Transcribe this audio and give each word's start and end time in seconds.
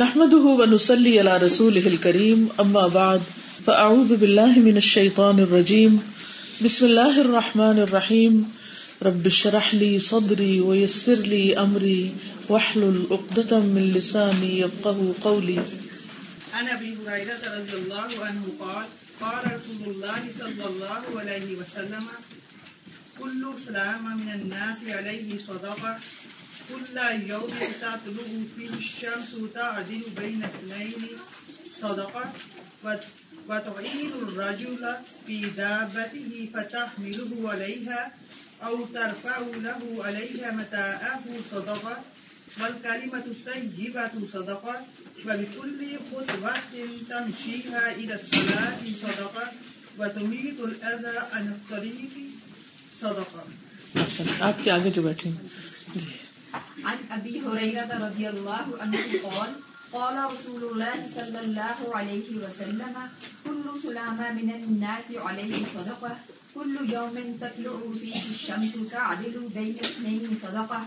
نحمده 0.00 0.52
ونسلي 0.58 1.20
على 1.20 1.36
رسوله 1.36 1.86
الكريم، 1.86 2.48
أما 2.60 2.88
بعد، 2.88 3.22
فأعوذ 3.66 4.16
بالله 4.16 4.58
من 4.58 4.76
الشيطان 4.76 5.40
الرجيم. 5.40 5.98
بسم 6.64 6.86
الله 6.86 7.20
الرحمن 7.20 7.78
الرحيم. 7.78 8.38
رب 9.02 9.26
اشرح 9.26 9.74
لي 9.74 9.98
صدري 9.98 10.60
ويسر 10.60 11.20
لي 11.32 11.58
أمري، 11.58 12.12
واحلل 12.48 13.02
عقدة 13.10 13.60
من 13.60 13.92
لساني 13.96 14.60
يفقه 14.60 15.14
قولي. 15.24 15.60
عن 16.54 16.68
ابي 16.68 16.96
هريره 17.04 17.42
رضي 17.58 17.76
الله 17.82 18.10
عنه 18.24 18.44
قال 18.60 18.86
قال 19.20 19.44
رسول 19.56 19.84
الله 19.94 20.22
صلى 20.38 20.64
الله 20.72 21.02
عليه 21.20 21.48
وسلم، 21.60 22.04
كل 23.20 23.42
سلام 23.66 24.04
من 24.20 24.32
الناس 24.40 24.78
عليه 24.88 25.38
صدقه 25.38 25.98
كل 26.68 26.96
يوم 27.28 27.52
تطلع 27.82 27.96
فيه 28.56 28.72
الشمس 28.78 29.30
تعدل 29.54 30.04
بين 30.16 30.44
اثنين 30.44 31.02
صدقه 31.80 32.32
وتعين 33.48 34.12
الرجل 34.22 34.82
في 35.26 35.36
دابته 35.56 36.48
فتحمله 36.54 37.50
عليها 37.50 38.00
او 38.62 38.84
ترفع 38.86 39.38
له 39.38 40.04
عليها 40.04 40.50
متاعه 40.50 41.24
صدقه 41.50 41.96
والكلمة 42.60 43.24
الطيبة 43.26 44.10
صدقة، 44.32 44.76
وبكل 45.26 45.80
خطوة 46.12 46.52
تمشيها 47.10 47.92
إلى 47.92 48.14
الصلاة 48.14 48.80
صدقة، 49.02 49.46
وتميت 49.98 50.60
الأذى 50.60 51.18
عن 51.32 51.44
الطريق 51.48 52.14
صدقة. 52.92 53.42
آپ 54.40 54.64
کے 54.64 54.70
آگے 54.70 54.90
جو 54.90 55.02
بیٹھے 55.02 55.30
ہیں 55.30 55.48
جی 55.94 56.21
عن 56.84 56.98
ابي 57.10 57.40
هريره 57.40 57.90
رضي 58.06 58.28
الله 58.28 58.66
عنه 58.80 58.98
قال 59.22 59.50
قال 59.92 60.16
رسول 60.34 60.62
الله 60.72 60.96
صلى 61.16 61.40
الله 61.40 61.78
عليه 61.94 62.28
وسلم 62.44 62.94
كل 63.44 63.64
سلامة 63.82 64.32
من 64.32 64.50
الناس 64.50 65.08
عليه 65.26 65.64
صدقة 65.74 66.12
كل 66.54 66.72
يوم 66.90 67.16
تطلع 67.40 67.74
فيه 68.00 68.22
الشمس 68.34 68.72
تعدل 68.90 69.36
بين 69.54 69.76
اثنين 69.78 70.38
صدقة 70.42 70.80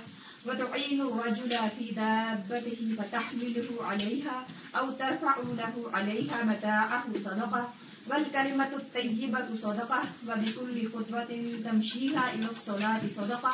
وتعين 0.46 1.02
الرجل 1.02 1.52
في 1.78 1.86
دابته 2.02 2.80
فتحمله 2.98 3.70
عليها 3.82 4.38
أو 4.78 4.92
ترفع 4.92 5.36
له 5.58 5.74
عليها 5.94 6.44
متاعه 6.44 7.04
صدقة 7.26 7.74
والكلمة 8.10 8.72
الطيبة 8.82 9.48
صدقة 9.62 10.02
وبكل 10.28 10.76
خطوة 10.94 11.32
تمشيها 11.66 12.34
إلى 12.34 12.46
الصلاة 12.46 13.02
صدقة 13.18 13.54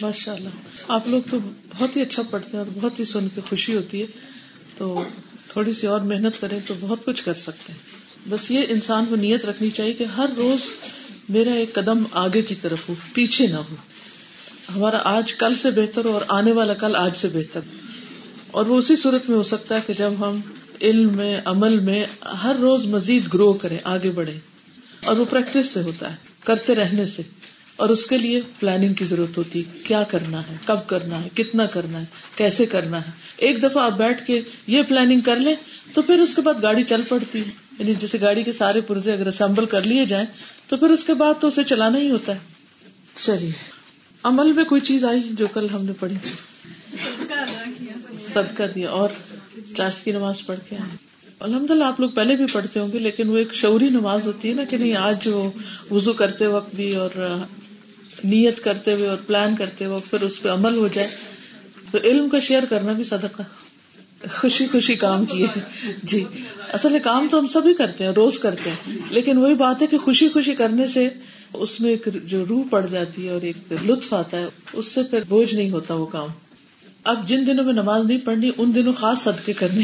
ماشاء 0.00 0.34
اللہ 0.34 0.48
آپ 0.88 1.08
لوگ 1.08 1.22
تو 1.30 1.38
بہت 1.78 1.96
ہی 1.96 2.02
اچھا 2.02 2.22
پڑھتے 2.30 2.50
ہیں 2.52 2.58
اور 2.58 2.66
بہت 2.74 2.98
ہی 2.98 3.04
سن 3.04 3.28
کے 3.34 3.40
خوشی 3.48 3.76
ہوتی 3.76 4.02
ہے۔ 4.02 4.06
تو 4.78 5.02
تھوڑی 5.48 5.72
سی 5.72 5.86
اور 5.86 6.00
محنت 6.00 6.40
کریں 6.40 6.60
تو 6.66 6.74
بہت 6.80 7.04
کچھ 7.04 7.24
کر 7.24 7.34
سکتے 7.34 7.72
ہیں۔ 7.72 7.80
بس 8.28 8.50
یہ 8.50 8.60
انسان 8.68 9.04
کو 9.08 9.16
نیت 9.16 9.44
رکھنی 9.44 9.70
چاہیے 9.70 9.92
کہ 9.92 10.04
ہر 10.04 10.30
روز 10.36 10.60
میرا 11.28 11.52
ایک 11.52 11.72
قدم 11.72 12.02
آگے 12.12 12.42
کی 12.42 12.54
طرف 12.54 12.88
ہو، 12.88 12.94
پیچھے 13.12 13.46
نہ 13.46 13.56
ہو۔ 13.56 13.74
ہمارا 14.76 14.98
آج 15.04 15.34
کل 15.34 15.54
سے 15.54 15.70
بہتر 15.70 16.04
ہو 16.04 16.10
اور 16.10 16.20
آنے 16.28 16.52
والا 16.52 16.74
کل 16.74 16.96
آج 16.96 17.16
سے 17.16 17.28
بہتر۔ 17.28 17.60
اور 18.50 18.66
وہ 18.66 18.78
اسی 18.78 18.96
صورت 18.96 19.28
میں 19.28 19.36
ہو 19.36 19.42
سکتا 19.42 19.74
ہے 19.74 19.80
کہ 19.86 19.92
جب 19.92 20.12
ہم 20.18 20.40
علم 20.80 21.16
میں، 21.16 21.40
عمل 21.44 21.80
میں 21.80 22.06
ہر 22.42 22.56
روز 22.56 22.86
مزید 22.86 23.34
گرو 23.34 23.52
کریں، 23.52 23.78
آگے 23.84 24.10
بڑھیں۔ 24.10 24.55
اور 25.06 25.16
وہ 25.16 25.24
پریکٹس 25.24 25.70
سے 25.70 25.82
ہوتا 25.82 26.10
ہے 26.10 26.16
کرتے 26.44 26.74
رہنے 26.74 27.06
سے۔ 27.06 27.22
اور 27.76 27.88
اس 27.88 28.06
کے 28.06 28.18
لیے 28.18 28.40
پلاننگ 28.60 28.94
کی 28.94 29.04
ضرورت 29.04 29.36
ہوتی 29.38 29.62
کیا 29.84 30.02
کرنا 30.02 30.40
ہے 30.40 30.56
کب 30.64 30.86
کرنا 30.86 31.24
ہے 31.24 31.28
کتنا 31.34 31.66
کرنا 31.66 32.00
ہے 32.00 32.04
کیسے 32.36 32.66
کرنا 32.66 33.06
ہے۔ 33.06 33.10
ایک 33.36 33.62
دفعہ 33.62 33.82
آپ 33.82 33.92
بیٹھ 33.92 34.26
کے 34.26 34.40
یہ 34.66 34.82
پلاننگ 34.82 35.20
کر 35.20 35.36
لیں 35.36 35.54
تو 35.94 36.02
پھر 36.02 36.18
اس 36.18 36.34
کے 36.34 36.42
بعد 36.42 36.54
گاڑی 36.62 36.84
چل 36.84 37.02
پڑتی 37.02 37.40
ہے۔ 37.40 37.50
یعنی 37.78 37.94
جیسے 37.94 38.20
گاڑی 38.20 38.42
کے 38.42 38.52
سارے 38.52 38.80
پرزے 38.80 39.12
اگر 39.12 39.26
اسمبل 39.26 39.66
کر 39.66 39.82
لیے 39.82 40.06
جائیں 40.06 40.26
تو 40.68 40.76
پھر 40.76 40.90
اس 40.90 41.04
کے 41.04 41.14
بعد 41.14 41.34
تو 41.40 41.48
اسے 41.48 41.64
چلانا 41.64 41.98
ہی 41.98 42.10
ہوتا 42.10 42.34
ہے۔ 42.34 42.38
چلیے 43.20 43.52
عمل 44.22 44.52
میں 44.52 44.64
کوئی 44.64 44.80
چیز 44.80 45.04
آئی 45.04 45.20
جو 45.30 45.46
کل 45.46 45.66
ہم 45.72 45.84
نے 45.84 45.92
پڑھی؟ 45.92 46.16
صدقہ 48.32 48.62
دیا۔ 48.74 48.90
اور 48.90 49.08
چاش 49.76 50.02
کی 50.02 50.12
نماز 50.12 50.46
پڑھ 50.46 50.58
کے 50.68 50.76
آئے۔ 50.76 51.05
الحمد 51.40 51.70
للہ 51.70 51.84
آپ 51.84 51.98
لوگ 52.00 52.10
پہلے 52.10 52.34
بھی 52.36 52.44
پڑھتے 52.52 52.80
ہوں 52.80 52.92
گے، 52.92 52.98
لیکن 52.98 53.28
وہ 53.30 53.36
ایک 53.36 53.52
شعوری 53.54 53.88
نماز 53.88 54.26
ہوتی 54.26 54.48
ہے 54.48 54.54
نا 54.54 54.64
کہ 54.64 54.76
نہیں، 54.76 54.94
آج 54.96 55.26
وہ 55.28 55.50
وزو 55.90 56.12
کرتے 56.12 56.46
وقت 56.46 56.74
بھی 56.74 56.94
اور 56.96 57.10
نیت 58.24 58.62
کرتے 58.64 58.92
ہوئے 58.92 59.08
اور 59.08 59.16
پلان 59.26 59.56
کرتے 59.56 59.86
وقت 59.86 60.10
پھر 60.10 60.22
اس 60.22 60.40
پہ 60.42 60.48
عمل 60.48 60.76
ہو 60.76 60.88
جائے، 60.88 61.08
تو 61.90 61.98
علم 62.04 62.28
کا 62.28 62.38
شیئر 62.38 62.64
کرنا 62.68 62.92
بھی 62.92 63.04
صدقہ، 63.04 63.42
خوشی 64.32 64.66
خوشی 64.66 64.94
کام 64.94 65.24
کیے۔ 65.24 65.46
جی 66.02 66.24
اصل 66.72 66.98
کام 67.04 67.28
تو 67.30 67.38
ہم 67.38 67.46
سبھی 67.46 67.74
کرتے 67.74 68.04
ہیں، 68.04 68.10
روز 68.10 68.38
کرتے 68.38 68.70
ہیں، 68.70 68.98
لیکن 69.10 69.36
وہی 69.36 69.54
بات 69.54 69.82
ہے 69.82 69.86
کہ 69.86 69.98
خوشی 69.98 70.28
خوشی 70.28 70.54
کرنے 70.54 70.86
سے 70.86 71.08
اس 71.54 71.80
میں 71.80 71.90
ایک 71.90 72.08
جو 72.24 72.44
روح 72.48 72.64
پڑ 72.70 72.84
جاتی 72.86 73.26
ہے 73.26 73.30
اور 73.30 73.42
ایک 73.42 73.72
لطف 73.84 74.12
آتا 74.14 74.38
ہے، 74.38 74.46
اس 74.72 74.86
سے 74.86 75.02
پھر 75.02 75.20
بوجھ 75.28 75.54
نہیں 75.54 75.70
ہوتا 75.70 75.94
وہ 75.94 76.06
کام۔ 76.06 76.28
اب 77.04 77.28
جن 77.28 77.46
دنوں 77.46 77.64
میں 77.64 77.72
نماز 77.72 78.06
نہیں 78.06 78.18
پڑھنی، 78.24 78.50
ان 78.58 78.74
دنوں 78.74 78.92
خاص 78.92 79.22
صدقے 79.22 79.52
کرنے 79.52 79.82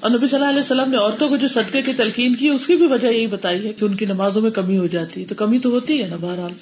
اور 0.00 0.10
نبی 0.10 0.26
صلی 0.26 0.38
اللہ 0.38 0.50
علیہ 0.50 0.60
وسلم 0.60 0.90
نے 0.90 0.96
عورتوں 0.96 1.28
کو 1.28 1.36
جو 1.36 1.48
صدقے 1.48 1.82
کی 1.82 1.92
تلقین 1.92 2.34
کی 2.34 2.48
اس 2.48 2.66
کی 2.66 2.76
بھی 2.76 2.86
وجہ 2.86 3.08
یہی 3.08 3.26
بتائی 3.26 3.66
ہے 3.66 3.72
کہ 3.72 3.84
ان 3.84 3.94
کی 3.94 4.06
نمازوں 4.06 4.42
میں 4.42 4.50
کمی 4.50 4.78
ہو 4.78 4.86
جاتی 4.86 5.20
ہے 5.20 5.26
تو 5.26 5.34
کمی 5.34 5.58
تو 5.58 5.68
ہوتی 5.68 6.02
ہے 6.02 6.06
نا 6.06 6.16
بہرحال۔ 6.20 6.52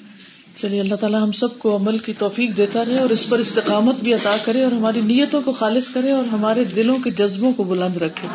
چلیے، 0.55 0.79
اللہ 0.79 0.95
تعالیٰ 0.95 1.23
ہم 1.23 1.31
سب 1.31 1.59
کو 1.59 1.75
عمل 1.75 1.97
کی 1.97 2.13
توفیق 2.17 2.57
دیتا 2.57 2.85
رہے 2.85 2.99
اور 2.99 3.09
اس 3.09 3.29
پر 3.29 3.39
استقامت 3.39 3.95
بھی 3.95 4.13
عطا 4.13 4.35
کرے 4.45 4.63
اور 4.63 4.71
ہماری 4.71 5.01
نیتوں 5.01 5.41
کو 5.41 5.51
خالص 5.51 5.89
کرے 5.89 6.11
اور 6.11 6.25
ہمارے 6.25 6.63
دلوں 6.63 6.99
کے 6.99 7.11
جذبوں 7.11 7.53
کو 7.53 7.63
بلند 7.63 7.97
رکھے۔ 7.97 8.27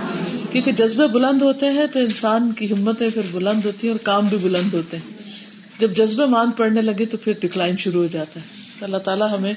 کیونکہ 0.53 0.73
جذبے 0.73 1.07
بلند 1.07 1.43
ہوتے 1.43 1.67
ہیں 1.67 1.87
تو 1.93 1.99
انسان 1.99 2.53
کی 2.53 2.73
ہمتیں 2.73 3.11
پھر 3.15 3.23
بلند 3.33 3.67
ہوتی 3.67 3.87
ہیں 3.87 3.95
اور 3.95 4.07
کام 4.07 4.27
بھی 4.27 4.37
بلند 4.43 4.75
ہوتے 4.75 4.97
ہیں۔ 4.97 5.15
جب 5.79 5.97
جذبے 5.97 6.27
مان 6.27 6.51
پڑنے 6.51 6.81
لگے 6.81 7.05
تو 7.05 7.17
پھر 7.17 7.33
ڈکلائن 7.41 7.77
شروع 7.77 8.03
ہو 8.03 8.09
جاتا 8.13 8.41
ہے۔ 8.41 8.47
اللہ 8.81 8.97
تعالیٰ 8.97 9.39
ہمیں 9.39 9.53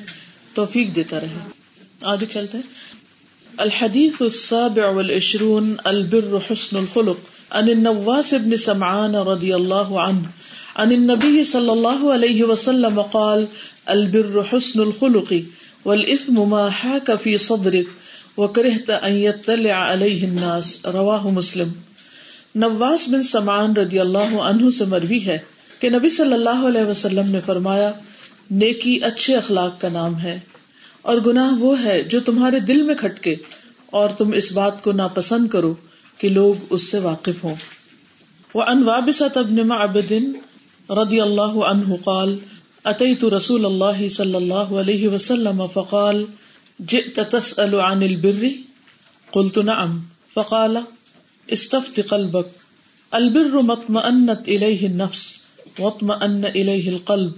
توفیق 0.53 0.95
دیتا 0.95 1.19
رہے۔ 1.19 1.49
آگے 2.01 2.25
چلتے 2.25 2.57
ہیں۔ 2.57 2.96
الحديث 3.59 4.22
السابع 4.22 4.90
والعشرون 4.90 5.75
البر 5.85 6.38
حسن 6.50 6.78
الخلق. 6.78 7.16
عن 7.51 7.69
النواس 7.69 8.34
بن 8.34 8.57
سمعان 8.57 9.16
رضي 9.16 9.53
الله 9.53 10.00
عنه. 10.00 10.22
عن 10.75 10.91
النبي 10.91 11.44
صلى 11.44 11.72
الله 11.72 12.13
عليه 12.13 12.45
وسلم 12.45 13.01
قال 13.01 13.45
البر 13.85 14.41
حسن 14.53 14.79
الخلق، 14.79 15.34
والإثم 15.85 16.50
ما 16.50 16.68
حاك 16.68 17.12
في 17.23 17.38
صدرك، 17.38 17.84
وكرهت 18.38 18.91
أن 19.07 19.18
يطلع 19.18 19.74
عليه 19.74 20.25
الناس. 20.25 20.85
رواه 20.85 21.29
مسلم. 21.29 21.69
نواس 22.56 23.09
بن 23.09 23.24
سمعان 23.24 23.78
رضی 23.78 24.00
اللہ 24.00 24.35
عنہ 24.41 24.69
سے 24.69 24.85
مروی 24.85 25.25
ہے 25.25 25.38
کہ 25.79 25.89
نبی 25.89 26.09
صلی 26.09 26.34
اللہ 26.34 26.68
علیہ 26.68 26.85
وسلم 26.85 27.28
نے 27.28 27.39
فرمایا، 27.45 27.91
نیکی 28.51 29.00
اچھے 29.03 29.35
اخلاق 29.35 29.81
کا 29.81 29.89
نام 29.89 30.19
ہے۔ 30.19 30.39
اور 31.07 31.18
گناہ 31.25 31.51
وہ 31.59 31.84
ہے 31.84 32.01
جو 32.03 32.19
تمہارے 32.19 32.59
دل 32.59 32.81
میں 32.81 32.95
کھٹکے، 32.95 33.35
اور 33.91 34.09
تم 34.09 34.31
اس 34.31 34.51
بات 34.51 34.84
کو 34.84 34.91
ناپسند 34.91 35.47
کرو 35.47 35.73
کہ 36.18 36.29
لوگ 36.29 36.53
اس 36.69 36.91
سے 36.91 37.00
واقف 37.00 37.44
ہوں۔ 37.44 37.56
وہ 38.56 38.63
انوابسط 38.63 39.38
ابن 39.38 39.68
معبد 39.68 40.12
رضی 40.90 41.22
اللہ 41.22 41.57
عنہ 41.66 41.95
قال، 42.03 42.38
اتیت 42.85 43.23
رسول 43.25 43.66
اللہ 43.66 44.07
صلی 44.07 44.35
اللہ 44.35 44.73
علیہ 44.79 45.07
وسلم 45.07 45.63
فقال، 45.73 46.25
جئت 46.79 47.19
تسأل 47.31 47.74
عن 47.74 48.03
البر؟ 48.03 48.45
قلت 49.31 49.57
نعم۔ 49.57 50.00
فقال، 50.34 50.78
استفت 51.47 52.00
قلبك 52.09 52.66
البر 53.12 53.53
مطمئنت 53.63 54.47
الیہ 54.47 54.88
النفس 54.88 55.31
واطمئن 55.79 56.45
الیہ 56.45 56.89
القلب 56.89 57.31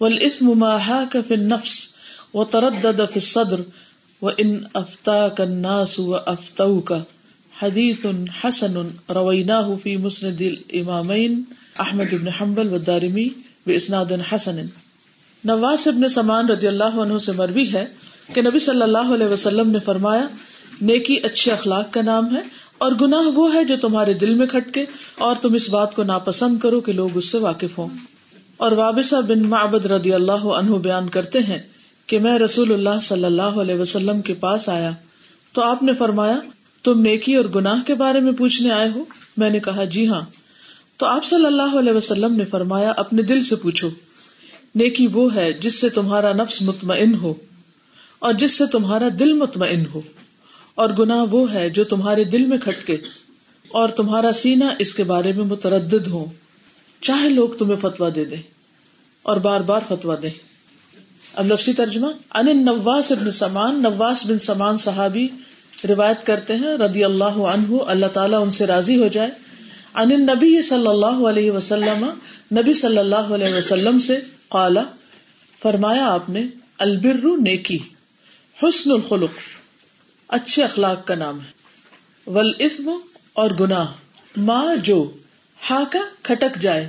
والإثم 0.00 0.58
ما 0.58 0.76
حاك 0.76 1.16
في 1.28 1.34
النفس۔ 1.34 1.95
وہ 2.34 2.44
وتردد 2.44 2.98
في 3.12 3.20
الصدر 3.20 3.60
وإن 4.22 4.56
أفتاك 4.74 5.40
الناس 5.40 5.98
وأفتوك. 5.98 6.92
حديث 7.62 8.06
حسن 8.42 8.76
رويناه 9.10 9.74
في 9.82 9.96
مسند 9.96 10.40
الإمامين 10.40 11.42
أحمد 11.80 12.12
بن 12.12 12.28
حنبل 12.28 12.68
والدارمي 12.68 13.28
بإسناد 13.66 14.12
حسن. 14.32 14.56
نواس 15.44 15.86
ابن 15.86 16.08
سمان 16.08 16.48
رضی 16.48 16.66
اللہ 16.66 16.84
عنہ 16.84 17.18
سے 17.18 17.32
مروی 17.32 17.72
ہے 17.72 17.86
کہ 18.34 18.42
نبی 18.42 18.58
صلی 18.58 18.82
اللہ 18.82 19.14
علیہ 19.14 19.26
وسلم 19.26 19.70
نے 19.70 19.78
فرمایا، 19.78 20.26
نیکی 20.80 21.16
اچھے 21.16 21.52
اخلاق 21.52 21.92
کا 21.92 22.02
نام 22.02 22.36
ہے 22.36 22.40
اور 22.78 22.92
گناہ 22.92 23.20
وہ 23.20 23.54
ہے 23.54 23.64
جو 23.64 23.76
تمہارے 23.76 24.12
دل 24.12 24.34
میں 24.34 24.46
کھٹکے 24.46 24.84
اور 25.18 25.36
تم 25.42 25.54
اس 25.54 25.70
بات 25.70 25.94
کو 25.94 26.02
ناپسند 26.02 26.58
کرو 26.58 26.80
کہ 26.80 26.92
لوگ 26.92 27.16
اس 27.16 27.32
سے 27.32 27.38
واقف 27.38 27.78
ہوں۔ 27.78 27.88
اور 28.56 28.72
وابسا 28.72 29.20
بن 29.20 29.42
معبد 29.42 29.86
رضی 29.86 30.12
اللہ 30.12 30.32
عنہ 30.32 30.76
بیان 30.76 31.08
کرتے 31.08 31.38
ہیں 31.38 31.58
کہ 32.06 32.18
میں 32.18 32.38
رسول 32.38 32.72
اللہ 32.72 33.00
صلی 33.02 33.24
اللہ 33.24 33.42
علیہ 33.42 33.74
وسلم 33.74 34.22
کے 34.22 34.34
پاس 34.34 34.68
آیا 34.68 34.90
تو 35.52 35.62
آپ 35.62 35.82
نے 35.82 35.94
فرمایا، 35.94 36.38
تم 36.82 37.00
نیکی 37.00 37.34
اور 37.34 37.44
گناہ 37.54 37.86
کے 37.86 37.94
بارے 37.94 38.20
میں 38.20 38.32
پوچھنے 38.32 38.70
آئے 38.70 38.90
ہو؟ 38.94 39.04
میں 39.36 39.50
نے 39.50 39.60
کہا 39.60 39.84
جی 39.84 40.08
ہاں۔ 40.08 40.20
تو 40.96 41.06
آپ 41.06 41.24
صلی 41.24 41.46
اللہ 41.46 41.78
علیہ 41.78 41.92
وسلم 41.92 42.36
نے 42.36 42.44
فرمایا، 42.44 42.92
اپنے 42.96 43.22
دل 43.22 43.42
سے 43.42 43.56
پوچھو، 43.56 43.88
نیکی 44.74 45.06
وہ 45.06 45.34
ہے 45.34 45.52
جس 45.52 45.80
سے 45.80 45.88
تمہارا 45.88 46.32
نفس 46.32 46.62
مطمئن 46.62 47.14
ہو 47.14 47.34
اور 48.18 48.32
جس 48.32 48.58
سے 48.58 48.66
تمہارا 48.66 49.08
دل 49.18 49.32
مطمئن 49.32 49.82
ہو۔ 49.94 50.00
اور 50.74 50.90
گناہ 50.98 51.24
وہ 51.30 51.52
ہے 51.52 51.70
جو 51.70 51.84
تمہارے 51.84 52.24
دل 52.24 52.46
میں 52.46 52.58
کھٹکے 52.58 52.96
اور 53.68 53.88
تمہارا 53.88 54.32
سینا 54.32 54.68
اس 54.78 54.94
کے 54.94 55.04
بارے 55.04 55.32
میں 55.32 55.44
متردد 55.44 56.06
ہو۔ 56.06 56.26
چاہے 57.00 57.28
لوگ 57.28 57.48
تمہیں 57.48 57.76
فتوا 57.76 58.08
دے 58.14 58.24
دیں 58.24 58.42
اور 59.22 59.36
بار 59.36 59.60
بار 59.60 59.80
فتوا 59.88 60.14
دیں۔ 60.22 60.55
اب 61.36 61.46
لفظی 61.46 61.72
ترجمہ 61.72 62.06
ان 62.34 62.64
نواس 62.64 63.12
ابن 63.12 63.30
سمان، 63.30 63.82
نواس 63.82 64.26
بن 64.26 64.38
سمان 64.38 64.76
صحابی 64.76 65.28
روایت 65.88 66.26
کرتے 66.26 66.56
ہیں، 66.56 66.74
رضی 66.76 67.04
اللہ 67.04 67.24
عنہ، 67.24 67.82
اللہ 67.86 68.06
تعالیٰ 68.06 68.42
ان 68.42 68.50
سے 68.50 68.66
راضی 68.66 69.02
ہو 69.02 69.08
جائے۔ 69.08 69.30
ان 69.94 70.08
نبی 70.08 70.62
صلی 70.62 70.86
اللہ 70.86 71.18
علیہ 71.28 71.50
وسلم، 71.50 72.04
نبی 72.52 72.74
صلی 72.74 72.98
اللہ 72.98 73.34
علیہ 73.36 73.54
وسلم 73.54 73.98
سے 73.98 74.20
قالا 74.48 74.82
فرمایا 75.62 76.06
آپ 76.06 76.30
نے، 76.30 76.46
البر 76.78 77.26
نیکی، 77.42 77.78
حسن 78.62 78.90
الخلق، 78.90 79.30
اچھے 80.28 80.64
اخلاق 80.64 81.06
کا 81.06 81.14
نام 81.14 81.38
ہے۔ 81.40 81.56
ول 82.30 82.52
اور 83.32 83.50
گناہ 83.60 83.86
ماں 84.36 84.76
جو 84.76 85.10
ہا 85.70 85.82
کا 85.90 85.98
کھٹک 86.22 86.60
جائے، 86.60 86.88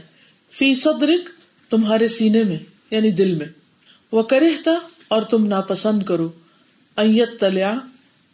فی 0.51 0.75
صدرک 0.75 1.29
تمہارے 1.69 2.07
سینے 2.07 2.43
میں 2.43 2.57
یعنی 2.91 3.11
دل 3.11 3.35
میں۔ 3.35 3.56
وہ 4.11 4.23
کرہتا 4.23 4.71
اور 5.07 5.21
تم 5.21 5.47
ناپسند 5.47 6.03
کرو۔ 6.03 6.29
ایت 6.95 7.39
تلیا 7.39 7.75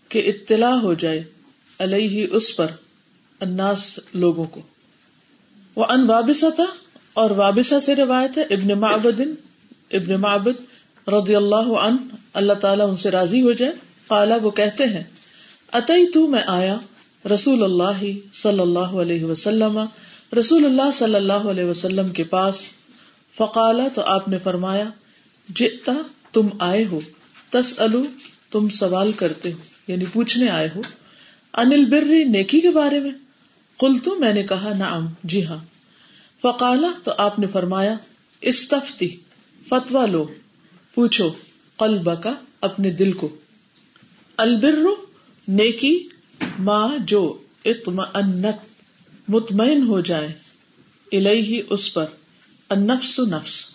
کہ 0.10 0.34
اطلاع 0.36 0.74
ہو 0.74 0.94
جائے 0.94 1.24
علیہ 1.80 2.28
اس 2.32 2.56
پر 2.56 2.68
اناس 3.40 4.00
لوگوں 4.14 4.44
کو۔ 4.44 4.62
وہ 5.76 5.86
ان 5.90 6.10
وابسا 6.10 6.50
تھا 6.50 6.66
اور 7.14 7.32
وابسا 7.32 7.80
سے 7.80 7.96
روایت 7.96 8.38
ہے، 8.38 8.44
ابن 8.44 8.80
معبد 8.80 9.22
ابن 9.92 10.22
معبد 10.22 10.62
رضی 11.10 11.36
اللہ 11.36 11.56
ان 11.56 11.98
اللہ 12.34 12.54
تعالیٰ 12.54 12.90
ان 12.90 12.96
سے 12.96 13.12
راضی 13.12 13.42
ہو 13.42 13.52
جائے۔ 13.52 13.72
کالا 14.08 14.38
وہ 14.42 14.52
کہتے 14.52 14.84
ہیں 14.84 15.04
اتئی 15.74 16.12
تو 16.12 16.28
میں 16.28 16.44
آیا 16.48 16.78
رسول 17.34 17.64
اللہ 17.64 18.04
صلی 18.34 18.60
اللہ 18.60 18.80
علیہ 18.80 19.24
وسلم، 19.24 19.80
رسول 20.40 20.66
اللہ 20.66 20.92
صلی 20.94 21.16
اللہ 21.16 21.34
علیہ 21.34 21.66
وسلم 21.66 22.10
کے 22.10 22.24
پاس۔ 22.24 22.62
فقالا 23.38 23.88
تو 23.96 24.02
آپ 24.02 24.28
نے 24.28 24.38
فرمایا 24.38 24.90
جتا 25.50 25.94
تم 26.32 26.48
آئے 26.60 26.86
ہو 26.86 27.00
تس 27.50 27.80
تم 28.50 28.70
سوال 28.70 29.12
کرتے 29.12 29.54
ہو 29.54 29.58
یعنی 29.88 30.06
پوچھنے 30.14 30.50
آئے 30.50 30.70
ہو 30.76 30.82
انل 31.54 31.86
بری 31.86 32.24
نیکی 32.24 32.62
کے 32.62 32.70
بارے 32.70 33.00
میں؟ 33.00 33.12
کل 33.80 33.98
تو 34.04 34.16
میں 34.16 34.34
نے 34.34 34.44
کہا 34.44 34.74
نعم 34.78 35.08
جی 35.24 35.46
ہاں۔ 35.46 35.66
فقالا، 36.42 36.92
تو 37.04 37.12
آپ 37.18 37.40
نے 37.40 37.48
فرمایا، 37.48 37.96
استفتی 38.42 39.16
فتوا 39.70 40.06
لو، 40.06 40.28
پوچھو 40.96 41.34
قلب 41.78 42.24
کا 42.24 42.36
اپنے 42.62 42.90
دل 42.90 43.14
کو۔ 43.14 43.36
البر، 44.38 44.86
نیکی 45.48 46.04
ماں 46.60 46.98
جو 46.98 47.38
اطمئنت، 47.66 48.66
مطمئن 49.28 49.84
ہو 49.84 50.02
جائے 50.02 50.34
الہی 51.12 51.62
اس 51.70 51.94
پر، 51.94 52.06
النفس، 52.70 53.20
نفس۔ 53.20 53.66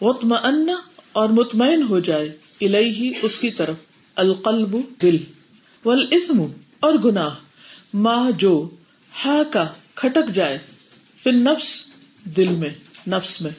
وطمئن 0.00 0.70
اور 1.14 1.28
مطمئن 1.28 1.82
ہو 1.82 1.98
جائے 1.98 2.28
الہی 2.60 3.12
اس 3.22 3.38
کی 3.38 3.50
طرف، 3.50 3.76
القلب 4.16 4.76
دل 5.02 5.16
والاسم 5.84 6.40
اور 6.80 6.94
گناہ 7.04 7.34
ماں 7.94 8.30
جو، 8.38 8.68
ہا 9.12 9.42
کا 9.50 9.66
کھٹک 9.94 10.34
جائے 10.34 10.58
پھر 11.22 11.32
نفس 11.32 11.74
دل 12.36 12.48
میں، 12.48 12.70
نفس 13.08 13.40
میں 13.40 13.50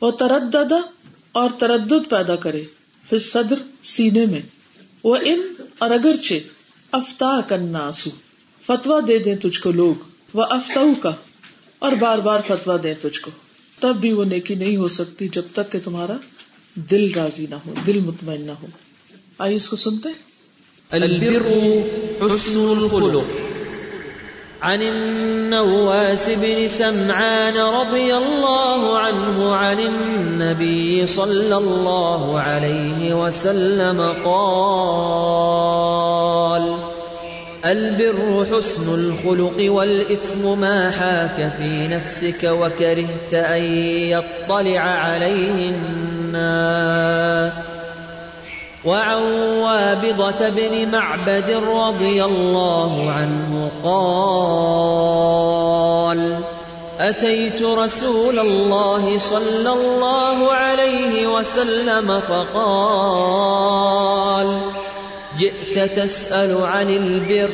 وہ 0.00 0.10
تردد 0.10 0.72
اور 1.32 1.50
تردد 1.58 2.08
پیدا 2.10 2.36
کرے 2.36 2.62
پھر 3.06 3.18
صدر 3.18 3.62
سینے 3.82 4.26
میں 4.26 4.40
وہ 5.04 5.16
ان 5.22 5.40
اور 5.78 5.90
اگرچہ 5.90 6.34
افتا 6.92 7.40
کناسو 7.48 8.10
فتوا 8.64 9.00
دے 9.08 9.18
دیں 9.18 9.34
تجھ 9.36 9.60
کو 9.60 9.70
لوگ 9.70 10.04
وہ 10.34 10.44
افتا 10.50 10.80
کا 11.00 11.14
اور 11.78 11.92
بار 11.92 12.18
بار 12.18 12.40
فتوا 12.46 12.76
دیں 12.82 12.94
تجھ 13.02 13.20
کو، 13.20 13.30
تب 13.80 13.96
بھی 13.96 14.12
وہ 14.12 14.24
نیکی 14.24 14.54
نہیں 14.54 14.76
ہو 14.76 14.88
سکتی 14.88 15.28
جب 15.28 15.42
تک 15.52 15.72
کہ 15.72 15.78
تمہارا 15.84 16.16
دل 16.76 17.14
راضی 17.14 17.46
نہ 17.50 17.54
ہو، 17.66 17.74
دل 17.86 18.00
مطمئن 18.00 18.40
نہ 18.40 18.52
ہو۔ 18.52 18.66
آئیے 19.38 19.56
اس 19.56 19.68
کو 19.68 19.76
سنتے 19.76 20.08
البر 20.90 21.42
حسن 22.26 22.74
الخلق۔ 22.78 23.24
عن 24.60 24.80
النواس 24.80 26.28
بن 26.28 26.66
سمعان 26.76 27.56
رضي 27.56 28.10
الله 28.10 28.94
عنه 28.94 29.52
عن 29.52 29.78
النبي 29.78 31.06
صلى 31.06 31.54
الله 31.54 32.38
عليه 32.38 33.14
وسلم 33.14 34.02
قال 34.24 36.73
البر 37.64 38.46
حسن 38.52 38.94
الخلق 38.94 39.72
والإثم 39.72 40.58
ما 40.58 40.90
حاك 40.90 41.52
في 41.56 41.88
نفسك 41.88 42.44
وكرهت 42.44 43.34
أن 43.34 43.62
يطلع 44.10 44.80
عليه 44.80 45.70
الناس. 45.70 47.54
وعن 48.84 49.22
وابضة 49.60 50.48
بن 50.48 50.90
معبد 50.92 51.50
رضي 51.50 52.24
الله 52.24 53.10
عنه 53.10 53.70
قال 53.84 54.84
أتيت 57.00 57.62
رسول 57.62 58.38
الله 58.38 59.18
صلى 59.18 59.72
الله 59.72 60.52
عليه 60.52 61.26
وسلم 61.26 62.20
فقال 62.20 63.64
جئت 65.38 65.96
تسأل 65.96 66.62
عن 66.62 66.90
البر. 66.90 67.50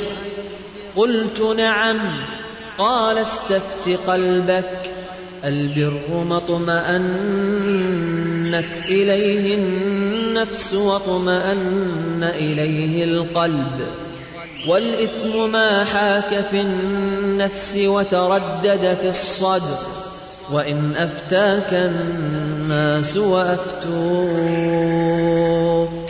قلت 0.96 1.40
نعم. 1.40 1.98
قال 2.78 3.18
استفت 3.18 3.88
قلبك. 4.06 4.90
البر 5.44 6.24
ما 6.28 6.36
اطمأنت 6.36 7.04
إليه 8.88 9.54
النفس 9.54 10.74
واطمأن 10.74 12.22
إليه 12.22 13.04
القلب. 13.04 13.80
والإثم 14.68 15.52
ما 15.52 15.84
حاك 15.84 16.44
في 16.50 16.60
النفس 16.60 17.76
وتردد 17.76 18.96
في 19.00 19.08
الصدر. 19.08 19.78
وإن 20.52 20.92
أفتاك 20.96 21.72
الناس 21.72 23.16
وأفتوك. 23.16 26.09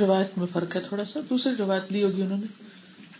روایت 0.00 0.38
میں 0.38 0.46
فرق 0.52 0.76
ہے 0.76 0.80
تھوڑا 0.88 1.04
سا، 1.04 1.20
دوسری 1.30 1.52
روایت 1.58 1.92
لی 1.92 2.02
ہوگی 2.02 2.22
انہوں 2.22 2.38
نے۔ 2.38 2.46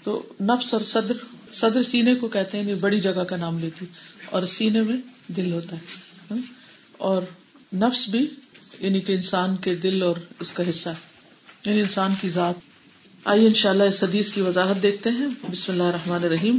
تو 0.02 0.23
نفس 0.40 0.75
اور 0.75 0.83
صدر 0.83 1.12
صدر 1.52 1.83
سینے 1.83 2.14
کو 2.14 2.28
کہتے 2.28 2.62
ہیں 2.62 2.75
بڑی 2.75 3.00
جگہ 3.00 3.25
کا 3.25 3.37
نام 3.37 3.59
لیتی 3.59 3.87
اور 4.31 4.43
سینے 4.43 4.83
میں 4.83 4.97
دل 5.33 5.52
ہوتا 5.52 5.76
ہے۔ 5.76 6.35
اور 6.99 7.23
نفس 7.75 8.09
بھی 8.09 8.26
یعنی 8.81 9.00
کہ 9.00 9.12
انسان 9.12 9.57
کے 9.57 9.75
دل 9.75 10.02
اور 10.02 10.16
اس 10.40 10.52
کا 10.52 10.71
حصہ 10.71 10.88
ہے۔ 10.88 10.95
یعنی 11.66 11.81
انسان 11.81 12.14
کی 12.21 12.28
ذات۔ 12.28 12.54
آئیے 13.25 13.47
ان 13.47 13.54
شاء 13.54 13.71
اللہ 13.71 13.83
اس 13.83 14.02
حدیث 14.02 14.33
کی 14.33 14.40
وضاحت 14.40 14.83
دیکھتے 14.83 15.11
ہیں۔ 15.11 15.26
بسم 15.52 15.73
اللہ 15.73 15.83
الرحمن 15.83 16.25
الرحیم۔ 16.25 16.59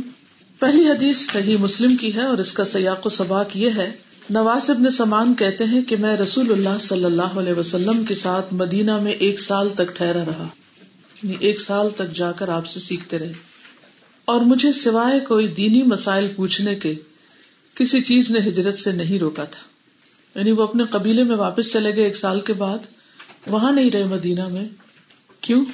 پہلی 0.60 0.90
حدیث 0.90 1.32
صحیح 1.32 1.58
مسلم 1.58 1.96
کی 1.96 2.16
ہے 2.16 2.22
اور 2.22 2.38
اس 2.38 2.54
کا 2.54 2.64
سیاق 2.64 3.06
و 3.06 3.10
سباق 3.10 3.58
یہ 3.58 3.70
ہے 3.76 3.92
نواز 4.30 4.70
ابن 4.70 4.90
سمان 4.90 5.34
کہتے 5.34 5.64
ہیں 5.64 5.82
کہ 5.82 5.98
میں 5.98 6.18
رسول 6.18 6.52
اللہ 6.52 6.78
صلی 6.80 7.06
اللہ 7.06 7.22
علیہ 7.22 7.54
وسلم 7.54 8.06
کے 8.06 8.16
ساتھ 8.16 8.54
مدینہ 8.54 8.98
میں 8.98 9.12
ایک 9.12 9.40
سال 9.40 9.70
تک 9.70 9.96
ٹھہرا 9.96 10.26
رہا۔ 10.26 10.48
یعنی 11.24 11.36
ایک 11.40 11.62
سال 11.62 11.90
تک 11.90 12.16
جا 12.16 12.32
کر 12.32 12.50
آپ 12.50 12.68
سے 12.68 12.80
سیکھتے 12.80 13.20
رہے۔ 13.20 13.34
اور 14.26 14.42
مجھے 14.42 14.72
سوائے 14.72 15.20
کوئی 15.20 15.48
دینی 15.48 15.84
مسائل 15.84 16.28
پوچھنے 16.36 16.76
کے 16.76 16.94
کسی 17.76 18.02
چیز 18.02 18.32
نے 18.32 18.40
ہجرت 18.40 18.76
سے 18.76 18.92
نہیں 18.92 19.20
روکا 19.20 19.44
تھا۔ 19.44 19.62
یعنی 20.40 20.52
وہ 20.52 20.64
اپنے 20.64 20.84
قبیلے 20.90 21.24
میں 21.24 21.36
واپس 21.36 21.72
چلے 21.74 21.96
گئے 21.96 22.04
ایک 22.04 22.18
سال 22.18 22.42
کے 22.42 22.54
بعد۔ 22.54 22.78
وہاں 23.48 23.72
نہیں 23.72 23.92
رہے 23.92 24.04
مدینہ 24.04 24.48
میں۔ 24.48 24.66
کیوں؟ 25.42 25.66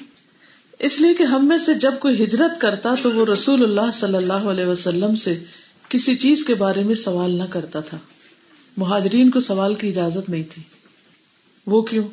اس 0.79 1.01
لیے 1.01 1.13
کہ 1.13 1.24
ہم 1.24 1.48
میں 1.48 1.58
سے 1.58 1.74
جب 1.74 1.93
کوئی 2.00 2.24
ہجرت 2.24 2.62
کرتا 2.62 2.96
تو 3.01 3.12
وہ 3.12 3.25
رسول 3.25 3.63
اللہ 3.63 3.91
صلی 3.93 4.15
اللہ 4.15 4.34
علیہ 4.34 4.65
وسلم 4.65 5.15
سے 5.15 5.43
کسی 5.89 6.15
چیز 6.15 6.46
کے 6.46 6.55
بارے 6.55 6.84
میں 6.84 6.96
سوال 6.96 7.31
نہ 7.31 7.43
کرتا 7.43 7.79
تھا۔ 7.79 7.98
مہاجرین 8.78 9.32
کو 9.32 9.40
سوال 9.40 9.75
کی 9.75 9.90
اجازت 9.90 10.30
نہیں 10.30 10.44
تھی۔ 10.44 10.62
وہ 11.68 11.82
کیوں؟ 11.82 12.04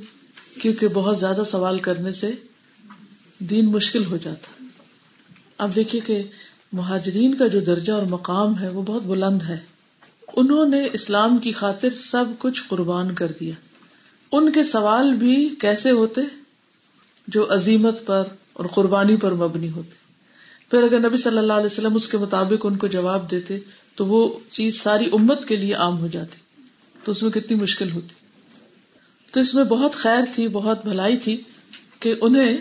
کیونکہ 0.62 0.88
بہت 0.88 1.18
زیادہ 1.18 1.42
سوال 1.46 1.78
کرنے 1.78 2.12
سے 2.12 2.30
دین 3.38 3.66
مشکل 3.66 4.04
ہو 4.04 4.16
جاتا۔ 4.16 4.64
اب 5.58 5.76
دیکھیے 5.76 6.00
کہ 6.00 6.22
مہاجرین 6.72 7.34
کا 7.34 7.46
جو 7.46 7.60
درجہ 7.60 7.92
اور 7.92 8.02
مقام 8.02 8.58
ہے 8.58 8.68
وہ 8.68 8.82
بہت 8.82 9.02
بلند 9.02 9.42
ہے۔ 9.42 9.58
انہوں 10.36 10.68
نے 10.68 10.88
اسلام 10.92 11.38
کی 11.38 11.52
خاطر 11.52 11.90
سب 11.90 12.24
کچھ 12.38 12.62
قربان 12.68 13.14
کر 13.14 13.32
دیا۔ 13.40 13.54
ان 14.32 14.52
کے 14.52 14.62
سوال 14.62 15.14
بھی 15.14 15.54
کیسے 15.60 15.90
ہوتے؟ 15.90 16.20
جو 17.28 17.54
عظیمت 17.54 18.06
پر 18.06 18.22
اور 18.52 18.64
قربانی 18.66 19.16
پر 19.16 19.34
مبنی 19.34 19.70
ہوتے۔ 19.70 19.94
پھر 20.70 20.82
اگر 20.82 21.08
نبی 21.08 21.16
صلی 21.16 21.38
اللہ 21.38 21.52
علیہ 21.52 21.66
وسلم 21.66 21.94
اس 21.94 22.08
کے 22.08 22.18
مطابق 22.18 22.66
ان 22.66 22.76
کو 22.76 22.86
جواب 22.86 23.30
دیتے 23.30 23.58
تو 23.94 24.06
وہ 24.06 24.38
چیز 24.50 24.80
ساری 24.80 25.04
امت 25.12 25.48
کے 25.48 25.56
لیے 25.56 25.74
عام 25.74 25.98
ہو 25.98 26.06
جاتی۔ 26.06 26.36
تو 27.04 27.12
اس 27.12 27.22
میں 27.22 27.30
کتنی 27.30 27.56
مشکل 27.56 27.90
ہوتی۔ 27.90 28.14
تو 29.32 29.40
اس 29.40 29.54
میں 29.54 29.64
بہت 29.64 29.94
خیر 29.94 30.20
تھی، 30.34 30.48
بہت 30.48 30.86
بھلائی 30.86 31.16
تھی 31.16 31.36
کہ 32.00 32.14
انہیں 32.20 32.56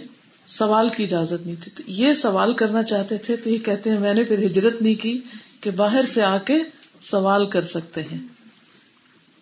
سوال 0.47 0.89
کی 0.89 1.03
اجازت 1.03 1.45
نہیں 1.45 1.55
تھی۔ 1.61 1.71
تو 1.75 1.83
یہ 1.87 2.13
سوال 2.13 2.53
کرنا 2.53 2.83
چاہتے 2.83 3.17
تھے 3.17 3.37
تو 3.37 3.49
یہ 3.49 3.57
کہتے 3.57 3.89
ہیں، 3.89 3.99
میں 3.99 4.13
نے 4.13 4.23
پھر 4.23 4.45
ہجرت 4.45 4.81
نہیں 4.81 4.95
کی 4.95 5.21
کہ 5.61 5.71
باہر 5.71 6.05
سے 6.13 6.23
آ 6.23 6.37
کے 6.37 6.55
سوال 7.01 7.47
کر 7.47 7.65
سکتے 7.65 8.01
ہیں۔ 8.01 8.27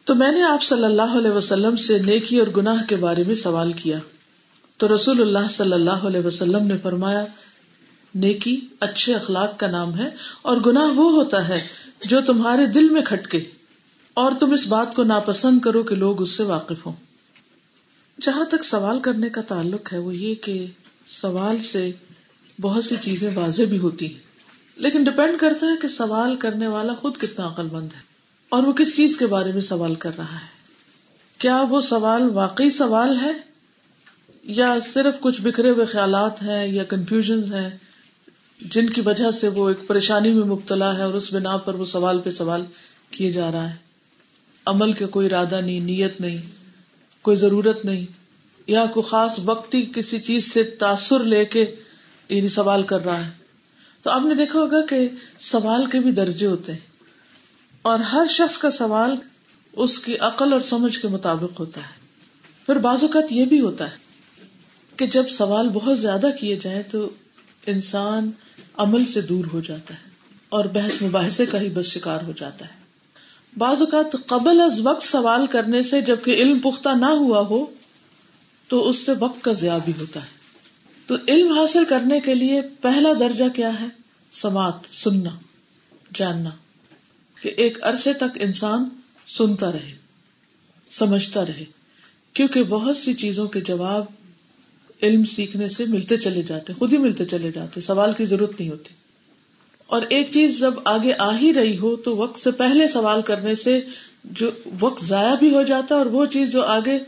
تو 0.03 0.15
میں 0.15 0.31
نے 0.31 0.41
آپ 0.41 0.63
صلی 0.63 0.83
اللہ 0.83 1.17
علیہ 1.17 1.31
وسلم 1.31 1.75
سے 1.75 1.97
نیکی 1.97 2.39
اور 2.39 2.47
گناہ 2.57 2.83
کے 2.89 2.95
بارے 2.95 3.23
میں 3.27 3.35
سوال 3.35 3.73
کیا۔ 3.73 3.99
تو 4.77 4.95
رسول 4.95 5.21
اللہ 5.21 5.47
صلی 5.49 5.73
اللہ 5.73 5.91
علیہ 5.91 6.21
وسلم 6.25 6.67
نے 6.67 6.77
فرمایا، 6.77 7.25
نیکی 8.15 8.59
اچھے 8.79 9.15
اخلاق 9.15 9.59
کا 9.59 9.67
نام 9.67 9.97
ہے 9.97 10.09
اور 10.41 10.57
گناہ 10.57 10.85
وہ 10.85 11.11
ہوتا 11.11 11.47
ہے 11.47 11.67
جو 12.05 12.21
تمہارے 12.21 12.65
دل 12.65 12.89
میں 12.89 13.01
کھٹکے۔ 13.01 13.43
اور 14.15 14.31
تم 14.39 14.51
اس 14.51 14.67
بات 14.67 14.95
کو 14.95 15.03
ناپسند 15.03 15.59
کرو 15.59 15.83
کہ 15.83 15.95
لوگ 15.95 16.21
اس 16.21 16.31
سے 16.31 16.43
واقف 16.43 16.85
ہوں۔ 16.85 16.93
جہاں 18.21 18.45
تک 18.45 18.63
سوال 18.63 18.99
کرنے 18.99 19.29
کا 19.29 19.41
تعلق 19.41 19.93
ہے، 19.93 19.97
وہ 19.97 20.15
یہ 20.15 20.35
کہ 20.35 20.65
سوال 21.07 21.61
سے 21.61 21.91
بہت 22.61 22.83
سی 22.83 22.95
چیزیں 23.01 23.35
واضح 23.35 23.63
بھی 23.69 23.77
ہوتی 23.77 24.13
ہیں۔ 24.13 24.19
لیکن 24.77 25.03
ڈپینڈ 25.03 25.39
کرتا 25.39 25.65
ہے 25.67 25.71
کہ 25.81 25.87
سوال 25.87 26.35
کرنے 26.35 26.67
والا 26.67 26.93
خود 26.93 27.17
کتنا 27.17 27.47
عقل 27.47 27.67
مند 27.71 27.89
ہے 27.95 27.99
اور 28.49 28.63
وہ 28.63 28.73
کس 28.73 28.95
چیز 28.95 29.17
کے 29.17 29.27
بارے 29.27 29.51
میں 29.51 29.61
سوال 29.61 29.95
کر 29.95 30.11
رہا 30.17 30.35
ہے۔ 30.35 30.55
کیا 31.37 31.63
وہ 31.69 31.81
سوال 31.81 32.29
واقعی 32.29 32.69
سوال 32.69 33.19
ہے؟ 33.21 33.31
یا 34.43 34.77
صرف 34.93 35.19
کچھ 35.19 35.41
بکھرے 35.41 35.69
ہوئے 35.69 35.85
خیالات 35.85 36.41
ہیں 36.41 36.67
یا 36.67 36.83
کنفیوژن 36.83 37.43
ہیں 37.43 37.77
جن 38.61 38.89
کی 38.89 39.01
وجہ 39.01 39.31
سے 39.31 39.47
وہ 39.47 39.69
ایک 39.69 39.87
پریشانی 39.87 40.33
میں 40.33 40.45
مبتلا 40.45 40.97
ہے 40.97 41.03
اور 41.03 41.13
اس 41.13 41.33
بنا 41.33 41.57
پر 41.57 41.75
وہ 41.75 41.85
سوال 41.85 42.19
پہ 42.19 42.29
سوال 42.29 42.63
کیے 43.11 43.31
جا 43.31 43.51
رہا 43.51 43.69
ہے؟ 43.69 43.84
عمل 44.65 44.91
کے 44.91 45.05
کوئی 45.05 45.27
ارادہ 45.27 45.61
نہیں، 45.61 45.79
نیت 45.79 46.21
نہیں، 46.21 46.37
کوئی 47.21 47.37
ضرورت 47.37 47.85
نہیں، 47.85 48.05
یا 48.67 48.85
کوئی 48.85 49.09
خاص 49.09 49.39
وقتی 49.45 49.91
کسی 49.95 50.19
چیز 50.19 50.53
سے 50.53 50.63
تاثر 50.63 51.23
لے 51.23 51.45
کے 51.45 51.75
یعنی 52.29 52.49
سوال 52.49 52.83
کر 52.83 53.05
رہا 53.05 53.25
ہے۔ 53.25 53.31
تو 54.01 54.11
آپ 54.11 54.21
نے 54.25 54.35
دیکھا 54.35 54.59
ہوگا 54.59 54.85
کہ 54.85 55.09
سوال 55.39 55.85
کے 55.85 55.99
بھی 55.99 56.11
درجے 56.11 56.45
ہوتے 56.45 56.71
ہیں۔ 56.71 56.79
اور 57.81 57.99
ہر 57.99 58.27
شخص 58.29 58.57
کا 58.57 58.71
سوال 58.71 59.15
اس 59.73 59.99
کی 59.99 60.17
عقل 60.17 60.53
اور 60.53 60.61
سمجھ 60.61 60.99
کے 60.99 61.07
مطابق 61.07 61.59
ہوتا 61.59 61.81
ہے۔ 61.81 62.05
پھر 62.65 62.75
بعض 62.75 63.03
اوقات 63.03 63.31
یہ 63.31 63.45
بھی 63.45 63.61
ہوتا 63.61 63.91
ہے 63.91 63.95
کہ 64.95 65.05
جب 65.05 65.29
سوال 65.29 65.69
بہت 65.69 65.99
زیادہ 65.99 66.27
کیے 66.39 66.55
جائیں 66.55 66.83
تو 66.91 67.09
انسان 67.65 68.31
عمل 68.77 69.05
سے 69.05 69.21
دور 69.21 69.45
ہو 69.53 69.61
جاتا 69.61 69.93
ہے 69.93 70.09
اور 70.49 70.65
بحث 70.65 71.01
مباحثے 71.01 71.45
کا 71.45 71.61
ہی 71.61 71.69
بس 71.69 71.85
شکار 71.85 72.19
ہو 72.21 72.31
جاتا 72.37 72.65
ہے۔ 72.65 72.84
بعض 73.57 73.81
اوقات 73.81 74.25
قبل 74.25 74.61
از 74.61 74.79
وقت 74.83 75.03
سوال 75.03 75.47
کرنے 75.47 75.83
سے 75.83 76.01
جبکہ 76.01 76.31
علم 76.31 76.59
پختہ 76.59 76.89
نہ 76.89 77.05
ہوا 77.05 77.39
ہو، 77.39 77.65
تو 78.67 78.89
اس 78.89 78.97
سے 78.97 79.11
وقت 79.19 79.43
کا 79.43 79.51
ضیاع 79.51 79.77
بھی 79.77 79.93
ہوتا 79.99 80.21
ہے۔ 80.21 80.35
تو 81.07 81.15
علم 81.27 81.51
حاصل 81.51 81.85
کرنے 81.85 82.19
کے 82.19 82.35
لیے 82.35 82.61
پہلا 82.61 83.09
درجہ 83.19 83.43
کیا 83.55 83.81
ہے؟ 83.81 83.85
سماعت، 84.31 84.95
سننا، 84.95 85.29
جاننا۔ 86.15 86.49
کہ 87.41 87.51
ایک 87.57 87.77
عرصے 87.81 88.13
تک 88.13 88.37
انسان 88.39 88.89
سنتا 89.27 89.71
رہے، 89.71 89.93
سمجھتا 90.91 91.45
رہے۔ 91.45 91.65
کیونکہ 92.33 92.63
بہت 92.63 92.97
سی 92.97 93.13
چیزوں 93.13 93.47
کے 93.47 93.61
جواب 93.61 94.05
علم 95.03 95.25
سیکھنے 95.25 95.69
سے 95.69 95.85
ملتے 95.85 96.17
چلے 96.17 96.41
جاتے، 96.41 96.73
خود 96.73 96.93
ہی 96.93 96.97
ملتے 96.97 97.25
چلے 97.25 97.51
جاتے، 97.51 97.81
سوال 97.81 98.13
کی 98.17 98.25
ضرورت 98.25 98.59
نہیں 98.59 98.69
ہوتی۔ 98.69 98.93
اور 99.87 100.01
ایک 100.09 100.31
چیز 100.31 100.59
جب 100.59 100.73
آگے 100.85 101.13
آ 101.19 101.37
ہی 101.37 101.53
رہی 101.53 101.77
ہو 101.77 101.95
تو 101.95 102.15
وقت 102.15 102.39
سے 102.39 102.51
پہلے 102.51 102.87
سوال 102.87 103.21
کرنے 103.21 103.55
سے 103.55 103.81
جو 104.23 104.51
وقت 104.79 105.05
ضائع 105.05 105.35
بھی 105.35 105.55
ہو 105.55 105.63
جاتا 105.63 105.95
ہے 105.95 105.99
اور 105.99 106.05
وہ 106.05 106.25
چیز 106.25 106.51
جو 106.51 106.63
آگے 106.63 106.99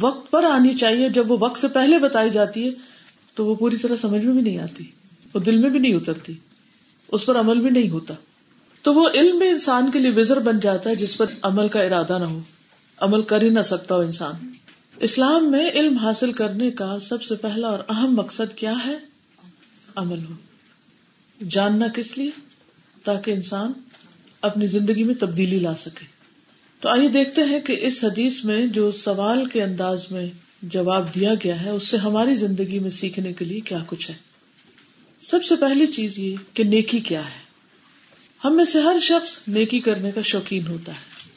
وقت 0.00 0.30
پر 0.30 0.44
آنی 0.44 0.74
چاہیے، 0.74 1.08
جب 1.08 1.30
وہ 1.30 1.36
وقت 1.40 1.60
سے 1.60 1.68
پہلے 1.68 1.98
بتائی 1.98 2.30
جاتی 2.30 2.66
ہے، 2.66 2.70
تو 3.34 3.46
وہ 3.46 3.54
پوری 3.54 3.76
طرح 3.76 3.96
سمجھ 3.96 4.24
میں 4.24 4.34
بھی 4.34 4.42
نہیں 4.42 4.58
آتی، 4.58 4.84
وہ 5.34 5.40
دل 5.40 5.56
میں 5.56 5.70
بھی 5.70 5.78
نہیں 5.78 5.94
اترتی، 5.94 6.32
اس 7.08 7.26
پر 7.26 7.40
عمل 7.40 7.60
بھی 7.60 7.70
نہیں 7.70 7.90
ہوتا۔ 7.90 8.14
تو 8.82 8.94
وہ 8.94 9.08
علم 9.14 9.38
بھی 9.38 9.48
انسان 9.48 9.90
کے 9.90 9.98
لیے 9.98 10.10
وزر 10.16 10.38
بن 10.38 10.60
جاتا 10.60 10.90
ہے 10.90 10.96
جس 10.96 11.16
پر 11.16 11.26
عمل 11.42 11.68
کا 11.68 11.82
ارادہ 11.82 12.18
نہ 12.18 12.24
ہو، 12.24 12.40
عمل 12.98 13.22
کر 13.22 13.42
ہی 13.42 13.48
نہ 13.48 13.60
سکتا 13.60 13.94
ہو 13.94 14.00
انسان۔ 14.00 14.34
اسلام 14.96 15.50
میں 15.50 15.70
علم 15.70 15.96
حاصل 15.96 16.32
کرنے 16.32 16.70
کا 16.70 16.98
سب 16.98 17.22
سے 17.22 17.34
پہلا 17.34 17.68
اور 17.68 17.78
اہم 17.88 18.14
مقصد 18.14 18.54
کیا 18.54 18.74
ہے؟ 18.86 18.96
عمل 19.96 20.18
ہو۔ 20.18 20.45
جاننا 21.48 21.88
کس 21.88 22.18
لیے؟ 22.18 22.30
تاکہ 23.04 23.30
انسان 23.30 23.72
اپنی 24.40 24.66
زندگی 24.66 25.04
میں 25.04 25.14
تبدیلی 25.14 25.58
لا 25.58 25.76
سکے۔ 25.76 26.04
تو 26.80 26.88
آئیے 26.88 27.08
دیکھتے 27.08 27.42
ہیں 27.42 27.60
کہ 27.60 27.76
اس 27.80 28.04
حدیث 28.04 28.44
میں 28.44 28.66
جو 28.66 28.90
سوال 28.90 29.44
کے 29.44 29.62
انداز 29.62 30.04
میں 30.10 30.26
جواب 30.62 31.14
دیا 31.14 31.34
گیا 31.44 31.62
ہے، 31.62 31.70
اس 31.70 31.88
سے 31.88 31.96
ہماری 31.96 32.34
زندگی 32.34 32.78
میں 32.78 32.90
سیکھنے 32.90 33.32
کے 33.32 33.44
لیے 33.44 33.60
کیا 33.60 33.78
کچھ 33.86 34.10
ہے؟ 34.10 34.14
سب 35.22 35.44
سے 35.44 35.56
پہلی 35.56 35.86
چیز 35.86 36.18
یہ 36.18 36.36
کہ 36.54 36.64
نیکی 36.64 37.00
کیا 37.00 37.24
ہے۔ 37.24 37.46
ہم 38.44 38.56
میں 38.56 38.64
سے 38.64 38.80
ہر 38.80 38.96
شخص 39.00 39.38
نیکی 39.48 39.80
کرنے 39.80 40.10
کا 40.10 40.22
شوقین 40.22 40.66
ہوتا 40.66 40.92
ہے۔ 40.92 41.30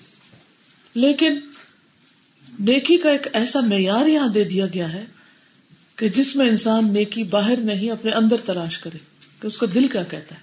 لیکن 0.94 1.34
نیکی 2.60 2.98
کا 2.98 3.10
ایک 3.10 3.28
ایسا 3.34 3.60
معیار 3.60 4.06
یہاں 4.06 4.28
دے 4.28 4.44
دیا 4.44 4.66
گیا 4.66 4.94
ہے 4.94 5.06
کہ 5.96 6.10
جس 6.10 6.36
میں 6.36 6.50
انسان 6.50 6.94
نیکی 6.94 7.24
باہر 7.24 7.58
نہیں، 7.58 7.92
اپنے 7.92 8.12
اندر 8.12 8.36
تلاش 8.46 8.78
کرے۔ 8.78 9.09
کہ 9.40 9.48
اس 9.48 9.58
کا 9.58 9.66
دل 9.74 9.88
کیا 9.88 10.04
کہتا 10.04 10.36
ہے؟ 10.36 10.40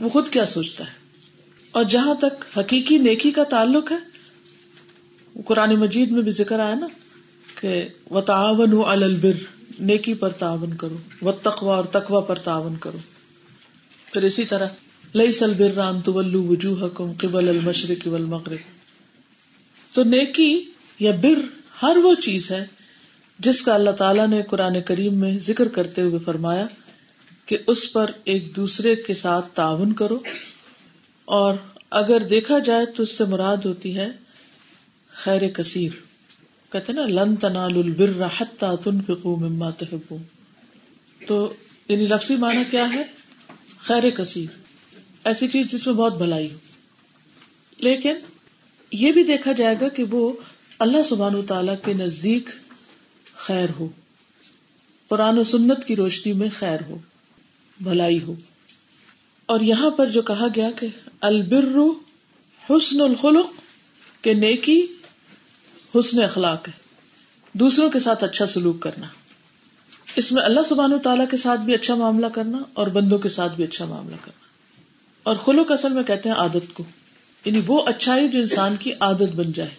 وہ 0.00 0.08
خود 0.08 0.28
کیا 0.28 0.46
سوچتا 0.46 0.84
ہے؟ 0.84 0.92
اور 1.70 1.84
جہاں 1.84 2.14
تک 2.14 2.58
حقیقی 2.58 2.98
نیکی 2.98 3.30
کا 3.30 3.44
تعلق 3.44 3.92
ہے، 3.92 3.96
قرآن 5.44 5.74
مجید 5.74 6.10
میں 6.10 6.22
بھی 6.22 6.32
ذکر 6.32 6.58
آیا 6.58 6.74
نا 6.74 6.86
کہ 7.60 7.88
و 8.10 8.20
تعاون 8.20 9.02
البر، 9.02 9.44
نیکی 9.80 10.14
پر 10.14 10.30
تعاون 10.30 10.74
کرو 10.74 10.96
و 11.22 11.32
تقوا 11.32 11.76
اور 11.76 11.84
تقوا 11.84 12.20
پر 12.20 12.38
تعاون 12.38 12.76
کرو۔ 12.76 12.98
پھر 14.12 14.22
اسی 14.22 14.44
طرح 14.44 14.66
لئی 15.14 15.32
سل 15.32 15.54
بر 15.54 15.74
رام 15.74 16.00
تو 16.00 16.12
وجوہ 16.14 16.88
کم 16.88 17.12
قبل 17.12 17.48
المشرق 17.48 18.08
والمغرب۔ 18.08 18.82
تو 19.94 20.04
نیکی 20.04 20.64
یا 20.98 21.12
بر 21.22 21.40
ہر 21.82 21.96
وہ 21.96 22.14
چیز 22.14 22.50
ہے 22.50 22.66
جس 23.38 23.62
کا 23.62 23.74
اللہ 23.74 23.90
تعالیٰ 23.90 24.28
نے 24.28 24.42
قرآن 24.42 24.80
کریم 24.86 25.14
میں 25.14 25.38
ذکر 25.38 25.68
کرتے 25.68 26.02
ہوئے 26.02 26.18
فرمایا 26.24 26.66
کہ 27.46 27.58
اس 27.66 27.92
پر 27.92 28.10
ایک 28.24 28.56
دوسرے 28.56 28.96
کے 28.96 29.14
ساتھ 29.14 29.50
تعاون 29.54 29.92
کرو۔ 29.92 30.18
اور 31.24 31.54
اگر 31.90 32.20
دیکھا 32.20 32.58
جائے 32.58 32.86
تو 32.86 33.02
اس 33.02 33.18
سے 33.18 33.24
مراد 33.24 33.56
ہوتی 33.64 33.96
ہے 33.98 34.08
خیر 35.10 35.48
کثیر۔ 35.48 35.90
کہتے 36.72 36.92
نا، 36.92 37.06
لن 37.06 37.36
تنال 37.36 37.76
البر 37.76 38.26
حتى 38.40 38.66
تنفقوا 38.84 39.38
مما 39.38 39.70
تحبون۔ 39.70 40.22
تو 41.26 41.52
یعنی 41.88 42.06
لفظی 42.06 42.36
معنی 42.36 42.62
کیا 42.70 42.92
ہے؟ 42.92 43.02
خیر 43.78 44.10
کثیر۔ 44.10 44.56
ایسی 45.24 45.48
چیز 45.48 45.72
جس 45.72 45.86
میں 45.86 45.94
بہت 45.94 46.16
بھلائی 46.16 46.52
ہو۔ 46.52 46.58
لیکن 47.78 48.14
یہ 48.92 49.12
بھی 49.12 49.22
دیکھا 49.22 49.52
جائے 49.52 49.76
گا 49.80 49.88
کہ 49.88 50.04
وہ 50.04 50.32
اللہ 50.78 51.02
سبحان 51.08 51.34
و 51.34 51.42
تعالی 51.42 51.72
کے 51.84 51.92
نزدیک 51.92 52.48
خیر 53.34 53.68
ہو۔ 53.78 53.88
قرآن 55.08 55.38
و 55.38 55.44
سنت 55.44 55.84
کی 55.86 55.96
روشنی 55.96 56.32
میں 56.32 56.48
خیر 56.58 56.78
ہو۔ 56.88 56.98
بھلائی 57.82 58.22
ہو۔ 58.22 58.34
اور 59.46 59.60
یہاں 59.60 59.90
پر 59.90 60.06
جو 60.06 60.22
کہا 60.22 60.46
گیا 60.56 60.70
کہ 60.70 60.86
البر 61.20 61.78
حسن 62.70 63.00
الخلق 63.00 63.46
کے 64.22 64.34
نیکی 64.34 64.86
حسن 65.94 66.22
اخلاق 66.22 66.68
ہے۔ 66.68 66.72
دوسروں 67.52 67.90
کے 67.90 67.98
ساتھ 67.98 68.24
اچھا 68.24 68.46
سلوک 68.46 68.80
کرنا۔ 68.80 69.06
اس 70.16 70.32
میں 70.32 70.42
اللہ 70.42 70.60
سبحان 70.68 70.92
و 70.92 70.98
تعالیٰ 70.98 71.28
کے 71.30 71.36
ساتھ 71.36 71.60
بھی 71.60 71.74
اچھا 71.74 71.94
معاملہ 71.94 72.26
کرنا 72.26 72.58
اور 72.72 72.86
بندوں 72.86 73.18
کے 73.18 73.28
ساتھ 73.28 73.54
بھی 73.54 73.64
اچھا 73.64 73.84
معاملہ 73.84 74.16
کرنا۔ 74.24 74.46
اور 75.22 75.36
خلق 75.36 75.72
اصل 75.72 75.92
میں 75.92 76.02
کہتے 76.02 76.28
ہیں 76.28 76.36
عادت 76.36 76.74
کو۔ 76.74 76.84
یعنی 77.44 77.60
وہ 77.66 77.86
اچھائی 77.86 78.28
جو 78.28 78.40
انسان 78.40 78.76
کی 78.76 78.92
عادت 79.00 79.34
بن 79.34 79.52
جائے۔ 79.52 79.70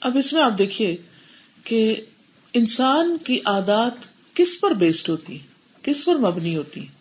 اب 0.00 0.18
اس 0.18 0.32
میں 0.32 0.42
آپ 0.42 0.58
دیکھیے 0.58 0.96
کہ 1.64 2.00
انسان 2.52 3.16
کی 3.24 3.40
عادات 3.44 3.92
کس 4.34 4.60
پر 4.60 4.70
بیسڈ 4.70 5.08
ہوتی 5.08 5.40
ہے 5.40 5.46
کس 5.82 6.04
پر 6.04 6.14
مبنی 6.14 6.56
ہوتی 6.56 6.82
ہے 6.82 6.99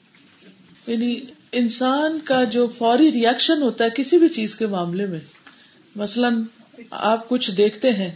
یعنی 0.89 1.19
انسان 1.51 2.19
کا 2.24 2.43
جو 2.43 2.67
فوری 2.67 3.12
ریئیکشن 3.12 3.62
ہوتا 3.62 3.86
ہے 3.86 3.89
کسی 3.96 4.17
بھی 4.17 4.29
چیز 4.29 4.55
کے 4.55 4.67
معاملے 4.67 5.05
میں، 5.05 5.19
مثلاً 5.96 6.43
آپ 6.91 7.29
کچھ 7.29 7.51
دیکھتے 7.51 7.91
ہیں 7.91 8.12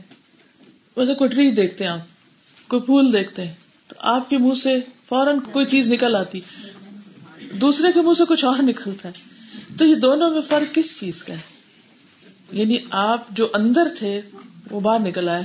ویسے 0.97 1.15
کوئی 1.15 1.29
ٹری 1.29 1.51
دیکھتے 1.51 1.83
ہیں 1.83 1.91
آپ، 1.91 1.99
کوئی 2.69 2.81
پھول 2.81 3.13
دیکھتے 3.13 3.45
ہیں، 3.45 3.53
تو 3.87 3.95
آپ 3.99 4.29
کے 4.29 4.37
منہ 4.37 4.53
سے 4.53 4.79
فوراً 5.09 5.39
کوئی 5.39 5.65
چیز 5.65 5.93
نکل 5.93 6.15
آتی، 6.15 6.39
دوسرے 7.61 7.91
کے 7.91 8.01
منہ 8.01 8.13
سے 8.13 8.23
کچھ 8.29 8.45
اور 8.45 8.63
نکلتا 8.63 9.09
ہے۔ 9.09 9.33
تو 9.77 9.85
یہ 9.85 9.95
دونوں 9.95 10.29
میں 10.29 10.41
فرق 10.41 10.75
کس 10.75 10.99
چیز 10.99 11.23
کا 11.23 11.33
ہے؟ 11.33 11.39
یعنی 12.51 12.77
آپ 12.89 13.29
جو 13.29 13.47
اندر 13.53 13.87
تھے، 13.99 14.21
وہ 14.71 14.79
باہر 14.79 14.99
نکل 14.99 15.29
آئے۔ 15.29 15.43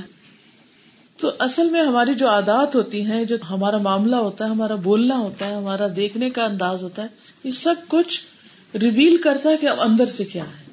تو 1.19 1.31
اصل 1.39 1.69
میں 1.69 1.81
ہماری 1.81 2.13
جو 2.15 2.27
عادات 2.29 2.75
ہوتی 2.75 3.05
ہیں، 3.05 3.23
جو 3.25 3.35
ہمارا 3.49 3.77
معاملہ 3.77 4.15
ہوتا 4.15 4.45
ہے، 4.45 4.49
ہمارا 4.49 4.75
بولنا 4.83 5.17
ہوتا 5.17 5.47
ہے، 5.47 5.53
ہمارا 5.55 5.87
دیکھنے 5.95 6.29
کا 6.29 6.45
انداز 6.45 6.83
ہوتا 6.83 7.03
ہے، 7.03 7.07
یہ 7.43 7.51
سب 7.51 7.87
کچھ 7.87 8.21
ریویل 8.73 9.17
کرتا 9.17 9.49
ہے 9.49 9.57
کہ 9.57 9.69
اندر 9.79 10.05
سے 10.09 10.25
کیا 10.25 10.43
ہے 10.43 10.67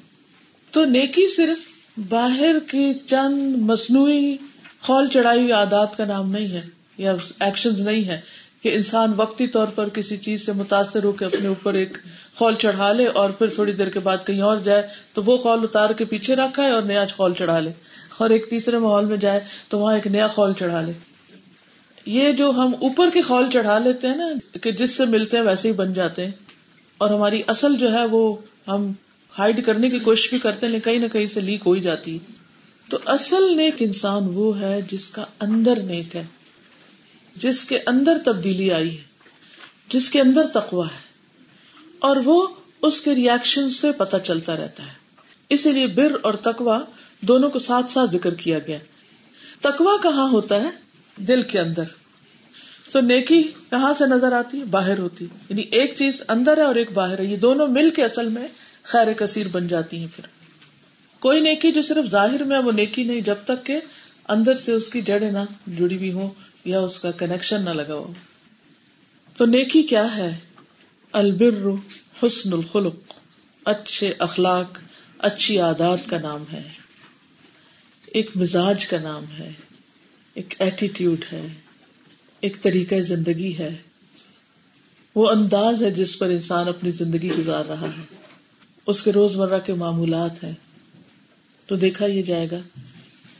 تو 0.73 0.85
نیکی 0.85 1.27
صرف 1.35 1.65
باہر 2.09 2.59
کی 2.71 2.93
چند 3.05 3.55
مصنوعی 3.61 4.35
خول 4.81 5.07
چڑھائی 5.07 5.51
عادات 5.51 5.97
کا 5.97 6.05
نام 6.05 6.31
نہیں 6.31 6.47
ہے، 6.47 6.61
یا 6.97 7.15
ایکشن 7.39 7.83
نہیں 7.85 8.07
ہے 8.07 8.19
کہ 8.61 8.75
انسان 8.75 9.13
وقتی 9.15 9.47
طور 9.47 9.67
پر 9.67 9.89
کسی 9.89 10.17
چیز 10.17 10.45
سے 10.45 10.51
متاثر 10.51 11.03
ہو 11.03 11.11
کے 11.11 11.25
اپنے 11.25 11.47
اوپر 11.47 11.73
ایک 11.73 11.97
خول 12.35 12.55
چڑھا 12.55 12.91
لے 12.91 13.05
اور 13.15 13.29
پھر 13.29 13.47
تھوڑی 13.47 13.71
دیر 13.71 13.89
کے 13.89 13.99
بعد 13.99 14.25
کہیں 14.27 14.41
اور 14.41 14.57
جائے 14.57 14.87
تو 15.13 15.23
وہ 15.23 15.37
خول 15.37 15.63
اتار 15.63 15.89
کے 15.89 16.05
پیچھے 16.05 16.35
رکھا 16.35 16.63
ہے 16.63 16.71
اور 16.71 16.81
نیا 16.81 17.05
خول 17.15 17.33
چڑھا 17.33 17.59
لے۔ 17.59 17.71
اور 18.17 18.29
ایک 18.29 18.49
تیسرے 18.49 18.77
ماحول 18.77 19.05
میں 19.05 19.17
جائے 19.17 19.39
تو 19.67 19.79
وہاں 19.79 19.95
ایک 19.95 20.07
نیا 20.07 20.27
خول 20.27 20.53
چڑھا 20.53 20.81
لے۔ 20.81 20.91
یہ 22.05 22.31
جو 22.31 22.49
ہم 22.49 22.73
اوپر 22.73 23.09
کے 23.09 23.21
خول 23.21 23.51
چڑھا 23.53 23.79
لیتے 23.79 24.07
ہیں 24.07 24.15
نا، 24.15 24.57
کہ 24.57 24.71
جس 24.71 24.97
سے 24.97 25.05
ملتے 25.05 25.37
ہیں 25.37 25.43
ویسے 25.43 25.67
ہی 25.67 25.73
بن 25.73 25.93
جاتے 25.93 26.25
ہیں۔ 26.25 26.31
اور 26.97 27.09
ہماری 27.09 27.41
اصل 27.47 27.75
جو 27.75 27.93
ہے 27.93 28.05
وہ 28.05 28.35
ہم 28.67 28.91
ہائڈ 29.39 29.65
کرنے 29.65 29.89
کی 29.89 29.99
کوشش 29.99 30.29
بھی 30.29 30.39
کرتے 30.39 30.67
ہیں 30.67 30.79
کہیں 30.79 30.99
نہ 30.99 31.07
کہیں 31.07 31.27
سے 31.27 31.41
لیک 31.41 31.61
ہو 31.65 31.71
ہی 31.71 31.81
جاتی 31.81 32.19
تو 32.89 32.97
اصل 33.05 33.57
نیک 33.57 33.75
انسان 33.79 34.23
وہ 34.33 34.59
ہے 34.59 34.79
جس 34.91 35.07
کا 35.07 35.25
اندر 35.39 35.79
نیک 35.79 36.15
ہے، 36.15 36.23
جس 37.35 37.65
کے 37.65 37.79
اندر 37.87 38.17
تبدیلی 38.25 38.71
آئی 38.71 38.97
ہے، 38.97 39.01
جس 39.89 40.09
کے 40.09 40.21
اندر 40.21 40.47
تقوا 40.47 40.85
ہے۔ 40.85 41.07
اور 41.99 42.17
وہ 42.25 42.47
اس 42.81 43.01
کے 43.01 43.15
ریئیکشن 43.15 43.69
سے 43.69 43.91
پتہ 43.91 44.17
چلتا 44.23 44.55
رہتا 44.55 44.83
ہے۔ 44.83 44.93
اسی 45.49 45.71
لیے 45.71 45.87
بر 45.87 46.11
اور 46.21 46.33
تقوا 46.33 46.79
دونوں 47.21 47.49
کو 47.49 47.59
ساتھ 47.59 47.91
ساتھ 47.91 48.11
ذکر 48.11 48.33
کیا 48.33 48.59
گیا۔ 48.59 48.77
تقوا 49.61 49.97
کہاں 50.03 50.29
ہوتا 50.29 50.61
ہے؟ 50.61 50.69
دل 51.17 51.41
کے 51.41 51.59
اندر۔ 51.59 51.83
تو 52.91 53.01
نیکی 53.01 53.43
کہاں 53.43 53.93
سے 53.93 54.03
نظر 54.07 54.31
آتی 54.31 54.59
ہے؟ 54.59 54.65
باہر 54.65 54.99
ہوتی۔ 54.99 55.25
یعنی 55.49 55.61
ایک 55.61 55.93
چیز 55.97 56.21
اندر 56.27 56.57
ہے 56.57 56.63
اور 56.63 56.75
ایک 56.75 56.91
باہر 56.91 57.19
ہے۔ 57.19 57.25
یہ 57.25 57.37
دونوں 57.37 57.67
مل 57.67 57.89
کے 57.89 58.03
اصل 58.03 58.29
میں 58.29 58.47
خیر 58.83 59.13
کثیر 59.13 59.47
بن 59.51 59.67
جاتی 59.67 59.97
ہیں 59.97 60.07
پھر۔ 60.15 60.27
کوئی 61.19 61.41
نیکی 61.41 61.71
جو 61.71 61.81
صرف 61.81 62.09
ظاہر 62.09 62.43
میں 62.43 62.57
وہ 62.57 62.71
نیکی 62.71 63.03
نہیں، 63.03 63.21
جب 63.21 63.35
تک 63.45 63.65
کہ 63.65 63.79
اندر 64.29 64.55
سے 64.55 64.71
اس 64.71 64.87
کی 64.87 65.01
جڑیں 65.01 65.31
نہ 65.31 65.39
جڑی 65.67 65.97
ہوئی 65.97 66.11
ہو 66.11 66.33
یا 66.65 66.79
اس 66.79 66.99
کا 66.99 67.11
کنیکشن 67.11 67.65
نہ 67.65 67.69
لگا 67.69 67.93
ہو۔ 67.93 68.13
تو 69.37 69.45
نیکی 69.45 69.83
کیا 69.83 70.15
ہے؟ 70.15 70.37
البر 71.11 71.69
حسن 72.23 72.53
الخلق۔ 72.53 72.95
اچھے 73.65 74.13
اخلاق، 74.19 74.79
اچھی 75.19 75.59
عادات 75.59 76.09
کا 76.09 76.19
نام 76.19 76.43
ہے۔ 76.53 76.86
ایک 78.17 78.29
مزاج 78.35 78.85
کا 78.85 78.99
نام 78.99 79.25
ہے، 79.39 79.51
ایک 80.33 80.55
ایٹیٹیوڈ 80.59 81.25
ہے، 81.33 81.47
ایک 82.39 82.61
طریقہ 82.61 82.95
زندگی 82.95 83.57
ہے۔ 83.57 83.75
وہ 85.15 85.29
انداز 85.29 85.83
ہے 85.83 85.91
جس 85.91 86.19
پر 86.19 86.29
انسان 86.29 86.67
اپنی 86.67 86.91
زندگی 86.91 87.31
گزار 87.37 87.65
رہا 87.65 87.87
ہے۔ 87.87 88.15
اس 88.85 89.01
کے 89.01 89.11
روز 89.11 89.35
مرہ 89.35 89.59
کے 89.59 89.73
معمولات 89.73 90.43
ہیں۔ 90.43 90.53
تو 91.65 91.75
دیکھا 91.75 92.05
یہ 92.05 92.21
جائے 92.21 92.47
گا 92.51 92.59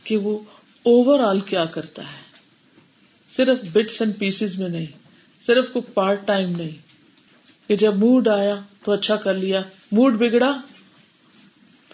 کہ 0.04 0.16
وہ 0.16 0.38
اوور 0.82 1.20
آل 1.20 1.40
کیا 1.40 1.64
کرتا 1.64 2.02
ہے۔ 2.02 2.40
صرف 3.30 3.58
بٹس 3.72 4.02
اینڈ 4.02 4.18
پیسز 4.18 4.58
میں 4.58 4.68
نہیں، 4.68 4.86
صرف 5.40 5.64
کوئی 5.72 5.92
پارٹ 5.92 6.26
ٹائم 6.26 6.52
نہیں۔ 6.56 6.88
کہ 7.68 7.76
جب 7.76 7.96
موڈ 7.96 8.28
آیا 8.28 8.60
تو 8.84 8.92
اچھا 8.92 9.16
کر 9.16 9.34
لیا 9.34 9.62
موڈ 9.92 10.14
بگڑا 10.14 10.60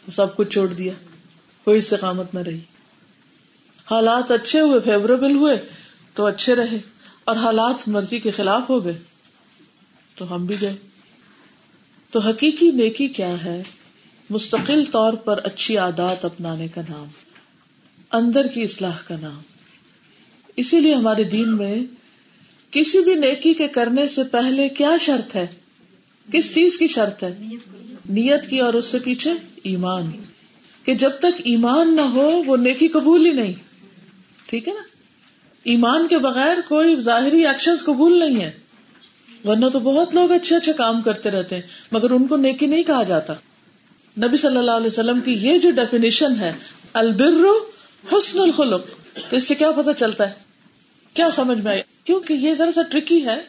تو 0.05 0.11
سب 0.11 0.37
کچھ 0.37 0.51
چھوڑ 0.51 0.69
دیا، 0.69 0.93
کوئی 1.65 1.79
استقامت 1.79 2.35
نہ 2.35 2.41
رہی۔ 2.41 2.61
حالات 3.91 4.31
اچھے 4.31 4.61
ہوئے 4.61 4.81
فیوریبل 4.81 5.37
ہوئے، 5.37 5.57
تو 6.15 6.27
اچھے 6.27 6.55
رہے 6.55 6.79
اور 7.25 7.37
حالات 7.37 7.89
مرضی 7.89 8.19
کے 8.19 8.31
خلاف 8.31 8.71
ہو 8.71 8.85
گئے، 8.85 8.99
تو 10.15 10.35
ہم 10.35 10.47
بھی 10.47 10.57
گئے۔ 10.61 10.77
تو 12.11 12.21
حقیقی 12.21 12.71
نیکی 12.71 13.09
کیا 13.09 13.45
ہے؟ 13.45 13.63
مستقل 14.31 14.85
طور 14.85 15.13
پر 15.13 15.41
اچھی 15.45 15.79
عادات 15.79 16.25
اپنانے 16.25 16.69
کا 16.69 16.81
نام، 16.81 17.07
اندر 18.13 18.47
کی 18.47 18.63
اصلاح 18.63 18.97
کا 19.09 19.17
نام۔ 19.21 19.41
اسی 20.57 20.81
لیے 20.81 20.95
ہمارے 20.95 21.25
دین 21.25 21.57
میں 21.57 21.77
کسی 22.71 22.99
بھی 22.99 23.15
نیکی 23.15 23.55
کے 23.55 23.69
کرنے 23.69 24.09
سے 24.09 24.25
پہلے 24.25 24.69
کیا 24.69 24.97
شرط 25.01 25.37
ہے؟ 25.37 25.47
کس 26.33 26.55
چیز 26.55 26.79
کی 26.79 26.87
شرط 26.87 27.25
ہے؟ 27.25 27.39
نیت 28.09 28.51
کی 28.51 28.61
اور 28.61 28.75
اس 28.75 28.87
سے 28.87 28.99
پیچھے 28.99 29.31
ایمان۔ 29.63 30.11
کہ 30.85 30.95
جب 30.95 31.11
تک 31.19 31.41
ایمان 31.45 31.97
نہ 31.97 32.01
ہو، 32.01 32.43
وہ 32.47 32.57
نیکی 32.57 32.89
قبول 32.89 33.27
ہی 33.27 33.33
نہیں۔ 33.33 33.53
ٹھیک 34.47 34.69
ہے 34.69 34.73
نا؟ 34.73 34.81
ایمان 35.65 36.09
کے 36.09 36.19
بغیر 36.19 36.57
کوئی 36.69 37.01
ظاہری 37.01 37.47
ایکشن 37.47 37.75
قبول 37.85 38.19
نہیں 38.19 38.45
ہے۔ 38.45 38.51
ورنہ 39.45 39.67
تو 39.69 39.81
بہت 39.81 40.15
لوگ 40.15 40.31
اچھے 40.33 40.57
اچھے 40.57 40.73
کام 40.73 41.03
کرتے 41.03 41.31
رہتے 41.31 41.55
ہیں، 41.55 41.63
مگر 41.93 42.11
ان 42.11 42.27
کو 42.27 42.37
نیکی 42.37 42.67
نہیں 42.67 42.83
کہا 42.83 43.03
جاتا۔ 43.03 43.35
نبی 44.19 44.37
صلی 44.37 44.57
اللہ 44.57 44.71
علیہ 44.71 44.87
وسلم 44.87 45.21
کی 45.21 45.33
یہ 45.33 45.59
جو 45.59 45.71
ڈیفینیشن 45.71 46.33
ہے 46.41 46.53
البر 46.93 47.45
حسن 48.13 48.41
الخلق، 48.41 48.87
تو 49.31 49.37
اس 49.37 49.49
سے 49.49 49.55
کیا 49.55 49.71
پتا 49.71 49.95
چلتا 49.95 50.29
ہے؟ 50.29 50.35
کیا 51.15 51.31
سمجھ 51.31 51.59
میں 51.59 51.73
آئی؟ 51.73 51.83
کیونکہ 52.05 52.33
یہ 52.33 52.55
ذرا 52.55 52.73
سا 52.73 52.83
ٹرکی 52.83 53.27
ہے، 53.27 53.41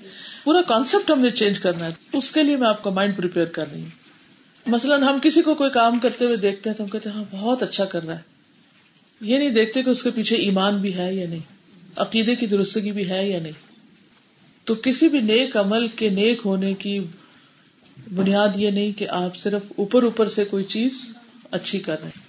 پورا 0.44 0.62
کانسیپٹ 0.62 1.12
ہم 1.12 1.20
نے 1.20 1.30
چینج 1.30 1.60
کرنا 1.60 1.86
ہے۔ 1.86 1.92
اس 2.14 2.32
کے 2.32 2.44
لیے 2.44 2.56
میں 2.56 2.68
آپ 2.68 2.84
کا 2.84 2.90
مائنڈ 2.90 3.38
کر 3.52 3.72
رہی 3.72 3.82
ہوں۔ 3.82 3.90
مثلاً 4.66 5.04
ہم 5.04 5.20
کسی 5.24 5.42
کو 5.42 5.54
کوئی 5.56 5.70
کام 5.70 6.00
کرتے 6.00 6.26
ہوئے 6.26 6.36
دیکھتے 6.36 6.70
ہیں 6.70 6.78
تو 6.78 6.84
ہم 6.84 6.90
کہتے 6.90 7.10
ہیں 7.10 7.16
ہاں 7.16 7.24
بہت 7.32 7.64
اچھا 7.64 7.86
کر 7.86 8.04
رہا 8.04 8.16
ہے۔ 8.16 8.35
یہ 9.22 9.38
نہیں 9.38 9.50
دیکھتے 9.50 9.84
کہ 9.84 9.90
اس 9.90 10.04
کے 10.04 10.10
پیچھے 10.16 10.36
ایمان 10.36 10.78
بھی 10.78 10.96
ہے 10.96 11.14
یا 11.14 11.30
نہیں، 11.30 11.40
عقیدے 11.96 12.36
کی 12.36 12.46
درستگی 12.46 12.92
بھی 12.92 13.10
ہے 13.10 13.30
یا 13.30 13.40
نہیں۔ 13.40 13.52
تو 14.64 14.76
کسی 14.76 15.08
بھی 15.08 15.20
نیک 15.20 15.58
عمل 15.58 15.88
کے 15.88 16.10
نیک 16.10 16.42
ہونے 16.46 16.74
کی 16.74 17.00
بنیاد 18.16 18.48
یہ 18.56 18.70
نہیں 18.70 18.92
کہ 18.92 19.10
آپ 19.10 19.38
صرف 19.38 19.62
اوپر 19.76 20.04
اوپر 20.04 20.30
سے 20.30 20.46
کوئی 20.46 20.64
چیز 20.64 21.10
اچھی 21.52 21.80
کر 21.80 22.00
رہے 22.02 22.08
ہیں۔ 22.08 22.26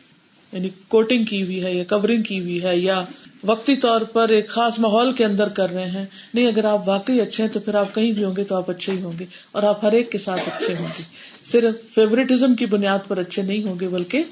یعنی 0.53 0.68
کوٹنگ 0.88 1.25
کی 1.25 1.42
ہوئی 1.42 1.64
ہے 1.64 1.75
یا 1.75 1.85
کورنگ 1.85 2.22
کی 2.22 2.40
ہوئی 2.40 2.62
ہے 2.62 2.79
یا 2.79 3.05
وقتی 3.44 3.77
طور 3.77 4.01
پر 4.01 4.29
ایک 4.29 4.49
خاص 4.49 4.79
ماحول 4.79 5.12
کے 5.12 5.25
اندر 5.25 5.49
کر 5.49 5.70
رہے 5.70 5.90
ہیں۔ 5.90 6.07
نہیں، 6.35 6.46
اگر 6.46 6.64
آپ 6.64 6.88
واقعی 6.88 7.20
اچھے 7.20 7.44
ہیں 7.44 7.51
تو 7.51 7.61
پھر 7.61 7.75
آپ 7.75 7.94
کہیں 7.94 8.12
بھی 8.12 8.25
ہوں 8.25 8.37
گے 8.37 8.44
تو 8.44 8.57
آپ 8.57 8.70
اچھے 8.70 8.92
ہی 8.92 9.03
ہوں 9.03 9.12
گے 9.18 9.27
اور 9.53 9.62
آپ 9.62 9.85
ہر 9.85 9.92
ایک 9.92 10.12
کے 10.12 10.18
ساتھ 10.18 10.49
اچھے 10.49 10.75
ہوں 10.81 10.88
گے۔ 10.99 11.03
صرف 11.44 11.94
فیوریٹزم 11.94 12.55
کی 12.55 12.66
بنیاد 12.66 12.99
پر 13.09 13.18
اچھے 13.18 13.42
نہیں 13.42 13.64
ہوں 13.64 13.81
گے، 13.81 13.88
بلکہ 13.88 14.22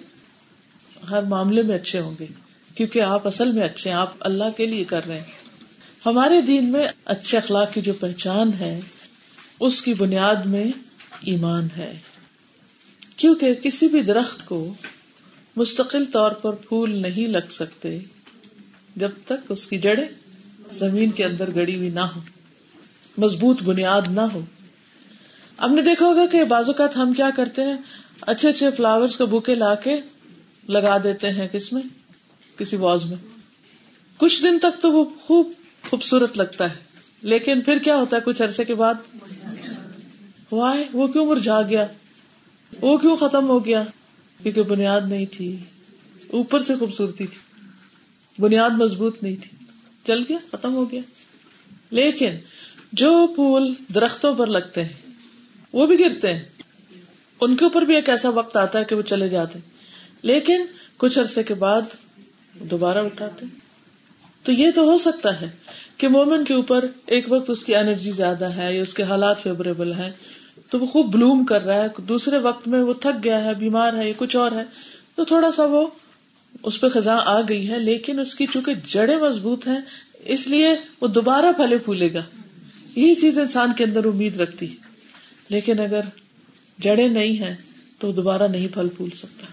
ہر 1.11 1.23
معاملے 1.23 1.63
میں 1.63 1.77
اچھے 1.77 2.01
ہوں 2.01 2.15
گے۔ 2.21 2.44
کیونکہ 2.75 3.01
آپ 3.01 3.27
اصل 3.27 3.53
میں 3.53 3.63
اچھے 3.63 3.91
ہیں، 3.91 3.97
آپ 3.97 4.13
اللہ 4.21 4.45
کے 4.57 4.67
لیے 4.67 4.85
کر 4.85 5.07
رہے 5.07 5.17
ہیں۔ 5.17 5.43
ہمارے 6.07 6.41
دین 6.41 6.73
میں 6.73 6.87
اچھے 7.05 7.39
اخلاق 7.39 7.75
کی 7.75 7.81
جو 7.81 7.93
پہچان 7.93 8.53
ہے، 8.61 8.81
اس 9.61 9.83
کی 9.83 9.95
بنیاد 9.95 10.47
میں 10.47 10.65
ایمان 11.23 11.69
ہے۔ 11.77 11.99
کیونکہ 13.17 13.55
کسی 13.55 13.89
بھی 13.89 14.03
درخت 14.03 14.47
کو 14.47 14.75
مستقل 15.57 16.05
طور 16.05 16.33
پر 16.33 16.53
پھول 16.53 17.03
نہیں 17.03 17.29
لگ 17.29 17.51
سکتے 17.51 17.99
جب 18.97 19.09
تک 19.25 19.53
اس 19.53 19.67
کی 19.67 19.79
جڑیں 19.79 20.07
زمین 20.73 21.11
کے 21.11 21.25
اندر 21.25 21.55
گڑی 21.55 21.77
ہوئی 21.77 21.91
نہ 21.91 22.01
ہو 22.01 22.21
مضبوط 23.19 23.63
بنیاد 23.63 24.03
نہ 24.09 24.21
ہو 24.21 24.41
ہم 25.63 25.75
نے 25.75 25.83
دیکھا 25.83 26.07
ہوگا 26.07 26.27
کہ 26.27 26.45
بعض 26.45 26.67
اوقات 26.67 26.97
ہم 26.97 27.13
کیا 27.13 27.31
کرتے 27.37 27.63
ہیں، 27.63 27.77
اچھے 28.21 28.49
اچھے 28.49 28.71
فلاور 28.71 29.09
کا 29.19 29.25
بوکے 29.25 29.55
لا 29.55 29.75
کے 29.75 29.91
لگا 30.69 30.97
دیتے 31.05 31.31
ہیں 31.31 31.49
کس 31.49 31.73
میں 31.73 31.83
کسی 32.59 32.77
واز 32.77 33.05
میں۔ 33.05 33.17
کچھ 34.17 34.43
دن 34.43 34.59
تک 34.59 34.83
تو 34.83 34.93
وہ 34.93 35.05
خوب 35.21 35.53
خوبصورت 35.91 36.37
لگتا 36.37 36.71
ہے، 36.71 36.77
لیکن 37.23 37.61
پھر 37.61 37.79
کیا 37.79 37.97
ہوتا 37.97 38.17
ہے، 38.17 38.21
کچھ 38.25 38.43
عرصے 38.43 38.65
کے 38.65 38.75
بعد؟ 38.75 38.95
وائے، 40.53 40.89
وہ 40.93 41.07
کیوں 41.07 41.27
مرجھا 41.27 41.63
گیا؟ 41.63 41.87
وہ 42.81 42.99
کیوں 42.99 43.17
ختم 43.17 43.49
ہو 43.49 43.65
گیا؟ 43.65 43.83
کیونکہ 44.43 44.63
بنیاد 44.63 45.01
نہیں 45.01 45.27
تھی۔ 45.27 45.57
اوپر 46.31 46.61
سے 46.61 46.77
خوبصورتی 46.77 47.27
تھی۔ 47.27 47.63
بنیاد 48.43 48.71
مضبوط 48.71 49.23
نہیں 49.23 49.37
تھی۔ 49.37 49.65
چل 50.07 50.23
گیا، 50.29 50.39
ختم 50.53 50.75
ہو 50.75 50.91
گیا۔ 50.91 51.01
لیکن 51.91 52.31
جو 52.93 53.27
پھول 53.27 53.75
درختوں 53.95 54.35
پر 54.35 54.47
لگتے 54.47 54.83
ہیں، 54.83 54.93
وہ 55.73 55.87
بھی 55.87 55.99
گرتے 55.99 56.33
ہیں۔ 56.33 56.43
ان 57.41 57.57
کے 57.57 57.65
اوپر 57.65 57.83
بھی 57.83 57.95
ایک 57.95 58.09
ایسا 58.09 58.29
وقت 58.29 58.57
آتا 58.57 58.79
ہے 58.79 58.85
کہ 58.85 58.95
وہ 58.95 59.03
چلے 59.03 59.29
جاتے 59.29 59.59
لیکن 60.23 60.63
کچھ 60.97 61.19
عرصے 61.19 61.43
کے 61.43 61.55
بعد 61.55 61.83
دوبارہ 62.61 62.99
اٹھاتے 62.99 63.47
تو 64.43 64.53
یہ 64.53 64.71
تو 64.75 64.83
ہو 64.83 64.99
سکتا 64.99 65.41
ہے 65.41 65.51
کہ 65.97 66.09
مومن 66.09 66.45
کے 66.45 66.55
اوپر 66.55 66.85
ایک 67.07 67.33
وقت 67.33 67.51
اس 67.51 67.65
کی 67.65 67.75
انرجی 67.75 68.11
زیادہ 68.11 68.45
ہے 68.45 68.77
یا 68.77 68.83
اس 68.83 68.95
کے 68.95 69.03
حالات 69.03 69.43
فیوریبل 69.43 69.93
ہے 69.93 70.13
تو 70.71 70.79
وہ 70.79 70.87
خوب 70.87 71.13
بلوم 71.13 71.45
کر 71.45 71.63
رہا 71.63 71.83
ہے، 71.83 71.89
دوسرے 72.03 72.39
وقت 72.39 72.69
میں 72.69 72.81
وہ 72.81 72.95
تھک 72.95 73.25
گیا 73.25 73.45
ہے، 73.45 73.55
بیمار 73.55 73.93
ہے 73.93 74.07
یا 74.07 74.13
کچھ 74.17 74.37
اور 74.37 74.53
ہے، 74.53 74.65
تو 75.15 75.25
تھوڑا 75.25 75.53
سا 75.53 75.65
وہ 75.65 75.87
اس 76.63 76.81
پہ 76.81 76.89
خزاں 76.89 77.21
آ 77.25 77.41
گئی 77.41 77.71
ہے، 77.71 77.79
لیکن 77.79 78.21
اس 78.21 78.35
کی 78.35 78.47
چونکہ 78.47 78.73
جڑیں 78.87 79.17
مضبوط 79.17 79.67
ہیں، 79.67 79.81
اس 80.21 80.47
لیے 80.47 80.69
وہ 81.01 81.07
دوبارہ 81.07 81.53
پھلے 81.57 81.79
پھولے 81.79 82.13
گا۔ 82.13 82.23
یہی 82.97 83.15
چیز 83.15 83.39
انسان 83.39 83.73
کے 83.77 83.85
اندر 83.85 84.05
امید 84.05 84.37
رکھتی 84.37 84.71
ہے۔ 84.71 84.75
لیکن 85.49 85.81
اگر 85.81 86.01
جڑیں 86.79 87.09
نہیں 87.09 87.43
ہیں، 87.43 87.57
تو 87.99 88.13
دوبارہ 88.13 88.49
نہیں 88.49 88.69
پھل 88.75 88.89
پھول 88.89 89.11
سکتا۔ 89.11 89.47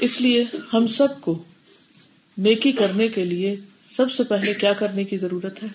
اس 0.00 0.20
لیے 0.20 0.44
ہم 0.74 0.86
سب 0.86 1.20
کو 1.20 1.42
نیکی 2.38 2.72
کرنے 2.72 3.08
کے 3.08 3.24
لیے 3.24 3.56
سب 3.90 4.10
سے 4.10 4.24
پہلے 4.24 4.54
کیا 4.54 4.72
کرنے 4.72 5.04
کی 5.04 5.16
ضرورت 5.16 5.62
ہے؟ 5.62 5.68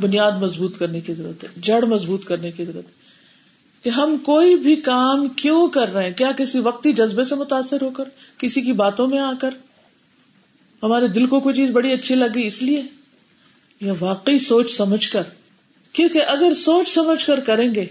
بنیاد 0.00 0.32
مضبوط 0.32 0.78
کرنے 0.78 1.00
کی 1.00 1.14
ضرورت 1.14 1.44
ہے، 1.44 1.48
جڑ 1.56 1.84
مضبوط 1.84 2.24
کرنے 2.24 2.50
کی 2.50 2.64
ضرورت 2.64 2.86
ہے۔ 2.86 3.08
کہ 3.84 3.88
ہم 3.90 4.16
کوئی 4.16 4.56
بھی 4.56 4.76
کام 4.76 5.28
کیوں 5.28 5.68
کر 5.68 5.92
رہے 5.92 6.04
ہیں؟ 6.04 6.14
کیا 6.14 6.32
کسی 6.32 6.60
وقتی 6.60 6.92
جذبے 6.92 7.24
سے 7.24 7.34
متاثر 7.34 7.82
ہو 7.82 7.90
کر، 7.90 8.04
کسی 8.38 8.60
کی 8.60 8.72
باتوں 8.72 9.08
میں 9.08 9.18
آ 9.18 9.32
کر؟ 9.40 9.50
ہمارے 10.82 11.08
دل 11.08 11.26
کو 11.26 11.40
کوئی 11.40 11.54
چیز 11.54 11.70
بڑی 11.70 11.92
اچھی 11.92 12.14
لگی 12.14 12.46
اس 12.46 12.62
لیے؟ 12.62 12.82
یا 13.80 13.92
واقعی 14.00 14.38
سوچ 14.38 14.76
سمجھ 14.76 15.10
کر؟ 15.10 15.22
کیونکہ 15.92 16.20
اگر 16.26 16.54
سوچ 16.54 16.88
سمجھ 16.88 17.26
کر 17.26 17.40
کریں 17.40 17.74
گے 17.74 17.86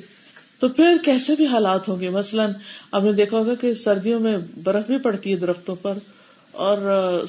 تو 0.59 0.69
پھر 0.69 0.97
کیسے 1.05 1.35
بھی 1.35 1.45
حالات 1.45 1.89
ہوں 1.89 1.99
گے؟ 1.99 2.09
مثلاً 2.09 2.51
آپ 2.91 3.03
نے 3.03 3.11
دیکھا 3.11 3.37
ہوگا 3.37 3.55
کہ 3.55 3.73
سردیوں 3.73 4.19
میں 4.19 4.37
برف 4.63 4.87
بھی 4.87 4.97
پڑتی 4.97 5.31
ہے 5.31 5.35
درختوں 5.35 5.75
پر۔ 5.75 5.97
اور 6.57 6.77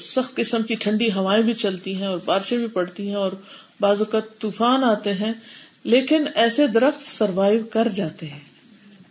سخت 0.01 0.35
قسم 0.35 0.61
کی 0.63 0.75
ٹھنڈی 0.75 1.11
ہوائیں 1.11 1.43
بھی 1.43 1.53
چلتی 1.53 1.95
ہیں 1.95 2.07
اور 2.07 2.19
بارشیں 2.25 2.57
بھی 2.57 2.67
پڑتی 2.67 3.07
ہیں 3.07 3.15
اور 3.15 3.31
بعض 3.81 3.99
اوقات 3.99 4.39
طوفان 4.39 4.83
آتے 4.83 5.13
ہیں، 5.13 5.33
لیکن 5.83 6.23
ایسے 6.35 6.67
درخت 6.67 7.03
سروائو 7.03 7.63
کر 7.71 7.87
جاتے 7.87 8.25
ہیں۔ 8.25 8.39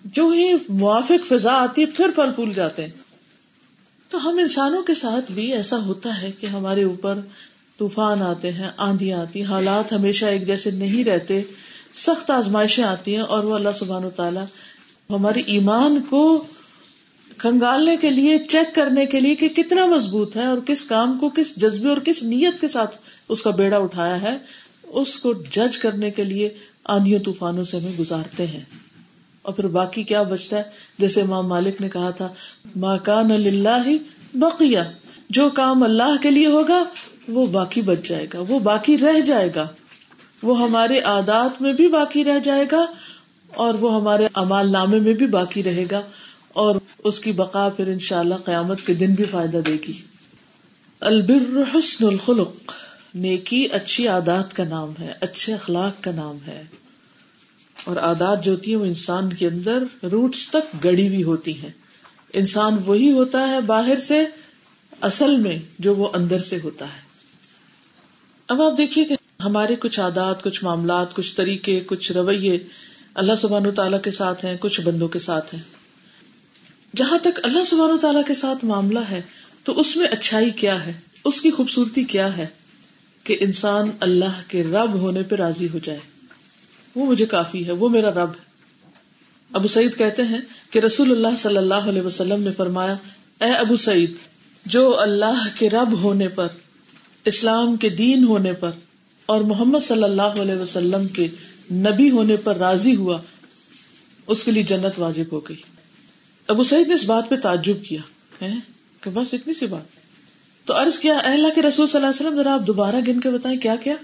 جو 0.04 0.28
ہی 0.28 0.54
موافق 0.68 1.28
فضا 1.28 1.52
آتی 1.52 1.80
ہے، 1.80 1.86
پھر 1.86 2.08
پھل 2.14 2.32
پھول 2.34 2.52
جاتے 2.52 2.82
ہیں۔ 2.82 2.90
تو 4.08 4.28
ہم 4.28 4.38
انسانوں 4.38 4.82
کے 4.82 4.94
ساتھ 4.94 5.32
بھی 5.32 5.52
ایسا 5.52 5.76
ہوتا 5.76 6.22
ہے 6.22 6.30
کہ 6.40 6.46
ہمارے 6.46 6.84
اوپر 6.84 7.18
طوفان 7.78 8.22
آتے 8.22 8.52
ہیں، 8.52 8.70
آندھی 8.76 9.12
آتی، 9.12 9.42
حالات 9.42 9.92
ہمیشہ 9.92 10.26
ایک 10.26 10.46
جیسے 10.46 10.70
نہیں 10.70 11.04
رہتے۔ 11.04 11.42
سخت 11.94 12.30
آزمائشیں 12.30 12.84
آتی 12.84 13.14
ہیں 13.14 13.22
اور 13.22 13.44
وہ 13.44 13.54
اللہ 13.54 13.68
سبحان 13.74 14.04
و 14.04 14.10
تعالیٰ 14.10 14.44
ہماری 15.10 15.42
ایمان 15.46 16.00
کو 16.00 16.46
کنگالنے 17.38 17.96
کے 17.96 18.10
لیے 18.10 18.38
چیک 18.38 18.74
کرنے 18.74 19.06
کے 19.06 19.20
لیے 19.20 19.34
کہ 19.34 19.48
کتنا 19.48 19.86
مضبوط 19.86 20.36
ہے 20.36 20.46
اور 20.46 20.58
کس 20.58 20.84
کام 20.84 21.18
کو، 21.18 21.28
کس 21.28 21.56
جذبے 21.56 21.88
اور 21.88 21.96
کس 21.96 22.22
نیت 22.22 22.60
کے 22.60 22.68
ساتھ 22.68 22.96
اس 23.28 23.42
کا 23.42 23.50
بیڑا 23.50 23.78
اٹھایا 23.78 24.22
ہے، 24.22 24.38
اس 24.82 25.18
کو 25.18 25.32
جج 25.32 25.78
کرنے 25.78 26.10
کے 26.10 26.24
لیے 26.24 26.48
آندھیوں 26.84 27.18
طوفانوں 27.18 27.64
سے 27.64 27.78
ہمیں 27.78 27.92
گزارتے 28.00 28.46
ہیں۔ 28.46 28.60
اور 29.42 29.54
پھر 29.54 29.66
باقی 29.66 30.02
کیا 30.02 30.22
بچتا 30.22 30.56
ہے؟ 30.56 30.62
جیسے 30.98 31.20
امام 31.22 31.48
مالک 31.48 31.80
نے 31.80 31.88
کہا 31.88 32.10
تھا 32.10 32.28
ماں 32.76 32.98
کان 32.98 33.32
اللہ 33.32 33.88
بقیہ، 34.34 34.78
جو 35.30 35.50
کام 35.50 35.82
اللہ 35.82 36.22
کے 36.22 36.30
لیے 36.30 36.46
ہوگا، 36.46 36.84
وہ 37.28 37.46
باقی 37.46 37.82
بچ 37.82 38.08
جائے 38.08 38.26
گا، 38.34 38.42
وہ 38.48 38.58
باقی 38.58 38.98
رہ 38.98 39.20
جائے 39.20 39.50
گا۔ 39.56 39.68
وہ 40.42 40.60
ہمارے 40.60 40.98
عادات 40.98 41.62
میں 41.62 41.72
بھی 41.72 41.88
باقی 41.88 42.24
رہ 42.24 42.38
جائے 42.38 42.64
گا 42.72 42.86
اور 43.54 43.74
وہ 43.74 43.94
ہمارے 43.94 44.28
امال 44.34 44.72
نامے 44.72 44.98
میں 44.98 45.12
بھی 45.12 45.26
باقی 45.26 45.62
رہے 45.62 45.84
گا۔ 45.90 46.00
اور 46.48 46.76
اس 47.04 47.20
کی 47.20 47.32
بقا 47.32 47.68
پھر 47.68 47.86
ان 47.86 47.98
شاء 47.98 48.18
اللہ 48.18 48.34
قیامت 48.34 48.86
کے 48.86 48.94
دن 48.94 49.14
بھی 49.14 49.24
فائدہ 49.24 49.56
دے 49.56 49.76
گی۔ 49.88 50.02
البر 51.00 51.78
حسن 51.78 52.06
الخلق، 52.06 52.72
نیکی 53.14 53.68
اچھی 53.72 54.08
عادات 54.08 54.56
کا 54.56 54.64
نام 54.64 54.92
ہے، 55.00 55.12
اچھے 55.20 55.54
اخلاق 55.54 56.02
کا 56.04 56.10
نام 56.10 56.36
ہے۔ 56.46 56.64
اور 57.84 57.96
عادات 57.96 58.44
جو 58.44 58.52
ہوتی 58.52 58.70
ہے 58.70 58.76
وہ 58.76 58.84
انسان 58.84 59.32
کے 59.32 59.46
اندر 59.46 60.06
روٹس 60.06 60.48
تک 60.48 60.84
گڑی 60.84 61.08
ہوئی 61.08 61.22
ہوتی 61.22 61.62
ہیں۔ 61.62 61.70
انسان 62.32 62.76
وہی 62.86 63.12
ہوتا 63.12 63.48
ہے 63.48 63.60
باہر 63.60 63.98
سے، 64.00 64.26
اصل 65.00 65.36
میں 65.36 65.58
جو 65.78 65.94
وہ 65.94 66.08
اندر 66.14 66.38
سے 66.38 66.58
ہوتا 66.64 66.84
ہے۔ 66.84 67.08
اب 68.48 68.62
آپ 68.62 68.78
دیکھیے 68.78 69.04
کہ 69.04 69.16
ہمارے 69.42 69.76
کچھ 69.76 70.00
عادات، 70.00 70.42
کچھ 70.42 70.64
معاملات، 70.64 71.14
کچھ 71.14 71.34
طریقے، 71.34 71.80
کچھ 71.86 72.12
رویے 72.12 72.58
اللہ 73.14 73.32
سبحان 73.40 73.66
و 73.66 73.70
تعالیٰ 73.70 74.02
کے 74.02 74.10
ساتھ 74.10 74.44
ہیں، 74.44 74.56
کچھ 74.60 74.80
بندوں 74.80 75.08
کے 75.08 75.18
ساتھ 75.18 75.54
ہیں۔ 75.54 75.62
جہاں 76.96 77.18
تک 77.18 77.40
اللہ 77.42 77.64
سبحان 77.64 77.90
و 77.90 77.98
تعالیٰ 77.98 78.24
کے 78.26 78.34
ساتھ 78.34 78.64
معاملہ 78.64 78.98
ہے، 79.10 79.22
تو 79.64 79.80
اس 79.80 79.96
میں 79.96 80.06
اچھائی 80.06 80.50
کیا 80.50 80.86
ہے؟ 80.86 80.92
اس 81.24 81.40
کی 81.40 81.50
خوبصورتی 81.50 82.04
کیا 82.04 82.36
ہے 82.36 82.46
کہ 83.24 83.36
انسان 83.40 83.90
اللہ 84.00 84.40
کے 84.48 84.62
رب 84.62 84.94
ہونے 84.94 85.22
پہ 85.22 85.34
راضی 85.34 85.68
ہو 85.74 85.78
جائے؟ 85.84 85.98
وہ 86.94 87.06
مجھے 87.06 87.26
کافی 87.26 87.66
ہے، 87.66 87.72
وہ 87.72 87.88
میرا 87.88 88.10
رب 88.10 88.30
ہے۔ 88.30 88.48
ابو 89.52 89.68
سعید 89.68 89.96
کہتے 89.96 90.22
ہیں 90.22 90.38
کہ 90.70 90.78
رسول 90.78 91.10
اللہ 91.10 91.36
صلی 91.36 91.56
اللہ 91.56 91.74
علیہ 91.74 92.02
وسلم 92.02 92.42
نے 92.42 92.52
فرمایا، 92.52 92.94
اے 93.40 93.52
ابو 93.52 93.76
سعید، 93.76 94.14
جو 94.66 95.00
اللہ 95.00 95.46
کے 95.58 95.70
رب 95.70 95.92
ہونے 95.92 96.28
پر، 96.28 96.46
اسلام 97.24 97.76
کے 97.76 97.88
دین 97.88 98.24
ہونے 98.24 98.52
پر 98.52 98.70
اور 99.26 99.40
محمد 99.40 99.78
صلی 99.78 100.02
اللہ 100.02 100.22
علیہ 100.22 100.54
وسلم 100.54 101.06
کے 101.06 101.28
نبی 101.72 102.10
ہونے 102.10 102.36
پر 102.36 102.56
راضی 102.56 102.96
ہوا، 102.96 103.20
اس 104.26 104.44
کے 104.44 104.50
لیے 104.50 104.62
جنت 104.62 104.98
واجب 104.98 105.24
ہو 105.32 105.40
گئی۔ 105.40 105.56
ابو 106.48 106.64
سعید 106.64 106.88
نے 106.88 106.94
اس 106.94 107.04
بات 107.04 107.28
پہ 107.28 107.36
تعجب 107.36 107.76
کیا 107.88 108.00
کہ 109.00 109.10
بس 109.10 109.34
اتنی 109.34 109.54
سی 109.54 109.66
بات۔ 109.66 110.66
تو 110.66 110.74
عرض 110.74 110.98
کیا 110.98 111.18
اللہ 111.18 111.48
کے 111.54 111.62
رسول 111.62 111.86
صلی 111.86 111.98
اللہ 111.98 112.06
علیہ 112.06 112.26
وسلم، 112.26 112.36
ذرا 112.36 112.54
آپ 112.54 112.66
دوبارہ 112.66 112.96
گن 113.08 113.20
کے 113.20 113.30
بتائیں 113.30 113.58
کیا 113.58 113.76
کیا؟ 113.76 113.94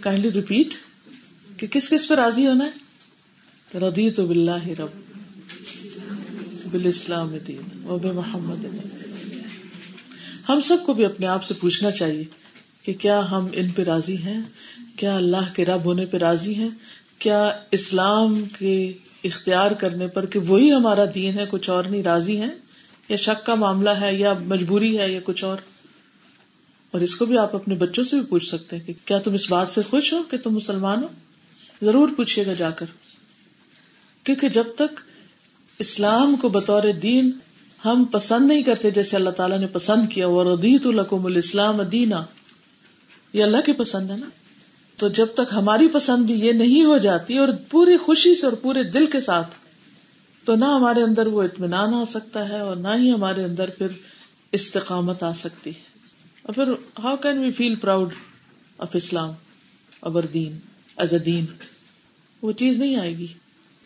کائنڈلی 0.00 0.30
ریپیٹ 0.32 0.74
کہ 1.56 1.66
کس 1.66 1.88
کس 1.88 2.08
پہ 2.08 2.14
راضی 2.14 2.46
ہونا 2.46 2.64
ہے؟ 2.64 3.78
ردی 3.78 4.10
تو 4.10 4.26
بلّہ 4.26 4.68
رب 4.68 4.92
بال 6.72 6.86
اسلام 6.86 7.36
دین، 7.46 7.86
و 7.86 7.98
بے 7.98 8.12
محمد 8.12 8.64
ہم 10.48 10.60
سب 10.60 10.76
کو 10.86 10.94
بھی 10.94 11.04
اپنے 11.04 11.26
آپ 11.26 11.44
سے 11.44 11.54
پوچھنا 11.54 11.90
چاہیے 11.90 12.24
کہ 12.82 12.92
کیا 12.92 13.30
ہم 13.30 13.46
ان 13.52 13.68
پہ 13.68 13.82
راضی 13.82 14.16
ہیں؟ 14.16 14.40
کیا 14.96 15.16
اللہ 15.16 15.54
کے 15.54 15.64
رب 15.64 15.84
ہونے 15.84 16.06
پہ 16.06 16.16
راضی 16.16 16.54
ہیں؟ 16.54 16.68
کیا 17.18 17.52
اسلام 17.70 18.42
کے 18.58 18.92
اختیار 19.24 19.70
کرنے 19.70 20.06
پر 20.06 20.26
کہ 20.26 20.38
وہی 20.38 20.72
ہمارا 20.72 21.04
دین 21.14 21.38
ہے، 21.38 21.44
کچھ 21.50 21.70
اور 21.70 21.84
نہیں، 21.84 22.02
راضی 22.02 22.40
ہیں، 22.40 22.50
یا 23.08 23.16
شک 23.16 23.46
کا 23.46 23.54
معاملہ 23.54 23.90
ہے، 23.90 24.14
یا 24.14 24.32
مجبوری 24.32 24.98
ہے، 24.98 25.12
یا 25.12 25.20
کچھ 25.24 25.44
اور۔ 25.44 25.56
اور 26.90 27.00
اس 27.00 27.16
کو 27.16 27.24
بھی 27.24 27.38
آپ 27.38 27.54
اپنے 27.54 27.74
بچوں 27.74 28.04
سے 28.04 28.16
بھی 28.16 28.26
پوچھ 28.26 28.46
سکتے 28.46 28.76
ہیں 28.76 28.84
کہ 28.84 28.92
کیا 29.04 29.18
تم 29.18 29.32
اس 29.32 29.50
بات 29.50 29.68
سے 29.68 29.80
خوش 29.90 30.12
ہو 30.12 30.22
کہ 30.30 30.38
تم 30.38 30.54
مسلمان 30.54 31.02
ہو؟ 31.02 31.08
ضرور 31.82 32.08
پوچھیے 32.16 32.46
گا 32.46 32.52
جا 32.52 32.70
کر۔ 32.70 32.86
کیونکہ 34.24 34.48
جب 34.48 34.64
تک 34.74 35.00
اسلام 35.78 36.36
کو 36.36 36.48
بطور 36.48 36.82
دین 37.02 37.30
ہم 37.84 38.04
پسند 38.04 38.46
نہیں 38.46 38.62
کرتے، 38.62 38.90
جیسے 38.90 39.16
اللہ 39.16 39.30
تعالیٰ 39.30 39.58
نے 39.58 39.66
پسند 39.66 40.12
کیا 40.12 40.26
وہ 40.26 40.44
ردیت 40.44 40.86
القم 40.86 41.26
الاسلام 41.26 41.82
دینا 41.82 42.24
یہ 43.32 43.42
اللہ 43.42 43.56
کی 43.56 43.72
پسند 43.72 44.10
ہے 44.10 44.16
نا؟ 44.16 44.26
تو 45.00 45.08
جب 45.08 45.26
تک 45.34 45.52
ہماری 45.52 45.88
پسند 45.88 46.30
یہ 46.30 46.52
نہیں 46.52 46.84
ہو 46.84 46.98
جاتی 46.98 47.38
اور 47.38 47.48
پوری 47.70 47.96
خوشی 47.96 48.34
سے 48.34 48.46
اور 48.46 48.52
پورے 48.52 48.82
دل 48.82 49.06
کے 49.06 49.20
ساتھ، 49.20 49.54
تو 50.44 50.56
نہ 50.56 50.64
ہمارے 50.64 51.02
اندر 51.02 51.26
وہ 51.26 51.42
اطمینان 51.42 51.94
آ 51.94 52.04
سکتا 52.04 52.48
ہے 52.48 52.60
اور 52.60 52.76
نہ 52.76 52.88
ہی 52.96 53.12
ہمارے 53.12 53.44
اندر 53.44 53.70
پھر 53.70 53.86
استقامت 54.52 55.22
آ 55.22 55.32
سکتی 55.32 55.70
ہے۔ 55.70 55.80
اور 56.42 56.54
پھر 56.54 56.72
how 56.98 57.16
can 57.16 57.38
we 57.38 57.50
feel 57.50 57.74
proud 57.74 58.08
of 58.78 58.88
Islam 58.94 59.32
ابر 60.02 60.26
دین 60.26 60.58
ایز 60.96 61.12
اے 61.12 61.18
دین 61.18 61.44
وہ 62.42 62.52
چیز 62.52 62.78
نہیں 62.78 62.96
آئے 62.96 63.18
گی۔ 63.18 63.26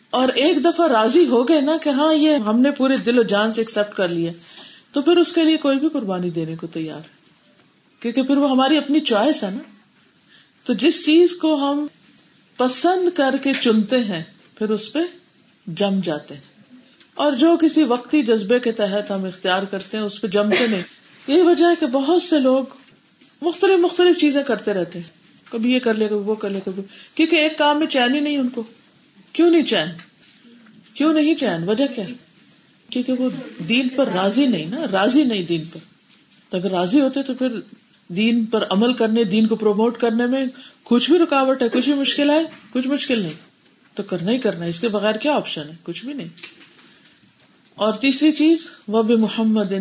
اور 0.09 0.27
ایک 0.27 0.65
دفعہ 0.65 0.87
راضی 0.87 1.25
ہو 1.25 1.47
گئے 1.47 1.61
نا 1.61 1.77
کہ 1.83 1.89
ہاں 1.89 2.13
یہ 2.13 2.35
ہم 2.35 2.59
نے 2.59 2.71
پورے 2.71 2.97
دل 2.97 3.19
و 3.19 3.23
جان 3.23 3.53
سے 3.53 3.61
ایکسپٹ 3.61 3.95
کر 3.95 4.07
لیا۔ 4.07 4.31
تو 4.91 5.01
پھر 5.01 5.17
اس 5.17 5.31
کے 5.31 5.43
لیے 5.43 5.57
کوئی 5.57 5.79
بھی 5.79 5.89
قربانی 5.89 6.29
دینے 6.29 6.55
کو 6.55 6.67
تیار۔ 6.67 6.99
ہے 6.99 7.09
کیونکہ 7.99 8.23
پھر 8.23 8.37
وہ 8.37 8.49
ہماری 8.49 8.77
اپنی 8.77 8.99
چوائس 8.99 9.43
ہے 9.43 9.49
نا۔ 9.49 9.74
تو 10.65 10.73
جس 10.73 11.05
چیز 11.05 11.33
کو 11.33 11.55
ہم 11.55 11.87
پسند 12.57 13.17
کر 13.17 13.35
کے 13.43 13.53
چنتے 13.53 14.03
ہیں، 14.03 14.23
پھر 14.57 14.69
اس 14.69 14.93
پہ 14.93 14.99
جم 15.67 15.99
جاتے 16.03 16.33
ہیں۔ 16.33 16.41
اور 17.13 17.33
جو 17.33 17.57
کسی 17.57 17.83
وقتی 17.83 18.23
جذبے 18.23 18.59
کے 18.59 18.71
تحت 18.71 19.11
ہم 19.11 19.25
اختیار 19.25 19.63
کرتے 19.63 19.97
ہیں، 19.97 20.03
اس 20.03 20.21
پہ 20.21 20.27
جمتے 20.27 20.67
نہیں۔ 20.67 20.81
یہی 21.27 21.41
وجہ 21.41 21.65
ہے 21.65 21.75
کہ 21.79 21.87
بہت 21.87 22.21
سے 22.21 22.39
لوگ 22.39 22.63
مختلف 23.41 23.79
مختلف 23.79 24.19
چیزیں 24.19 24.43
کرتے 24.43 24.73
رہتے 24.73 24.99
ہیں۔ 24.99 25.09
کبھی 25.51 25.73
یہ 25.73 25.79
کر 25.79 25.93
لے، 25.93 26.07
کبھی 26.07 26.19
وہ 26.19 26.35
کر 26.35 26.49
لے، 26.49 26.59
کبھی 26.65 26.83
کیونکہ 27.15 27.35
ایک 27.35 27.57
کام 27.57 27.79
میں 27.79 27.87
چین 27.87 28.15
ہی 28.15 28.19
نہیں 28.19 28.37
ان 28.37 28.49
کو۔ 28.49 28.63
کیوں 29.33 29.51
نہیں 29.51 29.63
چین؟ 29.63 29.87
کیوں 30.93 31.13
نہیں 31.13 31.35
چین؟ 31.35 31.69
وجہ 31.69 31.87
کیا؟ 31.95 32.05
کیونکہ 32.89 33.13
وہ 33.13 33.29
دین 33.69 33.89
پر 33.89 34.07
راضی 34.07 34.47
نہیں 34.47 34.65
نا، 34.65 34.77
راضی 34.91 35.23
نہیں 35.23 35.43
دین 35.43 35.63
پر۔ 35.73 35.77
تو 36.49 36.57
اگر 36.57 36.71
راضی 36.71 37.01
ہوتے 37.01 37.23
تو 37.23 37.33
پھر 37.33 37.47
دین 38.07 38.45
پر 38.45 38.63
عمل 38.69 38.93
کرنے، 38.93 39.23
دین 39.23 39.47
کو 39.47 39.55
پروموٹ 39.55 39.97
کرنے 39.97 40.25
میں 40.25 40.45
کچھ 40.83 41.11
بھی 41.11 41.19
رکاوٹ 41.19 41.61
ہے، 41.61 41.69
کچھ 41.69 41.89
بھی 41.89 41.93
مشکل 41.93 42.29
ہے، 42.29 42.43
کچھ 42.73 42.87
مشکل 42.87 43.19
نہیں۔ 43.19 43.55
تو 43.93 44.03
کرنا 44.03 44.31
ہی 44.31 44.39
کرنا 44.39 44.65
اس 44.65 44.79
کے 44.79 44.87
بغیر 44.87 45.15
کیا 45.15 45.33
آپشن 45.33 45.61
ہے؟ 45.61 45.75
کچھ 45.83 46.05
بھی 46.05 46.13
نہیں۔ 46.13 46.27
اور 47.75 47.93
تیسری 47.93 48.31
چیز 48.31 48.67
وہ 48.87 49.03
بھی 49.03 49.15
محمد 49.15 49.71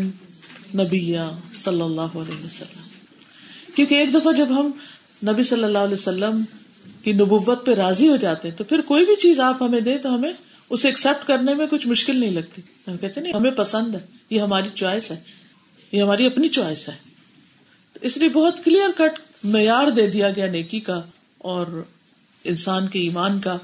نبی 0.74 1.22
صلی 1.64 1.80
اللہ 1.80 2.00
علیہ 2.00 2.44
وسلم۔ 2.44 2.88
کیونکہ 3.74 3.94
ایک 3.94 4.14
دفعہ 4.14 4.32
جب 4.32 4.46
ہم 4.50 4.70
نبی 5.30 5.42
صلی 5.42 5.64
اللہ 5.64 5.78
علیہ 5.78 5.94
وسلم 5.94 6.42
کی 7.02 7.12
نبوت 7.12 7.66
پہ 7.66 7.74
راضی 7.74 8.08
ہو 8.08 8.16
جاتے 8.16 8.48
ہیں، 8.48 8.56
تو 8.56 8.64
پھر 8.64 8.80
کوئی 8.80 9.04
بھی 9.04 9.16
چیز 9.16 9.40
آپ 9.40 9.62
ہمیں 9.62 9.80
دیں 9.80 9.98
تو 9.98 10.14
ہمیں 10.14 10.32
اسے 10.70 10.88
ایکسپٹ 10.88 11.26
کرنے 11.26 11.54
میں 11.54 11.66
کچھ 11.66 11.86
مشکل 11.86 12.16
نہیں 12.16 12.30
لگتی۔ 12.30 12.62
ہم 12.88 12.96
کہتے 12.96 13.20
نہیں، 13.20 13.32
ہمیں 13.32 13.50
پسند 13.50 13.94
ہے، 13.94 14.00
یہ 14.30 14.40
ہماری 14.40 14.68
چوائس 14.74 15.10
ہے، 15.10 15.20
یہ 15.92 16.02
ہماری 16.02 16.26
اپنی 16.26 16.48
چوائس 16.48 16.88
ہے۔ 16.88 17.13
اس 18.04 18.16
لیے 18.16 18.28
بہت 18.28 18.64
کلیئر 18.64 18.88
کٹ 18.96 19.44
معیار 19.44 19.90
دے 19.90 20.06
دیا 20.10 20.30
گیا 20.30 20.46
نیکی 20.46 20.80
کا 20.80 21.02
اور 21.38 21.66
انسان 22.44 22.88
کے 22.88 22.98
ایمان 22.98 23.40
کا 23.40 23.56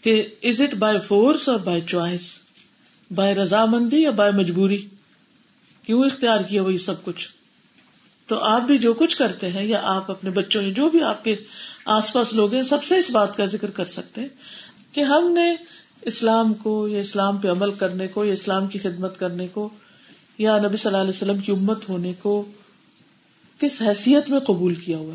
کہ 0.00 0.28
از 0.42 0.60
اٹ 0.60 0.74
بائی 0.74 0.98
فورس 0.98 1.48
اور 1.48 1.58
بائی 1.58 1.80
چوائس 1.80 2.38
بائی 3.14 3.34
رضامندی 3.34 4.02
یا 4.02 4.10
بائی 4.10 4.32
مجبوری؟ 4.32 4.86
کیوں 5.82 6.04
اختیار 6.04 6.40
کیا 6.40 6.62
وہی 6.62 6.78
سب 6.78 7.04
کچھ؟ 7.04 7.28
تو 8.26 8.38
آپ 8.38 8.62
بھی 8.62 8.78
جو 8.78 8.94
کچھ 8.94 9.16
کرتے 9.16 9.50
ہیں 9.50 9.64
یا 9.64 9.80
آپ 9.84 10.10
اپنے 10.10 10.30
بچوں 10.30 10.62
یا 10.62 10.72
جو 10.72 10.88
بھی 10.88 11.02
آپ 11.02 11.24
کے 11.24 11.36
آس 11.84 12.12
پاس 12.12 12.34
لوگ 12.34 12.54
ہیں، 12.54 12.62
سب 12.62 12.84
سے 12.84 12.98
اس 12.98 13.10
بات 13.10 13.36
کا 13.36 13.44
ذکر 13.44 13.70
کر 13.70 13.84
سکتے 13.84 14.20
ہیں 14.20 14.28
کہ 14.92 15.00
ہم 15.00 15.32
نے 15.32 15.56
اسلام 16.02 16.54
کو 16.54 16.88
یا 16.88 17.00
اسلام 17.00 17.36
پہ 17.36 17.48
عمل 17.48 17.72
کرنے 17.72 18.08
کو 18.08 18.24
یا 18.24 18.32
اسلام 18.32 18.66
کی 18.66 18.78
خدمت 18.78 19.18
کرنے 19.18 19.48
کو 19.48 19.68
یا 20.38 20.58
نبی 20.58 20.76
صلی 20.76 20.90
اللہ 20.90 21.00
علیہ 21.00 21.16
وسلم 21.16 21.38
کی 21.38 21.52
امت 21.52 21.88
ہونے 21.88 22.12
کو 22.22 22.44
کس 23.58 23.82
حیثیت 23.82 24.30
میں 24.30 24.38
قبول 24.38 24.74
کیا 24.74 24.98
ہوا؟ 24.98 25.14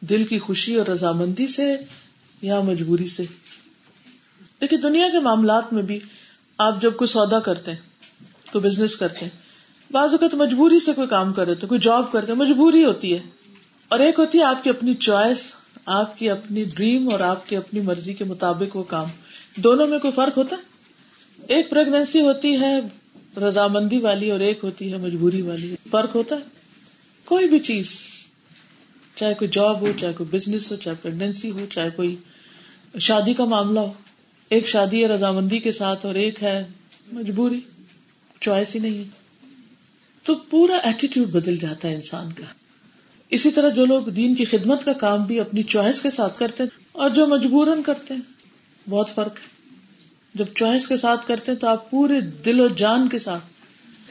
دل 0.00 0.24
کی 0.24 0.38
خوشی 0.38 0.74
اور 0.74 0.86
رضامندی 0.86 1.46
سے 1.46 1.76
یا 2.42 2.60
مجبوری 2.60 3.06
سے؟ 3.06 3.24
دیکھیے، 4.60 4.80
دنیا 4.80 5.08
کے 5.08 5.18
معاملات 5.18 5.72
میں 5.72 5.82
بھی 5.82 5.98
آپ 6.58 6.82
جب 6.82 6.96
کوئی 6.96 7.08
سودا 7.08 7.40
کرتے 7.40 7.70
ہیں، 7.70 7.78
کوئی 8.52 8.64
بزنس 8.64 8.96
کرتے 8.96 9.24
ہیں، 9.24 9.38
بعض 9.92 10.10
اوقات 10.10 10.34
مجبوری 10.34 10.80
سے 10.80 10.92
کوئی 10.92 11.08
کام 11.08 11.32
کر 11.32 11.46
رہے 11.46 11.54
تو، 11.54 11.66
کوئی 11.66 11.80
جاب 11.80 12.12
کرتے 12.12 12.32
ہیں، 12.32 12.38
مجبوری 12.38 12.84
ہوتی 12.84 13.14
ہے۔ 13.14 13.18
اور 13.88 14.00
ایک 14.00 14.18
ہوتی 14.18 14.38
ہے، 14.38 14.44
آپ 14.44 14.64
کی 14.64 14.70
اپنی 14.70 14.94
چوائس 14.94 15.52
آپ 15.86 16.18
کی 16.18 16.30
اپنی 16.30 16.64
ڈریم 16.64 17.08
اور 17.12 17.20
آپ 17.20 17.48
کی 17.48 17.56
اپنی 17.56 17.80
مرضی 17.80 18.14
کے 18.14 18.24
مطابق 18.24 18.76
وہ 18.76 18.82
کام۔ 18.82 19.06
دونوں 19.56 19.86
میں 19.86 19.98
کوئی 19.98 20.12
فرق 20.12 20.38
ہوتا 20.38 20.56
ہے؟ 20.56 20.60
ایک 21.54 21.70
پریگنینسی 21.70 22.20
ہوتی 22.20 22.60
ہے، 22.60 22.78
رضامندی 23.40 23.98
والی، 23.98 24.30
اور 24.30 24.40
ایک 24.40 24.58
ہوتی 24.62 24.92
ہے، 24.92 24.96
مجبوری 24.96 25.42
والی۔ 25.42 25.76
فرق 25.90 26.14
ہوتا 26.14 26.36
ہے؟ 26.36 26.55
کوئی 27.26 27.48
بھی 27.48 27.58
چیز، 27.58 27.92
چاہے 29.16 29.34
کوئی 29.34 29.50
جاب 29.50 29.80
ہو، 29.80 29.92
چاہے 30.00 30.12
کوئی 30.12 30.36
بزنس 30.36 30.72
ہو، 30.72 30.76
چاہے 30.76 30.96
پریگنینسی 31.02 31.50
ہو، 31.50 31.66
چاہے 31.72 31.90
کوئی 31.90 32.16
شادی 32.98 33.34
کا 33.34 33.44
معاملہ 33.44 33.80
ہو، 33.80 33.92
ایک 34.48 34.68
شادی 34.68 35.02
ہے، 35.02 35.08
رضامندی 35.08 35.58
کے 35.58 35.72
ساتھ 35.72 36.06
اور 36.06 36.14
ایک 36.14 36.42
ہے، 36.42 36.66
مجبوری 37.12 37.60
چوائس 38.40 38.74
ہی 38.74 38.80
نہیں 38.80 38.98
ہے۔ 38.98 39.04
تو 40.24 40.34
پورا 40.34 40.76
ایٹیٹیوڈ 40.76 41.28
بدل 41.28 41.56
جاتا 41.56 41.88
ہے 41.88 41.94
انسان 41.94 42.32
کا۔ 42.32 42.44
اسی 43.30 43.50
طرح 43.50 43.68
جو 43.68 43.84
لوگ 43.84 44.02
دین 44.02 44.34
کی 44.34 44.44
خدمت 44.44 44.84
کا 44.84 44.92
کام 44.92 45.24
بھی 45.24 45.40
اپنی 45.40 45.62
چوائس 45.62 46.02
کے 46.02 46.10
ساتھ 46.10 46.38
کرتے 46.38 46.62
ہیں 46.62 46.70
اور 46.92 47.10
جو 47.10 47.26
مجبورن 47.26 47.82
کرتے 47.82 48.14
ہیں، 48.14 48.20
بہت 48.90 49.14
فرق 49.14 49.36
ہے۔ 49.36 49.56
جب 50.34 50.44
چوائس 50.54 50.88
کے 50.88 50.96
ساتھ 50.96 51.26
کرتے 51.26 51.52
ہیں 51.52 51.58
تو 51.58 51.68
آپ 51.68 51.90
پورے 51.90 52.20
دل 52.20 52.60
و 52.60 52.68
جان 52.68 53.08
کے 53.08 53.18
ساتھ، 53.18 53.44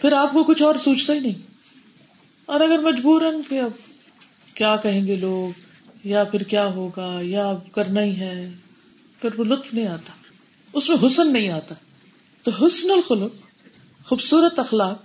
پھر 0.02 0.12
آپ 0.12 0.32
کو 0.32 0.44
کچھ 0.44 0.62
اور 0.62 0.76
سوچتا 0.84 1.14
ہی 1.14 1.20
نہیں۔ 1.20 1.55
اور 2.46 2.60
اگر 2.60 2.80
مجبورن 2.80 3.42
کہ 3.50 3.60
اب 3.60 3.72
کیا 4.56 4.76
کہیں 4.76 5.08
گے 5.08 5.16
لوگ؟ 5.16 5.60
یا 6.04 6.24
پھر 6.24 6.44
کیا 6.44 6.66
ہوگا؟ 6.66 7.20
یا 7.22 7.50
اب 7.50 7.72
کرنا 7.72 8.04
ہی 8.04 8.20
ہے؟ 8.20 8.52
پھر 9.22 9.30
وہ 9.38 9.44
لطف 9.44 9.74
نہیں 9.74 9.88
آتا۔ 9.88 10.14
اس 10.74 10.90
میں 10.90 11.06
حسن 11.06 11.34
نہیں 11.34 11.50
آتا۔ 11.50 11.76
تو 12.44 12.66
حسن 12.66 12.92
الخلق، 12.92 13.32
خوبصورت 14.06 14.60
اخلاق، 14.60 15.04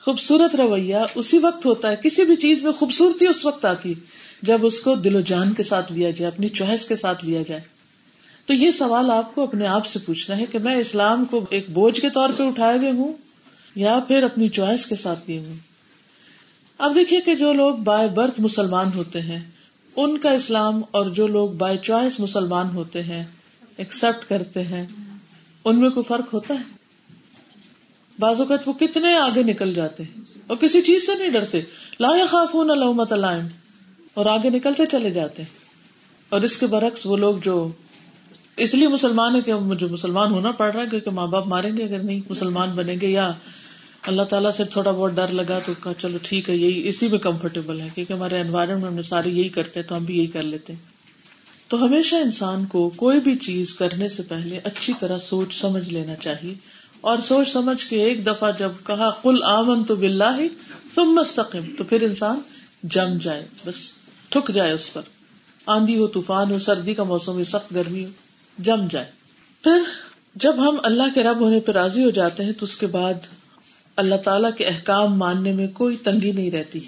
خوبصورت 0.00 0.56
رویہ 0.56 0.96
اسی 1.14 1.38
وقت 1.38 1.66
ہوتا 1.66 1.90
ہے۔ 1.90 1.96
کسی 1.96 2.24
بھی 2.24 2.36
چیز 2.36 2.62
میں 2.62 2.72
خوبصورتی 2.72 3.26
اس 3.26 3.44
وقت 3.44 3.64
آتی 3.64 3.88
ہے 3.90 4.00
جب 4.42 4.66
اس 4.66 4.80
کو 4.80 4.94
دل 4.94 5.16
و 5.16 5.20
جان 5.20 5.52
کے 5.52 5.62
ساتھ 5.62 5.92
لیا 5.92 6.10
جائے، 6.10 6.32
اپنی 6.32 6.48
چوائس 6.48 6.86
کے 6.86 6.96
ساتھ 6.96 7.24
لیا 7.24 7.42
جائے۔ 7.42 7.60
تو 8.46 8.54
یہ 8.54 8.70
سوال 8.70 9.10
آپ 9.10 9.34
کو 9.34 9.42
اپنے 9.42 9.66
آپ 9.66 9.86
سے 9.86 9.98
پوچھنا 9.98 10.36
ہے 10.36 10.46
کہ 10.46 10.58
میں 10.58 10.74
اسلام 10.74 11.24
کو 11.24 11.46
ایک 11.50 11.70
بوجھ 11.70 12.00
کے 12.00 12.10
طور 12.10 12.30
پہ 12.36 12.42
اٹھائے 12.42 12.78
ہوئے 12.78 12.90
ہوں 12.90 13.12
یا 13.74 13.98
پھر 14.08 14.22
اپنی 14.22 14.48
چوائس 14.48 14.86
کے 14.86 14.96
ساتھ 14.96 15.18
لیے 15.26 15.38
ہوں؟ 15.38 15.67
اب 16.78 16.94
دیکھیے 16.94 17.20
کہ 17.20 17.34
جو 17.34 17.52
لوگ 17.52 17.76
بائی 17.76 18.08
برتھ 18.08 18.40
مسلمان 18.40 18.86
ہوتے 18.94 19.20
ہیں، 19.20 19.40
ان 19.96 20.18
کا 20.18 20.30
اسلام 20.30 20.82
اور 20.90 21.06
جو 21.06 21.26
لوگ 21.26 21.50
بائی 21.50 21.78
چوائس 21.78 22.20
مسلمان 22.20 22.66
ہوتے 22.74 23.02
ہیں 23.02 23.24
ایکسپٹ 23.76 24.28
کرتے 24.28 24.62
ہیں، 24.62 24.86
ان 25.64 25.80
میں 25.80 25.90
کوئی 25.90 26.04
فرق 26.04 26.34
ہوتا 26.34 26.54
ہے؟ 26.54 26.78
بعض 28.18 28.40
اوقات 28.40 28.68
وہ 28.68 28.72
کتنے 28.72 29.14
آگے 29.14 29.42
نکل 29.42 29.74
جاتے 29.74 30.02
ہیں 30.02 30.20
اور 30.46 30.56
کسی 30.56 30.82
چیز 30.82 31.06
سے 31.06 31.14
نہیں 31.14 31.28
ڈرتے۔ 31.28 31.60
لا 32.00 32.08
خاف 32.30 32.54
ہوں 32.54 32.64
نہ 32.64 33.14
لائن 33.14 33.46
اور 34.14 34.26
آگے 34.26 34.50
نکلتے 34.50 34.86
چلے 34.86 35.10
جاتے 35.10 35.42
ہیں۔ 35.42 35.58
اور 36.28 36.40
اس 36.40 36.56
کے 36.56 36.66
برعکس 36.66 37.06
وہ 37.06 37.16
لوگ 37.16 37.36
جو 37.36 37.68
اس 38.56 38.74
لیے 38.74 38.88
مسلمان 38.88 39.36
ہے 39.36 39.40
کہ 39.40 39.54
مجھے 39.54 39.86
مسلمان 39.86 40.32
ہونا 40.32 40.50
پڑ 40.50 40.72
رہا 40.72 40.82
ہے 40.82 40.86
کیونکہ 40.86 41.10
ماں 41.10 41.26
باپ 41.26 41.46
ماریں 41.46 41.76
گے 41.76 41.84
اگر 41.84 41.98
نہیں 41.98 42.20
مسلمان 42.30 42.70
بنیں 42.70 42.96
گے 43.00 43.08
یا 43.08 43.32
اللہ 44.02 44.22
تعالیٰ 44.22 44.52
سے 44.52 44.64
تھوڑا 44.64 44.90
بہت 44.90 45.12
ڈر 45.12 45.28
لگا 45.28 45.58
تو 45.66 45.72
کہا 45.82 45.92
چلو 45.94 46.18
ٹھیک 46.22 46.50
ہے، 46.50 46.56
یہی 46.56 46.88
اسی 46.88 47.08
میں 47.08 47.18
کمفرٹیبل 47.18 47.80
ہے، 47.80 47.86
کیونکہ 47.94 48.12
ہمارے 48.12 48.40
انوائرمنٹ 48.40 48.92
میں 48.92 49.02
سارے 49.02 49.28
یہی 49.28 49.48
کرتے 49.48 49.82
تو 49.82 49.96
ہم 49.96 50.04
بھی 50.04 50.18
یہی 50.18 50.26
کر 50.26 50.42
لیتے 50.42 50.72
تو 51.68 51.84
ہمیشہ 51.84 52.16
انسان 52.16 52.66
کو 52.66 52.88
کوئی 52.88 53.20
بھی 53.20 53.36
چیز 53.36 53.74
کرنے 53.74 54.08
سے 54.08 54.22
پہلے 54.22 54.60
اچھی 54.64 54.92
طرح 55.00 55.18
سوچ 55.18 55.54
سمجھ 55.60 55.88
لینا 55.88 56.14
چاہیے۔ 56.14 56.54
اور 57.00 57.18
سوچ 57.24 57.48
سمجھ 57.48 57.86
کے 57.86 58.02
ایک 58.02 58.26
دفعہ 58.26 58.50
جب 58.58 58.70
کہا 58.86 59.10
کل 59.22 59.42
آمن 59.42 59.84
تو 59.84 59.96
بلّہ 59.96 60.38
ہی 60.38 60.48
تم 60.94 61.04
مستقم 61.04 61.74
تو 61.78 61.84
پھر 61.84 62.02
انسان 62.02 62.40
جم 62.82 63.18
جائے، 63.22 63.46
بس 63.64 63.90
ٹھک 64.28 64.50
جائے 64.54 64.72
اس 64.72 64.92
پر۔ 64.92 65.02
آندھی 65.66 65.98
ہو، 65.98 66.06
طوفان 66.06 66.50
ہو، 66.50 66.58
سردی 66.58 66.94
کا 66.94 67.02
موسم 67.02 67.32
ہو، 67.32 67.44
سخت 67.44 67.74
گرمی 67.74 68.04
ہو، 68.04 68.10
جم 68.58 68.86
جائے۔ 68.90 69.06
پھر 69.62 69.82
جب 70.34 70.68
ہم 70.68 70.76
اللہ 70.82 71.02
کے 71.14 71.22
رب 71.22 71.40
ہونے 71.40 71.60
پہ 71.60 71.72
راضی 71.72 72.04
ہو 72.04 72.10
جاتے 72.10 72.44
ہیں 72.44 72.52
تو 72.52 72.64
اس 72.64 72.76
کے 72.76 72.86
بعد 72.86 73.14
اللہ 73.98 74.14
تعالی 74.14 74.48
کے 74.58 74.64
احکام 74.64 75.14
ماننے 75.14 75.52
میں 75.52 75.66
کوئی 75.68 75.96
تنگی 75.96 76.32
نہیں 76.32 76.50
رہتی۔ 76.50 76.80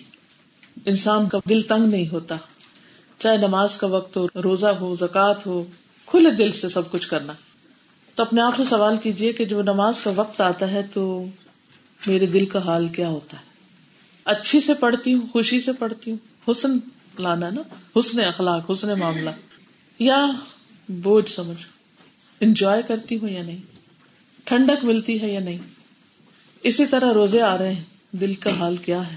انسان 0.84 1.28
کا 1.28 1.38
دل 1.48 1.62
تنگ 1.62 1.86
نہیں 1.86 2.08
ہوتا۔ 2.08 2.36
چاہے 3.18 3.36
نماز 3.36 3.76
کا 3.76 3.86
وقت 3.86 4.16
ہو، 4.16 4.26
روزہ 4.44 4.66
ہو 4.66 4.96
زکات 4.96 5.46
ہو، 5.46 5.64
کھلے 6.06 6.30
دل 6.30 6.52
سے 6.52 6.68
سب 6.68 6.90
کچھ 6.90 7.08
کرنا۔ 7.08 7.32
تو 8.14 8.22
اپنے 8.22 8.42
آپ 8.42 8.56
سے 8.56 8.64
سوال 8.64 8.96
کیجیے 8.96 9.32
کہ 9.32 9.44
جب 9.44 9.62
نماز 9.62 10.00
کا 10.00 10.12
وقت 10.16 10.40
آتا 10.40 10.70
ہے 10.70 10.82
تو 10.82 11.24
میرے 12.06 12.26
دل 12.26 12.46
کا 12.46 12.64
حال 12.64 12.88
کیا 12.88 13.08
ہوتا 13.08 13.36
ہے؟ 13.36 13.42
اچھی 14.24 14.60
سے 14.60 14.74
پڑھتی 14.74 15.14
ہوں، 15.14 15.26
خوشی 15.32 15.60
سے 15.60 15.72
پڑھتی 15.72 16.10
ہوں۔ 16.10 16.50
حسن 16.50 16.78
لانا 17.18 17.50
نا، 17.50 17.62
حسن 17.98 18.20
اخلاق، 18.20 18.70
حسن 18.70 18.98
معاملہ۔ 18.98 19.30
یا 19.98 20.26
بوجھ 20.88 21.30
سمجھ۔ 21.30 21.66
انجوائے 22.40 22.82
کرتی 22.82 23.18
ہوں 23.18 23.28
یا 23.28 23.42
نہیں؟ 23.42 23.58
ٹھنڈک 24.44 24.84
ملتی 24.84 25.22
ہے 25.22 25.32
یا 25.32 25.40
نہیں؟ 25.40 25.58
اسی 26.62 26.86
طرح 26.86 27.14
روزے 27.14 27.40
آ 27.40 27.58
رہے 27.58 27.72
ہیں۔ 27.72 27.84
دل 28.12 28.34
کا 28.34 28.50
حال 28.58 28.76
کیا 28.76 29.12
ہے؟ 29.12 29.16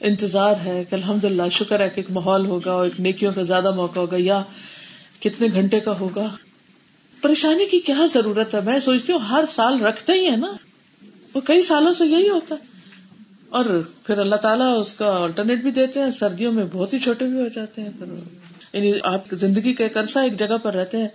انتظار 0.00 0.54
ہے 0.64 0.84
کہ 0.90 0.94
الحمد 0.94 1.24
للہ 1.24 1.48
شکر 1.52 1.80
ہے 1.80 1.88
کہ 1.88 1.94
ایک 1.96 2.10
ماحول 2.10 2.46
ہوگا 2.46 2.72
اور 2.72 2.84
ایک 2.84 3.00
نیکیوں 3.00 3.32
کا 3.32 3.42
زیادہ 3.42 3.74
موقع 3.74 4.00
ہوگا 4.00 4.16
یا 4.18 4.42
کتنے 5.20 5.46
گھنٹے 5.52 5.80
کا 5.80 5.98
ہوگا۔ 6.00 6.36
پریشانی 7.22 7.66
کی 7.66 7.80
کیا 7.80 8.06
ضرورت 8.12 8.54
ہے؟ 8.54 8.60
میں 8.60 8.78
سوچتی 8.78 9.12
ہوں 9.12 9.20
ہر 9.20 9.44
سال 9.48 9.80
رکھتے 9.80 10.12
ہی 10.12 10.30
ہے 10.30 10.36
نا۔ 10.36 10.52
وہ 11.34 11.40
کئی 11.40 11.62
سالوں 11.62 11.92
سے 11.92 12.06
یہی 12.06 12.28
ہوتا 12.28 12.54
ہے۔ 12.54 12.66
اور 13.48 13.88
پھر 14.06 14.18
اللہ 14.18 14.36
تعالیٰ 14.36 14.80
اس 14.80 14.92
کا 14.92 15.22
آلٹرنیٹ 15.22 15.62
بھی 15.62 15.70
دیتے 15.70 16.00
ہیں، 16.00 16.10
سردیوں 16.10 16.52
میں 16.52 16.64
بہت 16.72 16.94
ہی 16.94 16.98
چھوٹے 16.98 17.24
بھی 17.24 17.40
ہو 17.40 17.48
جاتے 17.48 17.82
ہیں۔ 17.82 17.90
پھر 17.98 18.06
یعنی 18.72 18.92
آپ 19.04 19.24
زندگی 19.32 19.72
کا 19.72 19.84
ایک 19.84 19.96
عرصہ 19.96 20.18
ایک 20.18 20.38
جگہ 20.38 20.58
پر 20.62 20.74
رہتے 20.74 20.98
ہیں 20.98 21.08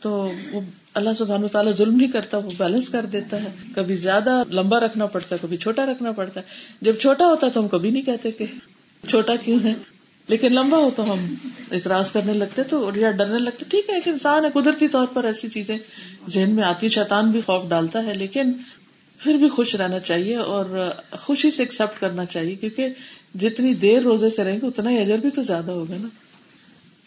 تو 0.00 0.30
وہ 0.52 0.60
اللہ 0.94 1.10
سبحانہ 1.18 1.46
تعالیٰ 1.46 1.72
ظلم 1.72 1.96
نہیں 1.96 2.08
کرتا، 2.08 2.38
وہ 2.38 2.50
بیلنس 2.58 2.88
کر 2.88 3.04
دیتا 3.04 3.42
ہے۔ 3.42 3.48
کبھی 3.74 3.96
زیادہ 3.96 4.42
لمبا 4.50 4.80
رکھنا 4.80 5.06
پڑتا 5.06 5.36
ہے، 5.36 5.40
کبھی 5.42 5.56
چھوٹا 5.56 5.86
رکھنا 5.86 6.12
پڑتا 6.12 6.40
ہے۔ 6.40 6.46
جب 6.80 6.94
چھوٹا 6.94 7.26
ہوتا 7.26 7.46
ہے 7.46 7.52
تو 7.52 7.60
ہم 7.60 7.68
کبھی 7.68 7.90
نہیں 7.90 8.02
کہتے 8.02 8.30
کہ 8.30 8.44
چھوٹا 9.08 9.36
کیوں 9.36 9.58
ہے۔ 9.64 9.74
لیکن 10.28 10.54
لمبا 10.54 10.78
ہو 10.78 10.90
تو 10.96 11.12
ہم 11.12 11.34
اعتراض 11.72 12.10
کرنے 12.10 12.32
لگتے 12.32 12.62
تو 12.62 12.90
یا 12.96 13.10
ڈرنے 13.10 13.38
لگتے۔ 13.38 13.64
ٹھیک 13.68 13.90
ہے، 13.90 13.94
ایک 13.94 14.08
انسان 14.08 14.44
ہے، 14.44 14.50
قدرتی 14.54 14.88
طور 14.88 15.06
پر 15.12 15.24
ایسی 15.24 15.48
چیزیں 15.48 15.78
ذہن 16.28 16.50
میں 16.50 16.64
آتی 16.64 16.88
شیطان 16.88 17.30
بھی 17.30 17.40
خوف 17.40 17.68
ڈالتا 17.68 18.04
ہے، 18.04 18.14
لیکن 18.14 18.52
پھر 19.18 19.34
بھی 19.34 19.48
خوش 19.48 19.74
رہنا 19.74 19.98
چاہیے 19.98 20.36
اور 20.36 20.90
خوشی 21.12 21.50
سے 21.50 21.62
ایکسپٹ 21.62 22.00
کرنا 22.00 22.24
چاہیے، 22.24 22.54
کیونکہ 22.54 22.88
جتنی 23.34 23.74
دیر 23.74 24.02
روزے 24.02 24.30
سے 24.30 24.44
رہیں 24.44 24.58
گے، 24.62 24.66
اتنا 24.66 24.90
ہی 24.90 24.98
اجر 24.98 25.18
بھی 25.18 25.30
تو 25.30 25.42
زیادہ 25.42 25.70
ہوگا 25.70 25.94
نا۔ 26.00 26.08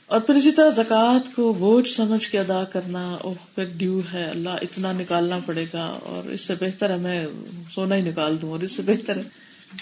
اور 0.05 0.19
پھر 0.21 0.35
اسی 0.35 0.51
طرح 0.51 0.69
زکوٰۃ 0.69 1.35
کو 1.35 1.53
بوجھ 1.53 1.89
سمجھ 1.89 2.29
کے 2.29 2.39
ادا 2.39 2.63
کرنا 2.63 3.17
پھر 3.55 3.65
ڈیو 3.65 4.01
ہے، 4.13 4.25
اللہ 4.25 4.49
اتنا 4.49 4.91
نکالنا 4.91 5.39
پڑے 5.45 5.65
گا، 5.73 5.85
اور 5.85 6.29
اس 6.29 6.41
سے 6.41 6.55
بہتر 6.59 6.89
ہے، 6.89 6.95
میں 6.95 7.27
سونا 7.71 7.95
ہی 7.95 8.01
نکال 8.01 8.41
دوں، 8.41 8.49
اور 8.49 8.59
اس 8.59 8.71
سے 8.71 8.81
بہتر 8.81 9.17
ہے۔ 9.17 9.23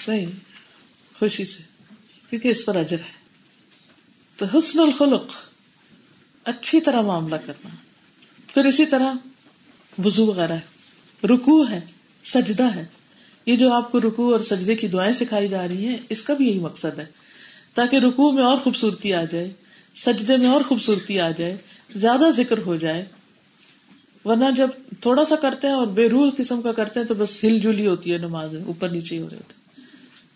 نہیں، 0.07 0.25
خوشی 1.19 1.45
سے، 1.45 1.63
کیونکہ 2.29 2.47
اس 2.47 2.65
پر 2.65 2.75
اجر 2.75 2.97
ہے۔ 2.97 3.23
تو 4.37 4.57
حسن 4.57 4.79
الخلق، 4.79 5.23
اچھی 6.43 6.81
طرح 6.81 7.01
معاملہ 7.01 7.35
کرنا۔ 7.45 7.69
پھر 8.53 8.65
اسی 8.65 8.85
طرح 8.85 9.13
وزو 10.05 10.25
وغیرہ 10.25 10.53
ہے۔ 10.53 10.73
رکو 11.27 11.69
ہے، 11.69 11.79
سجدہ 12.23 12.75
ہے۔ 12.75 12.85
یہ 13.45 13.55
جو 13.55 13.73
آپ 13.73 13.91
کو 13.91 14.01
رکو 14.01 14.31
اور 14.31 14.39
سجدے 14.39 14.75
کی 14.75 14.87
دعائیں 14.87 15.13
سکھائی 15.13 15.47
جا 15.47 15.67
رہی 15.67 15.85
ہیں، 15.85 15.97
اس 16.09 16.23
کا 16.23 16.33
بھی 16.33 16.47
یہی 16.47 16.59
مقصد 16.59 16.99
ہے۔ 16.99 17.05
تاکہ 17.73 17.95
رکو 17.95 18.31
میں 18.31 18.43
اور 18.43 18.57
خوبصورتی 18.57 19.13
آ 19.13 19.23
جائے۔ 19.23 19.53
سجدے 19.95 20.37
میں 20.37 20.47
اور 20.47 20.61
خوبصورتی 20.61 21.19
آ 21.19 21.31
جائے، 21.31 21.57
زیادہ 21.95 22.23
ذکر 22.37 22.57
ہو 22.57 22.75
جائے۔ 22.75 23.05
ورنہ 24.25 24.45
جب 24.57 24.67
تھوڑا 25.01 25.25
سا 25.25 25.35
کرتے 25.35 25.67
ہیں 25.67 25.73
اور 25.73 25.87
بے 25.87 26.09
روح 26.09 26.29
قسم 26.37 26.61
کا 26.61 26.71
کرتے 26.71 26.99
ہیں 26.99 27.07
تو 27.07 27.13
بس 27.13 27.43
ہل 27.43 27.59
جلی 27.59 27.87
ہوتی 27.87 28.13
ہے 28.13 28.17
نماز، 28.17 28.55
اوپر 28.65 28.89
نیچے 28.89 29.19
ہو 29.19 29.29
رہے 29.29 29.37
ہوتے 29.37 29.53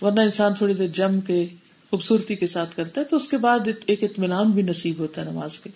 ورنہ 0.05 0.21
انسان 0.21 0.53
تھوڑی 0.53 0.73
دیر 0.73 0.87
جم 0.87 1.21
کے 1.21 1.45
خوبصورتی 1.89 2.35
کے 2.35 2.47
ساتھ 2.47 2.75
کرتا 2.75 3.01
ہے 3.01 3.05
تو 3.05 3.15
اس 3.15 3.27
کے 3.27 3.37
بعد 3.37 3.59
ایک 3.85 4.03
اطمینان 4.03 4.51
بھی 4.51 4.61
نصیب 4.61 4.99
ہوتا 4.99 5.25
ہے 5.25 5.31
نماز 5.31 5.59
کے۔ 5.59 5.69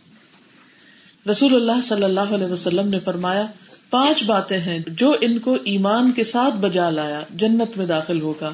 رسول 1.32 1.56
اللہ 1.56 1.82
صلی 1.84 2.04
اللہ 2.04 2.20
علیہ 2.20 2.48
وسلم 2.48 2.88
نے 2.88 3.00
فرمایا، 3.00 3.46
پانچ 3.90 4.24
باتیں 4.24 4.58
ہیں 4.58 4.80
جو 4.88 5.16
ان 5.22 5.40
کو 5.40 5.58
ایمان 5.64 6.12
کے 6.12 6.24
ساتھ 6.24 6.56
بجا 6.56 6.90
لایا 6.90 7.22
جنت 7.30 7.78
میں 7.78 7.86
داخل 7.86 8.22
ہوگا۔ 8.22 8.54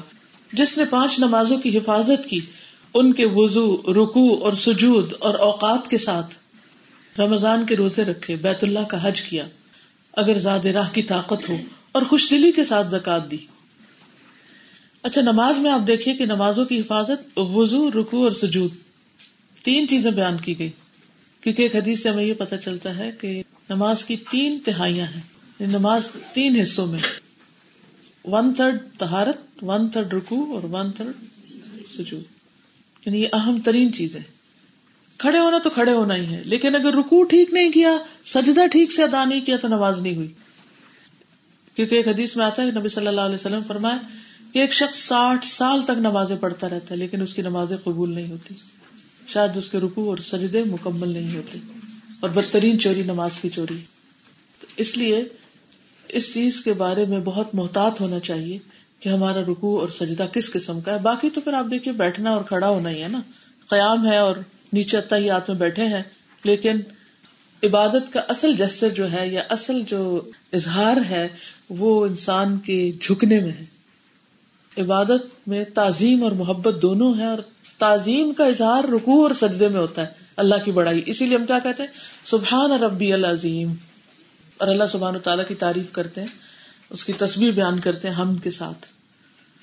جس 0.52 0.78
نے 0.78 0.84
پانچ 0.90 1.18
نمازوں 1.18 1.58
کی 1.58 1.78
حفاظت 1.78 2.28
کی 2.28 2.40
ان 2.98 3.12
کے 3.12 3.26
وضو 3.26 3.76
رکو 3.76 4.44
اور 4.44 4.52
سجود 4.52 5.12
اور 5.18 5.34
اوقات 5.34 5.90
کے 5.90 5.98
ساتھ 5.98 6.34
رمضان 7.20 7.66
کے 7.66 7.76
روزے 7.76 8.04
رکھے، 8.04 8.36
بیت 8.36 8.64
اللہ 8.64 8.78
کا 8.78 9.08
حج 9.08 9.22
کیا، 9.22 9.48
اگر 10.12 10.38
زاد 10.38 10.64
راہ 10.64 10.90
کی 10.92 11.02
طاقت 11.02 11.48
ہو 11.48 11.56
اور 11.92 12.02
خوش 12.02 12.30
دلی 12.30 12.52
کے 12.52 12.64
ساتھ 12.64 12.90
زکات 12.90 13.30
دی۔ 13.30 13.36
اچھا 15.02 15.20
نماز 15.20 15.58
میں 15.58 15.70
آپ 15.70 15.80
دیکھیے 15.86 16.14
کہ 16.14 16.26
نمازوں 16.26 16.64
کی 16.64 16.80
حفاظت، 16.80 17.38
وضو 17.38 17.90
رکو 17.90 18.24
اور 18.24 18.32
سجود، 18.32 18.70
تین 19.62 19.88
چیزیں 19.88 20.10
بیان 20.10 20.36
کی 20.36 20.58
گئی۔ 20.58 20.70
کیونکہ 21.40 21.62
ایک 21.62 21.76
حدیث 21.76 22.02
سے 22.02 22.08
ہمیں 22.08 22.24
یہ 22.24 22.34
پتا 22.34 22.56
چلتا 22.56 22.96
ہے 22.96 23.10
کہ 23.20 23.42
نماز 23.70 24.04
کی 24.04 24.16
تین 24.30 24.58
تہائیاں 24.64 25.06
ہیں 25.06 25.22
یعنی 25.60 25.72
نماز 25.72 26.08
تین 26.32 26.60
حصوں 26.60 26.86
میں۔ 26.86 27.00
ون 28.24 28.54
تھرڈ 28.54 28.78
تہارت 28.98 29.64
ون 29.64 29.88
تھرڈ 29.88 30.14
رکو 30.14 30.54
اور 30.54 30.62
ون 30.62 30.92
تھرڈ 30.92 31.12
سجود۔ 31.90 32.37
یعنی 33.08 33.22
یہ 33.22 33.28
اہم 33.32 33.60
ترین 33.64 33.92
چیز 33.92 34.16
ہے۔ 34.16 34.22
کھڑے 35.18 35.38
ہونا 35.38 35.58
تو 35.58 35.70
کھڑے 35.70 35.92
ہونا 35.92 36.16
ہی 36.16 36.26
ہے، 36.26 36.42
لیکن 36.44 36.74
اگر 36.74 36.94
رکو 36.94 37.24
ٹھیک 37.24 37.52
نہیں 37.52 37.72
کیا، 37.72 37.96
سجدہ 38.26 38.66
ٹھیک 38.66 38.92
سے 38.92 39.02
ادا 39.02 39.24
نہیں 39.24 39.40
کیا 39.40 39.56
تو 39.56 39.68
نماز 39.68 40.00
نہیں 40.00 40.16
ہوئی۔ 40.16 40.32
کیونکہ 41.74 41.94
ایک 41.94 42.08
حدیث 42.08 42.36
میں 42.36 42.44
آتا 42.44 42.62
ہے، 42.62 42.70
نبی 42.70 42.88
صلی 42.88 43.06
اللہ 43.06 43.20
علیہ 43.20 43.34
وسلم 43.34 43.62
فرمائے 43.66 43.98
کہ 44.52 44.58
ایک 44.58 44.72
شخص 44.72 44.98
ساٹھ 44.98 45.46
سال 45.46 45.82
تک 45.82 45.90
نمازیں 45.90 46.36
پڑھتا 46.36 46.68
رہتا 46.68 46.90
ہے، 46.90 46.96
لیکن 46.96 47.22
اس 47.22 47.34
کی 47.34 47.42
نمازیں 47.42 47.76
قبول 47.76 48.14
نہیں 48.14 48.30
ہوتی۔ 48.30 48.54
شاید 49.28 49.56
اس 49.56 49.68
کے 49.70 49.78
رکو 49.78 50.10
اور 50.10 50.18
سجدے 50.18 50.64
مکمل 50.64 51.08
نہیں 51.08 51.36
ہوتے۔ 51.36 51.58
اور 52.20 52.30
بدترین 52.30 52.78
چوری 52.78 53.02
نماز 53.02 53.30
کی 53.40 53.48
چوری۔ 53.48 53.78
اس 54.76 54.96
لیے 54.96 55.24
اس 56.08 56.34
چیز 56.34 56.60
کے 56.60 56.72
بارے 56.72 57.04
میں 57.04 57.20
بہت 57.20 57.54
محتاط 57.54 58.00
ہونا 58.00 58.20
چاہیے۔ 58.20 58.58
کہ 59.00 59.08
ہمارا 59.08 59.40
رکو 59.40 59.80
اور 59.80 59.88
سجدہ 59.88 60.26
کس 60.32 60.52
قسم 60.52 60.80
کا 60.80 60.94
ہے؟ 60.94 60.98
باقی 60.98 61.30
تو 61.30 61.40
پھر 61.40 61.52
آپ 61.52 61.64
دیکھیے 61.70 61.94
بیٹھنا 61.94 62.30
اور 62.30 62.42
کھڑا 62.42 62.68
ہونا 62.68 62.90
ہی 62.90 63.02
ہے 63.02 63.08
نا۔ 63.08 63.20
قیام 63.68 64.06
ہے 64.06 64.18
اور 64.18 64.36
نیچے 64.72 65.28
ہاتھ 65.28 65.50
میں 65.50 65.58
بیٹھے 65.58 65.84
ہیں۔ 65.84 66.02
لیکن 66.44 66.80
عبادت 67.62 68.12
کا 68.12 68.20
اصل 68.28 68.56
جسر 68.56 68.88
جو 68.88 69.12
ہے 69.12 69.28
یا 69.28 69.42
اصل 69.48 69.82
جو 69.86 70.30
اظہار 70.52 70.96
ہے 71.10 71.28
وہ 71.68 72.06
انسان 72.06 72.58
کے 72.58 72.92
جھکنے 73.00 73.40
میں 73.40 73.52
ہے۔ 73.52 73.64
عبادت 74.80 75.48
میں 75.48 75.64
تعظیم 75.64 76.22
اور 76.22 76.32
محبت 76.32 76.82
دونوں 76.82 77.14
ہے 77.18 77.26
اور 77.26 77.38
تعظیم 77.78 78.32
کا 78.32 78.44
اظہار 78.44 78.84
رکو 78.84 79.22
اور 79.22 79.30
سجدے 79.30 79.68
میں 79.68 79.80
ہوتا 79.80 80.02
ہے۔ 80.02 80.06
اللہ 80.36 80.54
کی 80.64 80.72
بڑائی۔ 80.72 81.02
اسی 81.06 81.26
لیے 81.26 81.36
ہم 81.36 81.46
کیا 81.46 81.58
کہتے 81.58 81.82
ہیں؟ 81.82 81.90
سبحان 82.24 82.70
ربی 82.70 83.12
العظیم۔ 83.12 83.72
اور 84.58 84.68
اللہ 84.68 84.84
سبحان 84.84 85.16
و 85.16 85.18
تعالیٰ 85.18 85.44
کی 85.48 85.54
تعریف 85.54 85.92
کرتے 85.92 86.20
ہیں۔ 86.20 86.47
اس 86.90 87.04
کی 87.04 87.12
تصویر 87.12 87.52
بیان 87.52 87.80
کرتے 87.80 88.08
ہیں 88.08 88.14
ہم 88.14 88.36
کے 88.36 88.50
ساتھ۔ 88.50 88.86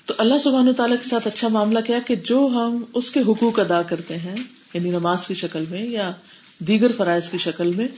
تو 0.06 0.14
اللہ 0.18 0.38
سبحان 0.38 0.74
تعالیٰ 0.74 0.96
کے 1.02 1.08
ساتھ 1.08 1.26
اچھا 1.26 1.48
معاملہ 1.48 1.78
کیا 1.80 1.98
کہ 2.06 2.14
جو 2.14 2.48
ہم 2.52 2.84
اس 2.94 3.10
کے 3.10 3.20
حقوق 3.20 3.60
ادا 3.60 3.82
کرتے 3.82 4.16
ہیں 4.16 4.36
یعنی 4.74 4.90
نماز 4.90 5.26
کی 5.26 5.34
شکل 5.34 5.64
میں 5.70 5.86
یا 5.86 6.12
دیگر 6.58 6.92
فرائض 6.92 7.30
کی 7.30 7.38
شکل 7.38 7.70
میں، 7.70 7.88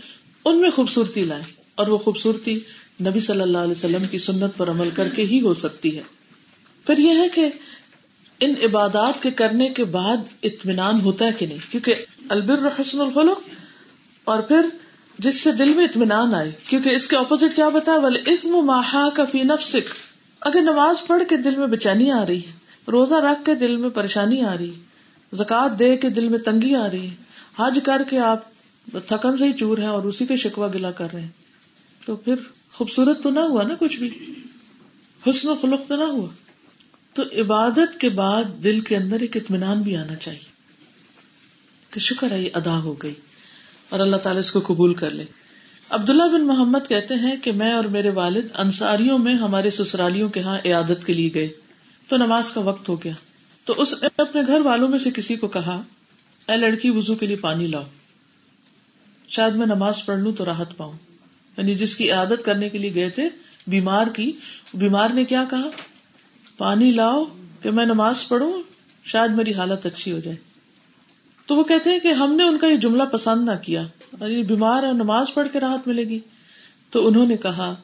ان 0.45 0.61
میں 0.61 0.71
خوبصورتی 0.71 1.23
لائیں۔ 1.23 1.45
اور 1.75 1.87
وہ 1.87 1.99
خوبصورتی 1.99 2.55
نبی 3.01 3.21
صلی 3.21 3.41
اللہ 3.41 3.59
علیہ 3.59 3.71
وسلم 3.71 4.05
کی 4.11 4.19
سنت 4.19 4.57
پر 4.57 4.71
عمل 4.71 4.91
کر 4.91 5.09
کے 5.09 5.23
ہی 5.23 5.41
ہو 5.41 5.55
سکتی 5.55 5.97
ہے۔ 5.97 6.03
پھر 6.87 6.99
یہ 6.99 7.11
ہے 7.11 7.29
کہ 7.35 7.51
ان 8.41 8.55
عبادات 8.62 9.23
کے 9.23 9.31
کرنے 9.31 9.69
کے 9.69 9.85
بعد 9.85 10.17
اطمینان 10.43 11.01
ہوتا 11.01 11.25
ہے 11.25 11.33
کہ 11.33 11.47
نہیں؟ 11.47 11.59
کیونکہ 11.71 11.95
البر 12.29 12.81
حسن 12.81 13.01
الخلق 13.01 13.41
اور 14.25 14.43
پھر 14.43 14.69
جس 15.18 15.40
سے 15.40 15.52
دل 15.52 15.68
میں 15.74 15.85
اطمینان 15.85 16.35
آئے، 16.35 16.52
کیونکہ 16.64 16.88
اس 16.88 17.07
کے 17.07 17.16
اپوزٹ 17.16 17.57
کیا 17.57 17.68
بتا؟ 17.68 17.92
ماہا 18.44 19.09
کا 19.14 19.24
فی 19.24 19.42
نفسک 19.42 19.94
اگر 20.40 20.61
نماز 20.61 21.07
پڑھ 21.07 21.22
کے 21.28 21.37
دل 21.37 21.57
میں 21.57 21.66
بےچینی 21.66 22.11
آ 22.11 22.26
رہی 22.26 22.38
ہے 22.38 22.52
روزہ 22.90 23.14
رکھ 23.14 23.44
کے 23.44 23.54
دل 23.54 23.76
میں 23.76 23.90
پریشانی 23.90 24.40
آ 24.40 24.57
رہی، 24.57 24.72
زکات 25.33 25.78
دے 25.78 25.96
کے 25.96 26.11
دل 26.11 26.28
میں 26.28 26.38
تنگی 26.38 26.74
آ 26.74 26.90
رہی 26.90 27.07
ہے 27.07 27.14
حج 27.59 27.78
کر 27.85 28.02
کے 28.11 28.18
آپ 28.18 28.40
تھکن 29.07 29.37
سے 29.37 29.44
ہی 29.44 29.52
چور 29.52 29.78
ہیں 29.78 29.87
اور 29.87 30.02
اسی 30.02 30.26
کے 30.26 30.37
شکوا 30.37 30.68
گلا 30.68 30.90
کر 30.90 31.07
رہے 31.12 31.20
ہیں۔ 31.20 31.28
تو 32.07 32.16
پھر 32.16 32.35
خوبصورت 32.72 33.22
تو 33.22 33.31
نہ 33.31 33.40
ہوا 33.40 33.62
نا 33.62 33.74
کچھ 33.78 33.98
بھی؟ 33.98 34.11
حسن 35.31 35.48
و 35.48 35.54
خلق 35.54 35.81
تو 35.88 35.96
نہ 35.96 36.04
ہوا۔ 36.04 36.26
تو 37.14 37.22
عبادت 37.22 38.00
کے 38.00 38.09
بعد 38.09 38.44
دل 38.64 38.81
کے 38.81 38.96
اندر 38.96 39.20
ایک 39.20 39.37
اطمینان 39.37 39.83
بھی 39.83 39.96
آنا 39.96 40.14
چاہیے 40.14 40.46
کہ 41.90 42.00
شکر 42.00 42.31
ہے، 42.31 42.42
یہ 42.42 42.50
ادا 42.54 42.78
ہو 42.78 42.92
گئی۔ 42.92 43.14
اور 43.88 44.01
اللہ 44.01 44.16
تعالیٰ 44.16 44.40
اس 44.40 44.53
کو 44.53 44.61
قبول 44.66 44.94
کر 44.94 45.11
لے۔ 45.11 45.24
عبداللہ 45.90 46.22
بن 46.22 46.46
محمد 46.46 46.88
کہتے 46.88 47.14
ہیں 47.14 47.37
کہ 47.37 47.53
میں 47.53 47.72
اور 47.72 47.85
میرے 47.85 48.11
والد 48.11 48.46
انصاریوں 48.55 49.18
میں 49.18 49.35
ہمارے 49.35 49.70
سسرالیوں 49.70 50.29
کے 50.29 50.40
ہاں 50.40 50.59
عیادت 50.64 51.07
کے 51.07 51.12
لیے 51.12 51.31
گئے۔ 51.35 51.48
تو 52.09 52.16
نماز 52.16 52.51
کا 52.51 52.61
وقت 52.61 52.88
ہو 52.88 53.05
گیا۔ 53.05 53.12
تو 53.64 53.74
اس 53.77 53.94
نے 54.03 54.09
اپنے 54.18 54.42
گھر 54.46 54.61
والوں 54.61 54.88
میں 54.88 54.98
سے 54.98 55.11
کسی 55.11 55.37
کو 55.37 55.48
کہا، 55.48 55.83
اے 56.48 56.57
لڑکی 56.57 56.90
وزو 56.90 57.14
کے 57.14 57.27
لیے 57.27 57.37
پانی 57.37 57.66
لاؤ۔ 57.66 57.83
شاید 59.29 59.55
میں 59.55 59.66
نماز 59.66 60.07
پڑھ 60.07 60.18
لوں 60.18 60.33
تو 60.33 60.44
راحت 60.44 60.77
پاؤں۔ 60.77 60.92
یعنی 61.57 61.74
جس 61.74 61.96
کی 61.96 62.11
عادت 62.11 62.44
کرنے 62.44 62.68
کے 62.68 62.79
لیے 62.79 62.94
گئے 62.94 63.11
تھے، 63.11 63.29
بیمار 63.66 64.07
کی، 64.07 64.33
بیمار 64.74 65.09
نے 65.09 65.24
کیا 65.24 65.44
کہا؟ 65.51 65.68
پانی 66.57 66.92
لاؤ 66.92 67.24
کہ 67.62 67.70
میں 67.70 67.87
نماز 67.87 68.29
پڑھوں، 68.29 68.62
شاید 69.05 69.31
میری 69.31 69.55
حالت 69.55 69.87
اچھی 69.87 70.12
ہو 70.12 70.18
جائے۔ 70.18 70.37
تو 71.49 71.57
وہ 71.57 71.65
کہتے 71.65 71.91
ہیں 71.91 71.99
کہ 71.99 72.09
ہم 72.09 72.35
نے 72.35 72.43
ان 72.45 72.59
کا 72.59 72.67
یہ 72.67 72.77
جملہ 72.77 73.03
پسند 73.03 73.49
نہ 73.49 73.55
کیا۔ 73.63 73.83
یعنی 74.21 74.43
بیمار 74.43 74.83
اور 74.83 74.95
نماز 74.95 75.27
پڑھ 75.35 75.49
کے 75.53 75.61
راحت 75.61 75.89
ملے 75.89 76.03
گی۔ 76.03 76.21
تو 76.91 77.07
انہوں 77.07 77.27
نے 77.27 77.37
کہا، 77.37 77.75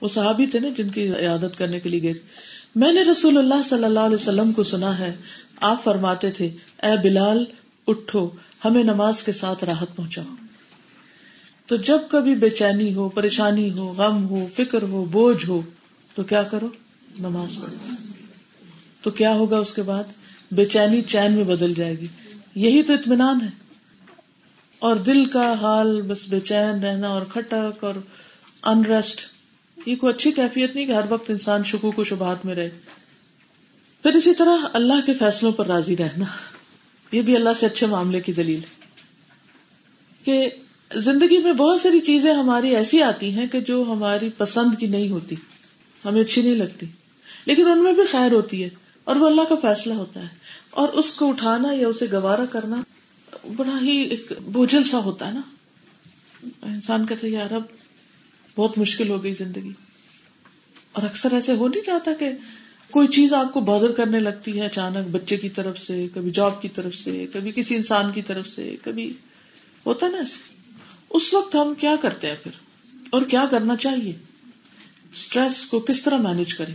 وہ 0.00 0.08
صحابی 0.08 0.46
تھے 0.46 0.58
نا 0.58 0.68
جن 0.76 0.88
کی 0.88 1.08
عیادت 1.08 1.58
کرنے 1.58 1.80
کے 1.80 1.88
لیے 1.88 2.02
گئے۔ 2.02 2.14
میں 2.74 2.92
نے 2.92 3.02
رسول 3.02 3.38
اللہ 3.38 3.62
صلی 3.64 3.84
اللہ 3.84 4.00
علیہ 4.00 4.14
وسلم 4.14 4.52
کو 4.52 4.62
سنا 4.62 4.98
ہے، 4.98 5.14
آپ 5.60 5.84
فرماتے 5.84 6.30
تھے، 6.30 6.46
اے 6.82 7.02
بلال، 7.02 7.44
اٹھو، 7.86 8.30
ہمیں 8.64 8.84
نماز 8.84 9.22
کے 9.22 9.32
ساتھ 9.32 9.64
راحت 9.64 9.96
پہنچاؤ۔ 9.96 10.34
تو 11.66 11.76
جب 11.76 11.98
کبھی 12.10 12.34
بے 12.34 12.50
چینی 12.50 12.94
ہو، 12.94 13.08
پریشانی 13.08 13.70
ہو، 13.78 13.94
غم 13.96 14.28
ہو، 14.28 14.46
فکر 14.56 14.82
ہو، 14.82 15.04
بوجھ 15.04 15.46
ہو، 15.46 15.60
تو 16.14 16.22
کیا 16.22 16.42
کرو؟ 16.42 16.68
نماز 17.18 17.54
پڑھو۔ 17.54 17.94
تو 19.02 19.10
کیا 19.10 19.34
ہوگا 19.34 19.58
اس 19.58 19.72
کے 19.72 19.82
بعد؟ 19.82 20.04
بے 20.50 20.64
چینی 20.64 21.02
چین 21.02 21.32
میں 21.32 21.44
بدل 21.44 21.74
جائے 21.74 21.98
گی۔ 21.98 22.06
یہی 22.54 22.82
تو 22.82 22.92
اطمینان 22.92 23.40
ہے۔ 23.42 23.62
اور 24.78 24.96
دل 24.96 25.24
کا 25.24 25.52
حال 25.60 26.02
بس 26.02 26.28
بے 26.28 26.40
چین 26.40 26.84
رہنا 26.84 27.08
اور 27.08 27.22
کھٹک 27.22 27.84
اور 27.84 27.94
انریسٹ 28.62 29.20
یہ 29.86 29.96
کوئی 29.96 30.14
اچھی 30.14 30.32
کیفیت 30.32 30.74
نہیں 30.74 30.86
کہ 30.86 30.92
ہر 30.92 31.00
وقت 31.08 31.30
انسان 31.30 31.64
شکو 31.64 31.90
کو 31.90 32.04
شبہات 32.04 32.46
میں 32.46 32.54
رہے۔ 32.54 32.70
پھر 34.02 34.12
اسی 34.12 34.34
طرح 34.34 34.56
اللہ 34.72 35.06
کے 35.06 35.14
فیصلوں 35.14 35.52
پر 35.52 35.66
راضی 35.66 35.96
رہنا، 35.96 36.24
یہ 37.12 37.22
بھی 37.22 37.36
اللہ 37.36 37.50
سے 37.60 37.66
اچھے 37.66 37.86
معاملے 37.86 38.20
کی 38.20 38.32
دلیل 38.32 38.60
کہ 40.24 40.50
زندگی 40.94 41.38
میں 41.38 41.52
بہت 41.52 41.80
ساری 41.80 42.00
چیزیں 42.00 42.34
ہماری 42.34 42.76
ایسی 42.76 43.02
آتی 43.02 43.30
ہیں 43.30 43.46
کہ 43.46 43.60
جو 43.60 43.84
ہماری 43.88 44.28
پسند 44.28 44.78
کی 44.78 44.86
نہیں 44.86 45.08
ہوتی، 45.08 45.36
ہمیں 46.04 46.20
اچھی 46.20 46.42
نہیں 46.42 46.54
لگتی، 46.54 46.86
لیکن 47.46 47.68
ان 47.68 47.82
میں 47.82 47.92
بھی 47.92 48.02
خیر 48.10 48.32
ہوتی 48.32 48.64
ہے 48.64 48.68
اور 49.04 49.16
وہ 49.16 49.26
اللہ 49.26 49.42
کا 49.42 49.54
فیصلہ 49.54 49.94
ہوتا 49.94 50.22
ہے۔ 50.22 50.41
اور 50.72 50.88
اس 50.88 51.12
کو 51.12 51.28
اٹھانا 51.28 51.72
یا 51.72 51.88
اسے 51.88 52.06
گوارا 52.12 52.44
کرنا 52.46 52.76
بڑا 53.56 53.80
ہی 53.82 54.00
ایک 54.00 54.32
بوجھل 54.44 54.84
سا 54.84 54.98
ہوتا 54.98 55.28
ہے 55.28 55.32
نا۔ 55.32 55.40
انسان 56.62 57.06
کہتے 57.06 57.28
یار 57.28 57.50
اب 57.50 57.62
بہت 58.56 58.78
مشکل 58.78 59.08
ہو 59.08 59.22
گئی 59.22 59.34
زندگی۔ 59.34 59.70
اور 60.92 61.02
اکثر 61.02 61.32
ایسے 61.32 61.52
ہو 61.52 61.68
نہیں 61.68 61.82
چاہتا 61.82 62.10
کہ 62.18 62.30
کوئی 62.90 63.08
چیز 63.08 63.32
آپ 63.32 63.52
کو 63.52 63.60
بادر 63.60 63.92
کرنے 63.92 64.18
لگتی 64.18 64.60
ہے 64.60 64.66
اچانک 64.66 65.08
بچے 65.10 65.36
کی 65.36 65.48
طرف 65.48 65.78
سے، 65.78 66.06
کبھی 66.14 66.30
جاب 66.30 66.62
کی 66.62 66.68
طرف 66.68 66.94
سے، 66.94 67.26
کبھی 67.32 67.52
کسی 67.52 67.76
انسان 67.76 68.12
کی 68.12 68.22
طرف 68.22 68.48
سے، 68.48 68.76
کبھی 68.82 69.12
ہوتا 69.86 70.08
نا 70.08 70.18
اس 71.10 71.34
وقت 71.34 71.56
ہم 71.56 71.74
کیا 71.74 71.96
کرتے 72.00 72.28
ہیں 72.28 72.36
پھر؟ 72.42 72.52
اور 73.10 73.22
کیا 73.22 73.44
کرنا 73.50 73.76
چاہیے؟ 73.76 74.12
اسٹریس 75.12 75.66
کو 75.66 75.80
کس 75.80 76.02
طرح 76.02 76.16
مینج 76.16 76.54
کریں؟ 76.54 76.74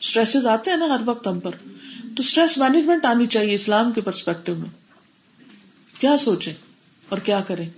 اسٹریس 0.00 0.46
آتے 0.46 0.70
ہیں 0.70 0.78
نا 0.78 0.86
ہر 0.86 1.00
وقت 1.04 1.26
ہم 1.26 1.40
پر۔ 1.40 1.50
تو 2.02 2.14
اسٹریس 2.18 2.58
مینجمنٹ 2.58 3.04
آنی 3.04 3.26
چاہیے 3.26 3.54
اسلام 3.54 3.92
کے 3.92 4.00
پرسپیکٹو 4.00 4.54
میں۔ 4.54 4.68
کیا 6.00 6.16
سوچیں 6.16 6.54
اور 7.08 7.18
کیا 7.18 7.40
کریں؟ 7.40 7.68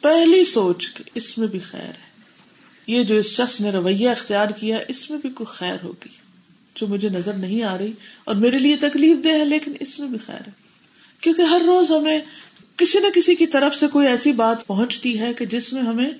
پہلی 0.00 0.44
سوچ 0.44 0.90
اس 1.14 1.38
میں 1.38 1.46
بھی 1.46 1.58
خیر 1.58 1.80
ہے۔ 1.80 2.12
یہ 2.86 3.04
جو 3.04 3.16
اس 3.16 3.26
شخص 3.26 3.60
نے 3.60 3.70
رویہ 3.70 4.08
اختیار 4.08 4.48
کیا، 4.48 4.78
اس 4.88 5.10
میں 5.10 5.18
بھی 5.18 5.30
کوئی 5.30 5.54
خیر 5.54 5.76
ہوگی 5.82 6.08
جو 6.74 6.86
مجھے 6.86 7.08
نظر 7.08 7.32
نہیں 7.32 7.62
آ 7.62 7.78
رہی 7.78 7.92
اور 8.24 8.34
میرے 8.34 8.58
لیے 8.58 8.76
تکلیف 8.76 9.24
دہ 9.24 9.28
ہے، 9.28 9.44
لیکن 9.44 9.72
اس 9.80 9.98
میں 9.98 10.08
بھی 10.08 10.18
خیر 10.26 10.40
ہے۔ 10.46 10.50
کیونکہ 11.20 11.42
ہر 11.42 11.62
روز 11.66 11.90
ہمیں 11.90 12.20
کسی 12.76 12.98
نہ 12.98 13.06
کسی 13.14 13.34
کی 13.34 13.46
طرف 13.46 13.74
سے 13.74 13.86
کوئی 13.86 14.06
ایسی 14.06 14.32
بات 14.32 14.66
پہنچتی 14.66 15.20
ہے 15.20 15.34
کہ 15.34 15.46
جس 15.46 15.72
میں 15.72 15.82
ہمیں 15.82 16.10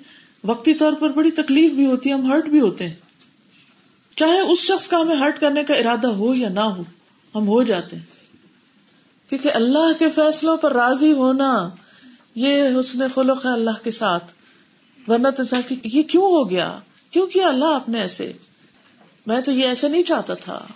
وقتی 0.44 0.74
طور 0.74 0.92
پر 0.92 1.10
بڑی 1.10 1.30
تکلیف 1.30 1.72
بھی 1.72 1.86
ہوتی 1.86 2.08
ہے، 2.08 2.14
ہم 2.14 2.32
ہرٹ 2.32 2.44
بھی 2.44 2.60
ہوتے 2.60 2.88
ہیں۔ 2.88 2.94
چاہے 4.16 4.40
اس 4.40 4.58
شخص 4.58 4.88
کا 4.88 5.00
ہمیں 5.00 5.16
ہرٹ 5.16 5.40
کرنے 5.40 5.64
کا 5.64 5.74
ارادہ 5.74 6.06
ہو 6.06 6.34
یا 6.34 6.48
نہ 6.48 6.60
ہو، 6.60 6.82
ہم 7.34 7.46
ہو 7.48 7.62
جاتے 7.62 7.96
ہیں۔ 7.96 8.02
کیونکہ 9.28 9.50
اللہ 9.54 9.92
کے 9.98 10.10
فیصلوں 10.10 10.56
پر 10.56 10.72
راضی 10.72 11.12
ہونا، 11.12 11.68
یہ 12.34 12.68
حسن 12.80 13.08
خلق 13.14 13.46
ہے 13.46 13.50
اللہ 13.50 13.84
کے 13.84 13.90
ساتھ۔ 13.90 14.24
ورنہ 15.08 15.28
تو 15.28 15.72
یہ 15.84 16.02
کیوں 16.02 16.24
ہو 16.24 16.50
گیا؟ 16.50 16.78
کیوں 17.10 17.26
کیا 17.26 17.48
اللہ 17.48 17.64
آپ 17.64 17.88
نے 17.88 18.00
ایسے؟ 18.00 18.32
میں 19.26 19.40
تو 19.40 19.52
یہ 19.52 19.66
ایسے 19.66 19.88
نہیں 19.88 20.02
چاہتا 20.02 20.34
تھا۔ 20.34 20.66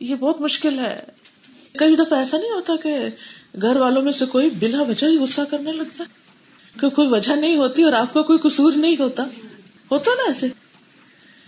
یہ 0.00 0.14
بہت 0.14 0.40
مشکل 0.40 0.78
ہے۔ 0.78 1.02
کئی 1.72 1.96
دفعہ 1.96 2.18
ایسا 2.18 2.38
نہیں 2.38 2.50
ہوتا 2.50 2.72
کہ 2.82 2.96
گھر 3.62 3.76
والوں 3.76 4.02
میں 4.02 4.12
سے 4.12 4.26
کوئی 4.26 4.50
بلا 4.50 4.82
وجہ 4.82 5.06
ہی 5.06 5.18
غصہ 5.18 5.40
کرنے 5.50 5.72
لگتا 5.72 6.04
کہ 6.80 6.88
کوئی 6.88 7.08
وجہ 7.08 7.32
نہیں 7.32 7.56
ہوتی 7.56 7.82
اور 7.82 7.92
آپ 7.92 8.14
کا 8.14 8.22
کوئی 8.22 8.38
قصور 8.38 8.72
نہیں 8.76 8.96
ہوتا۔ 8.98 9.24
ہوتا 9.90 10.10
نا 10.16 10.22
ایسے؟ 10.26 10.46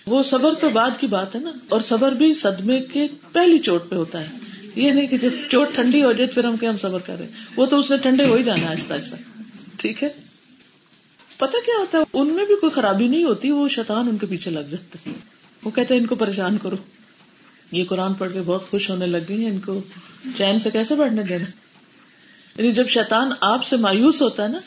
وہ 0.09 0.23
صبر 0.23 0.55
تو 0.61 0.69
بعد 0.71 1.01
کی 1.01 1.07
بات 1.07 1.35
ہے 1.35 1.41
نا، 1.41 1.51
اور 1.69 1.81
صبر 1.85 2.13
بھی 2.13 2.33
صدمے 2.35 2.81
کے 2.93 3.07
پہلی 3.33 3.59
چوٹ 3.59 3.89
پہ 3.89 3.97
ہوتا 3.97 4.21
ہے۔ 4.21 4.37
یہ 4.77 4.91
نہیں 4.91 5.07
کہ 5.07 5.19
جب 5.19 5.31
چوٹ 5.51 5.75
ٹھنڈی 5.75 6.03
ہو 6.03 6.13
جائے 6.13 6.31
پھر 6.31 6.45
ہم 6.45 6.57
کیا 6.57 6.71
ہم 6.71 6.79
صبر 6.79 7.01
کریں 7.07 7.27
وہ 7.57 7.67
تو 7.67 7.79
اس 7.79 7.91
نے 7.91 7.97
ٹھنڈے 7.97 8.25
ہو 8.25 8.35
ہی 8.35 8.43
جانا 8.43 8.71
آہستہ 8.71 8.93
آہستہ۔ 8.93 9.17
ٹھیک 9.79 10.03
ہے؟ 10.03 10.09
پتا 11.39 11.59
کیا 11.67 11.79
ہوتا 11.79 11.99
ہے؟ 11.99 12.05
ان 12.13 12.29
میں 12.35 12.45
بھی 12.47 12.55
کوئی 12.57 12.73
خرابی 12.73 13.09
نہیں 13.09 13.25
ہوتی، 13.25 13.51
وہ 13.51 13.69
شیطان 13.69 14.09
ان 14.09 14.17
کے 14.17 14.27
پیچھے 14.27 14.51
لگ 14.51 14.71
جاتے 14.71 14.99
ہیں 15.07 15.17
وہ 15.63 15.71
کہتے 15.71 15.95
ہیں، 15.95 16.01
ان 16.01 16.07
کو 16.07 16.15
پریشان 16.17 16.57
کرو۔ 16.59 16.77
یہ 17.73 17.85
قرآن 17.89 18.15
پڑھ 18.15 18.33
کے 18.33 18.41
بہت 18.45 18.71
خوش 18.71 18.89
ہونے 18.91 19.07
لگ 19.07 19.29
گئی 19.29 19.47
ان 19.47 19.59
کو 19.61 19.79
چین 20.37 20.59
سے 20.59 20.71
کیسے 20.71 20.95
بڑھنے 20.95 21.23
دینا 21.23 21.45
یعنی 22.57 22.73
جب 22.73 22.89
شیطان 22.89 23.33
آپ 23.43 23.65
سے 23.65 23.77
مایوس 23.79 24.21
ہوتا 24.23 24.43
ہے 24.43 24.49
نا، 24.49 24.59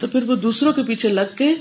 تو 0.00 0.06
پھر 0.06 0.22
وہ 0.22 0.36
دوسروں 0.38 0.72
کے 0.72 0.82
پیچھے 0.82 1.08
لگ 1.10 1.36
کے 1.38 1.54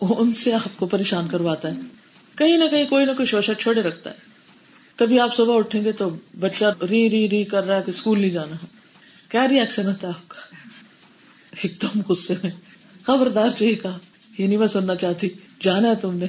ان 0.00 0.32
سے 0.34 0.52
آپ 0.54 0.76
کو 0.76 0.86
پریشان 0.86 1.28
کرواتا 1.28 1.68
ہے۔ 1.68 1.95
کہیں 2.36 2.58
نہ 2.58 2.64
کہیں 2.64 2.86
کوئی 2.86 3.04
نہ 3.04 3.12
کوئی 3.12 3.26
شوشا 3.26 3.54
چھوڑے 3.54 3.82
رکھتا 3.82 4.10
ہے۔ 4.10 4.14
کبھی 4.96 5.20
آپ 5.20 5.36
صبح 5.36 5.58
اٹھیں 5.58 5.84
گے 5.84 5.92
تو 5.92 6.16
بچہ 6.40 6.64
ری 6.90 7.10
ری 7.10 7.30
ری 7.30 7.44
کر 7.44 7.64
رہا 7.64 7.76
ہے 7.76 7.82
کہ 7.84 7.90
اسکول 7.90 8.20
نہیں 8.20 8.30
جانا۔ 8.30 8.66
کیا 9.28 9.48
ریئیکشن 9.48 9.86
ہوتا 9.86 10.08
ہے 10.08 10.12
آپ 10.16 10.28
کا؟ 10.28 10.40
ایک 11.62 11.82
دم 11.82 12.00
غصے 12.08 12.34
میں۔ 12.42 12.50
خبردار 13.06 13.50
چاہیے 13.50 13.74
کہا۔ 13.74 13.98
یہ 14.38 14.46
نہیں 14.46 14.58
میں 14.58 14.66
سننا 14.66 14.94
چاہتی۔ 14.94 15.28
جانا 15.60 15.88
ہے 15.88 15.94
تم 15.94 16.16
نے۔ 16.16 16.26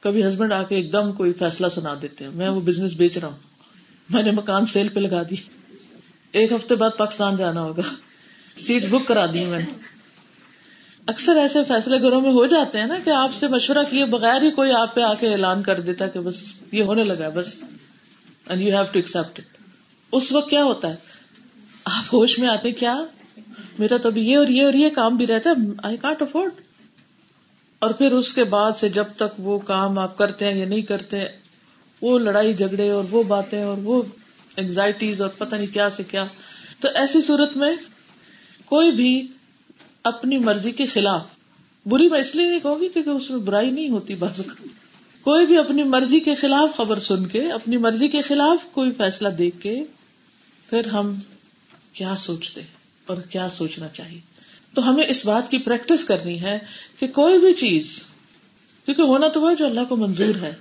کبھی 0.00 0.28
ہسبینڈ 0.28 0.52
آ 0.52 0.62
کے 0.62 0.74
ایک 0.74 0.92
دم 0.92 1.12
کوئی 1.12 1.32
فیصلہ 1.32 1.68
سنا 1.68 1.94
دیتے 2.02 2.24
ہیں۔ 2.24 2.30
میں 2.34 2.48
وہ 2.48 2.60
بزنس 2.60 2.92
بیچ 2.92 3.18
رہا 3.18 3.28
ہوں۔ 3.28 3.36
میں 4.10 4.22
نے 4.22 4.30
مکان 4.30 4.66
سیل 4.66 4.88
پہ 4.88 5.00
لگا 5.00 5.22
دی۔ 5.22 5.34
ایک 6.32 6.52
ہفتے 6.52 6.74
بعد 6.74 6.90
پاکستان 6.98 7.36
جانا 7.36 7.62
ہوگا۔ 7.62 7.82
سیٹ 8.58 8.86
بک 8.86 9.08
کرا 9.08 9.26
دی 9.26 9.44
میں 9.44 9.58
نے۔ 9.58 9.97
اکثر 11.08 11.36
ایسے 11.36 11.58
فیصلے 11.68 12.00
گھروں 12.02 12.20
میں 12.20 12.32
ہو 12.32 12.46
جاتے 12.46 12.78
ہیں 12.78 12.86
نا 12.86 12.98
کہ 13.04 13.10
آپ 13.10 13.34
سے 13.34 13.48
مشورہ 13.48 13.84
کیے 13.90 14.04
بغیر 14.04 14.42
ہی 14.42 14.50
کوئی 14.50 14.72
آپ 14.72 14.94
پہ 14.94 15.00
آ 15.00 15.14
کے 15.14 15.32
اعلان 15.32 15.62
کر 15.62 15.80
دیتا 15.80 16.06
کہ 16.06 16.20
بس 16.20 16.44
یہ 16.72 16.82
ہونے 16.82 17.04
لگا 17.04 17.28
بس 17.28 17.54
and 18.46 18.62
you 18.62 18.68
have 18.68 18.84
to 18.84 18.98
accept 18.98 19.38
it 19.38 19.56
اس 20.12 20.32
وقت 20.32 20.50
کیا 20.50 20.64
ہوتا 20.64 20.88
ہے؟ 20.88 20.94
آپ 21.84 22.14
ہوش 22.14 22.38
میں 22.38 22.48
آتے 22.48 22.72
کیا؟ 22.72 22.96
میرا 23.78 23.96
تو 23.96 24.08
ابھی 24.08 24.22
یہ 24.22 24.38
اور 24.38 24.46
یہ 24.46 24.64
اور 24.64 24.72
یہ 24.72 24.90
کام 24.90 25.16
بھی 25.16 25.26
رہتا 25.26 25.50
ہے 25.50 25.54
آئی 25.82 25.96
کانٹ 25.96 26.22
افورڈ 26.22 26.50
اور 27.78 27.90
پھر 27.90 28.12
اس 28.12 28.32
کے 28.32 28.44
بعد 28.44 28.72
سے 28.76 28.88
جب 28.88 29.04
تک 29.16 29.40
وہ 29.40 29.58
کام 29.58 29.98
آپ 29.98 30.18
کرتے 30.18 30.44
ہیں 30.44 30.58
یا 30.58 30.66
نہیں 30.66 30.82
کرتے، 30.82 31.24
وہ 32.02 32.18
لڑائی 32.18 32.54
جھگڑے 32.54 32.90
اور 32.90 33.04
وہ 33.10 33.22
باتیں 33.22 33.62
اور 33.62 33.76
وہ 33.82 34.02
اینگزائٹیز 34.56 35.20
اور 35.20 35.30
پتہ 35.38 35.54
نہیں 35.54 35.74
کیا 35.74 35.90
سے 35.90 36.02
کیا۔ 36.02 36.24
تو 36.80 36.88
ایسی 36.94 37.22
صورت 37.22 37.56
میں 37.56 37.76
کوئی 38.64 38.92
بھی 38.92 39.26
اپنی 40.04 40.38
مرضی 40.38 40.70
کے 40.70 40.86
خلاف۔ 40.86 41.26
بری 41.86 42.08
میں 42.08 42.20
اس 42.20 42.34
لیے 42.34 42.48
نہیں 42.48 42.60
کہوں 42.60 42.80
گی 42.80 42.88
کیونکہ 42.88 43.10
اس 43.10 43.30
میں 43.30 43.38
برائی 43.38 43.70
نہیں 43.70 43.88
ہوتی 43.88 44.14
بازو 44.14 44.42
کوئی 45.22 45.46
بھی 45.46 45.58
اپنی 45.58 45.82
مرضی 45.82 46.20
کے 46.20 46.34
خلاف 46.34 46.76
خبر 46.76 46.98
سن 46.98 47.26
کے، 47.26 47.52
اپنی 47.52 47.76
مرضی 47.76 48.08
کے 48.08 48.22
خلاف 48.22 48.58
کوئی 48.72 48.92
فیصلہ 48.92 49.28
دیکھ 49.28 49.60
کے، 49.60 49.84
پھر 50.70 50.86
ہم 50.86 51.14
کیا 51.92 52.16
سوچتے 52.16 52.60
اور 53.06 53.16
کیا 53.16 53.48
سوچنا 53.48 53.88
چاہیے۔ 53.88 54.20
تو 54.74 54.90
ہمیں 54.90 55.04
اس 55.08 55.26
بات 55.26 55.50
کی 55.50 55.58
پریکٹس 55.58 56.04
کرنی 56.04 56.40
ہے 56.40 56.58
کہ 57.00 57.06
کوئی 57.06 57.38
بھی 57.38 57.54
چیز، 57.54 58.02
کیونکہ 58.84 59.02
ہونا 59.02 59.28
تو 59.28 59.40
وہ 59.40 59.50
جو 59.58 59.66
اللہ 59.66 59.80
کو 59.88 59.96
منظور 59.96 60.42
ہے۔ 60.42 60.54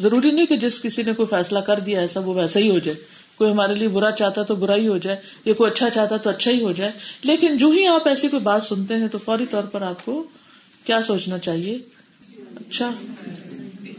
ضروری 0.00 0.30
نہیں 0.30 0.46
کہ 0.46 0.56
جس 0.56 0.82
کسی 0.82 1.02
نے 1.02 1.12
کوئی 1.12 1.26
فیصلہ 1.26 1.58
کر 1.58 1.80
دیا 1.80 2.00
ایسا 2.00 2.20
وہ 2.20 2.34
ویسا 2.34 2.60
ہی 2.60 2.70
ہو 2.70 2.78
جائے۔ 2.78 2.98
کوئی 3.38 3.50
ہمارے 3.52 3.74
لیے 3.74 3.88
برا 3.88 4.10
چاہتا 4.10 4.42
تو 4.42 4.56
برا 4.56 4.74
ہی 4.74 4.88
ہو 4.88 4.98
جائے، 4.98 5.16
یا 5.44 5.54
کوئی 5.54 5.70
اچھا 5.70 5.90
چاہتا 5.90 6.16
تو 6.16 6.30
اچھا 6.30 6.50
ہی 6.50 6.62
ہو 6.62 6.72
جائے۔ 6.72 6.92
لیکن 7.22 7.56
جو 7.56 7.70
ہی 7.70 7.86
آپ 7.86 8.08
ایسی 8.08 8.28
کوئی 8.28 8.42
بات 8.42 8.62
سنتے 8.62 8.94
ہیں 8.94 9.08
تو 9.08 9.18
فوری 9.18 9.46
طور 9.50 9.64
پر 9.64 9.82
آپ 9.82 10.04
کو 10.04 10.24
کیا 10.84 11.02
سوچنا 11.02 11.38
چاہیے؟ 11.38 11.78
اچھا 12.38 12.90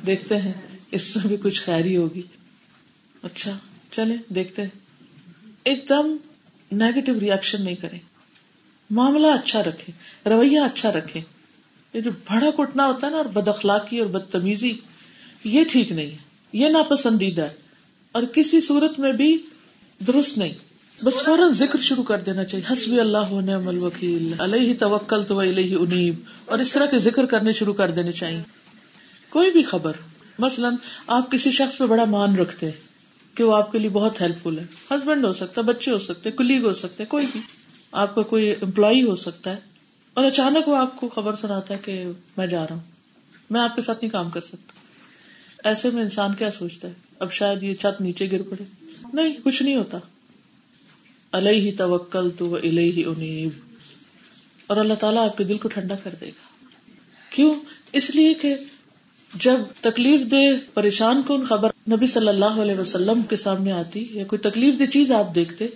دیکھتے 0.05 0.37
ہیں، 0.37 0.53
اس 0.91 1.15
میں 1.15 1.27
بھی 1.27 1.37
کچھ 1.37 1.61
خیری 1.61 1.97
ہوگی۔ 1.97 2.21
اچھا 3.23 3.57
چلے 3.91 4.15
دیکھتے 4.29 4.61
ہیں۔ 4.61 4.69
ایک 5.63 5.85
دم 5.89 6.15
نیگیٹو 6.71 7.19
ریئیکشن 7.19 7.63
نہیں 7.63 7.75
کریں۔ 7.75 7.99
معاملہ 8.89 9.27
اچھا 9.27 9.63
رکھے 9.63 9.93
رویہ 10.29 10.59
اچھا 10.59 10.91
رکھے 10.91 11.21
یہ 11.93 12.01
جو 12.01 12.11
بڑا 12.11 12.51
کٹنا 12.51 12.85
ہوتا 12.85 13.07
ہے 13.07 13.11
نا، 13.11 13.17
اور 13.17 13.25
بد 13.25 13.47
اخلاقی 13.47 13.99
اور 13.99 14.07
بدتمیزی، 14.07 14.73
یہ 15.43 15.63
ٹھیک 15.71 15.91
نہیں 15.91 16.11
ہے۔ 16.11 16.17
یہ 16.53 16.67
ناپسندیدہ 16.67 17.41
ہے۔ 17.41 17.64
اور 18.15 18.23
کسی 18.23 18.61
صورت 18.61 18.99
میں 18.99 19.13
بھی 19.13 19.43
درست 20.07 20.37
نہیں۔ 20.37 20.53
بس 21.03 21.23
فوراً 21.23 21.51
ذکر 21.51 21.81
شروع 21.81 22.03
کر 22.03 22.19
دینا 22.19 22.43
چاہیے۔ 22.43 22.73
حسبی 22.73 22.99
اللہ 22.99 23.33
نعم 23.45 23.67
الوکیل۔ 23.67 24.39
علیہ 24.39 24.73
توکل 24.79 25.23
تو 25.23 25.41
علیہ 25.41 25.75
انیب۔ 25.75 26.15
اور 26.45 26.59
اس 26.59 26.71
طرح 26.71 26.85
کے 26.85 26.97
ذکر 26.97 27.25
کرنے 27.25 27.53
شروع 27.53 27.73
کر 27.73 27.91
دینے 27.91 28.11
چاہیے۔ 28.11 28.41
کوئی 29.29 29.51
بھی 29.51 29.63
خبر۔ 29.63 29.91
مثلاً 30.39 30.75
آپ 31.07 31.31
کسی 31.31 31.51
شخص 31.51 31.77
پہ 31.77 31.85
بڑا 31.85 32.05
مان 32.05 32.35
رکھتے 32.35 32.71
کہ 33.35 33.43
وہ 33.43 33.55
آپ 33.55 33.71
کے 33.71 33.79
لیے 33.79 33.89
بہت 33.89 34.21
ہیلپ 34.21 34.43
فل 34.43 34.59
ہے۔ 34.59 34.65
ہسبینڈ 34.91 35.25
ہو 35.25 35.33
سکتا 35.33 35.61
ہے، 35.61 35.65
بچے 35.65 35.91
ہو 35.91 35.99
سکتے 35.99 36.31
کلیگ 36.31 36.63
ہو 36.65 36.73
سکتے 36.73 37.05
کوئی 37.05 37.25
بھی۔ 37.31 37.41
آپ 37.91 38.15
کا 38.15 38.21
کوئی 38.21 38.51
امپلائی 38.51 39.03
ہو 39.03 39.15
سکتا 39.15 39.51
ہے۔ 39.51 39.57
اور 40.13 40.25
اچانک 40.25 40.67
وہ 40.67 40.77
آپ 40.77 40.99
کو 40.99 41.09
خبر 41.09 41.35
سناتا 41.35 41.73
ہے 41.73 41.79
کہ 41.79 42.03
میں 42.37 42.47
جا 42.47 42.67
رہا 42.67 42.75
ہوں۔ 42.75 42.83
میں 43.49 43.61
آپ 43.61 43.75
کے 43.75 43.81
ساتھ 43.81 43.99
نہیں 44.01 44.11
کام 44.11 44.29
کر 44.29 44.41
سکتا۔ 44.41 44.73
ایسے 45.69 45.89
میں 45.89 46.03
انسان 46.03 46.33
کیا 46.33 46.51
سوچتا 46.51 46.87
ہے؟ 46.87 47.04
اب 47.19 47.31
شاید 47.31 47.63
یہ 47.63 47.75
چھت 47.75 48.01
نیچے 48.01 48.31
گر 48.31 48.41
پڑے۔ 48.41 48.63
نہیں، 49.13 49.33
کچھ 49.43 49.63
نہیں 49.63 49.75
ہوتا۔ 49.75 49.97
اللہ 51.31 51.77
توکل 51.77 52.29
تو 52.29 52.53
ہی 52.63 53.03
انیب۔ 53.03 53.49
اور 54.67 54.77
اللہ 54.77 54.93
تعالیٰ 54.93 55.25
آپ 55.25 55.37
کے 55.37 55.43
دل 55.43 55.57
کو 55.57 55.69
ٹھنڈا 55.69 55.95
کر 56.03 56.15
دے 56.21 56.25
گا۔ 56.25 56.65
کیوں؟ 57.29 57.55
اس 57.93 58.15
لیے 58.15 58.33
کہ 58.33 58.55
جب 59.33 59.57
تکلیف 59.81 60.31
دے 60.31 60.55
پریشان 60.73 61.21
کن 61.27 61.45
خبر 61.45 61.69
نبی 61.91 62.07
صلی 62.07 62.27
اللہ 62.27 62.45
علیہ 62.45 62.75
وسلم 62.75 63.21
کے 63.21 63.35
سامنے 63.35 63.71
آتی 63.71 64.07
یا 64.11 64.25
کوئی 64.25 64.39
تکلیف 64.39 64.79
دہ 64.79 64.85
چیز 64.85 65.11
آپ 65.11 65.35
دیکھتے، 65.35 65.67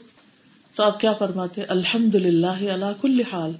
تو 0.75 0.83
آپ 0.83 0.99
کیا 0.99 1.13
فرماتے؟ 1.13 1.63
الحمد 1.63 2.15
للہ 2.15 2.71
اللہ 2.71 3.01
کل 3.01 3.21
حال۔ 3.31 3.51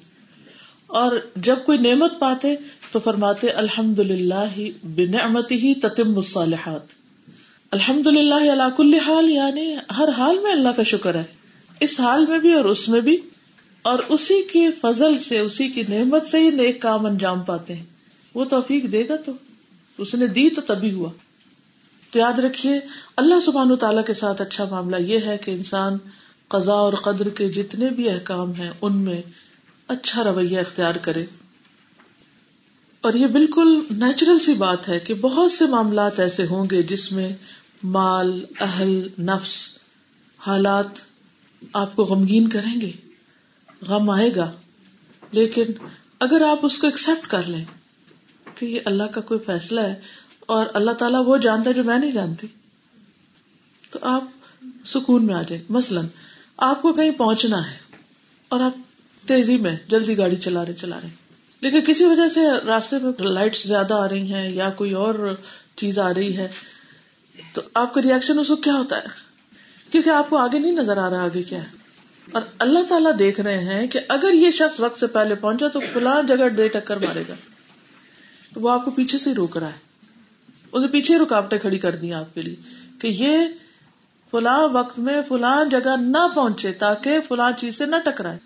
اور 0.88 1.17
جب 1.36 1.55
کوئی 1.65 1.77
نعمت 1.77 2.19
پاتے 2.19 2.55
تو 2.91 2.99
فرماتے 2.99 3.49
الحمد 3.49 3.99
للہ 3.99 4.57
بنعمت 4.84 5.51
ہی 5.51 5.73
تتم 5.73 6.15
الصالحات۔ 6.15 6.98
الحمد 7.72 8.07
للہ 8.07 8.51
اللہ 8.51 8.70
کل 8.78 8.93
حال 8.93 9.30
یعنی 9.30 9.76
ہر 9.97 10.09
حال 10.17 10.39
میں 10.39 10.51
اللہ 10.51 10.70
کا 10.70 10.84
شکر 10.84 11.15
ہے۔ 11.15 11.24
اس 11.80 11.99
حال 11.99 12.26
میں 12.26 12.39
بھی 12.39 12.53
اور 12.53 12.65
اس 12.65 12.89
میں 12.89 13.01
بھی۔ 13.01 13.17
اور 13.82 13.99
اسی 14.09 14.43
کی 14.43 14.67
فضل 14.82 15.17
سے، 15.17 15.39
اسی 15.39 15.70
کی 15.70 15.84
نعمت 15.89 16.28
سے 16.28 16.39
ہی 16.39 16.49
نیک 16.49 16.82
کام 16.82 17.05
انجام 17.05 17.41
پاتے 17.41 17.76
ہیں۔ 17.76 17.86
وہ 18.34 18.45
توفیق 18.45 18.91
دے 18.91 19.07
گا 19.09 19.15
تو۔ 19.15 19.32
اس 19.97 20.15
نے 20.15 20.28
دی 20.28 20.49
تو 20.49 20.61
تبھی 20.61 20.93
ہوا۔ 20.93 21.09
تو 22.11 22.20
یاد 22.20 22.39
رکھیے، 22.39 22.80
اللہ 23.17 23.39
سبحان 23.45 23.76
تعالیٰ 23.76 24.05
کے 24.05 24.13
ساتھ 24.13 24.41
اچھا 24.41 24.65
معاملہ 24.65 24.95
یہ 24.95 25.20
ہے 25.26 25.38
کہ 25.38 25.51
انسان 25.51 25.97
قزا 26.47 26.74
اور 26.74 26.93
قدر 26.93 27.30
کے 27.30 27.49
جتنے 27.49 27.89
بھی 27.89 28.09
احکام 28.09 28.51
ہیں، 28.51 28.72
ان 28.82 28.97
میں 28.97 29.22
اچھا 29.88 30.24
رویہ 30.24 30.59
اختیار 30.59 30.95
کرے۔ 30.95 31.26
اور 33.01 33.13
یہ 33.13 33.28
بالکل 33.28 33.82
نیچرل 33.91 34.39
سی 34.39 34.53
بات 34.53 34.89
ہے 34.89 34.99
کہ 34.99 35.13
بہت 35.13 35.51
سے 35.51 35.65
معاملات 35.65 36.20
ایسے 36.20 36.45
ہوں 36.49 36.65
گے 36.72 36.84
جس 36.84 37.11
میں 37.11 37.30
مال، 37.84 38.45
اہل، 38.59 39.07
نفس، 39.19 39.69
حالات 40.38 40.86
آپ 41.73 41.95
کو 41.95 42.03
غمگین 42.03 42.49
کریں 42.49 42.82
گے، 42.82 42.91
غم 43.82 44.09
آئے 44.09 44.36
گا۔ 44.36 44.51
لیکن 45.32 45.63
اگر 46.19 46.41
آپ 46.41 46.59
اس 46.61 46.77
کو 46.77 46.88
ایکسپٹ 46.88 47.27
کر 47.27 47.43
لیں 47.43 47.65
کہ 48.55 48.65
یہ 48.65 48.80
اللہ 48.86 49.03
کا 49.03 49.21
کوئی 49.21 49.39
فیصلہ 49.45 49.82
ہے 49.82 49.95
اور 50.39 50.65
اللہ 50.73 50.91
تعالیٰ 50.91 51.23
وہ 51.25 51.38
جانتا 51.38 51.69
ہے 51.69 51.75
جو 51.75 51.84
میں 51.84 51.97
نہیں 51.97 52.11
جانتی، 52.11 52.47
تو 53.89 53.99
آپ 54.01 54.23
سکون 54.86 55.25
میں 55.25 55.36
آ 55.36 55.41
جائیں۔ 55.41 55.63
مثلاً 55.69 56.05
آپ 56.57 56.82
کو 56.82 56.93
کہیں 56.93 57.11
پہنچنا 57.11 57.71
ہے 57.71 57.77
اور 58.49 58.59
آپ 58.59 58.77
تیزی 59.27 59.57
میں 59.57 59.77
جلدی 59.88 60.17
گاڑی 60.17 60.36
چلا 60.36 60.65
رہے 60.65 60.73
چلا 60.73 60.99
رہے۔ 61.03 61.09
لیکن 61.61 61.82
کسی 61.82 62.05
وجہ 62.05 62.27
سے 62.27 62.41
راستے 62.65 62.95
میں 62.97 63.23
لائٹس 63.23 63.63
زیادہ 63.63 63.93
آ 63.93 64.09
رہی 64.09 64.34
ہیں 64.34 64.51
یا 64.51 64.69
کوئی 64.69 64.93
اور 64.93 65.36
چیز 65.75 65.99
آ 65.99 66.13
رہی 66.13 66.38
ہے 66.38 66.47
تو 67.53 67.61
آپ 67.73 67.93
کا 67.93 68.01
ریئیکشن 68.01 68.39
اس 68.39 68.47
کو 68.47 68.55
کیا 68.55 68.73
ہوتا 68.73 68.97
ہے؟ 68.97 69.03
کیونکہ 69.91 70.09
آپ 70.09 70.29
کو 70.29 70.37
آگے 70.37 70.59
نہیں 70.59 70.71
نظر 70.71 70.97
آ 70.97 71.09
رہا، 71.09 71.23
آگے 71.23 71.41
کیا 71.41 71.59
ہے؟ 71.61 71.67
اور 72.31 72.41
اللہ 72.59 72.79
تعالیٰ 72.89 73.11
دیکھ 73.19 73.39
رہے 73.39 73.63
ہیں 73.63 73.87
کہ 73.87 73.99
اگر 74.07 74.33
یہ 74.33 74.51
شخص 74.51 74.79
وقت 74.79 74.99
سے 74.99 75.07
پہلے 75.07 75.35
پہنچا 75.35 75.67
تو 75.67 75.79
فلاں 75.79 76.23
جگہ 76.23 76.49
دے 76.49 76.67
ٹکر 76.67 76.97
مارے 76.97 77.23
گا۔ 77.29 77.33
تو 78.53 78.61
وہ 78.61 78.69
آپ 78.69 78.85
کو 78.85 78.91
پیچھے 78.91 79.17
سے 79.17 79.33
روک 79.33 79.57
رہا 79.57 79.67
ہے۔ 79.67 79.89
اسے 80.71 80.87
پیچھے 80.87 81.17
رکاوٹیں 81.17 81.59
کھڑی 81.59 81.77
کر 81.77 81.95
دی 81.95 82.13
آپ 82.13 82.33
کے 82.33 82.41
لیے 82.41 82.55
کہ 82.99 83.07
یہ 83.07 83.37
فلاں 84.31 84.67
وقت 84.67 84.99
میں 84.99 85.21
فلاں 85.27 85.65
جگہ 85.65 85.97
نہ 86.01 86.27
پہنچے 86.35 86.71
تاکہ 86.71 87.19
فلاں 87.27 87.51
چیز 87.57 87.77
سے 87.77 87.85
نہ 87.85 87.95
ٹکرائے۔ 88.05 88.37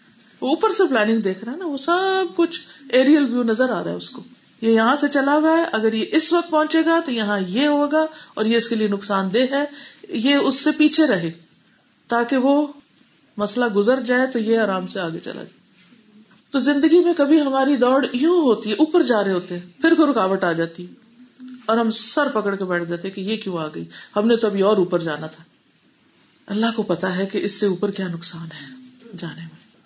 وہ 0.41 0.49
اوپر 0.49 0.71
سے 0.71 0.83
پلاننگ 0.89 1.21
دیکھ 1.21 1.43
رہا 1.43 1.51
ہے 1.51 1.57
نا، 1.57 1.65
وہ 1.65 1.77
سب 1.77 2.25
کچھ 2.35 2.61
ایریل 2.89 3.23
ویو 3.23 3.43
نظر 3.43 3.69
آ 3.69 3.83
رہا 3.83 3.91
ہے 3.91 3.95
اس 3.95 4.09
کو۔ 4.09 4.23
یہ 4.64 4.72
یہاں 4.72 4.95
سے 4.95 5.07
چلا 5.07 5.34
ہوا 5.34 5.57
ہے۔ 5.57 5.64
اگر 5.72 5.93
یہ 5.93 6.05
اس 6.11 6.34
وقت 6.34 6.49
پہنچے 6.49 6.86
گا 6.86 6.99
تو 7.05 7.11
یہاں 7.11 7.39
یہ 7.47 7.68
ہوگا 7.68 8.05
اور 8.34 8.45
یہ 8.45 8.57
اس 8.57 8.68
کے 8.68 8.76
لیے 8.76 8.88
نقصان 8.88 9.34
دہ 9.34 9.38
ہے۔ 9.38 9.66
یہ 10.09 10.36
اس 10.36 10.59
سے 10.59 10.72
پیچھے 10.72 11.07
رہے 11.07 11.32
تاکہ 12.07 12.38
وہ 12.38 12.68
مسئلہ 13.38 13.66
گزر 13.66 14.01
جائے 14.01 14.28
تو 14.28 14.39
یہ 14.39 14.59
آرام 14.59 14.88
سے 14.88 14.99
آگے 14.99 15.20
چلا 15.20 15.34
جائے۔ 15.34 15.64
تو 16.51 16.59
زندگی 16.59 16.99
میں 16.99 17.14
کبھی 17.18 17.41
ہماری 17.41 17.76
دوڑ 17.76 18.05
یوں 18.14 18.41
ہوتی 18.41 18.70
ہے، 18.70 18.76
اوپر 18.76 19.03
جا 19.03 19.24
رہے 19.24 19.32
ہوتے 19.32 19.59
ہیں، 19.59 19.82
پھر 19.82 19.93
کوئی 19.93 20.11
رکاوٹ 20.11 20.43
آ 20.43 20.51
جاتی۔ 20.51 20.88
اور 21.66 21.78
ہم 21.78 21.91
سر 21.91 22.28
پکڑ 22.28 22.55
کے 22.55 22.66
بیٹھ 22.66 22.86
جاتے 22.86 23.09
کہ 23.09 23.22
یہ 23.22 23.38
کیوں 23.38 23.57
آ 23.57 23.68
گئی؟ 23.68 23.86
ہم 24.16 24.28
نے 24.28 24.36
تو 24.36 24.47
ابھی 24.47 24.61
اور 24.61 24.78
اوپر 24.78 24.99
جانا 24.99 25.28
تھا۔ 25.28 25.43
اللہ 26.47 26.66
کو 26.76 26.84
پتا 26.84 27.18
ہے 27.18 27.26
کہ 27.26 27.38
اس 27.38 27.51
سے 27.51 27.66
اوپر 27.66 27.91
کیا 27.91 28.07
نقصان 28.07 28.47
ہے 28.47 28.76
جانے 29.18 29.41
میں۔ 29.41 29.78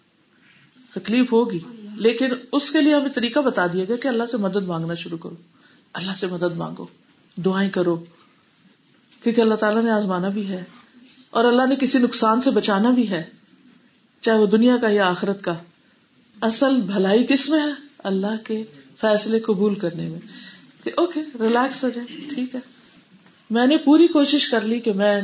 تکلیف 0.93 1.31
ہوگی۔ 1.31 1.59
لیکن 1.97 2.29
اس 2.51 2.71
کے 2.71 2.81
لیے 2.81 2.95
ہمیں 2.95 3.09
طریقہ 3.09 3.39
بتا 3.39 3.67
دیا 3.67 3.85
گیا 3.85 3.95
کہ 3.95 4.07
اللہ 4.07 4.23
سے 4.31 4.37
مدد 4.37 4.67
مانگنا 4.67 4.93
شروع 4.93 5.17
کرو۔ 5.17 5.35
اللہ 5.93 6.11
سے 6.17 6.27
مدد 6.27 6.57
مانگو۔ 6.57 6.85
دعائیں 7.35 7.69
کرو۔ 7.69 8.03
کیونکہ 9.23 9.41
اللہ 9.41 9.55
تعالیٰ 9.55 9.83
نے 9.83 9.91
آزمانا 9.91 10.29
بھی 10.29 10.47
ہے۔ 10.47 10.63
اور 11.29 11.45
اللہ 11.45 11.65
نے 11.69 11.75
کسی 11.75 11.97
نقصان 11.97 12.41
سے 12.41 12.51
بچانا 12.51 12.89
بھی 12.89 13.09
ہے۔ 13.09 13.23
چاہے 14.21 14.37
وہ 14.37 14.45
دنیا 14.45 14.77
کا 14.77 14.89
یا 14.89 15.09
آخرت 15.09 15.41
کا۔ 15.41 15.53
اصل 16.41 16.81
بھلائی 16.81 17.25
کس 17.29 17.49
میں 17.49 17.59
ہے؟ 17.59 17.87
اللہ 17.97 18.43
کے 18.43 18.63
فیصلے 19.01 19.39
قبول 19.39 19.75
کرنے 19.75 20.09
میں۔ 20.09 20.19
کہ 20.83 20.91
اوکے 20.97 21.19
ریلیکس 21.39 21.83
ہو 21.83 21.89
جائے۔ 21.89 22.19
ٹھیک 22.35 22.55
ہے۔ 22.55 22.59
میں 23.49 23.67
نے 23.67 23.77
پوری 23.77 24.07
کوشش 24.07 24.49
کر 24.49 24.61
لی 24.61 24.79
کہ 24.79 24.93
میں 24.93 25.21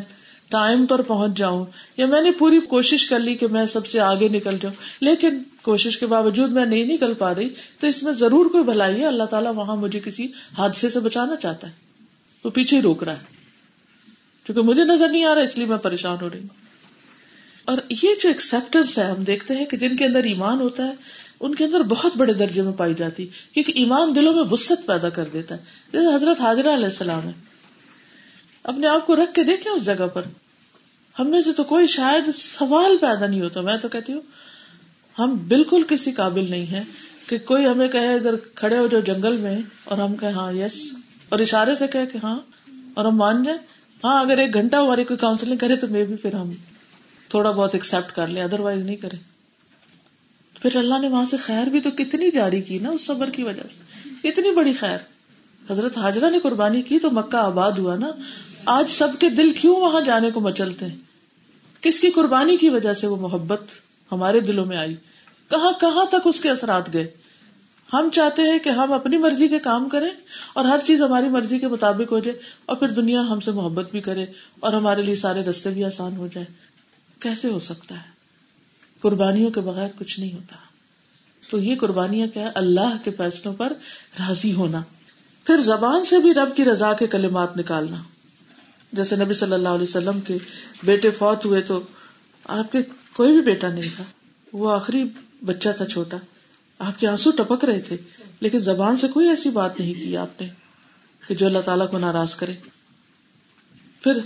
ٹائم 0.50 0.86
پر 0.86 1.02
پہنچ 1.02 1.38
جاؤں 1.38 1.66
یا 1.98 2.06
میں 2.06 2.22
نے 2.22 2.32
پوری 2.32 2.60
کوشش 2.60 3.08
کر 3.08 3.20
لی 3.20 3.36
کہ 3.36 3.48
میں 3.48 3.66
سب 3.66 3.88
سے 3.88 4.00
آگے 4.00 4.28
نکل 4.28 4.58
جاؤں، 4.62 4.76
لیکن 5.02 5.40
کوشش 5.62 5.98
کے 5.98 6.06
باوجود 6.06 6.52
میں 6.52 6.66
نہیں 6.66 6.86
نکل 6.86 7.14
پا 7.14 7.36
رہی، 7.36 7.50
تو 7.80 7.88
اس 7.88 8.04
میں 8.04 8.14
ضرور 8.14 8.46
کوئی 8.46 8.64
بھلائی 8.64 9.00
ہے؟ 9.00 9.06
اللہ 9.06 9.24
تعالیٰ 9.24 9.56
وہاں 9.56 9.76
مجھے 9.76 10.00
کسی 10.00 10.28
حادثے 10.58 10.90
سے 10.90 11.00
بچانا 11.00 11.36
چاہتا 11.36 11.68
ہے۔ 11.68 11.72
وہ 12.46 12.50
پیچھے 12.50 12.78
ہی 12.78 12.82
روک 12.82 13.04
رہا 13.04 13.14
ہے۔ 13.14 13.24
کیونکہ 14.46 14.62
مجھے 14.62 14.84
نظر 14.84 15.10
نہیں 15.10 15.26
آ 15.26 15.36
رہا، 15.36 15.42
اس 15.42 15.58
لیے 15.58 15.68
میں 15.68 15.78
پریشان 15.78 16.18
ہو 16.22 16.30
رہی 16.30 16.40
ہوں۔ 16.40 16.48
اور 17.66 17.78
یہ 17.90 18.10
جو 18.24 18.28
ایکسپٹینس 18.28 18.98
ہے، 18.98 19.04
ہم 19.04 19.24
دیکھتے 19.24 19.56
ہیں 19.56 19.66
کہ 19.66 19.78
جن 19.78 19.98
کے 19.98 20.06
اندر 20.06 20.24
ایمان 20.24 20.62
ہوتا 20.62 20.88
ہے، 20.88 20.94
ان 21.40 21.56
کے 21.56 21.66
اندر 21.66 21.82
بہت 21.82 22.18
بڑے 22.18 22.34
درجے 22.34 22.62
میں 22.62 22.72
پائی 22.72 22.94
جاتی، 22.94 23.28
کیونکہ 23.54 23.72
ایمان 23.76 24.16
دلوں 24.16 24.34
میں 24.34 24.44
وسط 24.52 24.88
پیدا 24.88 25.10
کر 25.10 25.26
دیتا 25.34 25.56
ہے۔ 25.56 25.60
جیسے 25.94 26.16
حضرت 26.16 26.42
حاضرہ 26.42 26.74
علیہ 26.74 26.86
السلام 26.86 27.24
ہے 27.24 27.53
اپنے 28.64 28.88
آپ 28.88 29.08
کو 29.08 29.16
رکھ 29.16 29.34
کے 29.34 29.44
دیکھیں 29.44 29.72
اس 29.72 29.86
جگہ 29.86 30.08
پر۔ 30.14 30.22
ہم 31.20 31.28
میں 31.28 31.42
سے 31.42 31.54
تو 31.54 31.64
کوئی 31.64 31.88
شاید 31.88 32.36
سوال 32.36 32.98
پیدا 32.98 33.28
نہیں 33.28 33.42
ہوتا، 33.42 33.62
میں 33.62 33.78
تو 33.78 33.88
کہتی 33.88 34.14
ہوں، 34.14 34.22
ہم 35.20 35.36
بالکل 35.48 35.84
کسی 35.90 36.12
قابل 36.12 36.46
نہیں 36.50 36.72
ہے 36.72 36.84
کہ 37.28 37.38
کوئی 37.38 37.66
ہمیں 37.66 37.88
کہے 37.88 38.14
ادھر 38.14 38.36
کھڑے 38.56 38.78
ہو 38.78 38.88
جو 38.88 39.00
جنگل 39.00 39.38
میں 39.38 39.62
اور 39.84 39.98
ہم 39.98 40.16
کہیں 40.16 40.32
ہاں 40.32 40.54
یس 40.54 40.94
اور 41.30 41.40
اشارے 41.40 41.76
سے 41.76 41.88
کہے 41.88 42.06
کہ 42.06 42.18
ہاں 42.24 42.40
اور 42.94 43.06
ہم 43.06 43.16
مان 43.16 43.44
جائیں 43.44 43.60
ہاں 44.04 44.22
اگر 44.22 44.38
ایک 44.38 44.54
گھنٹہ 44.54 44.76
ہماری 44.76 45.04
کوئی 45.04 45.18
کاؤنسلنگ 45.18 45.58
کرے 45.58 45.76
تو 45.76 45.88
میں 45.88 46.04
بھی 46.04 46.16
پھر 46.16 46.34
ہم 46.34 46.52
تھوڑا 47.30 47.52
بہت 47.52 47.74
ایکسپٹ 47.74 48.16
کر 48.16 48.28
لیں 48.28 48.44
ادر 48.44 48.60
وائز 48.60 48.82
نہیں 48.82 48.96
کریں۔ 48.96 49.20
پھر 50.62 50.76
اللہ 50.76 51.00
نے 51.02 51.08
وہاں 51.08 51.26
سے 51.26 51.38
خیر 51.38 51.68
بھی 51.68 51.82
تو 51.82 51.92
کتنی 51.92 52.32
جاری 52.32 52.62
کی 52.62 52.80
نا، 52.80 52.90
اس 52.90 53.06
صبر 53.06 53.30
کی 53.30 53.44
وجہ 53.44 53.68
سے۔ 53.70 54.10
اتنی 54.28 54.52
بڑی 54.52 54.74
خیر۔ 54.74 54.98
حضرت 55.70 55.98
حاضرہ 55.98 56.30
نے 56.30 56.40
قربانی 56.40 56.82
کی 56.82 57.00
تو 57.00 57.12
مکہ 57.12 57.36
آباد 57.36 57.72
ہوا 57.72 57.96
نا۔ 57.96 58.08
آج 58.66 58.90
سب 58.90 59.08
کے 59.20 59.30
دل 59.30 59.52
کیوں 59.52 59.76
وہاں 59.76 60.02
جانے 60.02 60.32
کو 60.32 60.40
مچلتے 60.40 60.86
ہیں؟ 60.86 60.98
کس 61.82 62.00
کی 62.00 62.10
قربانی 62.10 62.58
کی 62.58 62.70
وجہ 62.70 62.94
سے 62.94 63.08
وہ 63.08 63.16
محبت 63.16 63.62
ہمارے 64.12 64.40
دلوں 64.40 64.66
میں 64.66 64.78
آئی؟ 64.78 64.96
کہاں 65.50 65.72
کہاں 65.80 66.06
تک 66.06 66.28
اس 66.28 66.42
کے 66.42 66.50
اثرات 66.50 66.94
گئے؟ 66.94 67.08
ہم 67.94 68.10
چاہتے 68.14 68.42
ہیں 68.42 68.60
کہ 68.60 68.70
ہم 68.70 68.94
اپنی 68.94 69.18
مرضی 69.18 69.48
کے 69.48 69.60
کام 69.60 69.90
کریں 69.90 70.10
اور 70.54 70.66
ہر 70.66 70.80
چیز 70.86 71.02
ہماری 71.02 71.30
مرضی 71.30 71.60
کے 71.60 71.68
مطابق 71.68 72.12
ہو 72.12 72.20
جائے 72.20 72.40
اور 72.66 72.78
پھر 72.78 72.88
دنیا 72.88 73.22
ہم 73.22 73.40
سے 73.40 73.52
محبت 73.52 73.92
بھی 73.92 74.02
کرے 74.02 74.26
اور 74.60 74.74
ہمارے 74.74 75.02
لیے 75.02 75.16
سارے 75.16 75.42
رستے 75.42 75.70
بھی 75.70 75.86
آسان 75.86 76.18
ہو 76.18 76.28
جائے 76.34 76.46
کیسے 77.20 77.50
ہو 77.50 77.60
سکتا 77.60 77.96
ہے؟ 77.96 78.14
قربانیوں 79.00 79.52
کے 79.52 79.62
بغیر 79.62 79.90
کچھ 80.00 80.20
نہیں 80.20 80.34
ہوتا۔ 80.34 80.56
تو 81.50 81.58
یہ 81.58 81.76
قربانیاں 81.76 82.28
کیا 82.28 82.44
ہے؟ 82.44 82.52
اللہ 82.56 82.96
کے 83.04 83.12
فیصلوں 83.12 83.54
پر 83.54 83.74
راضی 84.20 84.54
ہونا۔ 84.54 84.82
پھر 85.46 85.58
زبان 85.58 86.04
سے 86.04 86.20
بھی 86.20 86.34
رب 86.34 86.56
کی 86.56 86.66
رضا 86.66 86.94
کے 86.94 87.08
کلمات 87.08 87.58
نکالنا۔ 87.58 87.98
جیسے 88.94 89.16
نبی 89.16 89.34
صلی 89.34 89.54
اللہ 89.54 89.70
علیہ 89.70 89.84
وسلم 89.84 90.22
کے 90.22 90.38
بیٹے 90.84 91.10
فوت 91.12 91.46
ہوئے 91.46 91.62
تو 91.62 91.82
آپ 92.44 92.72
کے 92.72 92.80
کوئی 93.16 93.32
بھی 93.32 93.42
بیٹا 93.42 93.70
نہیں 93.70 93.90
تھا۔ 93.96 94.04
وہ 94.54 94.72
آخری 94.72 95.04
بچہ 95.46 95.70
تھا 95.78 95.86
چھوٹا۔ 95.86 96.18
آپ 96.80 97.00
کے 97.00 97.08
آنسو 97.08 97.32
ٹپک 97.32 97.66
رہے 97.66 97.80
تھے، 97.80 97.98
لیکن 98.40 98.60
زبان 98.60 98.98
سے 98.98 99.08
کوئی 99.08 99.30
ایسی 99.30 99.50
بات 99.50 99.80
نہیں 99.80 99.94
کی 99.94 100.18
آپ 100.18 100.42
نے 100.42 100.50
کہ 101.28 101.36
جو 101.36 101.46
اللہ 101.46 101.60
تعالیٰ 101.60 101.90
کو 101.90 101.98
ناراض 101.98 102.36
کرے۔ 102.36 102.54
پھر 104.04 104.20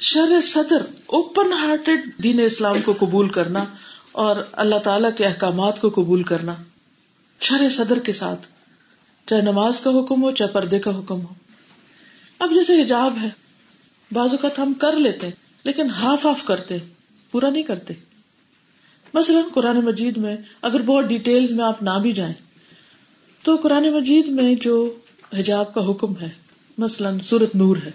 شر 0.00 0.40
صدر 0.42 0.82
اوپن 1.06 1.52
ہارٹیڈ 1.52 2.00
دین 2.22 2.40
اسلام 2.40 2.82
کو 2.84 2.94
قبول 2.98 3.28
کرنا 3.28 3.64
اور 4.12 4.36
اللہ 4.52 4.76
تعالی 4.76 5.08
کے 5.16 5.24
احکامات 5.24 5.80
کو 5.80 5.90
قبول 5.90 6.22
کرنا۔ 6.22 6.54
شر 7.40 7.68
صدر 7.70 7.98
کے 7.98 8.12
ساتھ 8.12 8.46
چاہے 9.26 9.42
نماز 9.42 9.80
کا 9.80 9.90
حکم 9.90 10.22
ہو، 10.22 10.30
چاہے 10.30 10.50
پردے 10.50 10.78
کا 10.78 10.98
حکم 10.98 11.20
ہو۔ 11.20 11.34
اب 12.38 12.50
جیسے 12.50 12.82
حجاب 12.82 13.14
ہے، 13.22 13.28
بعض 14.12 14.30
اوقات 14.30 14.58
ہم 14.58 14.72
کر 14.74 14.96
لیتے، 14.96 15.30
لیکن 15.64 15.90
ہاف 15.90 16.26
آف 16.26 16.44
کرتے، 16.44 16.78
پورا 17.30 17.50
نہیں 17.50 17.62
کرتے۔ 17.62 17.94
مثلاً 19.14 19.42
قرآن 19.54 19.76
مجید 19.76 20.16
میں 20.16 20.36
اگر 20.62 20.82
بہت 20.82 21.04
ڈیٹیل 21.04 21.54
میں 21.54 21.64
آپ 21.64 21.82
نہ 21.82 21.98
بھی 22.02 22.12
جائیں، 22.12 22.34
تو 23.42 23.56
قرآن 23.56 23.90
مجید 23.90 24.28
میں 24.28 24.54
جو 24.54 24.94
حجاب 25.38 25.74
کا 25.74 25.90
حکم 25.90 26.12
ہے، 26.20 26.28
مثلاً 26.78 27.18
سورت 27.18 27.56
نور 27.56 27.76
ہے، 27.84 27.90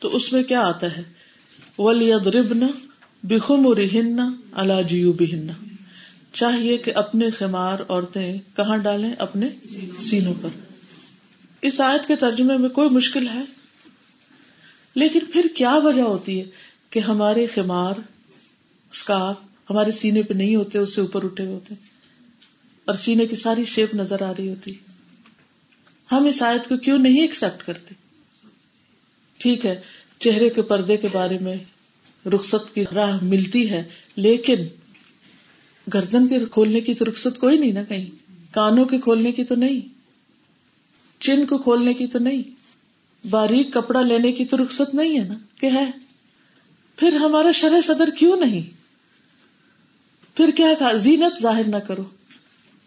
تو 0.00 0.16
اس 0.16 0.32
میں 0.32 0.42
کیا 0.42 0.60
آتا 0.60 0.96
ہے؟ 0.96 1.02
ولید 1.78 2.26
ربن 2.26 2.60
بخم 3.22 3.72
رہن 3.72 4.20
اللہ 4.52 4.82
جیو 4.88 5.12
بہن 5.12 5.46
چاہیے 6.36 6.78
کہ 6.78 6.94
اپنے 6.94 7.30
خمار 7.30 7.78
عورتیں 7.88 8.38
کہاں 8.56 8.76
ڈالیں؟ 8.76 9.12
اپنے 9.12 9.46
سینوں 10.00 10.34
پر۔ 10.42 10.48
اس 11.62 11.80
آیت 11.80 12.08
کے 12.08 12.16
ترجمے 12.16 12.56
میں 12.56 12.68
کوئی 12.68 12.88
مشکل 12.88 13.28
ہے؟ 13.28 13.42
لیکن 14.94 15.18
پھر 15.32 15.46
کیا 15.56 15.76
وجہ 15.76 16.02
ہوتی 16.02 16.40
ہے 16.40 16.44
کہ 16.90 17.00
ہمارے 17.00 17.46
خمار 17.46 17.94
اسکارف 18.92 19.36
ہمارے 19.70 19.90
سینے 19.90 20.22
پہ 20.22 20.34
نہیں 20.34 20.56
ہوتے، 20.56 20.78
اس 20.78 20.94
سے 20.94 21.00
اوپر 21.00 21.24
اٹھے 21.24 21.44
ہوئے 21.44 21.54
ہوتے؟ 21.54 21.74
اور 22.84 22.94
سینے 22.94 23.26
کی 23.26 23.36
ساری 23.36 23.64
شیپ 23.64 23.94
نظر 23.94 24.22
آ 24.22 24.32
رہی 24.38 24.48
ہوتی۔ 24.48 24.72
ہم 26.12 26.24
اس 26.24 26.42
آیت 26.42 26.68
کو 26.68 26.76
کیوں 26.76 26.98
نہیں 26.98 27.20
ایکسپٹ 27.20 27.66
کرتے؟ 27.66 27.94
ٹھیک 29.38 29.66
ہے، 29.66 29.80
چہرے 30.18 30.50
کے 30.50 30.62
پردے 30.62 30.96
کے 30.96 31.08
بارے 31.12 31.38
میں 31.38 31.56
رخصت 32.28 32.74
کی 32.74 32.84
راہ 32.94 33.18
ملتی 33.22 33.70
ہے، 33.70 33.82
لیکن 34.16 34.56
گردن 35.94 36.28
کے 36.28 36.38
کھولنے 36.52 36.80
کی 36.80 36.94
تو 36.94 37.04
رخصت 37.04 37.38
کوئی 37.38 37.58
نہیں 37.58 37.72
نا 37.72 37.82
کہیں۔ 37.84 38.10
کانوں 38.54 38.84
کے 38.84 38.98
کھولنے 38.98 39.32
کی 39.32 39.44
تو 39.44 39.54
نہیں۔ 39.54 39.80
چین 41.20 41.46
کو 41.46 41.58
کھولنے 41.58 41.94
کی 41.94 42.06
تو 42.06 42.18
نہیں۔ 42.18 42.42
باریک 43.30 43.72
کپڑا 43.72 44.02
لینے 44.02 44.32
کی 44.32 44.44
تو 44.44 44.56
رخصت 44.56 44.94
نہیں 44.94 45.20
ہے 45.20 45.24
نا 45.24 45.34
کہ 45.60 45.66
ہے۔ 45.66 45.90
پھر 46.96 47.12
ہمارا 47.12 47.50
شرح 47.50 47.80
صدر 47.80 48.10
کیوں 48.10 48.36
نہیں؟ 48.36 48.62
پھر 50.36 50.50
کیا 50.50 50.74
کہا 50.78 50.92
زینت 50.92 51.42
ظاہر 51.42 51.68
نہ 51.68 51.76
کرو۔ 51.76 52.04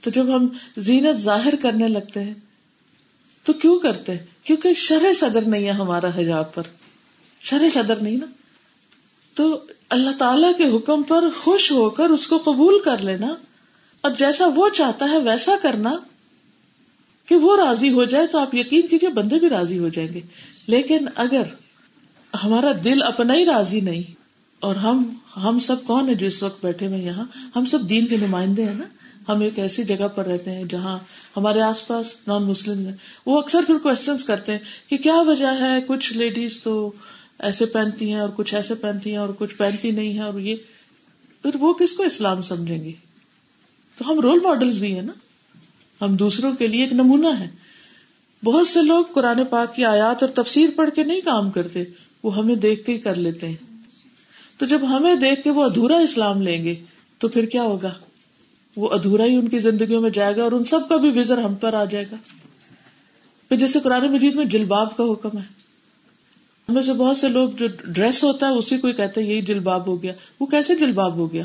تو 0.02 0.10
جب 0.10 0.36
ہم 0.36 0.48
زینت 0.78 1.18
ظاہر 1.18 1.56
کرنے 1.56 1.88
لگتے 1.88 2.24
ہیں، 2.24 2.34
تو 3.44 3.54
کیوں 3.54 3.80
کرتے؟ 3.80 4.12
ہیں 4.12 4.26
کیونکہ 4.44 4.74
شرح 4.74 5.14
صدر 5.14 5.42
نہیں 5.42 5.66
ہے 5.66 5.72
ہمارا 5.72 6.08
حجاب 6.08 6.54
پر۔ 6.54 6.64
شرح 7.42 7.70
صدر 7.74 7.96
نہیں 7.96 8.18
نا۔ 8.18 8.26
تو 9.34 9.64
اللہ 9.90 10.10
تعالی 10.18 10.48
کے 10.58 10.78
حکم 10.78 11.04
پر 11.04 11.24
خوش 11.44 11.72
ہو 11.72 11.90
کر 11.90 12.10
اس 12.10 12.28
کو 12.28 12.38
قبول 12.38 12.80
کر 12.86 12.98
لینا 12.98 13.28
اور 14.02 14.12
جیسا 14.12 14.46
وہ 14.56 14.70
چاہتا 14.70 15.10
ہے 15.12 15.18
ویسا 15.20 15.52
کرنا 15.62 15.98
کہ 17.30 17.36
وہ 17.36 17.58
راضی 17.58 17.94
ہو 17.94 18.04
جائے 18.04 18.28
تو 18.28 18.38
آپ 18.38 18.56
یقین 18.56 18.88
کیجیے 18.88 19.10
بندے 19.10 19.40
بھی 19.40 19.50
راضی 19.50 19.80
ہو 19.80 19.90
جائیں 19.90 20.14
گے۔ 20.14 20.22
لیکن 20.68 21.08
اگر 21.16 21.42
ہمارا 22.44 22.72
دل 22.84 23.04
اپنا 23.04 23.34
ہی 23.34 23.46
راضی 23.46 23.82
نہیں 23.82 24.14
اور 24.60 24.76
ہم 24.76 25.14
ہم 25.36 25.60
سب 25.60 25.84
کون 25.84 26.10
ہے 26.10 26.16
جو 26.16 26.28
اس 26.28 26.44
وقت 26.44 26.66
بیٹھے 26.66 26.88
ہوئے 26.88 27.00
یہاں؟ 27.00 27.26
ہم 27.56 27.66
سب 27.66 27.90
دین 27.90 28.08
کے 28.08 28.18
نمائندے 28.18 28.66
ہیں 28.66 28.74
نا؟ 28.74 28.86
ہم 29.32 29.40
ایک 29.40 29.60
ایسی 29.60 29.84
جگہ 29.84 30.08
پر 30.08 30.26
رہتے 30.26 30.52
ہیں 30.52 30.64
جہاں 30.64 31.00
ہمارے 31.38 31.62
آس 31.62 31.88
پاس 31.88 32.16
نان 32.28 32.44
مسلم 32.44 32.86
ہیں۔ 32.86 32.96
وہ 33.26 33.38
اکثر 33.38 33.64
پھر 33.68 33.78
کوشچن 33.78 34.18
کرتے 34.18 34.52
ہیں 34.52 34.60
کہ 34.90 34.98
کیا 34.98 35.22
وجہ 35.22 35.54
ہے؟ 35.60 35.82
کچھ 35.88 36.14
لیڈیز 36.14 36.64
تو 36.64 36.92
ایسے 37.40 37.66
پہنتی 37.66 38.14
ہیں 38.14 38.20
اور 38.20 38.30
کچھ 38.36 38.56
ایسے 38.56 38.76
پہنتی 38.76 39.10
ہیں 39.10 39.18
اور 39.18 39.30
کچھ 39.38 39.56
پہنتی 39.56 39.92
نہیں 39.92 40.14
ہے 40.14 40.24
اور 40.24 40.40
یہ 40.40 40.56
پھر 41.42 41.50
وہ 41.60 41.74
کس 41.74 41.94
کو 41.94 42.04
اسلام 42.04 42.42
سمجھیں 42.42 42.84
گے؟ 42.84 42.92
تو 43.98 44.12
ہم 44.12 44.20
رول 44.20 44.40
ماڈل 44.40 44.80
بھی 44.80 44.96
ہیں 44.96 45.02
نا۔ 45.02 45.14
ہم 46.02 46.16
دوسروں 46.16 46.54
کے 46.54 46.68
لیے 46.68 46.82
ایک 46.84 46.94
نمونہ 46.94 47.28
ہے 47.40 47.50
بہت 48.44 48.68
سے 48.68 48.82
لوگ 48.82 49.06
قرآن 49.14 49.46
پاک 49.46 49.76
کی 49.76 49.86
آیات 49.86 50.24
اور 50.24 50.44
تفسیر 50.44 50.70
پڑھ 50.76 50.90
کے 50.96 51.04
نہیں 51.04 51.22
کام 51.22 51.52
کرتے، 51.52 51.84
وہ 52.24 52.38
ہمیں 52.38 52.56
دیکھ 52.56 52.86
کے 52.86 52.92
ہی 52.92 52.98
کر 52.98 53.16
لیتے 53.16 53.48
ہیں۔ 53.48 53.56
تو 54.58 54.66
جب 54.66 54.98
ہمیں 54.98 55.16
دیکھ 55.16 55.44
کے 55.44 55.50
وہ 55.50 55.64
ادھورا 55.64 55.98
اسلام 55.98 56.42
لیں 56.42 56.64
گے، 56.64 56.76
تو 57.18 57.28
پھر 57.28 57.46
کیا 57.46 57.64
ہوگا؟ 57.64 57.94
وہ 58.76 58.90
ادھورا 58.90 59.26
ہی 59.26 59.36
ان 59.36 59.48
کی 59.48 59.60
زندگیوں 59.60 60.02
میں 60.02 60.10
جائے 60.10 60.36
گا 60.36 60.44
اور 60.44 60.52
ان 60.52 60.64
سب 60.64 60.90
کا 60.90 60.98
بھی 60.98 61.20
وزر 61.20 61.38
ہم 61.38 61.56
پر 61.56 61.74
آ 61.74 61.86
جائے 61.86 62.06
گا۔ 62.12 62.16
پھر 63.50 63.58
جیسے 63.58 63.80
قرآن 63.80 64.14
مجید 64.14 64.36
میں 64.36 64.46
جلباب 64.46 64.98
کا 64.98 65.04
حکم 65.04 65.38
ہے۔ 65.38 65.59
ہمیں 66.70 66.82
سے 66.82 66.94
بہت 66.94 67.18
سے 67.18 67.28
لوگ 67.28 67.50
جو 67.50 67.68
ڈریس 67.86 68.24
ہوتا 68.24 68.48
ہے 68.48 68.52
اسی 68.52 68.78
کو 68.78 68.92
کہتے 68.92 69.24
ہیں، 69.24 69.30
یہی 69.30 69.42
جلباب 69.42 69.88
ہو 69.88 70.04
گیا۔ 70.04 70.14
وہ 70.40 70.46
کیسے 70.46 70.76
جلباب 70.76 71.16
ہو 71.16 71.34
گیا؟ 71.34 71.44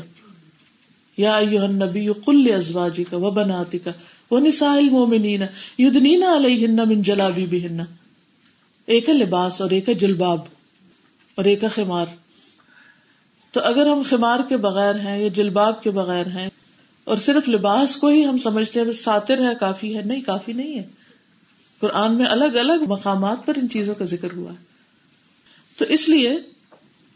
یا 1.17 1.39
نبی 1.67 2.07
کل 2.25 2.53
ازواجی 2.55 3.03
کا 3.03 3.17
وہ 3.17 3.31
بناتی 3.31 3.79
کا 3.79 3.91
وہ 4.31 4.39
نسائل 4.39 4.89
مومنین 4.89 5.41
یدنین 5.79 6.23
علیہ 6.23 6.67
من 6.67 7.01
جلابی 7.01 7.45
بھی 7.45 7.67
ایک 8.85 9.09
ہے 9.09 9.13
لباس 9.13 9.61
اور 9.61 9.69
ایک 9.69 9.89
ہے 9.89 9.93
جلباب 9.93 10.39
اور 11.35 11.45
ایک 11.45 11.63
ہے 11.63 11.69
خمار۔ 11.69 12.05
تو 13.51 13.61
اگر 13.63 13.85
ہم 13.85 14.01
خمار 14.09 14.39
کے 14.49 14.57
بغیر 14.57 14.95
ہیں 14.95 15.21
یا 15.21 15.27
جلباب 15.27 15.83
کے 15.83 15.91
بغیر 15.91 16.27
ہیں 16.27 16.49
اور 17.03 17.17
صرف 17.17 17.49
لباس 17.49 17.95
کو 17.97 18.07
ہی 18.07 18.25
ہم 18.25 18.37
سمجھتے 18.37 18.81
ہیں، 18.81 18.91
ساتر 18.91 19.41
ہے، 19.41 19.53
کافی 19.59 19.97
ہے، 19.97 20.01
نہیں، 20.01 20.21
کافی 20.21 20.53
نہیں 20.53 20.79
ہے۔ 20.79 20.83
قرآن 21.79 22.17
میں 22.17 22.25
الگ 22.25 22.45
الگ 22.45 22.83
مقامات 22.87 23.45
پر 23.45 23.53
ان 23.61 23.69
چیزوں 23.69 23.95
کا 23.95 24.05
ذکر 24.05 24.27
ہوا 24.35 24.51
ہے۔ 24.51 24.74
تو 25.77 25.85
اس 25.89 26.09
لیے 26.09 26.37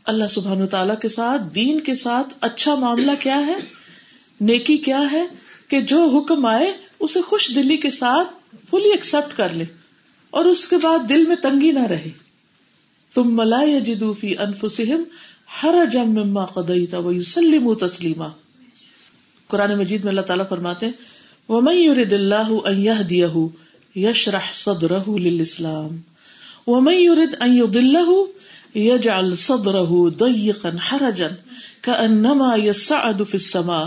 اللہ 0.05 0.27
سبحان 0.29 0.67
تعالی 0.67 0.93
کے 1.01 1.09
ساتھ، 1.09 1.41
دین 1.55 1.79
کے 1.79 1.95
ساتھ 1.95 2.33
اچھا 2.41 2.75
معاملہ 2.75 3.11
کیا 3.19 3.45
ہے؟ 3.45 3.55
نیکی 4.41 4.77
کیا 4.77 5.11
ہے 5.11 5.25
کہ 5.67 5.81
جو 5.81 6.05
حکم 6.07 6.45
آئے، 6.45 6.73
اسے 6.99 7.21
خوش 7.21 7.51
دلی 7.55 7.77
کے 7.77 7.89
ساتھ 7.89 8.27
فلی 8.69 8.91
ایکسپٹ 8.91 9.37
کر 9.37 9.53
لے 9.53 9.63
اور 10.29 10.45
اس 10.45 10.67
کے 10.67 10.77
بعد 10.77 11.09
دل 11.09 11.25
میں 11.25 11.35
تنگی 11.35 11.71
نہ 11.71 11.85
رہے۔ 11.85 12.09
تم 13.13 13.37
ملا 13.37 13.79
جدوفی 13.85 14.37
انفسم 14.37 15.03
ہر 15.63 15.75
جم 15.91 16.09
مما 16.09 16.45
قدئی 16.45 16.87
تسلیم 16.87 17.73
تسلیما۔ 17.73 18.27
قرآن 19.47 19.77
مجید 19.77 20.03
میں 20.03 20.11
اللہ 20.11 20.21
تعالیٰ 20.21 20.49
فرماتے 20.49 20.85
ومن 21.49 21.75
يرد 21.75 22.13
الله 22.13 22.55
ان 22.65 22.85
يهديه 22.85 23.45
يشرح 23.95 24.53
صدره 24.53 25.17
للاسلام۔ 25.17 25.97
ومن 26.69 26.93
يرد 26.93 27.35
ان 27.39 27.57
يضله 27.57 28.15
يجعل 28.75 29.35
صدره 29.35 30.09
ضيقا 30.19 30.69
حرجا 30.91 31.27
كانما 31.81 32.55
يصعد 32.55 33.21
في 33.29 33.37
السماء 33.37 33.85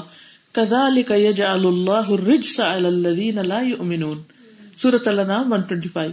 كذلك 0.53 1.11
يجعل 1.11 1.67
الله 1.67 2.15
الرجس 2.15 2.61
على 2.61 2.87
الذين 2.87 3.39
لا 3.47 3.61
يؤمنون 3.61 4.23
سورۃ 4.77 5.07
الانعام 5.07 5.53
125 5.53 6.11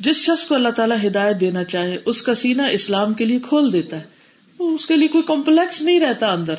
جس 0.00 0.16
شخص 0.16 0.46
کو 0.46 0.54
اللہ 0.54 0.68
تعالیٰ 0.68 0.96
ہدایت 1.06 1.40
دینا 1.40 1.64
چاہے، 1.64 1.98
اس 2.06 2.22
کا 2.22 2.34
سینہ 2.34 2.62
اسلام 2.62 3.14
کے 3.14 3.24
لیے 3.24 3.38
کھول 3.38 3.72
دیتا 3.72 3.96
ہے۔ 3.96 4.02
اس 4.58 4.86
کے 4.86 4.96
لیے 4.96 5.08
کوئی 5.08 5.24
کمپلیکس 5.26 5.82
نہیں 5.82 6.00
رہتا 6.00 6.32
اندر۔ 6.32 6.54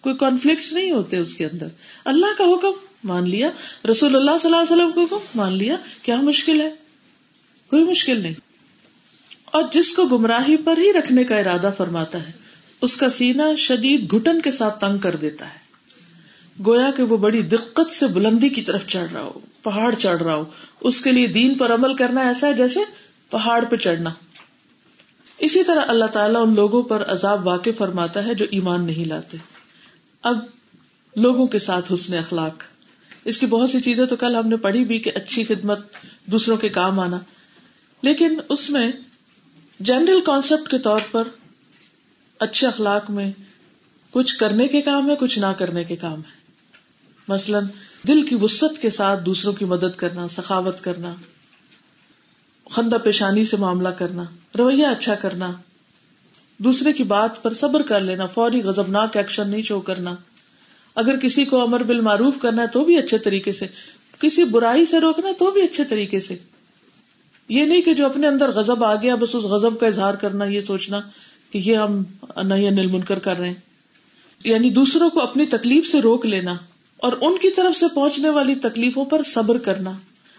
کوئی 0.00 0.16
کانفلکٹ 0.16 0.72
نہیں 0.72 0.90
ہوتے 0.90 1.16
اس 1.16 1.34
کے 1.34 1.46
اندر۔ 1.46 1.66
اللہ 2.04 2.38
کا 2.38 2.44
حکم، 2.44 2.70
مان 3.04 3.30
لیا۔ 3.30 3.50
رسول 3.90 4.16
اللہ 4.16 4.30
صلی 4.40 4.54
اللہ 4.54 4.74
علیہ 4.74 4.84
وسلم 4.84 4.92
کا 4.92 5.02
حکم، 5.02 5.38
مان 5.38 5.56
لیا۔ 5.56 5.76
کیا 6.02 6.20
مشکل 6.20 6.60
ہے؟ 6.60 6.70
کوئی 7.70 7.84
مشکل 7.84 8.20
نہیں۔ 8.20 8.34
اور 9.46 9.62
جس 9.72 9.92
کو 9.92 10.04
گمراہی 10.04 10.56
پر 10.56 10.78
ہی 10.78 10.92
رکھنے 10.92 11.24
کا 11.24 11.36
ارادہ 11.38 11.70
فرماتا 11.76 12.26
ہے، 12.26 12.32
اس 12.82 12.96
کا 12.96 13.08
سینا 13.08 13.54
شدید 13.58 14.12
گٹن 14.12 14.40
کے 14.40 14.50
ساتھ 14.50 14.80
تنگ 14.80 14.98
کر 14.98 15.16
دیتا 15.16 15.44
ہے۔ 15.44 15.66
گویا 16.66 16.90
کہ 16.96 17.02
وہ 17.02 17.16
بڑی 17.16 17.42
دقت 17.42 17.90
سے 17.90 18.06
بلندی 18.06 18.48
کی 18.48 18.62
طرف 18.62 18.86
چڑھ 18.86 19.12
رہا 19.12 19.22
ہو، 19.22 19.38
پہاڑ 19.62 19.94
چڑھ 19.94 20.22
رہا 20.22 20.34
ہو۔ 20.34 20.44
اس 20.80 21.00
کے 21.00 21.12
لیے 21.12 21.26
دین 21.26 21.54
پر 21.54 21.74
عمل 21.74 21.94
کرنا 21.94 22.20
ایسا 22.20 22.46
ہے 22.46 22.52
جیسے 22.52 22.80
پہاڑ 23.30 23.64
پہ 23.64 23.76
چڑھنا۔ 23.76 24.10
اسی 25.38 25.64
طرح 25.64 25.80
اللہ 25.88 26.04
تعالیٰ 26.04 26.46
ان 26.46 26.54
لوگوں 26.54 26.82
پر 26.82 27.04
عذاب 27.04 27.46
واقع 27.46 27.70
فرماتا 27.78 28.26
ہے 28.26 28.34
جو 28.34 28.46
ایمان 28.50 28.86
نہیں 28.86 29.08
لاتے۔ 29.08 29.36
اب 30.22 30.38
لوگوں 31.16 31.46
کے 31.46 31.58
ساتھ 31.58 31.92
حسن 31.92 32.14
اخلاق۔ 32.14 32.62
اس 33.24 33.38
کی 33.38 33.46
بہت 33.46 33.70
سی 33.70 33.80
چیزیں 33.80 34.06
تو 34.06 34.16
کل 34.16 34.36
ہم 34.36 34.48
نے 34.48 34.56
پڑھی 34.56 34.84
بھی 34.84 34.98
کہ 34.98 35.10
اچھی 35.14 35.44
خدمت 35.44 35.78
دوسروں 36.26 36.56
کے 36.56 36.68
کام 36.68 37.00
آنا۔ 37.00 37.18
لیکن 38.02 38.38
اس 38.48 38.70
میں 38.70 38.92
جنرل 39.80 40.20
کانسیپٹ 40.20 40.70
کے 40.70 40.78
طور 40.78 41.00
پر 41.10 41.28
اچھے 42.38 42.66
اخلاق 42.66 43.10
میں 43.10 43.32
کچھ 44.10 44.36
کرنے 44.36 44.68
کے 44.68 44.80
کام 44.80 45.10
ہے، 45.10 45.16
کچھ 45.16 45.38
نہ 45.38 45.52
کرنے 45.58 45.84
کے 45.84 45.96
کام 45.96 46.18
ہے۔ 46.18 46.36
مثلاً 47.28 47.64
دل 48.08 48.22
کی 48.22 48.36
وسط 48.40 48.78
کے 48.80 48.90
ساتھ 48.90 49.24
دوسروں 49.26 49.52
کی 49.52 49.64
مدد 49.64 49.96
کرنا، 49.96 50.28
سخاوت 50.28 50.80
کرنا، 50.80 51.08
خندہ 52.70 52.96
پیشانی 53.04 53.44
سے 53.44 53.56
معاملہ 53.56 53.88
کرنا، 53.88 54.24
رویہ 54.58 54.86
اچھا 54.86 55.14
کرنا، 55.14 55.52
دوسرے 56.58 56.92
کی 56.92 57.02
بات 57.02 57.42
پر 57.42 57.54
صبر 57.54 57.82
کر 57.82 58.00
لینا، 58.00 58.26
فوری 58.26 58.62
غزبناک 58.62 59.16
ایکشن 59.16 59.48
نہیں 59.48 59.62
شو 59.62 59.80
کرنا۔ 59.80 60.14
اگر 60.94 61.18
کسی 61.18 61.44
کو 61.44 61.62
امر 61.62 61.82
بال 61.82 62.00
معروف 62.00 62.34
کرنا 62.42 62.62
ہے 62.62 62.66
تو 62.66 62.84
بھی 62.84 62.98
اچھے 62.98 63.18
طریقے 63.18 63.52
سے، 63.52 63.66
کسی 64.20 64.44
برائی 64.44 64.84
سے 64.84 65.00
روکنا 65.00 65.28
تو 65.38 65.50
بھی 65.50 65.62
اچھے 65.62 65.84
طریقے 65.84 66.20
سے۔ 66.20 66.36
یہ 67.48 67.64
نہیں 67.64 67.82
کہ 67.82 67.94
جو 67.94 68.06
اپنے 68.06 68.26
اندر 68.26 68.50
غزب 68.52 68.84
آ 68.84 68.94
گیا، 68.94 69.14
بس 69.14 69.34
اس 69.34 69.44
غزب 69.44 69.80
کا 69.80 69.86
اظہار 69.86 70.14
کرنا، 70.14 70.44
یہ 70.44 70.60
سوچنا 70.60 71.00
کہ 71.50 71.58
یہ 71.58 71.76
ہم 71.76 72.02
نہیں 72.42 72.68
انل 72.68 72.86
منکر 72.86 73.18
کر 73.18 73.38
رہے 73.38 73.48
ہیں۔ 73.48 73.54
یعنی 74.44 74.70
دوسروں 74.70 75.10
کو 75.10 75.20
اپنی 75.20 75.46
تکلیف 75.46 75.86
سے 75.86 76.00
روک 76.00 76.26
لینا 76.26 76.56
اور 76.96 77.12
ان 77.20 77.38
کی 77.38 77.50
طرف 77.50 77.76
سے 77.76 77.86
پہنچنے 77.94 78.30
والی 78.30 78.54
تکلیفوں 78.54 79.04
پر 79.04 79.22
صبر 79.22 79.58
کرنا، 79.58 79.92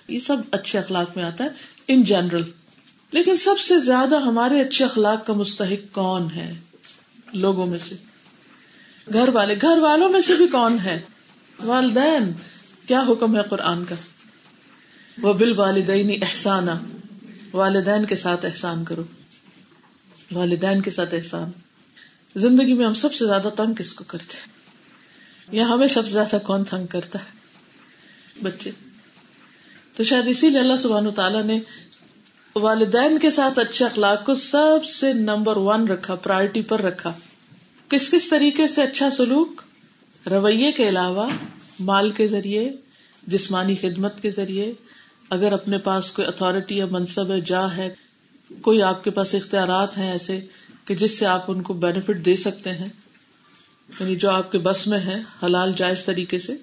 یہ 0.08 0.20
سب 0.20 0.38
اچھے 0.52 0.80
اخلاق 0.80 1.18
میں 1.18 1.24
آتا 1.24 1.44
ہے 1.44 1.50
ان 1.88 2.04
جنرل 2.04 2.44
لیکن 3.12 3.36
سب 3.36 3.60
سے 3.60 3.80
زیادہ 3.80 4.20
ہمارے 4.20 4.62
اچھے 4.62 4.86
اخلاق 4.86 5.28
کا 5.28 5.34
مستحق 5.34 5.96
کون 5.96 6.28
ہے؟ 6.36 6.54
لوگوں 7.34 7.66
میں 7.66 7.80
سے۔ 7.80 7.96
گھر 9.14 9.30
والے۔ 9.30 9.56
گھر 9.62 9.78
والوں 9.78 10.10
میں 10.10 10.22
سے 10.22 10.34
بھی 10.34 10.48
کون 10.48 10.80
ہے؟ 10.80 11.02
والدین۔ 11.64 12.34
کیا 12.88 13.04
حکم 13.10 13.38
ہے 13.38 13.42
قرآن 13.50 13.86
کا؟ 13.86 13.96
وہ 15.22 15.34
بال 15.34 15.60
والدین 15.60 16.20
احسان 16.22 16.68
والدین 17.54 18.06
کے 18.06 18.16
ساتھ 18.16 18.46
احسان 18.46 18.84
کرو۔ 18.84 19.04
والدین 20.32 20.82
کے 20.82 20.92
ساتھ 20.92 21.16
احسان۔ 21.16 21.52
زندگی 22.36 22.74
میں 22.74 22.86
ہم 22.86 22.94
سب 22.94 23.14
سے 23.14 23.26
زیادہ 23.26 23.50
تنگ 23.58 23.74
کس 23.74 23.94
کو 23.94 24.04
کرتے 24.08 24.38
یا 25.52 25.70
ہمیں 25.70 25.88
سب 25.88 26.06
سے 26.06 26.12
زیادہ 26.12 26.38
کون 26.44 26.64
تنگ 26.64 26.88
کرتا 26.88 27.20
ہے؟ 27.20 27.30
بچے۔ 28.44 28.72
تو 29.96 30.04
شاید 30.04 30.28
اسی 30.28 30.50
لیے 30.50 30.60
اللہ 30.60 30.76
سبحان 30.76 31.12
تعالیٰ 31.12 31.44
نے 31.44 31.60
والدین 32.56 33.20
کے 33.20 33.32
ساتھ 33.32 33.60
اچھے 33.60 33.86
اخلاق 33.86 34.26
کو 34.26 34.36
سب 34.36 34.86
سے 34.86 35.14
نمبر 35.14 35.58
ون 35.58 35.88
رکھا 35.88 36.16
پرائرٹی 36.16 36.62
پر 36.62 36.82
رکھا۔ 36.82 37.14
کس 37.90 38.10
کس 38.10 38.30
طریقے 38.30 38.68
سے 38.68 38.82
اچھا 38.82 39.10
سلوک؟ 39.10 39.62
رویے 40.28 40.72
کے 40.72 40.88
علاوہ 40.88 41.30
مال 41.80 42.10
کے 42.10 42.28
ذریعے، 42.28 42.72
جسمانی 43.28 43.76
خدمت 43.76 44.22
کے 44.22 44.32
ذریعے 44.32 44.74
اگر 45.30 45.52
اپنے 45.52 45.78
پاس 45.78 46.12
کوئی 46.12 46.28
اتارٹی 46.28 46.78
یا 46.78 46.86
منصب 46.92 47.32
ہے، 47.32 47.42
جا 47.42 47.76
ہے، 47.78 47.94
کوئی 48.62 48.82
آپ 48.82 49.04
کے 49.04 49.10
پاس 49.10 49.36
اختیارات 49.36 49.98
ہیں 49.98 50.12
ایسے 50.12 50.40
کہ 50.86 50.96
جس 50.96 51.20
سے 51.20 51.26
آپ 51.26 51.44
ان 51.48 51.62
کو 51.62 51.74
بینیفٹ 51.74 52.26
دے 52.26 52.36
سکتے 52.36 52.74
ہیں 52.74 52.90
یعنی 54.00 54.16
جو 54.16 54.30
آپ 54.30 54.52
کے 54.52 54.58
بس 54.58 54.88
میں 54.88 55.00
ہے 55.00 55.22
حلال، 55.44 55.74
جائز 55.76 56.06
طریقے 56.06 56.40
سے، 56.40 56.56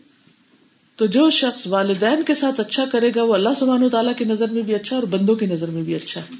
تو 0.97 1.07
جو 1.07 1.31
شخص 1.31 1.67
والدین 1.67 2.23
کے 2.23 2.35
ساتھ 2.35 2.61
اچھا 2.61 2.85
کرے 2.93 3.11
گا، 3.17 3.23
وہ 3.23 3.35
اللہ 3.35 3.49
سبحان 3.59 3.83
و 3.83 3.89
تعالیٰ 3.89 4.17
کی 4.17 4.25
نظر 4.25 4.49
میں 4.49 4.63
بھی 4.63 4.75
اچھا 4.75 4.97
اور 4.97 5.03
بندوں 5.03 5.35
کی 5.35 5.47
نظر 5.47 5.71
میں 5.71 5.83
بھی 5.83 5.95
اچھا 5.95 6.21
ہے۔ 6.21 6.35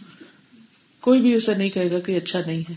کوئی 1.01 1.21
بھی 1.21 1.35
اسے 1.35 1.55
نہیں 1.55 1.71
کہے 1.71 1.91
گا 1.91 1.99
کہ 1.99 2.17
اچھا 2.17 2.41
نہیں 2.47 2.61
ہے۔ 2.61 2.75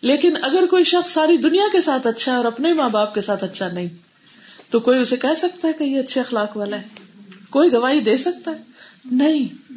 لیکن 0.00 0.34
اگر 0.42 0.66
کوئی 0.66 0.84
شخص 0.84 1.10
ساری 1.10 1.36
دنیا 1.36 1.64
کے 1.72 1.80
ساتھ 1.80 2.06
اچھا 2.06 2.32
ہے 2.32 2.36
اور 2.36 2.44
اپنے 2.44 2.72
ماں 2.72 2.88
باپ 2.88 3.14
کے 3.14 3.20
ساتھ 3.20 3.44
اچھا 3.44 3.68
نہیں، 3.68 3.88
تو 4.70 4.80
کوئی 4.80 5.00
اسے 5.00 5.16
کہہ 5.16 5.34
سکتا 5.36 5.68
ہے 5.68 5.72
کہ 5.72 5.84
یہ 5.84 6.00
اچھے 6.00 6.20
اخلاق 6.20 6.56
والا 6.56 6.78
ہے۔ 6.78 7.05
کوئی 7.56 7.72
گواہی 7.72 8.00
دے 8.00 8.16
سکتا 8.16 8.50
ہے؟ 8.50 8.56
نہیں. 9.12 9.72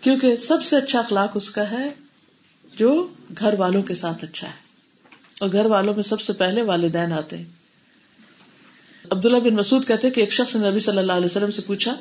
کیونکہ 0.00 0.36
سب 0.36 0.62
سے 0.62 0.76
اچھا 0.76 0.98
اخلاق 0.98 1.30
اس 1.34 1.50
کا 1.50 1.70
ہے 1.70 1.90
جو 2.76 3.08
گھر 3.38 3.54
والوں 3.58 3.82
کے 3.82 3.94
ساتھ 3.94 4.24
اچھا 4.24 4.46
ہے. 4.46 4.52
اور 5.40 5.52
گھر 5.52 5.64
والوں 5.64 5.94
میں 5.94 6.02
سب 6.02 6.20
سے 6.20 6.32
پہلے 6.32 6.62
والدین 6.62 7.12
آتے 7.12 7.36
ہیں. 7.36 7.44
عبداللہ 9.10 9.36
بن 9.36 9.54
مسعود 9.54 9.86
کہتے 9.86 10.10
کہ 10.10 10.20
ایک 10.20 10.32
شخص 10.32 10.56
نے 10.56 10.70
نبی 10.70 10.80
صلی 10.80 10.98
اللہ 10.98 11.12
علیہ 11.12 11.24
وسلم 11.24 11.50
سے 11.50 11.62
پوچھا 11.66 11.96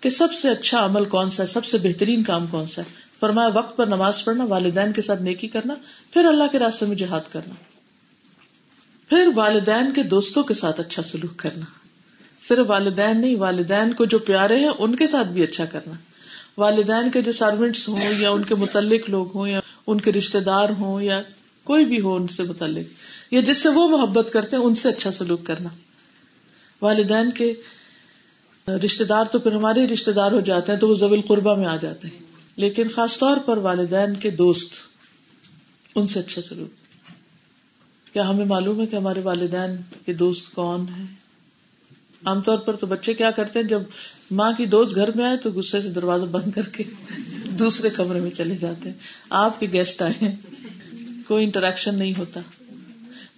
کہ 0.00 0.10
سب 0.10 0.32
سے 0.32 0.48
اچھا 0.48 0.84
عمل 0.84 1.04
کون 1.04 1.30
سا 1.30 1.42
ہے؟ 1.42 1.48
سب 1.48 1.64
سے 1.64 1.78
بہترین 1.78 2.22
کام 2.22 2.46
کون 2.46 2.66
سا 2.66 2.82
ہے؟ 2.82 2.92
فرمایا، 3.20 3.48
وقت 3.48 3.76
پر 3.76 3.86
نماز 3.86 4.24
پڑھنا، 4.24 4.44
والدین 4.44 4.92
کے 4.92 5.02
ساتھ 5.02 5.22
نیکی 5.22 5.48
کرنا، 5.48 5.74
پھر 6.12 6.24
اللہ 6.24 6.44
کے 6.52 6.58
راستے 6.58 6.86
میں 6.86 6.96
جہاد 6.96 7.32
کرنا. 7.32 7.54
پھر 9.08 9.28
والدین 9.34 9.92
کے 9.92 10.02
دوستوں 10.02 10.42
کے 10.42 10.54
ساتھ 10.54 10.80
اچھا 10.80 11.02
سلوک 11.02 11.38
کرنا. 11.38 11.79
صرف 12.50 12.66
والدین 12.68 13.20
نہیں، 13.20 13.36
والدین 13.36 13.92
کو 13.92 14.04
جو 14.04 14.18
پیارے 14.18 14.58
ہیں، 14.58 14.70
ان 14.78 14.96
کے 14.96 15.06
ساتھ 15.06 15.28
بھی 15.28 15.42
اچھا 15.42 15.64
کرنا۔ 15.64 15.92
والدین 16.58 17.10
کے 17.10 17.22
جو 17.22 17.32
سروینٹس 17.32 17.88
ہوں 17.88 17.98
یا 18.18 18.30
ان 18.30 18.44
کے 18.44 18.54
متعلق 18.54 19.10
لوگ 19.10 19.26
ہوں 19.34 19.48
یا 19.48 19.60
ان 19.86 20.00
کے 20.00 20.12
رشتے 20.12 20.40
دار 20.40 20.68
ہوں 20.68 21.02
یا 21.02 21.22
کوئی 21.64 21.84
بھی 21.84 22.00
ہو 22.00 22.16
ان 22.16 22.28
سے 22.28 22.42
متعلق، 22.42 22.86
یا 23.34 23.40
جس 23.40 23.62
سے 23.62 23.68
وہ 23.68 23.88
محبت 23.88 24.28
کرتے 24.32 24.56
ہیں، 24.56 24.64
ان 24.64 24.74
سے 24.74 24.88
اچھا 24.88 25.12
سلوک 25.12 25.46
کرنا۔ 25.46 25.68
والدین 26.82 27.30
کے 27.30 27.54
رشتے 28.68 29.04
دار 29.04 29.24
تو 29.24 29.38
پھر 29.38 29.52
ہمارے 29.52 29.86
رشتے 29.86 30.12
دار 30.12 30.32
ہو 30.32 30.40
جاتے 30.40 30.72
ہیں 30.72 30.78
تو 30.78 30.88
وہ 30.88 30.94
زبل 30.94 31.20
قربا 31.20 31.54
میں 31.54 31.66
آ 31.66 31.76
جاتے 31.76 32.08
ہیں۔ 32.08 32.18
لیکن 32.56 32.88
خاص 32.88 33.18
طور 33.18 33.36
پر 33.36 33.56
والدین 33.56 34.14
کے 34.14 34.30
دوست، 34.30 34.72
ان 35.94 36.06
سے 36.06 36.20
اچھا 36.20 36.42
سلوک۔ 36.42 36.70
کیا 38.12 38.28
ہمیں 38.28 38.44
معلوم 38.44 38.80
ہے 38.80 38.86
کہ 38.86 38.96
ہمارے 38.96 39.20
والدین 39.20 39.70
کے 40.06 40.12
دوست 40.12 40.54
کون 40.54 40.80
ہیں؟ 40.80 41.19
عام 42.24 42.40
طور 42.42 42.58
پر 42.58 42.76
تو 42.76 42.86
بچے 42.86 43.14
کیا 43.14 43.30
کرتے 43.30 43.58
ہیں؟ 43.58 43.66
جب 43.66 43.82
ماں 44.30 44.52
کی 44.52 44.66
دوست 44.66 44.94
گھر 44.94 45.16
میں 45.16 45.24
آئے 45.24 45.36
تو 45.36 45.50
غصے 45.50 45.80
سے 45.80 45.88
دروازہ 45.88 46.24
بند 46.24 46.52
کر 46.52 46.62
کے 46.62 46.84
دوسرے 47.44 47.90
کمرے 47.90 48.20
میں 48.20 48.30
چلے 48.30 48.56
جاتے 48.56 48.90
ہیں۔ 48.90 48.96
آپ 49.30 49.60
کے 49.60 49.66
گیسٹ 49.72 50.02
آئے 50.02 50.12
ہیں۔ 50.22 50.36
کوئی 51.28 51.44
انٹریکشن 51.44 51.98
نہیں 51.98 52.12
ہوتا۔ 52.18 52.40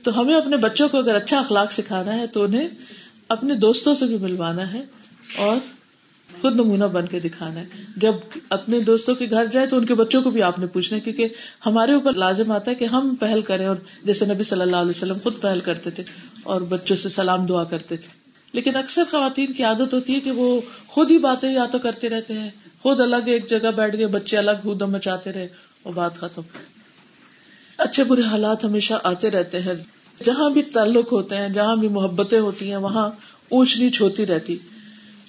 تو 0.02 0.20
ہمیں 0.20 0.34
اپنے 0.34 0.56
بچوں 0.56 0.88
کو 0.88 0.98
اگر 0.98 1.14
اچھا 1.14 1.40
اخلاق 1.40 1.72
سکھانا 1.72 2.14
ہے 2.14 2.26
تو 2.26 2.44
انہیں 2.44 2.68
اپنے 3.28 3.54
دوستوں 3.54 3.94
سے 3.94 4.06
بھی 4.06 4.18
ملوانا 4.18 4.72
ہے 4.72 4.82
اور 5.36 5.56
خود 6.40 6.54
نمونہ 6.54 6.84
بن 6.84 7.06
کے 7.06 7.20
دکھانا 7.20 7.60
ہے۔ 7.60 7.66
جب 7.96 8.14
اپنے 8.48 8.80
دوستوں 8.80 9.14
کے 9.14 9.30
گھر 9.30 9.46
جائے 9.46 9.66
تو 9.66 9.76
ان 9.76 9.86
کے 9.86 9.94
بچوں 9.94 10.22
کو 10.22 10.30
بھی 10.30 10.42
آپ 10.42 10.58
نے 10.58 10.66
پوچھنا 10.66 10.96
ہے، 10.96 11.00
کیونکہ 11.00 11.28
ہمارے 11.66 11.92
اوپر 11.92 12.12
لازم 12.12 12.52
آتا 12.52 12.70
ہے 12.70 12.76
کہ 12.76 12.84
ہم 12.84 13.14
پہل 13.20 13.40
کریں۔ 13.40 13.66
اور 13.66 13.76
جیسے 14.04 14.26
نبی 14.26 14.44
صلی 14.44 14.60
اللہ 14.60 14.76
علیہ 14.76 14.90
وسلم 14.90 15.16
خود 15.22 15.40
پہل 15.40 15.60
کرتے 15.60 15.90
تھے 15.90 16.02
اور 16.42 16.60
بچوں 16.60 16.96
سے 16.96 17.08
سلام 17.08 17.46
دعا 17.46 17.64
کرتے 17.64 17.96
تھے۔ 17.96 18.31
لیکن 18.52 18.76
اکثر 18.76 19.02
خواتین 19.10 19.52
کی 19.52 19.64
عادت 19.64 19.94
ہوتی 19.94 20.14
ہے 20.14 20.20
کہ 20.20 20.30
وہ 20.30 20.60
خود 20.86 21.10
ہی 21.10 21.18
باتیں 21.18 21.52
یا 21.52 21.66
تو 21.66 21.78
کرتے 21.78 22.08
رہتے 22.08 22.34
ہیں، 22.34 22.50
خود 22.82 23.00
الگ 23.00 23.16
ایک 23.16 23.50
جگہ 23.50 23.70
بیٹھ 23.70 23.96
گئے 23.96 24.06
بچے 24.06 24.38
الگ 24.38 24.50
ہودم 24.64 24.92
مچاتے 24.92 25.32
رہے 25.32 25.48
اور 25.82 25.92
بات 25.92 26.14
ختم۔ 26.14 26.42
اچھے 27.78 28.04
برے 28.04 28.22
حالات 28.22 28.64
ہمیشہ 28.64 28.94
آتے 29.04 29.30
رہتے 29.30 29.60
ہیں۔ 29.60 29.74
جہاں 30.24 30.50
بھی 30.50 30.62
تعلق 30.62 31.12
ہوتے 31.12 31.36
ہیں، 31.36 31.48
جہاں 31.48 31.76
بھی 31.76 31.88
محبتیں 31.88 32.40
ہوتی 32.40 32.70
ہیں، 32.70 32.76
وہاں 32.76 33.10
اونچ 33.48 33.78
نیچ 33.78 34.00
ہوتی 34.00 34.26
رہتی۔ 34.26 34.58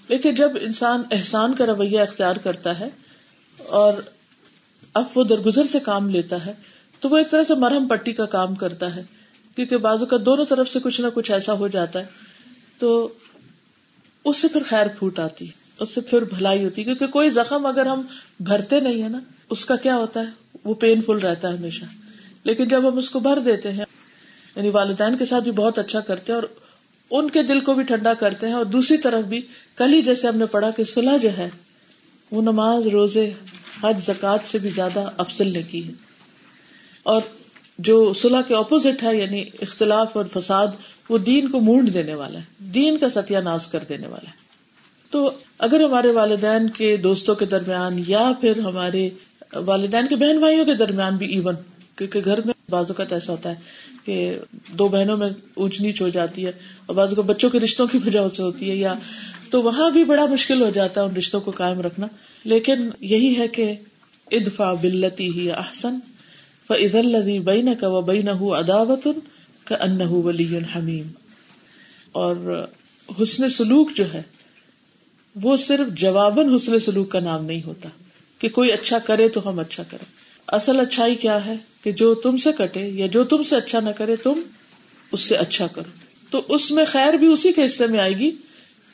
لیکن 0.07 0.35
جب 0.35 0.51
انسان 0.61 1.01
احسان 1.11 1.53
کا 1.53 1.65
رویہ 1.65 1.99
اختیار 1.99 2.35
کرتا 2.35 2.79
ہے 2.79 2.89
اور 3.67 3.93
اب 4.93 5.03
وہ 5.15 5.23
درگزر 5.23 5.63
سے 5.63 5.79
کام 5.79 6.09
لیتا 6.09 6.45
ہے، 6.45 6.53
تو 6.99 7.09
وہ 7.09 7.17
ایک 7.17 7.31
طرح 7.31 7.43
سے 7.43 7.55
مرہم 7.55 7.87
پٹی 7.87 8.13
کا 8.13 8.25
کام 8.25 8.55
کرتا 8.55 8.95
ہے۔ 8.95 9.03
کیونکہ 9.55 9.77
بازو 9.77 10.05
کا 10.05 10.17
دونوں 10.25 10.45
طرف 10.45 10.69
سے 10.69 10.79
کچھ 10.79 11.01
نہ 11.01 11.07
کچھ 11.13 11.31
ایسا 11.31 11.53
ہو 11.53 11.67
جاتا 11.67 11.99
ہے۔ 11.99 12.32
تو 12.79 13.13
اس 14.25 14.37
سے 14.37 14.47
پھر 14.47 14.61
خیر 14.67 14.87
پھوٹ 14.87 15.19
آتی 15.19 15.47
اس 15.79 15.89
سے 15.89 16.01
پھر 16.01 16.21
بھلائی 16.21 16.65
ہوتی 16.65 16.83
کیونکہ 16.83 17.07
کوئی 17.07 17.29
زخم 17.29 17.65
اگر 17.65 17.85
ہم 17.85 18.01
بھرتے 18.39 18.79
نہیں 18.79 19.03
ہے 19.03 19.09
نا، 19.09 19.19
اس 19.49 19.65
کا 19.65 19.75
کیا 19.75 19.95
ہوتا 19.95 20.19
ہے؟ 20.19 20.57
وہ 20.63 20.73
پین 20.73 21.01
فل 21.01 21.17
رہتا 21.17 21.51
ہے 21.51 21.57
ہمیشہ۔ 21.57 21.85
لیکن 22.43 22.67
جب 22.67 22.87
ہم 22.87 22.97
اس 22.97 23.09
کو 23.09 23.19
بھر 23.19 23.39
دیتے 23.39 23.71
ہیں 23.71 23.85
یعنی 24.55 24.69
والدین 24.69 25.17
کے 25.17 25.25
ساتھ 25.25 25.43
بھی 25.43 25.51
بہت 25.51 25.79
اچھا 25.79 25.99
کرتے 25.99 26.33
ہیں 26.33 26.39
اور 26.39 26.47
ان 27.11 27.29
کے 27.29 27.43
دل 27.43 27.59
کو 27.59 27.73
بھی 27.73 27.83
ٹھنڈا 27.83 28.13
کرتے 28.13 28.47
ہیں 28.47 28.53
اور 28.53 28.65
دوسری 28.65 28.97
طرف 28.97 29.23
بھی، 29.25 29.41
کل 29.75 29.93
ہی 29.93 30.01
جیسے 30.01 30.27
ہم 30.27 30.37
نے 30.37 30.45
پڑھا 30.45 30.71
کہ 30.71 30.83
صلاح 30.83 31.17
جو 31.17 31.37
ہے، 31.37 31.49
وہ 32.31 32.41
نماز 32.41 32.87
روزے، 32.87 33.33
حج 33.83 34.05
زکات 34.05 34.39
سے 34.45 34.57
بھی 34.57 34.69
زیادہ 34.69 35.09
افضل 35.17 35.53
نے 35.53 35.61
کی 35.63 35.87
ہے۔ 35.87 35.91
اور 37.03 37.21
جو 37.79 38.13
صلاح 38.13 38.41
کے 38.41 38.55
اپوزٹ 38.55 39.03
ہے 39.03 39.17
یعنی 39.17 39.43
اختلاف 39.61 40.17
اور 40.17 40.25
فساد 40.33 40.67
وہ 41.09 41.17
دین 41.17 41.47
کو 41.47 41.59
مونڈ 41.59 41.93
دینے 41.93 42.15
والا 42.15 42.39
ہے، 42.39 42.43
دین 42.59 42.97
کا 42.97 43.09
ستیہ 43.09 43.37
ناز 43.37 43.67
کر 43.67 43.83
دینے 43.89 44.07
والا 44.07 44.29
ہے۔ 44.29 44.43
تو 45.11 45.31
اگر 45.57 45.83
ہمارے 45.83 46.11
والدین 46.11 46.69
کے 46.69 46.97
دوستوں 46.97 47.35
کے 47.35 47.45
درمیان 47.45 48.03
یا 48.07 48.31
پھر 48.41 48.59
ہمارے 48.59 49.09
والدین 49.53 50.07
کے 50.07 50.15
بہن 50.15 50.39
بھائیوں 50.39 50.65
کے 50.65 50.73
درمیان 50.73 51.15
بھی 51.15 51.27
ایون 51.27 51.55
کیونکہ 51.95 52.19
گھر 52.25 52.41
میں 52.45 52.53
بعض 52.69 52.85
اوقات 52.87 53.13
ایسا 53.13 53.31
ہوتا 53.33 53.49
ہے 53.49 53.55
کہ 54.05 54.39
دو 54.69 54.87
بہنوں 54.87 55.17
میں 55.17 55.29
اونچ 55.53 55.81
نیچ 55.81 56.01
ہو 56.01 56.09
جاتی 56.09 56.45
ہے 56.45 56.51
اور 56.85 56.95
بعض 56.95 57.07
اوقات 57.07 57.25
بچوں 57.25 57.49
کے 57.49 57.59
رشتوں 57.59 57.87
کی 57.87 57.97
وجہ 57.97 58.27
سے 58.35 58.43
ہوتی 58.43 58.69
ہے 58.69 58.75
یا 58.75 58.93
تو 59.49 59.61
وہاں 59.61 59.89
بھی 59.89 60.03
بڑا 60.03 60.25
مشکل 60.25 60.61
ہو 60.61 60.69
جاتا 60.69 61.01
ہے 61.01 61.05
ان 61.05 61.15
رشتوں 61.15 61.41
کو 61.41 61.51
قائم 61.51 61.81
رکھنا۔ 61.81 62.07
لیکن 62.43 62.89
یہی 62.99 63.37
ہے 63.37 63.47
کہ 63.47 63.73
ادفا 64.31 64.73
بلتی 64.73 65.39
ہی 65.39 65.51
احسن 65.51 65.99
فعد 66.67 66.95
الدی 66.95 67.39
بین 67.39 67.75
کا 67.75 67.87
و 67.87 68.01
بین 68.01 68.29
اداوت 68.29 69.07
کا 69.65 69.75
ان 69.75 70.01
ولی 70.01 70.57
حمیم۔ 70.57 71.07
اور 72.11 72.65
حسن 73.21 73.49
سلوک 73.49 73.91
جو 73.95 74.13
ہے، 74.13 74.21
وہ 75.41 75.57
صرف 75.57 75.93
جواباً 75.93 76.55
حسن 76.55 76.79
سلوک 76.79 77.11
کا 77.11 77.19
نام 77.19 77.45
نہیں 77.45 77.61
ہوتا، 77.65 77.89
کہ 78.39 78.49
کوئی 78.49 78.71
اچھا 78.71 78.99
کرے 78.99 79.29
تو 79.29 79.49
ہم 79.49 79.59
اچھا 79.59 79.83
کریں۔ 79.83 80.23
اصل 80.47 80.79
اچھائی 80.79 81.15
کیا 81.15 81.45
ہے؟ 81.45 81.55
کہ 81.83 81.91
جو 81.91 82.15
تم 82.15 82.37
سے 82.37 82.49
کٹے 82.57 82.87
یا 82.87 83.07
جو 83.07 83.23
تم 83.23 83.43
سے 83.43 83.55
اچھا 83.55 83.79
نہ 83.79 83.89
کرے، 83.89 84.15
تم 84.15 84.41
اس 85.11 85.21
سے 85.21 85.35
اچھا 85.35 85.67
کرو۔ 85.67 85.89
تو 86.29 86.41
اس 86.49 86.71
میں 86.71 86.85
خیر 86.85 87.13
بھی 87.13 87.27
اسی 87.27 87.53
کے 87.53 87.65
حصے 87.65 87.87
میں 87.87 87.99
آئے 87.99 88.13
گی 88.13 88.31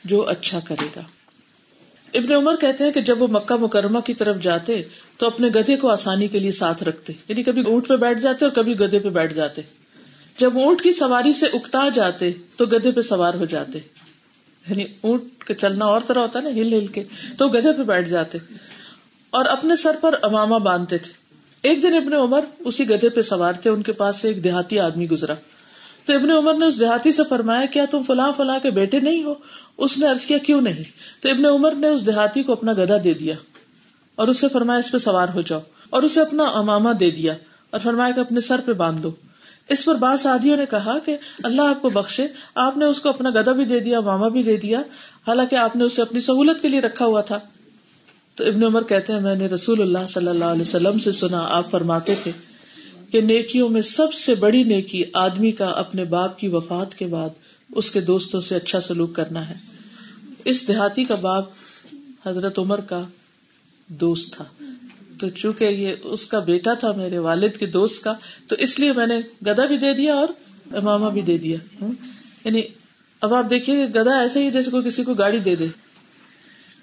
جو 0.04 0.28
اچھا 0.28 0.60
کرے 0.60 0.86
گا۔ 0.96 1.02
ابن 2.14 2.32
عمر 2.32 2.56
کہتے 2.56 2.84
ہیں 2.84 2.92
کہ 2.92 3.00
جب 3.00 3.22
وہ 3.22 3.26
مکہ 3.30 3.54
مکرمہ 3.60 4.00
کی 4.00 4.14
طرف 4.14 4.42
جاتے 4.42 4.82
تو 5.18 5.26
اپنے 5.26 5.48
گدھے 5.48 5.76
کو 5.76 5.88
آسانی 5.88 6.28
کے 6.28 6.38
لیے 6.38 6.52
ساتھ 6.52 6.82
رکھتے 6.82 7.12
یعنی 7.28 7.42
کبھی 7.42 7.62
اونٹ 7.62 7.88
پہ 7.88 7.96
بیٹھ 7.96 8.18
جاتے 8.18 8.44
اور 8.44 8.52
کبھی 8.52 8.80
گدھے 8.80 8.98
پہ 8.98 9.08
بیٹھ 9.08 9.34
جاتے۔ 9.34 9.62
جب 10.38 10.58
اونٹ 10.58 10.82
کی 10.82 10.92
سواری 10.92 11.32
سے 11.32 11.46
اکتا 11.46 11.88
جاتے 11.94 12.30
تو 12.56 12.66
گدھے 12.66 12.92
پہ 12.92 13.00
سوار 13.00 13.34
ہو 13.34 13.44
جاتے۔ 13.44 13.78
یعنی 14.68 14.84
اونٹ 15.00 15.44
کا 15.44 15.54
چلنا 15.54 15.84
اور 15.84 16.00
طرح 16.06 16.20
ہوتا 16.20 16.40
نا، 16.40 16.50
ہل 16.50 16.72
ہل 16.72 16.86
کے، 16.86 17.04
تو 17.38 17.48
گدھے 17.48 17.72
پہ 17.72 17.82
بیٹھ 17.82 18.08
جاتے۔ 18.08 18.38
اور 19.30 19.44
اپنے 19.44 19.76
سر 19.76 19.96
پر 20.00 20.14
اماما 20.22 20.58
باندھتے 20.58 20.98
تھے۔ 20.98 21.12
ایک 21.62 21.82
دن 21.82 21.94
ابن 21.94 22.12
عمر 22.12 22.40
اسی 22.58 22.90
گدھے 22.90 23.08
پہ 23.08 23.22
سوار 23.22 23.52
تھے، 23.52 23.70
ان 23.70 23.82
کے 23.82 23.92
پاس 23.92 24.16
سے 24.16 24.28
ایک 24.28 24.44
دیہاتی 24.44 24.78
آدمی 24.78 25.10
گزرا۔ 25.10 25.34
تو 26.04 26.14
ابن 26.14 26.30
عمر 26.30 26.54
نے 26.54 26.66
اس 26.66 26.80
دیہاتی 26.80 27.12
سے 27.12 27.22
فرمایا، 27.28 27.66
کیا 27.66 27.84
تم 27.90 28.02
فلاں 28.06 28.32
فلاں 28.36 28.58
کے 28.58 28.70
بیٹے 28.70 29.00
نہیں 29.00 29.22
ہو؟ 29.22 29.34
اس 29.78 29.98
نے 29.98 30.08
ارض 30.08 30.26
کیا، 30.26 30.38
کیوں 30.38 30.60
نہیں؟ 30.60 30.82
تو 31.22 31.28
ابن 31.28 31.46
عمر 31.46 31.72
نے 31.72 31.88
اس 31.88 32.06
دیہاتی 32.06 32.42
کو 32.42 32.52
اپنا 32.52 32.72
گدھا 32.72 32.96
دے 33.04 33.14
دیا 33.14 33.34
اور 34.14 34.28
اس 34.28 34.40
سے 34.40 34.48
فرمایا، 34.48 34.78
اس 34.78 34.92
پہ 34.92 34.98
سوار 34.98 35.28
ہو 35.34 35.40
جاؤ 35.40 35.60
اور 35.90 36.02
اسے 36.02 36.20
اپنا 36.20 36.42
اماما 36.42 36.92
دے 37.00 37.10
دیا 37.10 37.34
اور 37.70 37.80
فرمایا 37.80 38.14
کہ 38.14 38.20
اپنے 38.20 38.40
سر 38.40 38.60
پہ 38.60 38.72
باندھ 38.72 39.02
دو 39.02 39.10
اس 39.70 39.84
پر 39.84 39.94
بعض 39.94 40.26
آدیوں 40.26 40.56
نے 40.56 40.66
کہا 40.70 40.98
کہ 40.98 41.16
اللہ 41.42 41.62
آپ 41.62 41.82
کو 41.82 41.90
بخشے۔ 41.90 42.26
آپ 42.54 42.76
نے 42.76 42.84
اس 42.84 43.00
کو 43.00 43.08
اپنا 43.08 43.30
گدا 43.30 43.52
بھی 43.52 43.64
دے 43.64 43.80
دیا، 43.80 44.00
ماما 44.00 44.28
بھی 44.28 44.42
دے 44.42 44.56
دیا۔ 44.56 44.80
حالانکہ 45.26 45.56
آپ 45.56 45.76
نے 45.76 45.84
اسے 45.84 46.02
اپنی 46.02 46.20
سہولت 46.20 46.62
کے 46.62 46.68
لیے 46.68 46.80
رکھا 46.80 47.04
ہوا 47.04 47.20
تھا۔ 47.20 47.38
تو 48.34 48.44
ابن 48.44 48.64
عمر 48.64 48.82
کہتے 48.82 49.12
ہیں، 49.12 49.20
میں 49.20 49.34
نے 49.34 49.46
رسول 49.46 49.82
اللہ 49.82 50.06
صلی 50.08 50.28
اللہ 50.28 50.44
علیہ 50.44 50.62
وسلم 50.62 50.98
سے 50.98 51.12
سنا، 51.12 51.46
آپ 51.50 51.70
فرماتے 51.70 52.14
تھے 52.22 52.32
کہ 53.10 53.20
نیکیوں 53.20 53.68
میں 53.68 53.82
سب 53.82 54.12
سے 54.12 54.34
بڑی 54.34 54.62
نیکی 54.62 55.02
آدمی 55.12 55.52
کا 55.52 55.66
اپنے 55.66 56.04
باپ 56.04 56.38
کی 56.38 56.48
وفات 56.48 56.94
کے 56.94 57.06
بعد 57.06 57.28
اس 57.74 57.90
کے 57.90 58.00
دوستوں 58.00 58.40
سے 58.40 58.54
اچھا 58.56 58.80
سلوک 58.80 59.14
کرنا 59.14 59.48
ہے۔ 59.48 59.54
اس 60.44 60.68
دیہاتی 60.68 61.04
کا 61.04 61.14
باپ 61.14 61.44
حضرت 62.26 62.58
عمر 62.58 62.80
کا 62.80 63.04
دوست 63.88 64.32
تھا۔ 64.32 64.44
تو 65.20 65.28
چونکہ 65.28 65.64
یہ 65.64 65.94
اس 66.04 66.26
کا 66.26 66.38
بیٹا 66.38 66.74
تھا 66.74 66.92
میرے 66.92 67.18
والد 67.18 67.56
کے 67.58 67.66
دوست 67.66 68.04
کا، 68.04 68.14
تو 68.46 68.56
اس 68.58 68.78
لیے 68.78 68.92
میں 68.92 69.06
نے 69.06 69.20
گدا 69.46 69.66
بھی 69.66 69.76
دے 69.76 69.94
دیا 69.94 70.14
اور 70.14 70.28
اماما 70.74 71.08
بھی 71.08 71.20
دے 71.20 71.38
دیا۔ 71.38 71.84
یعنی 72.44 72.62
اب 73.20 73.34
آپ 73.34 73.50
دیکھیے 73.50 73.86
گدا 73.86 74.18
ایسے 74.18 74.42
ہی 74.42 74.50
جیسے 74.50 74.70
کوئی 74.70 74.88
کسی 74.88 75.04
کو 75.04 75.14
گاڑی 75.14 75.38
دے 75.38 75.56
دے، 75.56 75.66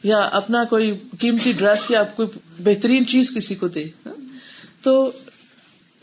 یا 0.04 0.18
اپنا 0.18 0.64
کوئی 0.64 0.94
قیمتی 1.20 1.52
ڈریس 1.52 1.92
یا 1.92 2.04
کوئی 2.04 2.28
بہترین 2.60 3.06
چیز 3.06 3.34
کسی 3.36 3.56
کو 3.56 3.68
دے۔ 3.68 3.86
تو 4.82 5.12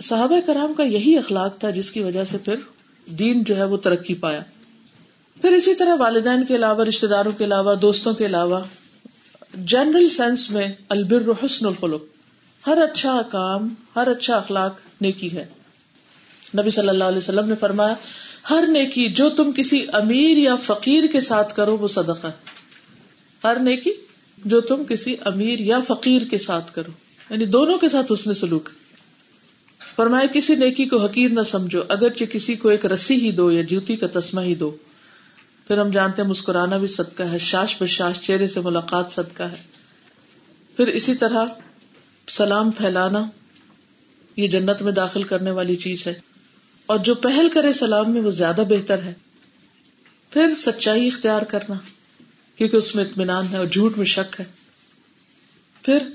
صحابہ 0.03 0.41
کرام 0.47 0.75
کا 0.75 0.83
یہی 0.83 1.19
اخلاق 1.19 1.59
تھا 1.59 1.71
جس 1.71 1.91
کی 1.91 2.01
وجہ 2.01 2.25
سے 2.25 2.39
پھر 2.39 2.57
دین 3.07 3.43
جو 3.45 3.57
ہے 3.57 3.65
وہ 3.65 3.77
ترقی 3.77 4.15
پایا۔ 4.15 4.41
پھر 5.41 5.53
اسی 5.53 5.75
طرح 5.75 5.97
والدین 5.99 6.45
کے 6.45 6.55
علاوہ 6.57 6.85
رشتے 6.85 7.07
داروں 7.07 7.33
کے 7.33 7.45
علاوہ، 7.45 7.75
دوستوں 7.75 8.13
کے 8.13 8.27
علاوہ، 8.27 8.61
جنرل 9.55 10.09
سینس 10.09 10.51
میں 10.51 10.69
البر 10.89 11.45
حسن 11.45 11.67
الخلق۔ 11.67 12.14
ہر 12.67 12.79
اچھا 12.79 13.23
کام، 13.23 13.75
ہر 13.97 14.09
اچھا 14.09 14.37
اخلاق 14.37 14.77
نیکی 15.01 15.37
ہے۔ 15.37 15.47
نبی 16.59 16.71
صلی 16.71 16.89
اللہ 16.89 17.05
علیہ 17.05 17.19
وسلم 17.19 17.49
نے 17.49 17.55
فرمایا، 17.61 17.95
ہر 18.51 18.65
نیکی 18.69 19.09
جو 19.09 19.31
تم 19.31 19.53
کسی 19.53 19.87
امیر 19.93 20.37
یا 20.37 20.57
فقیر 20.57 21.07
کے 21.07 21.21
ساتھ 21.21 21.55
کرو، 21.55 21.77
وہ 21.77 21.89
صدقہ 21.89 22.27
ہر 23.45 23.57
نیکی 23.59 23.93
جو 24.45 24.61
تم 24.61 24.85
کسی 24.85 25.17
امیر 25.25 25.61
یا 25.61 25.81
فقیر 25.89 26.23
کے 26.23 26.39
ساتھ 26.39 26.75
کرو۔ 26.75 26.91
یعنی 27.31 27.45
دونوں 27.45 27.79
کے 27.79 27.89
ساتھ 27.89 28.13
اس 28.13 28.27
نے 28.27 28.35
سلوک۔ 28.35 28.69
فرمایا، 29.97 30.27
کسی 30.27 30.55
نیکی 30.55 30.85
کو 30.85 30.99
حقیر 30.99 31.31
نہ 31.31 31.43
سمجھو۔ 31.43 31.81
اگرچہ 31.89 32.25
کسی 32.25 32.55
کو 32.55 32.69
ایک 32.69 32.87
رسی 32.87 33.15
ہی 33.15 33.31
دو 33.31 33.51
یا 33.51 33.63
جوتی 33.63 33.97
کا 33.97 34.07
تسمہ 34.13 34.41
ہی 34.41 34.55
دو۔ 34.55 34.77
پھر 35.69 35.79
ہم 35.79 35.91
جانتے 35.91 36.23
ہیں 36.23 36.29
مسکرانا 36.29 36.77
بھی 36.77 36.87
صدقہ 36.87 37.23
ہے، 37.23 37.39
شاش 37.39 37.77
بشاش، 37.81 38.21
چہرے 38.21 38.49
سے 38.49 38.61
ملاقات 38.61 39.13
صدقہ 39.13 39.43
ہے۔ 39.43 39.57
پھر 40.77 40.87
اسی 40.87 41.15
طرح 41.15 41.45
سلام 42.31 42.71
پھیلانا 42.71 43.31
یہ 44.37 44.49
جنت 44.49 44.83
میں 44.83 44.93
داخل 44.93 45.23
کرنے 45.23 45.51
والی 45.51 45.77
چیز 45.77 46.07
ہے۔ 46.07 46.21
اور 46.87 46.99
جو 46.99 47.15
پہل 47.15 47.49
کرے 47.55 47.73
سلام 47.73 48.13
میں 48.13 48.23
وہ 48.23 48.31
زیادہ 48.31 48.63
بہتر 48.69 49.03
ہے۔ 49.03 49.15
پھر 50.31 50.55
سچائی 50.57 51.07
اختیار 51.07 51.43
کرنا، 51.43 51.75
کیونکہ 52.57 52.77
اس 52.77 52.95
میں 52.95 53.05
اطمینان 53.05 53.47
ہے 53.51 53.57
اور 53.57 53.67
جھوٹ 53.67 53.99
میں 53.99 54.07
شک 54.07 54.41
ہے۔ 54.41 54.45
پھر 55.83 56.07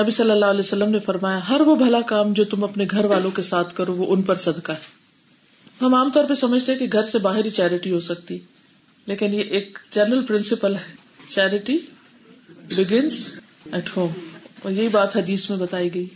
نبی 0.00 0.10
صلی 0.10 0.30
اللہ 0.30 0.46
علیہ 0.46 0.60
وسلم 0.60 0.90
نے 0.90 0.98
فرمایا، 0.98 1.48
ہر 1.48 1.60
وہ 1.60 1.76
بھلا 1.76 2.00
کام 2.00 2.32
جو 2.32 2.44
تم 2.44 2.64
اپنے 2.64 2.86
گھر 2.90 3.04
والوں 3.04 3.30
کے 3.30 3.42
ساتھ 3.42 3.74
کرو، 3.74 3.94
وہ 3.94 4.06
ان 4.08 4.22
پر 4.22 4.34
صدقہ 4.34 4.72
ہے۔ 4.72 5.04
ہم 5.80 5.94
عام 5.94 6.10
طور 6.14 6.24
پہ 6.24 6.34
سمجھتے 6.34 6.72
ہیں 6.72 6.78
کہ 6.78 6.88
گھر 6.92 7.04
سے 7.04 7.18
باہر 7.18 7.44
ہی 7.44 7.50
چیریٹی 7.50 7.90
ہو 7.90 8.00
سکتی، 8.00 8.38
لیکن 9.06 9.34
یہ 9.34 9.40
ایک 9.40 9.78
جنرل 9.90 10.26
پرنسپل 10.26 10.74
ہے۔ 10.74 10.94
Charity 11.34 11.78
begins 12.76 13.34
at 13.72 13.96
home. 13.96 14.33
اور 14.64 14.72
یہی 14.72 14.88
بات 14.88 15.16
حدیث 15.16 15.50
میں 15.50 15.58
بتائی 15.58 15.94
گئی 15.94 16.06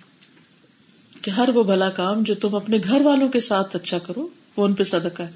کہ 1.22 1.30
ہر 1.30 1.48
وہ 1.54 1.62
بھلا 1.62 1.90
کام 1.90 2.22
جو 2.22 2.34
تم 2.34 2.54
اپنے 2.54 2.78
گھر 2.84 3.00
والوں 3.00 3.28
کے 3.28 3.40
ساتھ 3.40 3.76
اچھا 3.76 3.98
کرو، 3.98 4.28
وہ 4.56 4.64
ان 4.64 4.74
پہ 4.74 4.84
صدقہ 4.84 5.22
ہے۔ 5.22 5.32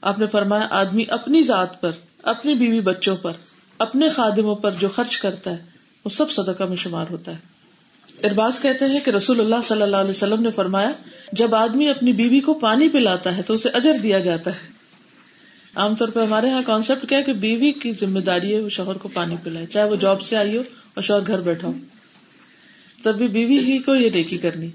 آپ 0.00 0.18
نے 0.18 0.26
فرمایا، 0.26 0.66
آدمی 0.70 1.04
اپنی 1.08 1.42
ذات 1.42 1.80
پر، 1.80 1.90
اپنی 2.22 2.54
بیوی 2.54 2.80
بچوں 2.80 3.16
پر، 3.16 3.32
اپنے 3.78 4.08
خادموں 4.08 4.54
پر 4.54 4.72
جو 4.72 4.88
خرچ 4.88 5.18
کرتا 5.18 5.50
ہے، 5.50 5.64
وہ 6.04 6.08
سب 6.08 6.30
صدقہ 6.30 6.64
میں 6.64 6.76
شمار 6.76 7.06
ہوتا 7.10 7.32
ہے۔ 7.32 7.36
ارباز 8.24 8.60
کہتے 8.60 8.84
ہیں 8.84 9.00
کہ 9.04 9.10
رسول 9.10 9.40
اللہ 9.40 9.62
صلی 9.64 9.82
اللہ 9.82 9.96
علیہ 9.96 10.10
وسلم 10.10 10.42
نے 10.42 10.50
فرمایا، 10.50 10.90
جب 11.32 11.54
آدمی 11.54 11.88
اپنی 11.88 12.12
بیوی 12.12 12.40
کو 12.40 12.54
پانی 12.54 12.88
پلاتا 12.88 13.36
ہے 13.36 13.42
تو 13.42 13.54
اسے 13.54 13.68
اجر 13.68 13.98
دیا 14.02 14.18
جاتا 14.18 14.50
ہے۔ 14.50 14.68
عام 15.74 15.94
طور 15.94 16.08
پہ 16.08 16.20
ہمارے 16.20 16.46
یہاں 16.46 16.62
کانسیپٹ 16.66 17.08
کیا 17.08 17.18
ہے 17.18 17.22
کہ 17.22 17.32
بیوی 17.32 17.72
کی 17.72 17.92
ذمہ 17.92 18.20
داری 18.20 18.54
ہے 18.54 18.60
وہ 18.60 18.68
شوہر 18.68 18.94
کو 18.94 19.08
پانی 19.08 19.36
پلائے، 19.42 19.66
چاہے 19.66 19.90
وہ 19.90 19.96
جاب 19.96 20.22
سے 20.22 20.36
آئی 20.36 20.56
ہو 20.56 20.62
اور 20.94 21.02
شوہر 21.02 21.26
گھر 21.26 21.40
بیٹھا۔ 21.40 21.68
ہو 21.68 21.72
تب 23.02 23.18
بھی 23.18 23.28
بیوی 23.28 23.58
ہی 23.58 23.78
کو 23.78 23.94
یہ 23.94 24.10
نیکی 24.10 24.38
کرنی۔ 24.38 24.70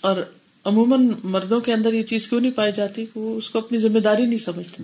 اور 0.00 0.16
عموماً 0.64 1.12
مردوں 1.24 1.60
کے 1.60 1.72
اندر 1.72 1.92
یہ 1.92 2.02
چیز 2.02 2.28
کیوں 2.28 2.40
نہیں 2.40 2.50
پائی 2.50 2.72
جاتی؟ 2.76 3.06
وہ 3.14 3.36
اس 3.36 3.50
کو 3.50 3.58
اپنی 3.58 3.78
ذمہ 3.78 3.98
داری 3.98 4.26
نہیں 4.26 4.38
سمجھتے۔ 4.38 4.82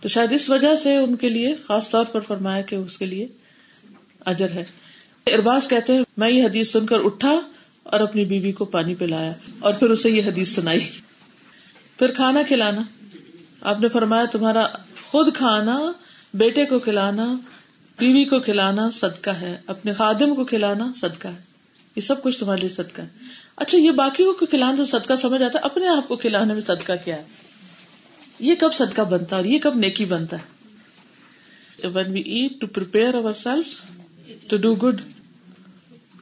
تو 0.00 0.08
شاید 0.08 0.32
اس 0.32 0.50
وجہ 0.50 0.76
سے 0.76 0.96
ان 0.96 1.16
کے 1.16 1.28
لیے، 1.28 1.54
خاص 1.66 1.90
طور 1.90 2.04
پر 2.04 2.20
فرمایا 2.20 2.62
کہ 2.62 2.76
اس 2.76 2.98
کے 2.98 3.06
لیے 3.06 3.26
اجر 4.20 4.50
ہے۔ 4.50 4.64
ارباز 5.26 5.68
کہتے 5.68 5.92
ہیں، 5.92 6.02
میں 6.16 6.30
یہ 6.30 6.44
حدیث 6.44 6.70
سن 6.70 6.86
کر 6.86 6.98
اٹھا 7.04 7.40
اور 7.82 8.00
اپنی 8.00 8.24
بیوی 8.24 8.52
کو 8.52 8.64
پانی 8.64 8.94
پلایا 8.94 9.32
اور 9.58 9.72
پھر 9.72 9.90
اسے 9.90 10.10
یہ 10.10 10.22
حدیث 10.22 10.54
سنائی۔ 10.54 10.80
پھر 11.98 12.10
کھانا 12.10 12.42
کھلانا۔ 12.48 12.82
آپ 13.60 13.80
نے 13.80 13.88
فرمایا، 13.88 14.24
تمہارا 14.24 14.66
خود 15.02 15.34
کھانا، 15.34 15.92
بیٹے 16.34 16.66
کو 16.66 16.78
کھلانا 16.78 17.36
بیوی 17.98 18.24
کو 18.24 18.40
کھلانا 18.40 18.90
صدقہ 18.90 19.30
ہے، 19.30 19.58
اپنے 19.66 19.92
خادم 19.92 20.34
کو 20.34 20.44
کھلانا 20.44 20.92
صدقہ 20.96 21.28
ہے۔ 21.28 21.52
یہ 21.96 22.00
سب 22.00 22.22
کچھ 22.22 22.38
تمہارے 22.40 22.60
لیے 22.60 22.68
صدقہ 22.68 23.02
ہے۔ 23.02 23.08
اچھا 23.56 23.78
یہ 23.78 23.90
باقی 23.90 24.24
کو 24.24 24.46
کھلانا 24.46 24.74
تو 24.74 24.84
صدقہ 24.84 25.16
سمجھ 25.16 25.42
آتا 25.42 25.58
ہے؟ 25.58 25.64
اپنے 25.64 25.88
آپ 25.88 26.08
کو 26.08 26.16
کھلانے 26.16 26.54
میں 26.54 26.62
صدقہ 26.62 26.92
کیا 27.04 27.16
ہے؟ 27.16 27.22
یہ 28.40 28.54
کب 28.54 28.74
صدقہ 28.74 29.02
بنتا 29.02 29.36
ہے 29.36 29.40
اور 29.40 29.48
یہ 29.48 29.58
کب 29.58 29.76
نیکی 29.76 30.04
بنتا 30.04 30.36
ہے؟ 30.36 30.62
When 31.88 32.12
we 32.12 32.20
eat 32.20 32.60
to 32.60 32.66
prepare 32.66 33.14
our 33.14 33.32
self 33.32 33.82
to 34.48 34.56
do 34.56 34.74
good 34.74 35.00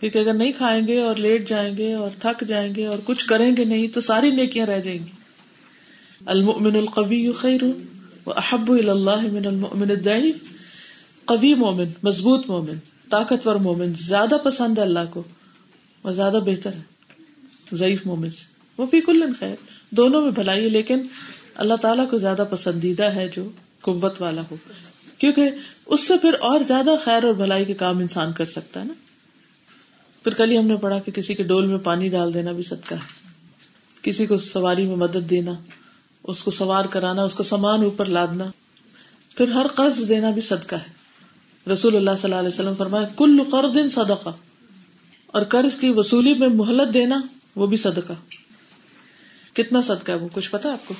کیونکہ 0.00 0.18
اگر 0.18 0.34
نہیں 0.34 0.52
کھائیں 0.52 0.86
گے 0.86 1.00
اور 1.00 1.16
لیٹ 1.16 1.48
جائیں 1.48 1.76
گے 1.76 1.94
اور 1.94 2.10
تھک 2.18 2.44
جائیں 2.46 2.74
گے 2.74 2.86
اور 2.86 2.98
کچھ 3.04 3.26
کریں 3.26 3.56
گے 3.56 3.64
نہیں، 3.64 3.88
تو 3.88 4.00
ساری 4.00 4.30
نیکیاں 4.30 4.66
رہ 4.66 4.80
جائیں 4.80 4.98
گی۔ 4.98 5.10
المؤمن 6.26 6.76
القوی 6.76 7.32
خیر 7.32 7.60
احب 8.26 8.72
اللہ 8.72 9.20
من 9.32 9.46
المؤمن 9.46 9.90
الضعیف۔ 9.90 10.34
قوی 11.30 11.54
مومن، 11.54 11.84
مضبوط 12.02 12.46
مومن، 12.48 12.78
طاقتور 13.10 13.54
مومن، 13.54 13.92
زیادہ 13.94 14.34
پسند 14.44 14.78
ہے 14.78 14.82
اللہ 14.82 14.98
کو 15.10 15.22
اور 16.02 16.12
زیادہ 16.12 16.38
بہتر 16.46 16.72
ہے۔ 16.72 16.80
ضعیف 17.72 18.06
مومن 18.06 18.30
سے۔ 18.30 18.44
وہ 18.78 18.86
بھی 18.86 19.00
کل 19.00 19.32
خیر، 19.38 19.56
دونوں 19.90 20.22
میں 20.22 20.30
بھلائی 20.30 20.64
ہے، 20.64 20.68
لیکن 20.68 21.02
اللہ 21.54 21.74
تعالیٰ 21.74 22.10
کو 22.10 22.18
زیادہ 22.18 22.44
پسندیدہ 22.50 23.02
ہے 23.02 23.28
جو 23.36 23.48
قوت 23.80 24.22
والا 24.22 24.42
ہو۔ 24.50 24.56
کیونکہ 25.18 25.50
اس 25.86 26.00
سے 26.00 26.14
پھر 26.16 26.34
اور 26.40 26.60
زیادہ 26.60 26.90
خیر 27.04 27.24
اور 27.24 27.34
بھلائی 27.34 27.64
کے 27.64 27.74
کام 27.74 27.98
انسان 27.98 28.32
کر 28.32 28.44
سکتا 28.44 28.80
ہے 28.80 28.84
نا۔ 28.84 28.92
پھر 30.24 30.34
کل 30.34 30.50
ہی 30.50 30.58
ہم 30.58 30.66
نے 30.66 30.76
پڑھا 30.76 30.98
کہ 30.98 31.12
کسی 31.12 31.34
کے 31.34 31.42
ڈول 31.42 31.66
میں 31.66 31.78
پانی 31.78 32.08
ڈال 32.08 32.34
دینا 32.34 32.52
بھی 32.52 32.62
صدقہ 32.62 32.94
ہے۔ 32.94 33.30
کسی 34.02 34.26
کو 34.26 34.38
سواری 34.38 34.86
میں 34.86 34.96
مدد 34.96 35.30
دینا، 35.30 35.52
اس 36.24 36.42
کو 36.42 36.50
سوار 36.50 36.84
کرانا، 36.84 37.22
اس 37.22 37.34
کو 37.34 37.42
سامان 37.42 37.82
اوپر 37.82 38.06
لادنا، 38.06 38.44
پھر 39.36 39.48
ہر 39.48 39.66
قرض 39.66 40.08
دینا 40.08 40.30
بھی 40.30 40.40
صدقہ 40.40 40.74
ہے۔ 40.74 40.99
رسول 41.72 41.96
اللہ 41.96 42.10
صلی 42.18 42.22
اللہ 42.22 42.40
علیہ 42.40 42.48
وسلم 42.48 42.74
فرمایا، 42.74 43.08
کل 43.16 43.38
قرض 43.50 43.94
صدقہ۔ 43.94 44.28
اور 45.26 45.42
قرض 45.42 45.76
کی 45.76 45.90
وصولی 45.90 46.34
میں 46.34 46.48
مہلت 46.48 46.94
دینا، 46.94 47.20
وہ 47.56 47.66
بھی 47.66 47.76
صدقہ۔ 47.76 48.12
کتنا 49.54 49.80
صدقہ 49.80 50.10
ہے 50.12 50.16
وہ؟ 50.16 50.28
کچھ 50.32 50.50
پتا 50.50 50.72
آپ 50.72 50.88
کو؟ 50.88 50.94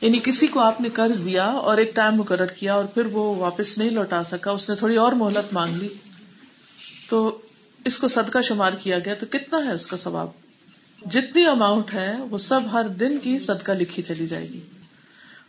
یعنی 0.00 0.20
کسی 0.24 0.46
کو 0.46 0.60
آپ 0.60 0.80
نے 0.80 0.88
قرض 0.88 1.24
دیا 1.24 1.44
اور 1.44 1.76
ایک 1.76 1.94
ٹائم 1.94 2.14
مقرر 2.14 2.46
کیا 2.46 2.74
اور 2.74 2.84
پھر 2.84 3.06
وہ 3.06 3.34
واپس 3.34 3.78
نہیں 3.78 3.90
لوٹا 3.90 4.24
سکا، 4.24 4.50
اس 4.50 4.70
نے 4.70 4.76
تھوڑی 4.76 4.96
اور 4.96 5.12
مہلت 5.12 5.52
مانگ 5.52 5.76
لی۔ 5.76 5.88
تو 7.08 7.38
اس 7.84 7.98
کو 7.98 8.08
صدقہ 8.08 8.42
شمار 8.42 8.72
کیا 8.72 8.98
گیا، 8.98 9.14
تو 9.14 9.26
کتنا 9.30 9.66
ہے 9.66 9.72
اس 9.72 9.86
کا 9.86 9.96
ثواب؟ 9.96 10.28
جتنی 11.10 11.46
اماؤنٹ 11.46 11.94
ہے، 11.94 12.16
وہ 12.30 12.38
سب 12.38 12.60
ہر 12.72 12.88
دن 12.88 13.18
کی 13.18 13.38
صدقہ 13.38 13.72
لکھی 13.72 14.02
چلی 14.02 14.26
جائے 14.26 14.48
گی۔ 14.48 14.60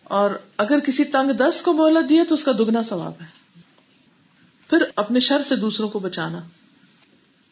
اور 0.04 0.32
اگر 0.58 0.80
کسی 0.80 1.04
تنگ 1.04 1.32
دس 1.32 1.62
کو 1.62 1.74
مہلت 1.74 2.10
دیے 2.10 2.24
تو 2.24 2.34
اس 2.34 2.43
کا 2.43 2.52
دگنا 2.52 2.82
ثواب 2.82 3.14
ہے۔ 3.22 3.45
پھر 4.70 4.84
اپنے 4.95 5.20
شر 5.20 5.41
سے 5.41 5.55
دوسروں 5.55 5.89
کو 5.89 5.99
بچانا۔ 5.99 6.39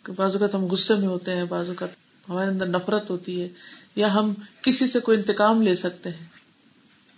کہ 0.04 0.14
بعض 0.14 0.36
اوقات 0.36 0.56
ہم 0.56 0.66
غصے 0.66 0.96
میں 0.96 1.08
ہوتے 1.08 1.36
ہیں، 1.36 1.44
بعض 1.44 1.70
اوقات 1.70 1.90
ہمارے 2.30 2.50
اندر 2.50 2.66
نفرت 2.66 3.10
ہوتی 3.10 3.42
ہے، 3.42 3.50
یا 3.96 4.14
ہم 4.14 4.34
کسی 4.62 4.88
سے 4.88 5.00
کوئی 5.00 5.18
انتقام 5.18 5.62
لے 5.62 5.76
سکتے 5.76 6.10
ہیں۔ 6.10 6.26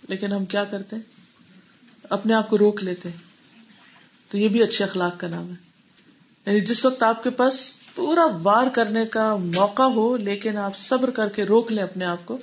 لیکن 0.08 0.32
ہم 0.32 0.44
کیا 0.44 0.64
کرتے 0.64 0.96
ہیں؟ 0.96 1.02
اپنے 2.10 2.34
آپ 2.34 2.50
کو 2.50 2.58
روک 2.58 2.82
لیتے 2.82 3.08
ہیں۔ 3.08 3.16
تو 4.30 4.38
یہ 4.38 4.48
بھی 4.48 4.62
اچھے 4.62 4.84
اخلاق 4.84 5.20
کا 5.20 5.28
نام 5.28 5.50
ہے۔ 5.50 5.54
یعنی 6.46 6.60
جس 6.60 6.84
وقت 6.84 7.02
آپ 7.02 7.22
کے 7.22 7.30
پاس 7.30 7.70
پورا 7.94 8.24
وار 8.42 8.66
کرنے 8.72 9.06
کا 9.06 9.36
موقع 9.36 9.82
ہو، 9.82 10.16
لیکن 10.16 10.56
آپ 10.56 10.76
صبر 10.76 11.10
کر 11.10 11.28
کے 11.28 11.44
روک 11.44 11.72
لیں 11.72 11.82
اپنے 11.82 12.04
آپ 12.04 12.26
کو، 12.26 12.38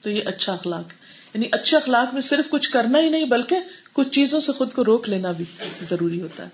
تو 0.00 0.10
یہ 0.10 0.22
اچھا 0.26 0.52
اخلاق 0.52 0.92
ہے۔ 0.92 0.96
یعنی 1.34 1.48
اچھے 1.52 1.76
اخلاق 1.76 2.14
میں 2.14 2.22
صرف 2.22 2.50
کچھ 2.50 2.70
کرنا 2.70 2.98
ہی 2.98 3.08
نہیں، 3.08 3.24
بلکہ 3.24 3.56
کچھ 4.00 4.08
چیزوں 4.08 4.40
سے 4.40 4.52
خود 4.52 4.72
کو 4.72 4.84
روک 4.84 5.08
لینا 5.08 5.30
بھی 5.30 5.44
ضروری 5.90 6.20
ہوتا 6.20 6.44
ہے۔ 6.44 6.48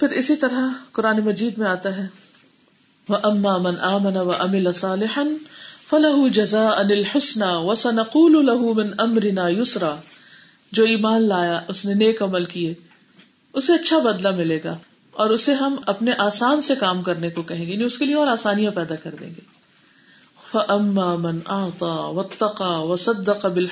پھر 0.00 0.08
اسی 0.08 0.36
طرح 0.36 0.68
قرآن 0.92 1.20
مجید 1.24 1.58
میں 1.58 1.66
آتا 1.66 1.96
ہے 1.96 2.06
وہ 3.08 3.16
اما 3.22 3.58
من 3.58 3.80
آمن 3.80 4.16
و 4.16 4.30
امل 4.38 4.72
صالحن 4.72 5.36
فلاح 5.90 6.28
جزا 6.28 6.68
انل 6.68 7.04
حسنا 7.04 7.58
و 7.58 7.74
سنقول 7.74 8.36
الح 8.36 8.62
من 8.76 8.90
امرنا 8.98 9.48
یسرا 9.48 9.96
جو 10.72 10.84
ایمان 10.84 11.28
لایا، 11.28 11.60
اس 11.68 11.84
نے 11.84 11.94
نیک 11.94 12.22
عمل 12.22 12.44
کیے، 12.44 12.74
اسے 13.52 13.72
اچھا 13.72 13.98
بدلہ 13.98 14.30
ملے 14.30 14.60
گا 14.64 14.78
اور 15.10 15.30
اسے 15.30 15.54
ہم 15.54 15.76
اپنے 15.86 16.12
آسان 16.18 16.60
سے 16.60 16.74
کام 16.74 17.02
کرنے 17.02 17.30
کو 17.30 17.42
کہیں 17.42 17.66
گے 17.66 17.72
یعنی 17.72 17.84
اس 17.84 17.98
کے 17.98 18.04
لیے 18.04 18.14
اور 18.14 18.26
آسانیاں 18.26 18.70
پیدا 18.70 18.94
کر 18.94 19.14
دیں 19.20 19.28
گے۔ 19.28 19.40
فَأَمَّا 20.52 21.14
مَنْ 21.14 21.38
آتا 21.46 21.86
وَاتَّقَا 21.86 22.78
وَصَدَّقَ 22.78 23.48
من 23.48 23.66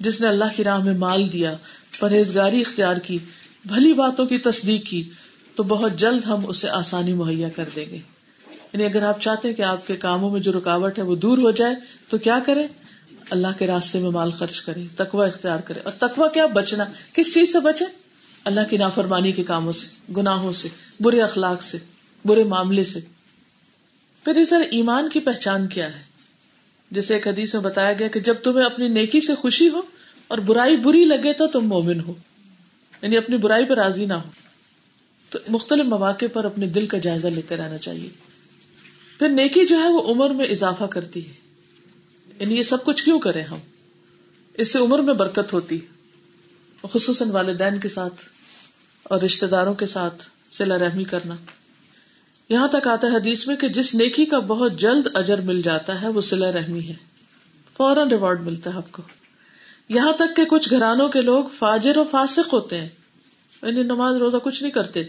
جس 0.00 0.20
نے 0.20 0.28
اللہ 0.28 0.44
کی 0.56 0.64
راہ 0.64 0.84
میں 0.84 0.94
مال 0.94 1.32
دیا، 1.32 1.56
پرہیزگاری 1.98 2.60
اختیار 2.60 2.96
کی، 2.96 3.18
بھلی 3.64 3.92
باتوں 3.92 4.26
کی 4.26 4.38
تصدیق 4.38 4.86
کی، 4.86 5.10
تو 5.54 5.62
بہت 5.62 5.92
جلد 5.96 6.24
ہم 6.24 6.48
اسے 6.48 6.68
آسانی 6.68 7.12
مہیا 7.12 7.48
کر 7.48 7.68
دیں 7.76 7.84
گے۔ 7.90 7.98
یعنی 8.52 8.84
اگر 8.84 9.02
آپ 9.02 9.20
چاہتے 9.20 9.48
ہیں 9.48 9.54
کہ 9.54 9.62
آپ 9.62 9.86
کے 9.86 9.96
کاموں 9.96 10.30
میں 10.30 10.40
جو 10.40 10.52
رکاوٹ 10.52 10.98
ہے 10.98 11.02
وہ 11.02 11.16
دور 11.16 11.38
ہو 11.38 11.50
جائے، 11.50 11.74
تو 12.08 12.18
کیا 12.18 12.38
کریں؟ 12.46 12.68
اللہ 13.30 13.48
کے 13.58 13.66
راستے 13.66 13.98
میں 13.98 14.10
مال 14.10 14.30
خرچ 14.30 14.60
کرے 14.60 14.84
تقوا 14.96 15.26
اختیار 15.26 15.58
کرے 15.58 15.80
اور 15.80 15.92
تقوا 15.92 16.28
کیا 16.28 16.46
بچنا؟ 16.46 16.84
کس 17.12 17.34
چیز 17.34 17.52
سے 17.52 17.60
بچے 17.60 17.84
اللہ 18.44 18.60
کی 18.70 18.76
نافرمانی 18.76 19.32
کے 19.32 19.44
کاموں 19.44 19.72
سے، 19.72 20.12
گناہوں 20.16 20.52
سے، 20.52 20.68
برے 21.00 21.22
اخلاق 21.22 21.62
سے، 21.62 21.78
برے 22.24 22.44
معاملے 22.44 22.84
سے۔ 22.84 23.00
پھر 24.24 24.34
اس 24.34 24.52
ایمان 24.70 25.08
کی 25.08 25.20
پہچان 25.20 25.66
کیا 25.66 25.96
ہے؟ 25.96 26.13
جیسے 26.94 27.14
ایک 27.14 27.28
حدیث 27.28 27.54
میں 27.54 27.62
بتایا 27.62 27.92
گیا 27.92 28.08
کہ 28.08 28.20
جب 28.20 28.34
تمہیں 28.34 28.66
اپنی 28.66 28.88
نیکی 28.88 29.20
سے 29.20 29.34
خوشی 29.34 29.68
ہو 29.68 29.82
اور 30.28 30.38
برائی 30.38 30.76
بری 30.76 31.04
لگے 31.04 31.32
تو 31.32 31.46
تم 31.46 31.60
مومن 31.60 32.00
ہو 32.00 32.14
یعنی 33.02 33.16
اپنی 33.16 33.36
برائی 33.36 33.64
پہ 33.64 33.74
راضی 33.74 34.06
نہ 34.06 34.12
ہو۔ 34.12 34.30
تو 35.30 35.38
مختلف 35.48 35.84
مواقع 35.84 36.24
پر 36.32 36.44
اپنے 36.44 36.66
دل 36.66 36.86
کا 36.86 36.98
جائزہ 36.98 37.26
لیتے 37.26 37.56
رہنا 37.56 37.78
چاہیے۔ 37.78 38.08
پھر 39.18 39.28
نیکی 39.28 39.66
جو 39.66 39.78
ہے 39.78 39.88
وہ 39.88 40.12
عمر 40.12 40.30
میں 40.30 40.44
اضافہ 40.44 40.84
کرتی 40.84 41.28
ہے۔ 41.28 41.32
یعنی 42.40 42.56
یہ 42.56 42.62
سب 42.62 42.84
کچھ 42.84 43.04
کیوں 43.04 43.20
کریں 43.20 43.42
ہم؟ 43.42 43.58
اس 44.54 44.72
سے 44.72 44.78
عمر 44.78 44.98
میں 44.98 45.14
برکت 45.14 45.52
ہوتی 45.52 45.80
خصوصاً 46.82 47.30
والدین 47.30 47.80
کے 47.80 47.88
ساتھ 47.88 48.14
اور 49.02 49.20
رشتے 49.20 49.46
داروں 49.46 49.74
کے 49.74 49.86
ساتھ 49.86 50.22
سلا 50.50 50.78
رحمی 50.78 51.04
کرنا۔ 51.04 51.34
یہاں 52.48 52.68
تک 52.68 52.88
آتا 52.88 53.06
ہے 53.06 53.16
حدیث 53.16 53.46
میں 53.46 53.56
کہ 53.56 53.68
جس 53.68 53.94
نیکی 53.94 54.24
کا 54.24 54.38
بہت 54.38 54.72
جلد 54.78 55.06
اجر 55.14 55.40
مل 55.40 55.62
جاتا 55.62 56.02
ہے، 56.02 56.08
وہ 56.08 56.20
سلا 56.20 56.52
رحمی 56.52 56.88
ہے۔ 56.88 56.94
فوراً 57.76 58.08
ریوارڈ 58.08 58.40
ملتا 58.42 58.70
ہے 58.72 58.76
آپ 58.76 58.92
کو۔ 58.92 59.02
یہاں 59.88 60.12
تک 60.12 60.36
کہ 60.36 60.44
کچھ 60.44 60.70
گھرانوں 60.70 61.08
کے 61.08 61.20
لوگ 61.20 61.44
فاجر 61.58 61.96
و 61.96 62.04
فاسق 62.04 62.52
ہوتے 62.52 62.80
ہیں۔ 62.80 62.88
یعنی 63.62 63.82
نماز 63.82 64.16
روزہ 64.16 64.36
کچھ 64.36 64.62
نہیں 64.62 64.72
کرتے۔ 64.72 65.02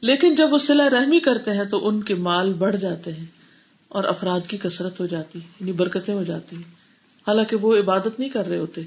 لیکن 0.00 0.34
جب 0.34 0.52
وہ 0.52 0.58
سلا 0.58 0.90
رحمی 0.90 1.20
کرتے 1.20 1.50
ہیں 1.50 1.64
تو 1.64 1.88
ان 1.88 2.02
کے 2.02 2.14
مال 2.14 2.52
بڑھ 2.52 2.76
جاتے 2.76 3.12
ہیں 3.12 3.26
اور 3.88 4.04
افراد 4.04 4.40
کی 4.48 4.56
کثرت 4.56 5.00
ہو 5.00 5.06
جاتی 5.06 5.38
یعنی 5.38 5.72
برکتیں 5.72 6.14
ہو 6.14 6.22
جاتی۔ 6.22 6.56
ہیں 6.56 6.62
حالانکہ 7.28 7.56
وہ 7.56 7.76
عبادت 7.76 8.18
نہیں 8.18 8.28
کر 8.28 8.46
رہے 8.46 8.58
ہوتے۔ 8.58 8.80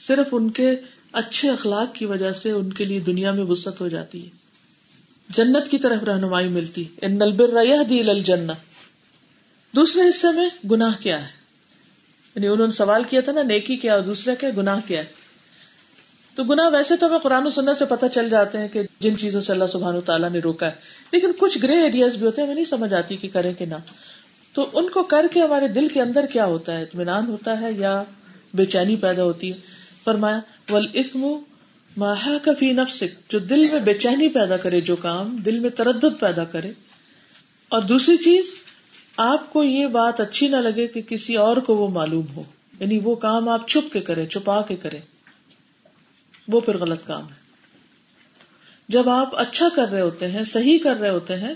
صرف 0.00 0.26
ان 0.32 0.50
کے 0.50 0.76
اچھے 1.12 1.50
اخلاق 1.50 1.94
کی 1.94 2.04
وجہ 2.04 2.32
سے 2.32 2.50
ان 2.50 2.72
کے 2.72 2.84
لیے 2.84 3.00
دنیا 3.00 3.32
میں 3.32 3.44
وسط 3.44 3.80
ہو 3.80 3.88
جاتی 3.88 4.24
ہے۔ 4.24 4.30
جنت 5.28 5.70
کی 5.70 5.78
طرف 5.78 6.02
رہنمائی 6.02 6.48
ملتی۔ 6.48 6.84
ان 7.02 7.22
الجنہ 7.22 8.52
دوسرے 9.76 10.08
حصے 10.08 10.32
میں 10.32 10.48
گناہ 10.70 11.02
کیا 11.02 11.20
ہے۔ 11.20 11.28
یعنی 12.34 12.46
انہوں 12.46 12.66
نے 12.66 12.72
سوال 12.72 13.02
کیا 13.04 13.20
تھا 13.20 13.32
نا، 13.32 13.42
نیکی 13.42 13.76
کیا 13.76 13.94
اور 13.94 14.00
دوسرا 14.00 14.34
کیا 14.34 14.50
گناہ 14.56 14.80
کیا 14.86 15.00
ہے۔ 15.00 15.04
تو 16.34 16.44
گناہ 16.44 16.70
ویسے 16.72 16.96
تو 16.96 17.06
ہمیں 17.06 17.18
قرآن 17.18 17.46
و 17.46 17.50
سنت 17.50 17.78
سے 17.78 17.84
پتہ 17.84 18.06
چل 18.14 18.30
جاتے 18.30 18.58
ہیں 18.58 18.68
کہ 18.68 18.82
جن 19.00 19.16
چیزوں 19.16 19.40
سے 19.40 19.52
اللہ 19.52 19.64
سبحان 19.72 19.94
و 19.94 20.00
تعالیٰ 20.00 20.30
نے 20.30 20.38
روکا 20.38 20.66
ہے۔ 20.66 20.72
لیکن 21.12 21.30
کچھ 21.38 21.58
گرے 21.62 21.80
ایریاز 21.80 22.14
بھی 22.14 22.26
ہوتے 22.26 22.40
ہیں، 22.40 22.46
ہمیں 22.46 22.54
نہیں 22.54 22.64
سمجھ 22.64 22.94
آتی 22.94 23.16
کہ 23.16 23.28
کریں 23.32 23.52
کہ 23.52 23.66
نہ۔ 23.66 23.74
تو 24.52 24.70
ان 24.72 24.88
کو 24.88 25.02
کر 25.02 25.26
کے 25.32 25.40
ہمارے 25.40 25.68
دل 25.68 25.88
کے 25.88 26.02
اندر 26.02 26.26
کیا 26.26 26.44
ہوتا 26.44 26.76
ہے؟ 26.76 26.82
اطمینان 26.82 27.26
ہوتا 27.26 27.60
ہے 27.60 27.72
یا 27.72 28.02
بے 28.54 28.64
چینی 28.64 28.96
پیدا 28.96 29.22
ہوتی 29.22 29.52
ہے؟ 29.52 29.56
فرمایا 30.04 30.40
ول 30.70 30.86
ماہا 31.98 32.38
کفی 32.42 32.72
نفسک، 32.72 33.30
جو 33.30 33.38
دل 33.38 33.70
میں 33.72 33.80
بے 33.80 33.94
چینی 33.94 34.28
پیدا 34.28 34.56
کرے 34.56 34.80
جو 34.80 34.96
کام، 34.96 35.36
دل 35.36 35.58
میں 35.58 35.70
تردد 35.70 36.20
پیدا 36.20 36.44
کرے۔ 36.44 36.72
اور 37.68 37.82
دوسری 37.82 38.16
چیز، 38.16 38.54
آپ 39.16 39.52
کو 39.52 39.64
یہ 39.64 39.86
بات 39.86 40.20
اچھی 40.20 40.48
نہ 40.48 40.56
لگے 40.56 40.86
کہ 40.86 41.02
کسی 41.02 41.36
اور 41.36 41.56
کو 41.56 41.76
وہ 41.76 41.88
معلوم 41.88 42.26
ہو۔ 42.36 42.42
یعنی 42.80 43.00
وہ 43.04 43.14
کام 43.14 43.48
آپ 43.48 43.68
چھپ 43.68 43.92
کے 43.92 44.00
کریں، 44.00 44.26
چھپا 44.26 44.62
کے 44.62 44.76
کریں۔ 44.76 45.00
وہ 46.48 46.60
پھر 46.60 46.78
غلط 46.78 47.06
کام 47.06 47.28
ہے۔ 47.28 47.34
جب 48.88 49.08
آپ 49.08 49.36
اچھا 49.36 49.68
کر 49.74 49.88
رہے 49.88 50.00
ہوتے 50.00 50.28
ہیں، 50.28 50.44
صحیح 50.44 50.78
کر 50.78 50.96
رہے 50.96 51.10
ہوتے 51.10 51.36
ہیں، 51.36 51.54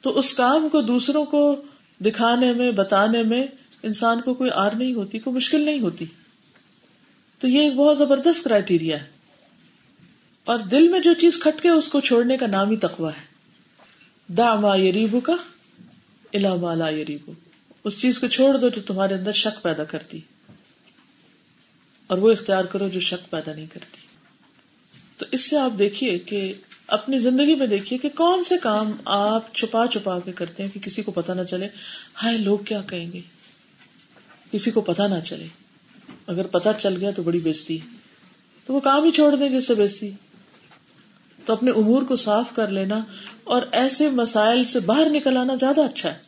تو 0.00 0.18
اس 0.18 0.34
کام 0.34 0.68
کو 0.68 0.82
دوسروں 0.82 1.24
کو 1.24 1.56
دکھانے 2.00 2.52
میں، 2.52 2.70
بتانے 2.70 3.22
میں 3.22 3.46
انسان 3.82 4.20
کو 4.20 4.34
کوئی 4.34 4.50
آر 4.54 4.70
نہیں 4.70 4.94
ہوتی، 4.94 5.18
کوئی 5.18 5.36
مشکل 5.36 5.60
نہیں 5.60 5.80
ہوتی۔ 5.80 6.04
تو 7.38 7.48
یہ 7.48 7.60
ایک 7.60 7.74
بہت 7.74 7.98
زبردست 7.98 8.44
کرائٹیریا 8.44 9.02
ہے۔ 9.02 9.13
اور 10.44 10.58
دل 10.58 10.88
میں 10.88 11.00
جو 11.00 11.14
چیز 11.14 11.38
کھٹکے 11.38 11.68
اس 11.68 11.88
کو 11.88 12.00
چھوڑنے 12.00 12.36
کا 12.36 12.46
نام 12.46 12.70
ہی 12.70 12.76
تقوا 12.76 13.10
ہے۔ 13.10 13.34
دا 14.28 14.54
ما 14.54 14.76
یریبو 14.76 15.20
کا 15.20 15.32
الا 16.32 16.54
ما 16.54 16.74
لا 16.74 16.88
یریبو 16.88 17.32
اس 17.84 18.00
چیز 18.00 18.18
کو 18.18 18.26
چھوڑ 18.26 18.58
دو 18.58 18.68
جو 18.68 18.82
تمہارے 18.82 19.14
اندر 19.14 19.32
شک 19.32 19.62
پیدا 19.62 19.84
کرتی۔ 19.84 20.20
اور 22.06 22.18
وہ 22.18 22.32
اختیار 22.32 22.64
کرو 22.64 22.88
جو 22.88 23.00
شک 23.00 23.30
پیدا 23.30 23.52
نہیں 23.52 23.66
کرتی۔ 23.72 23.98
تو 25.18 25.24
اس 25.32 25.50
سے 25.50 25.58
آپ 25.58 25.72
دیکھیے 25.78 26.18
کہ 26.18 26.54
اپنی 26.86 27.18
زندگی 27.18 27.54
میں 27.54 27.66
دیکھیے 27.66 27.98
کہ 27.98 28.08
کون 28.08 28.44
سے 28.44 28.54
کام 28.62 28.92
آپ 29.04 29.54
چھپا 29.54 29.86
چھپا 29.86 30.18
کے 30.20 30.32
کرتے 30.32 30.62
ہیں 30.62 30.70
کہ 30.70 30.80
کسی 30.80 31.02
کو 31.02 31.12
پتا 31.12 31.34
نہ 31.34 31.42
چلے، 31.42 31.68
ہائے 32.22 32.38
لوگ 32.38 32.58
کیا 32.58 32.80
کہیں 32.80 33.12
گے؟ 33.12 33.20
کسی 34.52 34.70
کو 34.70 34.80
پتا 34.80 35.06
نہ 35.06 35.20
چلے۔ 35.24 35.46
اگر 36.26 36.46
پتا 36.46 36.72
چل 36.72 36.96
گیا 37.00 37.10
تو 37.10 37.22
بڑی 37.22 37.38
بیزتی 37.38 37.80
ہے 37.80 37.86
تو 38.66 38.74
وہ 38.74 38.80
کام 38.80 39.04
ہی 39.04 39.10
چھوڑ 39.10 39.36
دیں 39.36 39.48
جس 39.48 39.66
سے 39.66 39.74
بیزتی 39.74 40.10
تو 41.44 41.52
اپنے 41.52 41.70
امور 41.70 42.02
کو 42.02 42.16
صاف 42.16 42.44
کر 42.54 42.68
لینا 42.68 43.04
اور 43.44 43.62
ایسے 43.72 44.08
مسائل 44.08 44.64
سے 44.64 44.80
باہر 44.80 45.06
نکل 45.10 45.36
آنا 45.36 45.54
زیادہ 45.54 45.80
اچھا 45.80 46.08
ہے، 46.08 46.18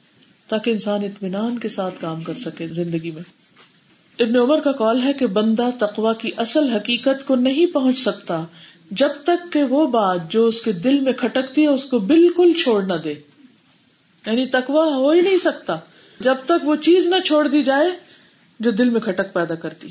تاکہ 0.49 0.71
انسان 0.71 1.05
اطمینان 1.05 1.59
کے 1.59 1.69
ساتھ 1.69 1.95
کام 2.01 2.23
کر 2.23 2.35
سکے 2.35 2.69
زندگی 2.69 3.11
میں۔ 3.11 3.23
ابن 4.19 4.37
عمر 4.37 4.61
کا 4.61 4.73
کال 4.73 5.03
ہے 5.03 5.13
کہ 5.13 5.27
بندہ 5.27 5.71
تقوا 5.79 6.13
کی 6.13 6.31
اصل 6.37 6.69
حقیقت 6.69 7.27
کو 7.27 7.37
نہیں 7.37 7.67
پہنچ 7.67 7.99
سکتا 7.99 8.45
جب 8.91 9.09
تک 9.25 9.53
کہ 9.53 9.63
وہ 9.63 9.87
بات 9.87 10.33
جو 10.33 10.47
اس 10.47 10.63
کے 10.63 10.73
دل 10.73 11.01
میں 11.01 11.13
کھٹکتی 11.13 11.63
ہے، 11.63 11.67
اس 11.67 11.85
کو 11.85 11.99
بالکل 11.99 12.53
چھوڑ 12.53 12.83
نہ 12.83 12.95
دے۔ 12.95 13.15
یعنی 14.27 14.47
تقوا 14.47 14.95
ہو 14.95 15.11
ہی 15.11 15.21
نہیں 15.21 15.39
سکتا 15.39 15.77
جب 16.21 16.35
تک 16.45 16.65
وہ 16.65 16.77
چیز 16.77 17.07
نہ 17.07 17.21
چھوڑ 17.25 17.49
دی 17.49 17.63
جائے 17.63 17.91
جو 18.61 18.71
دل 18.71 18.91
میں 18.91 19.01
کھٹک 19.01 19.35
پیدا 19.35 19.55
کرتی۔ 19.55 19.89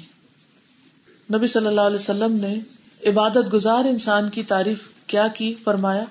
نبی 1.34 1.48
صلی 1.48 1.68
اللہ 1.68 1.82
علیہ 1.82 1.96
وسلم 1.96 2.36
نے 2.42 2.56
عبادت 3.06 3.54
گزار 3.54 3.86
انسان 3.86 4.30
کی 4.30 4.44
تعریف 4.44 4.80
کیا 5.08 5.28
کی؟ 5.28 5.56
فرمایا 5.64 6.04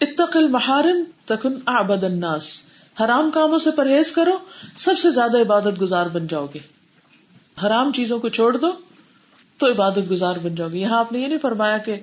اتقل 0.00 0.48
محارم 0.48 1.04
تکن 1.24 1.54
آبد 1.66 2.04
الناس۔ 2.04 2.60
حرام 3.04 3.30
کاموں 3.30 3.58
سے 3.58 3.70
پرہیز 3.70 4.12
کرو، 4.12 4.30
سب 4.76 4.98
سے 4.98 5.10
زیادہ 5.10 5.38
عبادت 5.38 5.80
گزار 5.80 6.06
بن 6.06 6.26
جاؤ 6.26 6.46
گے۔ 6.54 6.58
حرام 7.66 7.92
چیزوں 7.92 8.18
کو 8.18 8.28
چھوڑ 8.28 8.56
دو، 8.56 8.70
تو 9.58 9.72
عبادت 9.72 10.10
گزار 10.10 10.34
بن 10.42 10.54
جاؤ 10.54 10.68
گے۔ 10.68 10.78
یہاں 10.78 10.98
آپ 10.98 11.12
نے 11.12 11.18
یہ 11.18 11.26
نہیں 11.26 11.38
فرمایا 11.42 11.78
کہ 11.78 12.00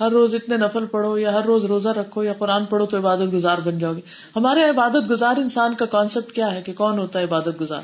ہر 0.00 0.10
روز 0.10 0.34
اتنے 0.34 0.56
نفل 0.56 0.86
پڑھو 0.86 1.18
یا 1.18 1.32
ہر 1.32 1.44
روز 1.44 1.64
روزہ 1.64 1.88
رکھو 1.88 2.24
یا 2.24 2.32
قرآن 2.38 2.64
پڑھو 2.64 2.86
تو 2.86 2.96
عبادت 2.96 3.32
گزار 3.32 3.58
بن 3.58 3.78
جاؤ 3.78 3.92
گے۔ 3.92 4.00
ہمارے 4.36 4.70
عبادت 4.70 5.10
گزار 5.10 5.36
انسان 5.36 5.74
کا 5.74 5.86
کانسیپٹ 5.86 6.32
کیا 6.32 6.54
ہے 6.54 6.62
کہ 6.62 6.72
کون 6.72 6.98
ہوتا 6.98 7.18
ہے 7.18 7.24
عبادت 7.24 7.60
گزار؟ 7.60 7.82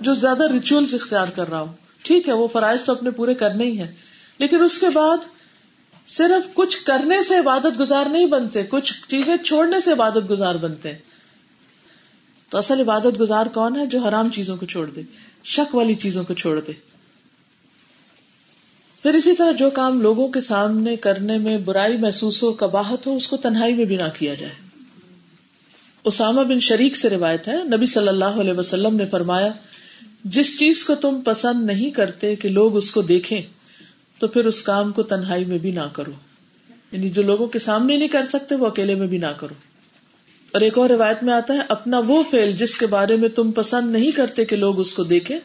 جو 0.00 0.14
زیادہ 0.14 0.50
ریچولس 0.50 0.94
اختیار 0.94 1.26
کر 1.34 1.50
رہا 1.50 1.60
ہو۔ 1.60 1.72
ٹھیک 2.02 2.28
ہے، 2.28 2.32
وہ 2.32 2.48
فرائض 2.48 2.84
تو 2.84 2.92
اپنے 2.92 3.10
پورے 3.10 3.34
کرنے 3.34 3.64
ہی 3.64 3.78
ہے 3.78 4.07
لیکن 4.38 4.62
اس 4.62 4.78
کے 4.78 4.86
بعد 4.88 5.16
صرف 6.06 6.54
کچھ 6.54 6.84
کرنے 6.84 7.22
سے 7.22 7.38
عبادت 7.38 7.80
گزار 7.80 8.06
نہیں 8.06 8.26
بنتے، 8.26 8.62
کچھ 8.62 8.92
چیزیں 9.08 9.36
چھوڑنے 9.36 9.80
سے 9.80 9.92
عبادت 9.92 10.30
گزار 10.30 10.54
بنتے۔ 10.54 10.92
تو 12.50 12.58
اصل 12.58 12.80
عبادت 12.80 13.20
گزار 13.20 13.46
کون 13.46 13.76
ہے 13.76 13.86
جو 13.86 13.98
حرام 13.98 14.30
چیزوں 14.30 14.56
کو 14.56 14.66
چھوڑ 14.66 14.90
دے، 14.90 15.00
شک 15.44 15.74
والی 15.74 15.94
چیزوں 15.94 16.24
کو 16.24 16.34
چھوڑ 16.34 16.60
دے؟ 16.60 16.72
پھر 19.02 19.14
اسی 19.14 19.32
طرح 19.32 19.52
جو 19.52 19.70
کام 19.70 20.00
لوگوں 20.00 20.28
کے 20.28 20.40
سامنے 20.40 20.96
کرنے 20.96 21.38
میں 21.38 21.58
برائی 21.58 21.96
محسوس 21.96 22.42
ہو، 22.42 22.52
کباہت 22.52 23.06
ہو، 23.06 23.16
اس 23.16 23.28
کو 23.28 23.36
تنہائی 23.36 23.74
میں 23.74 23.84
بھی 23.84 23.96
نہ 23.96 24.08
کیا 24.18 24.34
جائے۔ 24.34 24.52
اسامہ 26.04 26.40
بن 26.40 26.60
شریک 26.60 26.96
سے 26.96 27.10
روایت 27.10 27.48
ہے، 27.48 27.56
نبی 27.76 27.86
صلی 27.86 28.08
اللہ 28.08 28.24
علیہ 28.24 28.52
وسلم 28.52 28.96
نے 28.96 29.06
فرمایا، 29.06 29.48
جس 30.24 30.58
چیز 30.58 30.84
کو 30.84 30.94
تم 30.94 31.20
پسند 31.20 31.66
نہیں 31.66 31.90
کرتے 31.90 32.36
کہ 32.36 32.48
لوگ 32.48 32.76
اس 32.76 32.90
کو 32.90 33.02
دیکھیں 33.02 33.42
تو 34.18 34.28
پھر 34.28 34.44
اس 34.44 34.62
کام 34.62 34.92
کو 34.92 35.02
تنہائی 35.02 35.44
میں 35.44 35.58
بھی 35.58 35.70
نہ 35.70 35.88
کرو۔ 35.92 36.10
یعنی 36.92 37.08
جو 37.08 37.22
لوگوں 37.22 37.46
کے 37.46 37.58
سامنے 37.58 37.96
نہیں 37.96 38.08
کر 38.08 38.24
سکتے، 38.24 38.54
وہ 38.54 38.66
اکیلے 38.66 38.94
میں 38.94 39.06
بھی 39.06 39.18
نہ 39.18 39.26
کرو۔ 39.26 39.54
اور 40.52 40.60
ایک 40.60 40.78
اور 40.78 40.90
روایت 40.90 41.22
میں 41.22 41.34
آتا 41.34 41.54
ہے، 41.54 41.58
اپنا 41.68 41.98
وہ 41.98 42.22
فیل 42.30 42.52
جس 42.52 42.76
کے 42.76 42.86
بارے 42.86 43.16
میں 43.16 43.28
تم 43.28 43.52
پسند 43.52 43.92
نہیں 43.92 44.10
کرتے 44.10 44.44
کہ 44.44 44.56
لوگ 44.56 44.80
اس 44.80 44.94
کو 44.94 45.04
دیکھیں، 45.04 45.38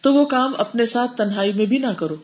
تو 0.00 0.14
وہ 0.14 0.24
کام 0.24 0.52
اپنے 0.58 0.86
ساتھ 0.86 1.16
تنہائی 1.16 1.52
میں 1.52 1.66
بھی 1.66 1.78
نہ 1.78 1.92
کرو۔ 1.96 2.16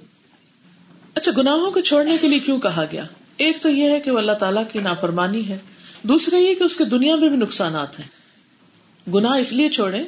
اچھا 1.14 1.32
گناہوں 1.36 1.70
کو 1.70 1.80
چھوڑنے 1.80 2.16
کے 2.20 2.28
لیے 2.28 2.38
کیوں 2.38 2.58
کہا 2.58 2.84
گیا؟ 2.92 3.04
ایک 3.36 3.62
تو 3.62 3.68
یہ 3.68 3.90
ہے 3.90 4.00
کہ 4.00 4.10
وہ 4.10 4.18
اللہ 4.18 4.32
تعالیٰ 4.32 4.62
کی 4.72 4.78
نافرمانی 4.78 5.48
ہے۔ 5.48 5.58
دوسرا 6.02 6.36
یہ 6.36 6.54
کہ 6.54 6.62
اس 6.62 6.76
کے 6.76 6.84
دنیا 6.84 7.16
میں 7.16 7.28
بھی 7.28 7.36
نقصانات 7.36 8.00
ہیں۔ 8.00 8.08
گناہ 9.10 9.32
اس 9.32 9.52
لیے 9.52 9.68
چھوڑے 9.68 10.02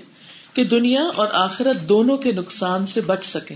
کہ 0.52 0.64
دنیا 0.64 1.02
اور 1.16 1.28
آخرت 1.32 1.88
دونوں 1.88 2.16
کے 2.16 2.32
نقصان 2.32 2.86
سے 2.86 3.00
بچ 3.00 3.24
سکے 3.24 3.54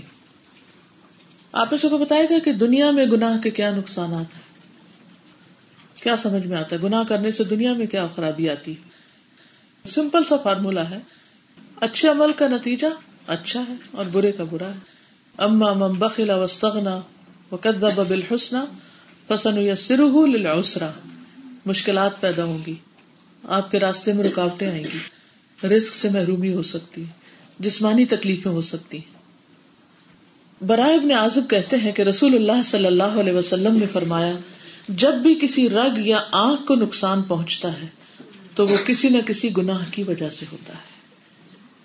آپ 1.51 1.69
کو 1.69 1.97
بتائے 1.97 2.23
گا 2.23 2.39
کہ 2.39 2.53
دنیا 2.53 2.91
میں 2.91 3.05
گناہ 3.05 3.37
کے 3.37 3.51
کیا 3.51 3.75
نقصانات 3.75 4.35
ہیں؟ 4.35 4.41
کیا 6.03 6.17
سمجھ 6.17 6.47
میں 6.47 6.57
آتا 6.57 6.75
ہے؟ 6.75 6.81
گناہ 6.83 7.03
کرنے 7.03 7.31
سے 7.31 7.43
دنیا 7.43 7.73
میں 7.73 7.87
کیا 7.87 8.07
خرابی 8.07 8.49
آتی 8.49 8.73
سمپل 9.85 10.23
سا 10.23 10.37
فارمولا 10.37 10.89
ہے۔ 10.89 10.99
اچھے 11.75 12.09
عمل 12.09 12.33
کا 12.33 12.47
نتیجہ 12.47 12.87
اچھا 13.27 13.63
ہے 13.69 13.73
اور 13.91 14.05
برے 14.11 14.31
کا 14.31 14.43
برا 14.49 14.69
ہے۔ 14.69 14.79
اما 15.37 15.73
من 15.73 15.91
بخل 15.91 16.29
واستغنا 16.29 16.99
وكذب 17.51 18.07
بالحسنى 18.07 18.59
فسنيسره 19.27 20.25
للعسرى 20.25 20.89
مشکلات 21.65 22.21
پیدا 22.21 22.43
ہوں 22.43 22.57
گی۔ 22.67 22.75
آپ 23.43 23.71
کے 23.71 23.79
راستے 23.79 24.13
میں 24.13 24.23
رکاوٹیں 24.23 24.71
آئیں 24.71 24.83
گی۔ 24.83 24.97
رزق 25.67 25.95
سے 25.95 26.09
محرومی 26.09 26.53
ہو 26.53 26.61
سکتی 26.61 27.03
جسمانی 27.59 28.05
تکلیفیں 28.05 28.51
ہو 28.51 28.61
سکتی 28.61 28.99
برائے 30.67 30.95
ابن 30.95 31.11
عازب 31.11 31.49
کہتے 31.49 31.77
ہیں 31.77 31.91
کہ 31.91 32.01
رسول 32.01 32.35
اللہ 32.35 32.61
صلی 32.63 32.85
اللہ 32.85 33.03
علیہ 33.03 33.33
وسلم 33.33 33.75
نے 33.75 33.85
فرمایا، 33.85 34.33
جب 34.89 35.13
بھی 35.13 35.35
کسی 35.35 35.69
رگ 35.69 35.97
یا 35.97 36.23
آنکھ 36.31 36.65
کو 36.65 36.75
نقصان 36.75 37.21
پہنچتا 37.21 37.81
ہے، 37.81 37.87
تو 38.55 38.67
وہ 38.67 38.77
کسی 38.85 39.09
نہ 39.09 39.17
کسی 39.25 39.57
گناہ 39.57 39.83
کی 39.91 40.03
وجہ 40.03 40.29
سے 40.29 40.45
ہوتا 40.51 40.73
ہے۔ 40.73 40.99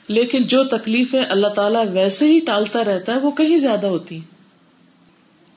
لیکن 0.09 0.43
جو 0.43 0.65
تکلیفیں 0.65 1.25
اللہ 1.29 1.47
تعالیٰ 1.47 1.87
ویسے 1.93 2.27
ہی 2.27 2.41
ٹالتا 2.41 2.85
رہتا 2.85 3.15
ہے، 3.15 3.19
وہ 3.19 3.31
کہیں 3.31 3.59
زیادہ 3.59 3.87
ہوتی 3.87 4.21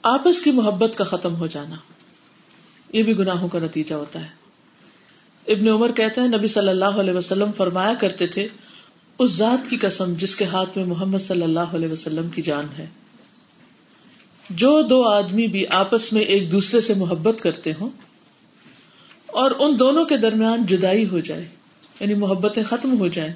آپس 0.01 0.41
کی 0.41 0.51
محبت 0.51 0.97
کا 0.97 1.03
ختم 1.03 1.35
ہو 1.35 1.47
جانا، 1.47 1.75
یہ 2.93 3.03
بھی 3.03 3.17
گناہوں 3.17 3.47
کا 3.47 3.59
نتیجہ 3.59 3.95
ہوتا 3.95 4.19
ہے۔ 4.21 4.47
ابن 5.53 5.67
عمر 5.67 5.91
کہتے 5.91 6.21
ہیں، 6.21 6.27
نبی 6.27 6.47
صلی 6.47 6.69
اللہ 6.69 6.85
علیہ 6.85 7.13
وسلم 7.13 7.51
فرمایا 7.57 7.93
کرتے 7.93 8.27
تھے، 8.27 8.47
اس 9.19 9.31
ذات 9.31 9.69
کی 9.69 9.77
قسم 9.77 10.13
جس 10.13 10.35
کے 10.35 10.45
ہاتھ 10.45 10.77
میں 10.77 10.85
محمد 10.85 11.19
صلی 11.19 11.41
اللہ 11.41 11.59
علیہ 11.59 11.89
وسلم 11.89 12.29
کی 12.29 12.41
جان 12.41 12.65
ہے۔ 12.77 12.85
جو 14.49 14.81
دو 14.81 15.03
آدمی 15.03 15.47
بھی 15.47 15.67
آپس 15.67 16.13
میں 16.13 16.21
ایک 16.21 16.51
دوسرے 16.51 16.81
سے 16.81 16.93
محبت 16.93 17.41
کرتے 17.41 17.71
ہوں 17.79 17.89
اور 19.25 19.51
ان 19.59 19.79
دونوں 19.79 20.05
کے 20.05 20.17
درمیان 20.17 20.65
جدائی 20.65 21.07
ہو 21.09 21.19
جائے 21.19 21.47
یعنی 21.99 22.13
محبتیں 22.13 22.63
ختم 22.63 22.99
ہو 22.99 23.07
جائیں، 23.07 23.33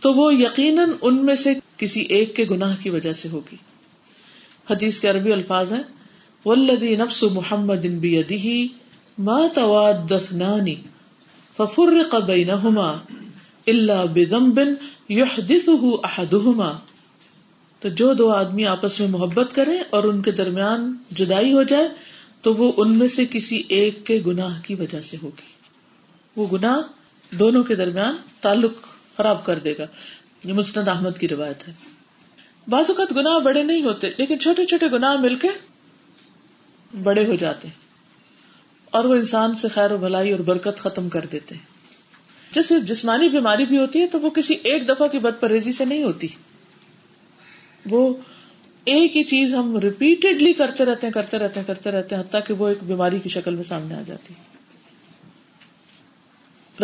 تو 0.00 0.14
وہ 0.14 0.34
یقیناً 0.34 0.90
ان 1.00 1.24
میں 1.24 1.36
سے 1.36 1.54
کسی 1.76 2.00
ایک 2.00 2.36
کے 2.36 2.44
گناہ 2.44 2.76
کی 2.82 2.90
وجہ 2.90 3.12
سے 3.12 3.28
ہوگی۔ 3.28 3.56
حدیث 4.70 5.00
کے 5.00 5.08
عربی 5.08 5.32
الفاظ 5.32 5.72
ہیں 5.72 5.82
ولدی 6.46 6.96
نفس 6.96 7.22
محمد 7.22 7.84
ان 7.84 7.98
بھی 7.98 8.68
ما 9.18 9.46
تواد 9.54 10.10
دفنانی 10.10 10.74
ففرق 11.56 12.14
بینہما 12.14 12.92
الا 13.66 14.04
بذنب 14.04 14.58
يحدثه 15.10 15.92
احدهما 16.04 16.95
تو 17.80 17.88
جو 17.88 18.14
دو 18.14 18.30
آدمی 18.30 18.66
آپس 18.66 19.00
میں 19.00 19.08
محبت 19.08 19.54
کریں 19.54 19.78
اور 19.90 20.04
ان 20.04 20.22
کے 20.22 20.30
درمیان 20.30 20.96
جدائی 21.10 21.52
ہو 21.52 21.62
جائے، 21.62 21.88
تو 22.42 22.54
وہ 22.54 22.72
ان 22.76 22.98
میں 22.98 23.08
سے 23.08 23.24
کسی 23.30 23.62
ایک 23.68 24.06
کے 24.06 24.22
گناہ 24.26 24.60
کی 24.62 24.74
وجہ 24.74 25.00
سے 25.00 25.16
ہوگی۔ 25.22 25.46
وہ 26.36 26.46
گناہ 26.52 26.78
دونوں 27.36 27.64
کے 27.64 27.76
درمیان 27.76 28.16
تعلق 28.40 28.72
خراب 29.16 29.44
کر 29.44 29.58
دے 29.58 29.78
گا۔ 29.78 29.86
یہ 30.44 30.52
مسند 30.52 30.88
احمد 30.88 31.18
کی 31.20 31.28
روایت 31.28 31.68
ہے۔ 31.68 31.72
بعض 32.68 32.84
اوقات 32.88 33.16
گناہ 33.16 33.38
بڑے 33.38 33.62
نہیں 33.62 33.82
ہوتے، 33.82 34.10
لیکن 34.18 34.38
چھوٹے 34.38 34.64
چھوٹے 34.64 34.86
گناہ 34.92 35.20
مل 35.20 35.36
کے 35.36 35.48
بڑے 37.02 37.26
ہو 37.26 37.34
جاتے 37.34 37.68
ہیں۔ 37.68 37.74
اور 38.90 39.04
وہ 39.04 39.14
انسان 39.14 39.54
سے 39.54 39.68
خیر 39.68 39.92
و 39.92 39.96
بھلائی 39.96 40.32
اور 40.32 40.40
برکت 40.40 40.78
ختم 40.78 41.08
کر 41.08 41.26
دیتے 41.32 41.54
جیسے 42.54 42.80
جسمانی 42.80 43.28
بیماری 43.28 43.66
بھی 43.66 43.78
ہوتی 43.78 44.00
ہے، 44.00 44.06
تو 44.06 44.20
وہ 44.20 44.30
کسی 44.30 44.54
ایک 44.54 44.88
دفعہ 44.88 45.08
کی 45.08 45.18
بد 45.18 45.40
پرہیزی 45.40 45.72
سے 45.72 45.84
نہیں 45.84 46.02
ہوتی۔ 46.02 46.26
وہ 47.90 48.14
ایک 48.84 49.16
ہی 49.16 49.24
چیز 49.24 49.54
ہم 49.54 49.78
ریپیٹڈلی 49.78 50.52
کرتے 50.52 50.84
رہتے 50.84 51.06
ہیں، 51.06 51.14
کرتے 51.14 51.38
رہتے 51.38 51.60
ہیں، 51.60 51.66
کرتے 51.66 51.90
رہتے 51.90 52.14
ہیں، 52.14 52.22
حتیٰ 52.22 52.40
کہ 52.46 52.54
وہ 52.54 52.68
ایک 52.68 52.78
بیماری 52.82 53.18
کی 53.18 53.28
شکل 53.28 53.54
میں 53.54 53.64
سامنے 53.64 53.94
آ 53.94 54.02
جاتی۔ 54.06 54.34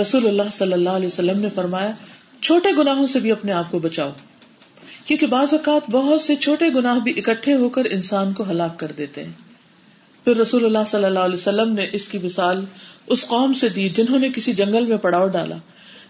رسول 0.01 0.27
اللہ 0.27 0.51
صلی 0.53 0.73
اللہ 0.73 0.91
علیہ 0.91 1.07
وسلم 1.07 1.41
نے 1.41 1.49
فرمایا، 1.55 1.93
چھوٹے 2.41 2.69
گناہوں 2.79 3.07
سے 3.07 3.21
بھی 3.21 3.33
اپنے 3.33 3.53
آپ 3.53 3.71
کو 3.71 3.79
بچاؤ۔ 3.79 4.11
کیونکہ 5.07 5.27
بعض 5.27 5.55
اوقات 5.55 5.91
بہت 5.91 6.21
سے 6.21 6.37
چھوٹے 6.37 6.69
گناہ 6.75 6.99
بھی 6.99 7.13
اکٹھے 7.17 7.55
ہو 7.55 7.69
کر 7.69 7.85
انسان 7.85 8.33
کو 8.33 8.51
ہلاک 8.51 8.79
کر 8.79 8.93
دیتے 8.93 9.25
ہیں۔ 9.25 9.33
پھر 10.25 10.37
رسول 10.37 10.65
اللہ 10.65 10.85
صلی 10.87 11.05
اللہ 11.05 11.19
علیہ 11.19 11.35
وسلم 11.35 11.73
نے 11.73 11.87
اس 11.93 12.09
کی 12.09 12.19
مثال 12.23 12.65
اس 13.07 13.27
قوم 13.27 13.53
سے 13.53 13.69
دی 13.69 13.89
جنہوں 13.89 14.19
نے 14.19 14.29
کسی 14.29 14.53
جنگل 14.53 14.87
میں 14.87 14.97
پڑاؤ 14.97 15.29
ڈالا۔ 15.29 15.57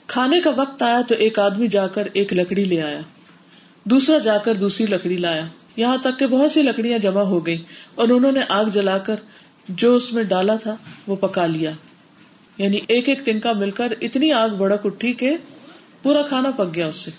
کھانے 0.06 0.40
کا 0.40 0.50
وقت 0.50 0.82
آیا 0.82 1.00
تو 1.08 1.14
ایک 1.14 1.38
آدمی 1.38 1.68
جا 1.68 1.86
کر 1.86 2.08
ایک 2.12 2.32
لکڑی 2.32 2.64
لے 2.64 2.82
آیا۔ 2.82 3.00
دوسرا 3.84 4.18
جا 4.18 4.38
کر 4.38 4.54
دوسری 4.54 4.86
لکڑی 4.86 5.16
لایا۔ 5.16 5.46
یہاں 5.76 5.96
تک 5.96 6.18
کہ 6.18 6.26
بہت 6.26 6.52
سی 6.52 6.62
لکڑیاں 6.62 6.98
جمع 6.98 7.20
ہو 7.20 7.46
گئی 7.46 7.62
اور 7.94 8.08
انہوں 8.08 8.32
نے 8.32 8.40
آگ 8.48 8.64
جلا 8.64 8.98
کر 8.98 9.14
جو 9.68 9.94
اس 9.94 10.12
میں 10.12 10.22
ڈالا 10.22 10.56
تھا 10.56 10.76
وہ 11.06 11.16
پکا 11.16 11.46
لیا۔ 11.46 11.70
یعنی 12.58 12.80
ایک 12.88 13.08
ایک 13.08 13.24
تنکا 13.24 13.52
مل 13.52 13.70
کر 13.70 13.92
اتنی 14.00 14.32
آگ 14.32 14.48
بڑک 14.48 14.86
اٹھی 14.86 15.12
کہ 15.12 15.36
پورا 16.02 16.22
کھانا 16.22 16.50
پک 16.50 16.74
گیا 16.74 16.86
اس 16.86 16.96
سے۔ 16.96 17.10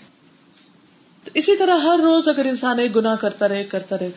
تو 1.24 1.30
اسی 1.34 1.56
طرح 1.56 1.76
ہر 1.76 1.98
روز 1.98 2.28
اگر 2.28 2.44
انسان 2.44 2.78
ایک 2.78 2.96
گنا 2.96 3.16
کرتا 3.16 3.48
رہے 3.48 3.64
کرتا 3.64 3.98
رہے، 3.98 4.10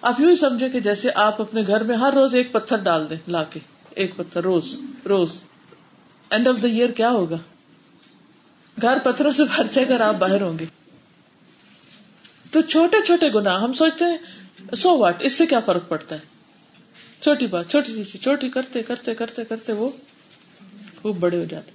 آپ 0.00 0.20
یوں 0.20 0.30
ہی 0.30 0.36
سمجھے 0.36 0.68
کہ 0.68 0.80
جیسے 0.80 1.08
آپ 1.14 1.40
اپنے 1.40 1.62
گھر 1.66 1.82
میں 1.82 1.96
ہر 1.96 2.12
روز 2.12 2.34
ایک 2.34 2.52
پتھر 2.52 2.76
ڈال 2.76 3.10
دیں 3.10 3.16
لا 3.28 3.44
کے۔ 3.44 3.60
ایک 3.90 4.16
پتھر، 4.16 4.42
روز 4.42 4.76
روز۔ 5.08 5.30
اینڈ 6.30 6.48
آف 6.48 6.62
دا 6.62 6.68
ایئر 6.68 6.90
کیا 6.90 7.10
ہوگا؟ 7.10 7.36
گھر 8.82 8.98
پتھروں 9.02 9.32
سے 9.32 9.44
بھر 9.44 9.64
جائے 9.70 9.88
کر 9.88 10.00
آپ 10.00 10.14
باہر 10.14 10.42
ہوں 10.42 10.58
گے۔ 10.58 10.83
تو 12.54 12.60
چھوٹے 12.60 13.02
چھوٹے 13.06 13.26
گنا 13.34 13.64
ہم 13.64 13.72
سوچتے 13.72 14.04
ہیں 14.04 14.18
سو 14.74 14.98
واٹ 14.98 15.16
اس 15.20 15.32
سے 15.32 15.46
کیا 15.46 15.60
فرق 15.60 15.88
پڑتا 15.88 16.14
ہے؟ 16.14 16.20
چھوٹی 17.20 17.46
بات، 17.46 17.70
چھوٹی 17.70 17.92
سی 17.92 18.04
چیز، 18.04 18.22
چھوٹی 18.22 18.48
کرتے 18.48 18.82
کرتے 18.82 19.14
کرتے 19.14 19.44
کرتے 19.44 19.72
وہ 19.72 19.90
خوب 21.02 21.16
بڑے 21.20 21.36
ہو 21.38 21.44
جاتے 21.44 21.70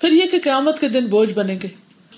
پھر 0.00 0.12
یہ 0.12 0.26
کہ 0.26 0.38
قیامت 0.38 0.80
کے 0.80 0.88
دن 0.88 1.06
بوجھ 1.06 1.32
بنے 1.32 1.58
گے۔ 1.62 1.68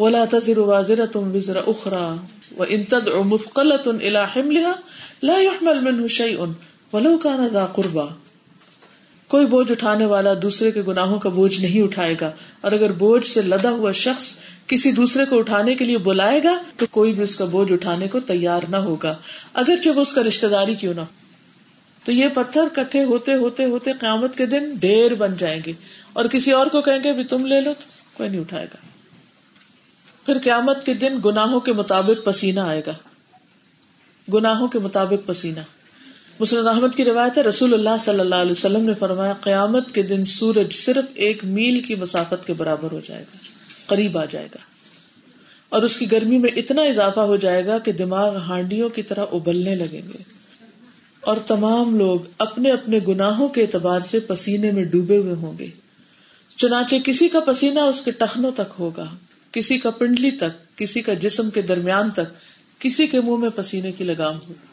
ولا 0.01 0.25
تزر 0.31 0.59
وازرة 0.59 1.21
وزر 1.35 1.61
اخرى 1.67 2.17
وان 2.57 2.85
تدع 2.85 3.21
مثقلة 3.25 3.91
الى 4.01 4.25
حملها 4.37 4.73
لا 5.23 5.39
يحمل 5.39 5.81
منه 5.81 6.07
شيء 6.07 6.39
ولو 6.93 7.19
كان 7.19 7.49
ذا 7.53 7.67
قربا 7.67 8.07
کوئی 9.29 9.47
بوجھ 9.47 9.73
اٹھانے 9.73 10.07
والا 10.07 10.35
دوسرے 10.43 10.71
کے 10.71 10.83
گناہوں 10.83 11.19
کا 11.19 11.29
بوجھ 11.29 11.61
نہیں 11.61 11.83
اٹھائے 11.83 12.15
گا۔ 12.21 12.31
اور 12.61 12.73
اگر 12.73 12.93
بوجھ 12.93 13.27
سے 13.27 13.43
لدا 13.43 13.71
ہوا 13.71 13.93
شخص 13.93 14.35
کسی 14.67 14.93
دوسرے 14.93 15.25
کو 15.25 15.39
اٹھانے 15.39 15.75
کے 15.75 15.85
لیے 15.85 15.99
بلائے 15.99 16.43
گا 16.43 16.63
تو 16.77 16.87
کوئی 16.91 17.13
بھی 17.13 17.23
اس 17.23 17.37
کا 17.37 17.45
بوجھ 17.45 17.73
اٹھانے 17.73 18.09
کو 18.09 18.21
تیار 18.21 18.63
نہ 18.69 18.77
ہوگا، 18.77 19.19
اگرچہ 19.55 19.89
وہ 19.89 20.01
اس 20.01 20.13
کا 20.13 20.23
رشتے 20.23 20.49
داری 20.49 20.75
کیوں 20.75 20.95
نہ 20.95 21.01
تو 22.05 22.13
یہ 22.13 22.29
پتھر 22.29 22.63
کٹھے 22.75 23.05
ہوتے 23.05 23.35
ہوتے 23.35 23.65
ہوتے 23.65 23.93
قیامت 23.93 24.37
کے 24.37 24.47
دن 24.47 24.75
ڈیر 24.75 25.15
بن 25.15 25.37
جائیں 25.39 25.63
گے۔ 25.67 25.73
اور 26.13 26.25
کسی 26.25 26.53
اور 26.53 26.67
کو 26.67 26.81
کہیں 26.81 26.99
گے، 27.05 27.13
بھی 27.13 27.25
تم 27.25 27.47
لے 27.47 27.61
لو 27.61 27.73
تو 27.75 27.91
کوئی 28.15 28.29
نہیں 28.29 28.41
اٹھائے 28.41 28.67
گا۔ 28.75 28.77
پھر 30.27 30.39
قیامت 30.39 30.87
کے 30.87 30.95
دن 30.95 31.19
گناہوں 31.25 31.61
کے 31.61 31.73
مطابق 31.73 32.25
پسینہ 32.25 32.61
آئے 32.61 32.83
گا۔ 32.87 32.93
گناہوں 34.35 34.69
کے 34.69 34.79
مطابق 34.79 35.27
پسینہ۔ 35.27 35.61
مسلم 36.41 36.69
احمد 36.69 36.97
کی 36.97 37.05
روایت 37.05 37.39
ہے، 37.39 37.43
رسول 37.43 37.75
اللہ 37.75 37.97
صلی 38.01 38.21
اللہ 38.21 38.35
علیہ 38.35 38.53
وسلم 38.53 38.85
نے 38.85 38.95
فرمایا، 38.95 39.33
قیامت 39.33 39.95
کے 39.95 40.03
دن 40.03 40.25
سورج 40.25 40.73
صرف 40.73 41.05
ایک 41.15 41.45
میل 41.45 41.81
کی 41.81 41.95
مسافت 41.95 42.47
کے 42.47 42.53
برابر 42.53 42.93
ہو 42.93 43.01
جائے 43.09 43.23
گا۔ 43.23 43.56
قریب 43.87 44.19
آ 44.19 44.25
جائے 44.25 44.47
گا۔ 44.47 44.59
اور 45.69 45.83
اس 45.83 45.99
کی 45.99 46.11
گرمی 46.11 46.39
میں 46.39 46.51
اتنا 46.57 46.83
اضافہ 46.83 47.21
ہو 47.21 47.37
جائے 47.37 47.67
گا 47.67 47.79
کہ 47.79 47.93
دماغ 47.93 48.37
ہانڈیوں 48.37 48.89
کی 48.89 49.03
طرح 49.03 49.25
ابلنے 49.33 49.75
لگیں 49.75 50.03
گے۔ 50.03 50.23
اور 51.21 51.37
تمام 51.37 51.99
لوگ 51.99 52.21
اپنے 52.39 52.71
اپنے 52.71 52.99
گناہوں 53.09 53.49
کے 53.49 53.63
اعتبار 53.63 54.01
سے 54.01 54.21
پسینے 54.21 54.71
میں 54.71 54.85
ڈوبے 54.85 55.17
ہوئے 55.17 55.35
ہوں 55.35 55.59
گے۔ 55.59 55.67
چنانچہ 56.57 56.95
کسی 57.05 57.29
کا 57.29 57.41
پسینہ 57.41 57.81
اس 57.81 58.03
کے 58.03 58.11
ٹخنوں 58.11 58.51
تک 58.51 58.75
ہوگا، 58.79 59.17
کسی 59.53 59.79
کا 59.79 59.91
پنڈلی 59.91 60.31
تک، 60.31 60.79
کسی 60.79 61.03
کا 61.03 61.15
جسم 61.15 61.51
کے 61.51 61.63
درمیان 61.63 62.11
تک، 62.11 62.57
کسی 62.81 63.07
کے 63.07 63.21
منہ 63.21 63.37
میں 63.37 63.51
پسینے 63.57 63.93
کی 63.93 64.05
لگام 64.05 64.35
ہوگی 64.35 64.67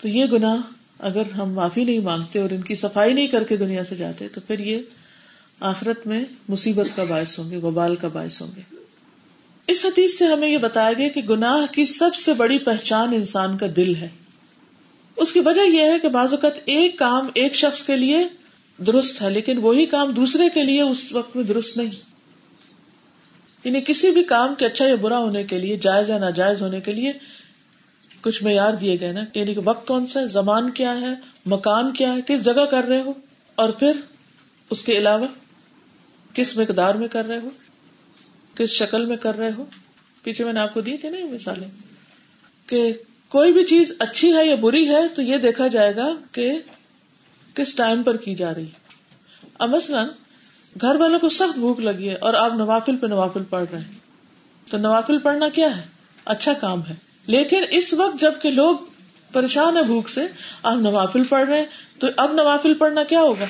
تو 0.00 0.08
یہ 0.08 0.24
گنا 0.24 0.56
اگر 0.98 1.22
ہم 1.38 1.52
معافی 1.52 1.84
نہیں 1.84 1.98
مانگتے 1.98 2.38
اور 2.38 2.50
ان 2.50 2.60
کی 2.60 2.74
صفائی 2.74 3.12
نہیں 3.12 3.26
کر 3.26 3.44
کے 3.44 3.56
دنیا 3.56 3.84
سے 3.84 3.96
جاتے، 3.96 4.28
تو 4.28 4.40
پھر 4.46 4.58
یہ 4.58 4.78
آخرت 5.60 6.06
میں 6.06 6.24
مصیبت 6.48 6.96
کا 6.96 7.04
باعث 7.04 7.38
ہوں 7.38 7.50
گے، 7.50 7.56
وبال 7.56 7.96
کا 7.96 8.08
باعث 8.08 8.42
ہوں 8.42 8.48
گے۔ 8.56 8.60
اس 9.66 9.84
حدیث 9.84 10.18
سے 10.18 10.24
ہمیں 10.24 10.48
یہ 10.48 10.58
بتایا 10.58 10.92
گیا 10.92 11.08
کہ 11.08 11.22
گناہ 11.22 11.74
کی 11.74 11.86
سب 11.86 12.14
سے 12.14 12.34
بڑی 12.34 12.58
پہچان 12.58 13.14
انسان 13.14 13.58
کا 13.58 13.66
دل 13.76 13.94
ہے۔ 13.94 14.08
اس 15.16 15.32
کی 15.32 15.40
وجہ 15.40 15.60
یہ 15.60 15.80
ہے 15.80 15.98
کہ 15.98 16.08
بعض 16.08 16.34
اوقات 16.34 16.52
ایک 16.64 16.98
کام 16.98 17.26
ایک 17.34 17.54
شخص 17.54 17.82
کے 17.82 17.96
لیے 17.96 18.18
درست 18.78 19.22
ہے، 19.22 19.30
لیکن 19.30 19.58
وہی 19.58 19.86
کام 19.86 20.12
دوسرے 20.12 20.44
کے 20.54 20.64
لیے 20.64 20.82
اس 20.82 21.12
وقت 21.12 21.36
میں 21.36 21.44
درست 21.44 21.76
نہیں۔ 21.76 21.90
یعنی 23.64 23.80
کسی 23.80 24.10
بھی 24.10 24.24
کام 24.24 24.54
کے 24.54 24.66
اچھا 24.66 24.88
یا 24.88 24.94
برا 24.94 25.18
ہونے 25.18 25.44
کے 25.44 25.58
لیے، 25.58 25.76
جائز 25.76 26.10
یا 26.10 26.18
ناجائز 26.18 26.62
ہونے 26.62 26.80
کے 26.80 26.92
لیے 26.92 27.12
کچھ 28.20 28.44
معیار 28.44 28.72
دیے 28.72 29.00
گئے 29.00 29.12
نا۔ 29.12 29.24
یعنی 29.34 29.54
کہ 29.54 29.60
وقت 29.64 29.88
کون 29.88 30.06
سا 30.06 30.20
ہے، 30.20 30.28
زمان 30.28 30.70
کیا 30.70 31.00
ہے، 31.00 31.14
مکان 31.46 31.92
کیا 31.92 32.14
ہے، 32.16 32.20
کس 32.26 32.44
جگہ 32.44 32.64
کر 32.70 32.84
رہے 32.84 33.00
ہو، 33.00 33.12
اور 33.54 33.70
پھر 33.70 33.92
اس 34.70 34.82
کے 34.82 34.98
علاوہ 34.98 35.26
کس 36.36 36.56
مقدار 36.56 36.94
میں 36.94 37.08
کر 37.08 37.24
رہے 37.24 37.38
ہو؟ 37.38 37.48
کس 38.54 38.70
شکل 38.70 39.06
میں 39.06 39.16
کر 39.16 39.36
رہے 39.36 39.50
ہو؟ 39.58 39.64
پیچھے 40.22 40.44
میں 40.44 40.52
نے 40.52 40.60
آپ 40.60 40.74
کو 40.74 40.80
دی 40.80 40.96
تھی 40.96 41.08
نا 41.08 41.18
یہ 41.18 41.24
مثالیں 41.24 41.68
کہ 42.66 42.92
کوئی 43.28 43.52
بھی 43.52 43.64
چیز 43.64 43.92
اچھی 43.98 44.36
ہے 44.36 44.46
یا 44.46 44.54
بری 44.54 44.88
ہے 44.88 45.08
تو 45.08 45.22
یہ 45.22 45.38
دیکھا 45.38 45.66
جائے 45.66 45.96
گا 45.96 46.08
کہ 46.32 46.58
کس 47.54 47.74
ٹائم 47.74 48.02
پر 48.02 48.16
کی 48.16 48.34
جا 48.34 48.54
رہی 48.54 48.66
اب 49.58 49.70
مثلاً 49.70 50.08
گھر 50.80 50.96
والوں 50.96 51.18
کو 51.18 51.28
سخت 51.28 51.58
بھوک 51.58 51.80
لگی 51.80 52.08
ہے 52.08 52.14
اور 52.14 52.34
آپ 52.34 52.54
نوافل 52.54 52.96
پہ 52.96 53.06
نوافل 53.06 53.42
پڑھ 53.50 53.64
رہے 53.72 53.78
ہیں۔ 53.78 53.98
تو 54.70 54.78
نوافل 54.78 55.18
پڑھنا 55.18 55.48
کیا 55.48 55.76
ہے؟ 55.76 55.82
اچھا 56.24 56.52
کام 56.52 56.80
ہے۔ 56.88 56.94
لیکن 57.26 57.64
اس 57.70 57.94
وقت 57.94 58.20
جبکہ 58.20 58.50
لوگ 58.50 58.76
پریشان 59.32 59.76
ہے 59.76 59.82
بھوک 59.82 60.08
سے، 60.08 60.26
آپ 60.62 60.76
نوافل 60.76 61.22
پڑھ 61.24 61.48
رہے 61.48 61.58
ہیں، 61.58 61.66
تو 61.98 62.06
اب 62.16 62.32
نوافل 62.32 62.74
پڑھنا 62.74 63.04
کیا 63.04 63.20
ہوگا؟ 63.20 63.44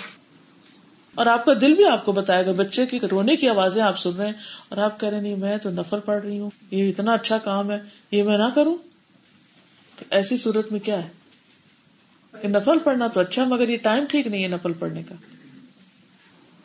اور 1.16 1.26
آپ 1.26 1.44
کا 1.44 1.52
دل 1.60 1.74
بھی 1.74 1.84
آپ 1.84 2.04
کو 2.04 2.12
بتائے 2.12 2.46
گا، 2.46 2.52
بچے 2.52 2.86
کی 2.86 3.00
رونے 3.00 3.36
کی 3.36 3.48
آوازیں 3.48 3.82
آپ 3.82 3.98
سن 3.98 4.10
رہے 4.10 4.26
ہیں 4.26 4.32
اور 4.68 4.78
آپ 4.78 5.00
کہہ 5.00 5.08
رہے 5.08 5.20
نہیں، 5.20 5.36
میں 5.36 5.56
تو 5.56 5.70
نفل 5.70 6.00
پڑھ 6.04 6.24
رہی 6.24 6.38
ہوں، 6.38 6.50
یہ 6.70 6.88
اتنا 6.88 7.12
اچھا 7.12 7.38
کام 7.38 7.70
ہے، 7.70 7.78
یہ 8.10 8.22
میں 8.22 8.38
نہ 8.38 8.44
کروں۔ 8.54 8.76
تو 9.98 10.04
ایسی 10.10 10.36
صورت 10.36 10.72
میں 10.72 10.80
کیا 10.80 11.04
ہے؟ 11.04 11.08
کہ 12.42 12.48
نفل 12.48 12.78
پڑھنا 12.78 13.06
تو 13.06 13.20
اچھا 13.20 13.44
مگر 13.44 13.68
یہ 13.68 13.76
ٹائم 13.82 14.04
ٹھیک 14.04 14.26
نہیں 14.26 14.42
ہے 14.42 14.48
نفل 14.48 14.72
پڑھنے 14.72 15.02
کا۔ 15.02 15.14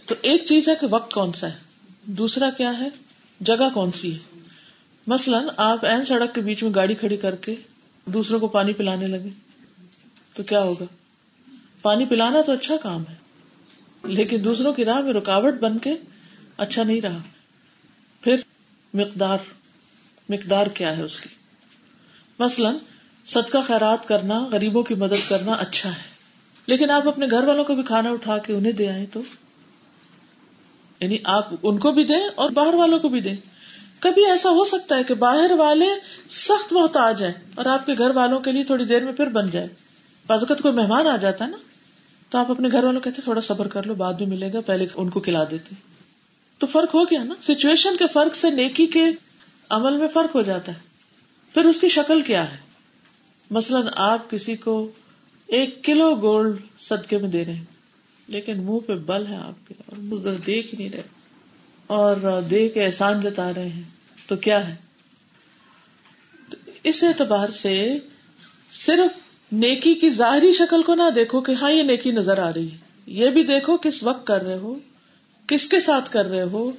تو 0.05 0.15
ایک 0.21 0.45
چیز 0.45 0.69
ہے 0.69 0.73
کہ 0.81 0.87
وقت 0.89 1.13
کون 1.13 1.31
سا 1.31 1.47
ہے، 1.47 1.57
دوسرا 2.03 2.49
کیا 2.57 2.79
ہے، 2.79 2.87
جگہ 3.39 3.69
کون 3.73 3.91
سی 3.91 4.13
ہے۔ 4.13 4.39
مثلاً 5.07 5.47
آپ 5.57 5.85
این 5.85 6.03
سڑک 6.03 6.35
کے 6.35 6.41
بیچ 6.41 6.63
میں 6.63 6.71
گاڑی 6.75 6.95
کھڑی 6.95 7.17
کر 7.17 7.35
کے 7.35 7.55
دوسروں 8.05 8.39
کو 8.39 8.47
پانی 8.47 8.73
پلانے 8.73 9.07
لگے، 9.07 9.29
تو 10.33 10.43
کیا 10.43 10.61
ہوگا؟ 10.61 10.85
پانی 11.81 12.05
پلانا 12.05 12.41
تو 12.41 12.51
اچھا 12.51 12.75
کام 12.77 13.03
ہے 13.09 13.20
لیکن 14.03 14.43
دوسروں 14.43 14.73
کی 14.73 14.85
راہ 14.85 15.01
میں 15.01 15.13
رکاوٹ 15.13 15.53
بن 15.53 15.77
کے 15.77 15.93
اچھا 16.57 16.83
نہیں 16.83 17.01
رہا۔ 17.01 17.17
پھر 18.21 18.41
مقدار 18.93 19.37
مقدار 20.29 20.67
کیا 20.67 20.97
ہے 20.97 21.01
اس 21.01 21.21
کی؟ 21.21 21.29
مثلاً، 22.39 22.75
صدقہ 23.25 23.57
خیرات 23.67 24.07
کرنا، 24.07 24.47
غریبوں 24.51 24.83
کی 24.83 24.93
مدد 24.93 25.29
کرنا 25.29 25.51
اچھا 25.51 25.89
ہے۔ 25.89 26.11
لیکن 26.65 26.91
آپ 26.91 27.07
اپنے 27.07 27.25
گھر 27.31 27.43
والوں 27.43 27.63
کو 27.63 27.75
بھی 27.75 27.83
کھانا 27.83 28.09
اٹھا 28.09 28.37
کے 28.37 28.53
انہیں 28.53 28.71
دے 28.71 28.89
آئے 28.89 29.05
تو؟ 29.05 29.19
یعنی 30.99 31.17
آپ 31.23 31.49
ان 31.63 31.79
کو 31.79 31.91
بھی 31.91 32.03
دیں 32.03 32.29
اور 32.35 32.49
باہر 32.49 32.73
والوں 32.73 32.99
کو 32.99 33.09
بھی 33.09 33.21
دیں۔ 33.21 33.35
کبھی 33.99 34.25
ایسا 34.25 34.49
ہو 34.49 34.63
سکتا 34.63 34.95
ہے 34.95 35.03
کہ 35.03 35.13
باہر 35.13 35.51
والے 35.51 35.85
سخت 36.29 36.73
محتاج 36.73 37.23
ہیں 37.23 37.31
اور 37.55 37.65
آپ 37.65 37.85
کے 37.85 37.93
گھر 37.97 38.09
والوں 38.09 38.39
کے 38.39 38.51
لیے 38.51 38.63
تھوڑی 38.63 38.85
دیر 38.85 39.03
میں 39.03 39.13
پھر 39.13 39.27
بن 39.27 39.49
جائے۔ 39.49 39.67
بازوقت 40.27 40.61
کوئی 40.61 40.73
مہمان 40.73 41.07
آ 41.07 41.17
جاتا 41.17 41.45
ہے 41.45 41.49
نا۔ 41.49 41.57
تو 42.31 42.37
آپ 42.37 42.51
اپنے 42.51 42.69
گھر 42.71 42.83
والوں 42.83 43.01
کہتے 43.01 43.21
تھوڑا 43.21 43.41
صبر 43.41 43.67
کر 43.67 43.83
لو، 43.83 43.95
بعد 43.95 44.13
میں 44.13 44.27
ملے 44.27 44.53
گا، 44.53 44.61
پہلے 44.61 44.87
ان 44.95 45.09
کو 45.09 45.19
کھلا 45.19 45.43
دیتے۔ 45.51 45.75
تو 46.57 46.67
فرق 46.67 46.95
ہو 46.95 47.03
گیا 47.03 47.23
نا۔ 47.23 47.35
سچویشن 47.41 47.97
کے 47.97 48.05
فرق 48.13 48.35
سے 48.35 48.49
نیکی 48.49 48.87
کے 48.87 49.03
عمل 49.69 49.97
میں 49.97 50.07
فرق 50.07 50.35
ہو 50.35 50.41
جاتا 50.41 50.71
ہے۔ 50.71 50.79
پھر 51.53 51.65
اس 51.65 51.81
کی 51.81 51.87
شکل 51.87 52.21
کیا 52.21 52.51
ہے؟ 52.51 52.57
مثلاً 53.49 53.87
آپ 53.95 54.29
کسی 54.29 54.55
کو 54.55 54.91
ایک 55.47 55.83
کلو 55.83 56.15
گولڈ 56.15 56.57
صدقے 56.79 57.17
میں 57.17 57.29
دے 57.29 57.45
رہے 57.45 57.53
ہیں، 57.53 57.65
لیکن 58.27 58.63
منہ 58.63 58.79
پہ 58.79 58.95
بل 58.95 59.27
ہے 59.27 59.35
آپ 59.35 59.67
کے 59.67 59.73
اور 59.87 60.33
دیکھ 60.33 60.75
نہیں 60.75 60.89
رہے۔ 60.89 61.03
اور 61.87 62.41
دے 62.49 62.69
کے 62.69 62.85
احسان 62.85 63.21
جتا 63.21 63.53
رہے 63.53 63.69
ہیں۔ 63.69 63.83
تو 64.27 64.35
کیا 64.35 64.67
ہے؟ 64.67 64.75
اس 66.83 67.03
اعتبار 67.03 67.49
سے 67.49 67.97
صرف 68.71 69.30
نیکی 69.51 69.93
کی 69.93 70.09
ظاہری 70.09 70.53
شکل 70.53 70.83
کو 70.83 70.95
نہ 70.95 71.09
دیکھو 71.15 71.41
کہ 71.41 71.51
ہاں 71.51 71.71
یہ 71.71 71.83
نیکی 71.83 72.11
نظر 72.11 72.39
آ 72.39 72.53
رہی 72.53 72.71
ہے۔ 72.71 72.77
یہ 73.05 73.29
بھی 73.29 73.43
دیکھو 73.43 73.77
کس 73.77 74.03
وقت 74.03 74.27
کر 74.27 74.43
رہے 74.43 74.57
ہو، 74.57 74.79
کس 75.47 75.67
کے 75.67 75.79
ساتھ 75.79 76.09
کر 76.09 76.25
رہے 76.25 76.41
ہو، 76.41 76.71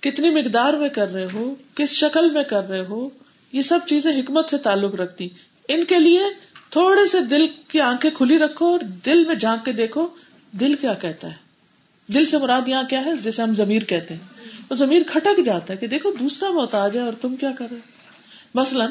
کتنی 0.00 0.30
مقدار 0.30 0.74
میں 0.74 0.88
کر 0.88 1.12
رہے 1.12 1.26
ہو، 1.32 1.54
کس 1.74 1.90
شکل 1.90 2.30
میں 2.30 2.42
کر 2.42 2.68
رہے 2.68 2.84
ہو۔ 2.84 3.08
یہ 3.52 3.62
سب 3.62 3.78
چیزیں 3.86 4.20
حکمت 4.20 4.48
سے 4.48 4.58
تعلق 4.58 4.94
رکھتی۔ 4.94 5.28
ان 5.68 5.84
کے 5.84 5.98
لیے 5.98 6.20
تھوڑے 6.70 7.06
سے 7.06 7.20
دل 7.20 7.46
کی 7.68 7.80
آنکھیں 7.80 8.10
کھلی 8.14 8.38
رکھو 8.38 8.66
اور 8.66 8.78
دل 8.78 9.24
میں 9.24 9.34
جھانک 9.34 9.64
کے 9.64 9.72
دیکھو 9.72 10.06
دل 10.52 10.74
کیا 10.74 10.94
کہتا 10.94 11.28
ہے۔ 11.28 11.44
دل 12.12 12.24
سے 12.24 12.38
مراد 12.38 12.68
یہاں 12.68 12.82
کیا 12.90 13.04
ہے؟ 13.04 13.10
جیسے 13.22 13.42
ہم 13.42 13.54
ضمیر 13.54 13.82
کہتے 13.82 14.14
ہیں۔ 14.14 14.34
زمین 14.74 15.02
کھٹک 15.06 15.44
جاتا 15.44 15.72
ہے 15.72 15.78
کہ 15.78 15.86
دیکھو 15.86 16.10
دوسرا 16.20 16.50
محتاج 16.50 16.96
ہے 16.96 17.02
اور 17.02 17.12
تم 17.20 17.36
کیا 17.36 17.50
کر 17.58 17.66
رہے 17.70 17.78
مثلاً 18.54 18.90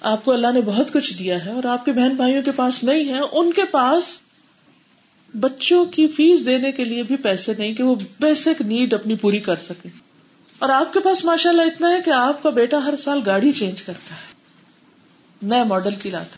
آپ 0.00 0.24
کو 0.24 0.32
اللہ 0.32 0.46
نے 0.54 0.60
بہت 0.60 0.92
کچھ 0.92 1.18
دیا 1.18 1.44
ہے 1.44 1.50
اور 1.50 1.64
آپ 1.64 1.84
کے 1.84 1.92
بہن 1.92 2.08
بھائیوں 2.08 2.42
کے 2.42 2.52
پاس 2.52 2.84
نہیں 2.84 3.08
ہے، 3.08 3.18
ان 3.32 3.52
کے 3.52 3.64
پاس 3.64 4.20
بچوں 5.40 5.84
کی 5.84 6.06
فیس 6.06 6.46
دینے 6.46 6.72
کے 6.72 6.84
لیے 6.84 7.02
بھی 7.02 7.16
پیسے 7.16 7.52
نہیں 7.58 7.74
کہ 7.74 7.82
وہ 7.82 7.94
بیسک 8.20 8.62
نیڈ 8.62 8.94
اپنی 8.94 9.16
پوری 9.16 9.40
کر 9.40 9.56
سکے 9.56 9.88
اور 10.58 10.68
آپ 10.68 10.92
کے 10.92 11.00
پاس 11.00 11.24
ماشاء 11.24 11.50
اللہ 11.50 11.62
اتنا 11.62 11.90
ہے 11.90 11.98
کہ 12.04 12.10
آپ 12.10 12.42
کا 12.42 12.50
بیٹا 12.50 12.84
ہر 12.84 12.96
سال 12.96 13.20
گاڑی 13.26 13.52
چینج 13.52 13.82
کرتا 13.82 14.14
ہے۔ 14.14 14.34
نئے 15.42 15.64
ماڈل 15.64 15.94
کی 15.94 16.10
لاتا 16.10 16.36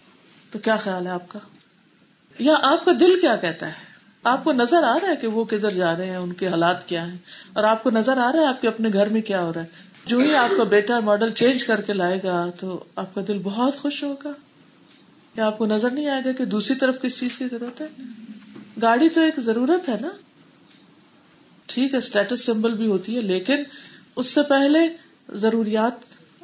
تو 0.51 0.59
کیا 0.59 0.77
خیال 0.77 1.07
ہے 1.07 1.11
آپ 1.11 1.29
کا؟ 1.29 1.39
یا 2.39 2.55
آپ 2.63 2.85
کا 2.85 2.93
دل 3.01 3.21
کیا 3.21 3.37
کہتا 3.37 3.67
ہے؟ 3.67 3.91
آپ 4.23 4.45
کو 4.45 4.53
نظر 4.53 4.83
آ 4.83 4.95
رہا 5.03 5.09
ہے 5.09 5.17
کہ 5.17 5.27
وہ 5.27 5.45
کدھر 5.45 5.71
جا 5.71 5.97
رہے 5.97 6.07
ہیں، 6.07 6.17
ان 6.17 6.33
کے 6.33 6.49
حالات 6.49 6.89
کیا 6.89 7.07
ہیں؟ 7.07 7.19
اور 7.53 7.65
آپ 7.65 7.83
کو 7.83 7.91
نظر 7.91 8.19
آ 8.19 8.33
رہا 8.33 8.41
ہے 8.41 8.47
آپ 8.47 8.61
کے 8.61 8.69
اپنے 8.69 8.89
گھر 8.93 9.09
میں 9.09 9.21
کیا 9.21 9.43
ہو 9.43 9.53
رہا 9.53 9.63
ہے؟ 9.63 9.90
جو 10.07 10.19
ہی 10.19 10.35
آپ 10.35 10.51
کا 10.57 10.65
بیٹا 10.65 11.01
ماڈل 11.01 11.31
چینج 11.31 11.65
کر 11.65 11.81
کے 11.81 11.93
لائے 11.93 12.21
گا 12.25 12.51
تو 12.61 12.85
آپ 12.97 13.15
کا 13.15 13.21
دل 13.29 13.39
بہت 13.43 13.77
خوش 13.77 14.05
ہوگا۔ 14.05 14.33
کیا 15.35 15.47
آپ 15.47 15.59
کو 15.59 15.67
نظر 15.67 15.91
نہیں 15.91 16.09
آئے 16.09 16.23
گا 16.25 16.33
کہ 16.33 16.45
دوسری 16.45 16.77
طرف 16.77 17.03
کس 17.03 17.19
چیز 17.19 17.39
کی 17.39 17.45
ضرورت 17.51 17.81
ہے؟ 17.81 17.87
گاڑی 18.83 19.09
تو 19.09 19.21
ایک 19.21 19.41
ضرورت 19.41 19.89
ہے 19.89 19.95
نا۔ 20.01 20.09
ٹھیک 21.67 21.93
ہے 21.93 21.99
اسٹیٹس 21.99 22.45
سمبل 22.45 22.75
بھی 22.75 22.87
ہوتی 22.87 23.17
ہے، 23.17 23.21
لیکن 23.21 23.57
اس 24.17 24.27
سے 24.27 24.43
پہلے 24.43 24.79
ضروریات 25.33 25.93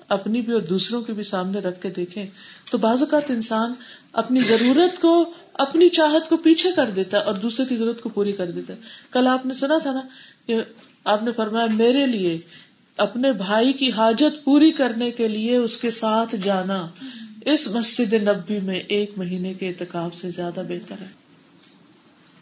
اپنی 0.08 0.40
بھی 0.40 0.52
اور 0.52 0.60
دوسروں 0.60 1.02
کی 1.02 1.12
بھی 1.12 1.22
سامنے 1.22 1.58
رکھ 1.58 1.82
کے 1.82 1.90
دیکھیں۔ 1.90 2.26
تو 2.70 2.78
بعض 2.78 3.00
اوقات 3.00 3.30
انسان 3.30 3.72
اپنی 4.12 4.40
ضرورت 4.40 5.00
کو، 5.00 5.32
اپنی 5.54 5.88
چاہت 5.88 6.28
کو 6.28 6.36
پیچھے 6.36 6.70
کر 6.76 6.90
دیتا 6.90 7.18
ہے 7.18 7.22
اور 7.22 7.34
دوسرے 7.34 7.66
کی 7.66 7.76
ضرورت 7.76 8.00
کو 8.00 8.08
پوری 8.08 8.32
کر 8.32 8.50
دیتا 8.50 8.74
ہے۔ 8.74 8.78
کل 9.10 9.26
آپ 9.26 9.46
نے 9.46 9.54
سنا 9.54 9.78
تھا 9.78 9.92
نا 9.92 10.00
کہ 10.46 10.56
آپ 11.04 11.22
نے 11.22 11.32
فرمایا، 11.32 11.66
میرے 11.72 12.06
لیے 12.06 12.38
اپنے 12.96 13.32
بھائی 13.32 13.72
کی 13.72 13.92
حاجت 13.92 14.44
پوری 14.44 14.72
کرنے 14.72 15.10
کے 15.10 15.28
لیے 15.28 15.56
اس 15.56 15.76
کے 15.76 15.90
ساتھ 15.90 16.34
جانا 16.42 16.88
اس 17.40 17.68
مسجد 17.68 18.12
نبی 18.12 18.60
میں 18.60 18.80
ایک 18.80 19.12
مہینے 19.16 19.54
کے 19.54 19.68
اعتکاب 19.68 20.14
سے 20.14 20.30
زیادہ 20.30 20.62
بہتر 20.68 20.94
ہے۔ 21.00 21.06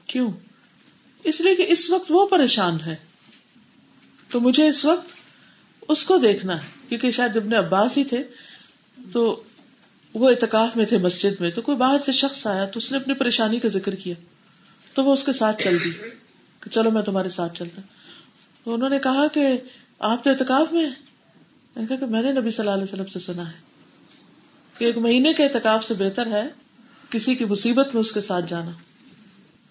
کیوں؟ 0.06 0.32
اس 1.24 1.40
لیے 1.40 1.54
کہ 1.54 1.66
اس 1.68 1.90
وقت 1.90 2.06
وہ 2.08 2.26
پریشان 2.26 2.80
ہے۔ 2.86 2.96
تو 4.30 4.40
مجھے 4.40 4.68
اس 4.68 4.84
وقت 4.84 5.08
اس 5.88 6.04
کو 6.04 6.18
دیکھنا 6.18 6.62
ہے، 6.62 6.68
کیونکہ 6.88 7.10
شاید 7.10 7.36
ابن 7.36 7.54
عباس 7.54 7.98
ہی 7.98 8.04
تھے، 8.04 8.22
تو 9.12 9.42
وہ 10.14 10.30
اعتکاف 10.30 10.76
میں 10.76 10.86
تھے 10.86 10.98
مسجد 10.98 11.40
میں، 11.40 11.50
تو 11.50 11.62
کوئی 11.62 11.76
باہر 11.76 11.98
سے 12.06 12.12
شخص 12.12 12.46
آیا 12.46 12.64
تو 12.64 12.78
اس 12.78 12.92
نے 12.92 12.98
اپنی 12.98 13.14
پریشانی 13.14 13.60
کا 13.60 13.68
ذکر 13.68 13.94
کیا۔ 13.94 14.14
تو 14.94 15.04
وہ 15.04 15.12
اس 15.12 15.24
کے 15.24 15.32
ساتھ 15.32 15.62
چل 15.62 15.76
دی 15.84 15.90
کہ 16.60 16.70
چلو 16.70 16.90
میں 16.90 17.02
تمہارے 17.02 17.28
ساتھ 17.28 17.58
چلتا۔ 17.58 17.80
تو 18.64 18.74
انہوں 18.74 18.88
نے 18.88 18.98
کہا 18.98 19.26
کہ 19.26 19.46
آپ 20.06 20.24
تو 20.24 20.30
اعتکاف 20.30 20.72
میں 20.72 20.90
نے 21.76 21.86
کہا 21.86 21.96
کہ 21.96 22.06
میں 22.06 22.22
نے 22.22 22.32
نبی 22.32 22.50
صلی 22.50 22.60
اللہ 22.60 22.70
علیہ 22.70 22.84
وسلم 22.84 23.06
سے 23.06 23.18
سنا 23.18 23.48
ہے 23.48 23.58
کہ 24.78 24.84
ایک 24.84 24.98
مہینے 24.98 25.32
کے 25.32 25.44
اعتکاف 25.44 25.84
سے 25.84 25.94
بہتر 25.94 26.26
ہے 26.26 26.48
کسی 27.10 27.34
کی 27.34 27.44
مصیبت 27.44 27.94
میں 27.94 28.00
اس 28.00 28.12
کے 28.12 28.20
ساتھ 28.20 28.44
جانا۔ 28.48 28.70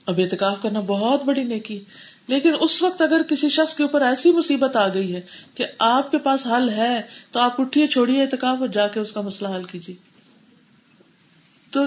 اب 0.06 0.20
اعتکاف 0.20 0.62
کرنا 0.62 0.80
بہت 0.80 1.24
بڑی 1.24 1.44
نیکی 1.44 1.84
لیکن 2.28 2.52
اس 2.60 2.82
وقت 2.82 3.02
اگر 3.02 3.24
کسی 3.24 3.50
شخص 3.50 3.76
کے 3.76 3.84
اوپر 3.84 4.02
ایسی 4.02 4.32
مصیبت 4.32 4.76
آ 4.76 4.88
گئی 4.88 5.16
ہے 5.16 5.22
کہ 5.56 5.66
آپ 5.80 6.12
کے 6.12 6.18
پاس 6.18 6.48
حل 6.48 6.70
ہے، 6.70 7.02
تو 7.32 7.40
آپ 7.40 7.62
اٹھیے، 7.62 7.88
چھوڑیے 7.88 8.22
اعتکاف 8.22 8.58
اور 8.60 8.68
جا 8.68 8.88
کے 8.88 9.00
اس 9.00 9.12
کا 9.12 9.22
مسئلہ 9.22 9.50
حل 9.50 9.64
کیجیے۔ 9.64 9.96
تو 11.72 11.86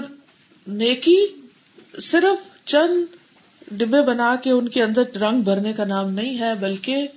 نیکی 0.67 1.27
صرف 2.01 2.67
چند 2.67 3.15
ڈبے 3.71 4.01
بنا 4.01 4.35
کے 4.43 4.51
ان 4.51 4.67
کے 4.67 4.83
اندر 4.83 5.15
رنگ 5.15 5.41
بھرنے 5.41 5.73
کا 5.73 5.85
نام 5.85 6.09
نہیں 6.09 6.39
ہے، 6.39 6.55
بلکہ 6.55 7.07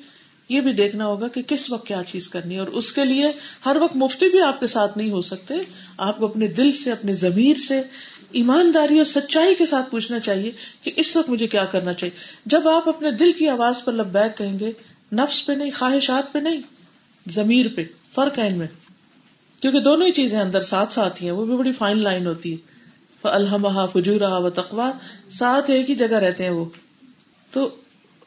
یہ 0.50 0.60
بھی 0.60 0.72
دیکھنا 0.72 1.06
ہوگا 1.06 1.28
کہ 1.28 1.42
کس 1.42 1.72
وقت 1.72 1.86
کیا 1.86 2.02
چیز 2.06 2.28
کرنی 2.28 2.54
ہے 2.54 2.60
اور 2.60 2.68
اس 2.68 2.92
کے 2.92 3.04
لیے 3.04 3.24
ہر 3.66 3.76
وقت 3.80 3.96
مفتی 3.96 4.28
بھی 4.28 4.40
آپ 4.40 4.60
کے 4.60 4.66
ساتھ 4.66 4.98
نہیں 4.98 5.10
ہو 5.10 5.20
سکتے۔ 5.20 5.54
آپ 5.98 6.18
کو 6.18 6.26
اپنے 6.26 6.46
دل 6.48 6.72
سے، 6.72 6.92
اپنے 6.92 7.14
ضمیر 7.14 7.56
سے، 7.68 7.82
ایمانداری 8.30 8.96
اور 8.96 9.04
سچائی 9.04 9.54
کے 9.54 9.66
ساتھ 9.66 9.90
پوچھنا 9.90 10.18
چاہیے 10.18 10.52
کہ 10.82 10.92
اس 10.96 11.16
وقت 11.16 11.30
مجھے 11.30 11.46
کیا 11.46 11.64
کرنا 11.64 11.92
چاہیے۔ 11.92 12.18
جب 12.46 12.68
آپ 12.68 12.88
اپنے 12.88 13.10
دل 13.10 13.32
کی 13.32 13.48
آواز 13.48 13.84
پر 13.84 13.92
لبیک 13.92 14.38
کہیں 14.38 14.58
گے، 14.58 14.72
نفس 15.12 15.46
پہ 15.46 15.52
نہیں، 15.52 15.70
خواہشات 15.78 16.32
پہ 16.32 16.38
نہیں، 16.38 16.60
ضمیر 17.26 17.66
پہ، 17.76 17.84
فرق 18.14 18.38
ہے 18.38 18.46
ان 18.46 18.58
میں۔ 18.58 18.66
کیونکہ 19.60 19.80
دونوں 19.80 20.06
ہی 20.06 20.12
چیزیں 20.12 20.40
اندر 20.40 20.62
ساتھ 20.62 20.92
ساتھ 20.92 21.22
ہی 21.22 21.28
ہیں، 21.28 21.34
وہ 21.34 21.44
بھی 21.44 21.56
بڑی 21.56 21.72
فائن 21.72 21.98
لائن 21.98 22.26
ہوتی 22.26 22.52
ہے۔ 22.52 22.56
الحمہ 23.22 23.86
فجورا 23.92 24.36
و 24.36 24.50
تقوا 24.50 24.90
ساتھ 25.30 25.70
ایک 25.70 25.90
ہی 25.90 25.94
جگہ 25.94 26.18
رہتے 26.18 26.42
ہیں 26.42 26.50
وہ۔ 26.50 26.64
تو 27.50 27.76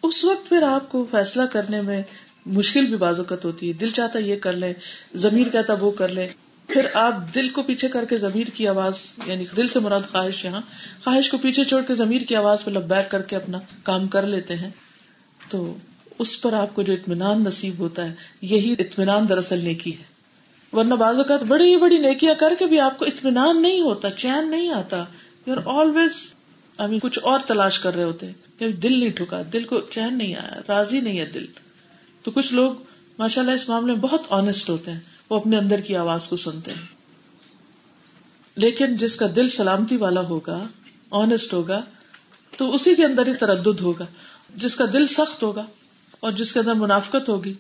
اس 0.04 0.26
وقت 0.26 0.50
پھر 0.50 0.64
آپ 0.64 0.90
کو 0.90 1.06
فیصلہ 1.12 1.42
کرنے 1.42 1.82
میں 1.82 2.02
مشکل 2.46 2.86
بھی 2.86 2.96
بازوقت 2.96 3.46
ہوتی 3.46 3.68
ہے۔ 3.68 3.74
دل 3.74 3.90
چاہتا 3.90 4.20
یہ 4.20 4.36
کر 4.36 4.54
لیں، 4.54 4.74
ضمیر 5.16 5.50
کہتا 5.52 5.74
وہ 5.74 5.92
کر 5.92 6.10
لیں۔ 6.10 6.28
پھر 6.68 6.86
آپ 6.94 7.36
دل 7.36 7.50
کو 7.50 7.64
پیچھے 7.64 7.88
کر 7.88 8.06
کے 8.06 8.18
ضمیر 8.18 8.48
کی 8.56 8.68
آواز 8.68 8.94
یعنی 9.26 9.46
دل 9.58 9.68
سے 9.68 9.80
مراد 9.80 10.00
خواہش 10.12 10.46
یہاں، 10.46 10.62
خواہش 11.04 11.30
کو 11.30 11.38
پیچھے 11.38 11.64
چھوڑ 11.64 11.82
کے 11.82 11.96
ضمیر 11.96 12.22
کی 12.22 12.36
آواز 12.36 12.64
پہ 12.64 12.72
لب 12.72 12.84
بیک 12.84 13.12
کر 13.12 13.22
کے 13.22 13.36
اپنا 13.36 13.60
کام 13.84 14.08
کر 14.08 14.28
لیتے 14.28 14.56
ہیں۔ 14.56 14.70
تو 15.50 15.78
اس 16.20 16.42
پر 16.42 16.54
آپ 16.54 16.76
کو 16.76 16.82
جو 16.82 16.94
اطمینان 16.94 17.44
نصیب 17.44 17.80
ہوتا 17.80 18.06
ہے، 18.06 18.14
یہی 18.42 18.76
اطمینان 18.80 19.30
دراصل 19.30 19.60
نیکی 19.60 19.98
ہے۔ 19.98 20.04
ورنہ 20.76 20.94
بعض 20.94 21.18
اوقات 21.18 21.44
بڑی 21.44 21.78
بڑی 21.78 21.98
نیکیاں 21.98 22.36
کر 22.36 22.54
کے 22.60 22.66
بھی 22.66 22.80
آپ 22.80 23.00
کو 23.00 23.06
اطمینان 23.06 23.62
نہیں 23.62 23.82
ہوتا، 23.82 24.12
چین 24.12 24.52
نہیں 24.52 24.70
آتا۔ 24.70 25.06
یو 25.46 25.54
آر 25.54 25.80
آلویز 25.80 26.33
ابھی 26.78 27.00
کچھ 27.02 27.20
اور 27.22 27.40
تلاش 27.40 27.80
کر 27.80 27.96
رہے 27.96 28.04
ہوتے 28.04 28.26
ہیں 28.26 28.60
کہ 28.60 28.72
دل 28.72 29.00
نہیں 29.00 29.10
ٹھکا، 29.10 29.42
دل 29.54 29.64
کو 29.64 29.82
چین 29.82 30.18
نہیں 30.18 30.36
آیا، 30.36 30.62
راضی 30.68 31.00
نہیں 31.00 31.20
ہے 31.20 31.26
دل۔ 31.26 31.46
تو 32.24 32.32
کچھ 32.32 32.54
لوگ 32.54 32.74
ماشاء 33.20 33.42
اللہ 33.42 33.52
اس 33.52 33.70
معاملے 33.70 33.94
میں 33.94 34.02
بہت 34.02 34.22
آنےسٹ 34.30 34.70
ہوتے 34.70 34.92
ہیں، 34.92 35.00
وہ 35.30 35.36
اپنے 35.36 35.58
اندر 35.58 35.80
کی 35.80 35.96
آواز 35.96 36.28
کو 36.28 36.38
سنتے 36.38 36.74
ہیں۔ 36.74 36.82
لیکن 38.56 38.96
جس 38.96 39.16
کا 39.16 39.26
دل 39.36 39.50
سلامتی 39.50 39.98
والا 39.98 40.22
ہوگا 40.22 40.68
آنےسٹ 41.12 41.54
ہوگا، 41.54 41.82
تو 42.58 42.76
اسی 42.76 42.96
کے 42.96 43.06
اندر 43.06 43.28
ہی 43.28 43.34
تردد 43.34 43.82
ہوگا۔ 43.82 44.06
جس 44.56 44.76
کا 44.76 44.86
دل 44.94 45.08
سخت 45.08 45.44
ہوگا 45.44 45.66
اور 46.20 46.32
جس 46.32 46.54
کے 46.54 46.60
اندر 46.60 46.74
منافقت 46.74 47.30
ہوگی 47.30 47.54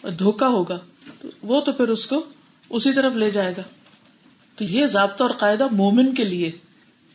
اور 0.00 0.10
دھوکا 0.10 0.48
ہوگا، 0.48 0.78
تو 1.20 1.28
وہ 1.42 1.60
تو 1.60 1.72
پھر 1.72 1.88
اس 1.88 2.06
کو 2.06 2.24
اسی 2.70 2.92
طرف 2.92 3.12
لے 3.12 3.30
جائے 3.30 3.54
گا۔ 3.56 3.62
تو 4.56 4.64
یہ 4.64 4.86
ضابطہ 4.86 5.22
اور 5.22 5.30
قاعدہ 5.30 5.66
مومن 5.70 6.14
کے 6.14 6.24
لیے، 6.24 6.50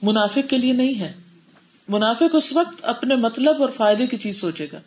منافق 0.02 0.49
کے 0.49 0.57
لیے 0.57 0.74
نہیں 0.74 0.99
ہے۔ 0.99 1.14
منافق 1.88 2.35
اس 2.35 2.53
وقت 2.53 2.80
اپنے 2.81 3.15
مطلب 3.15 3.61
اور 3.61 3.69
فائدے 3.69 4.07
کی 4.07 4.18
چیز 4.18 4.41
سوچے 4.41 4.68
گا۔ 4.73 4.80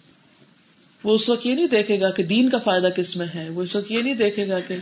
وہ 1.04 1.14
اس 1.14 1.28
وقت 1.28 1.46
یہ 1.46 1.54
نہیں 1.54 1.66
دیکھے 1.66 2.00
گا 2.00 2.10
کہ 2.10 2.22
دین 2.22 2.50
کا 2.50 2.58
فائدہ 2.58 2.86
کس 2.86 3.16
میں 3.16 3.26
ہے، 3.34 3.48
وہ 3.50 3.62
اس 3.62 3.76
وقت 3.76 3.92
یہ 3.92 4.02
نہیں 4.02 4.14
دیکھے 4.14 4.48
گا 4.48 4.60
کہ 4.60 4.76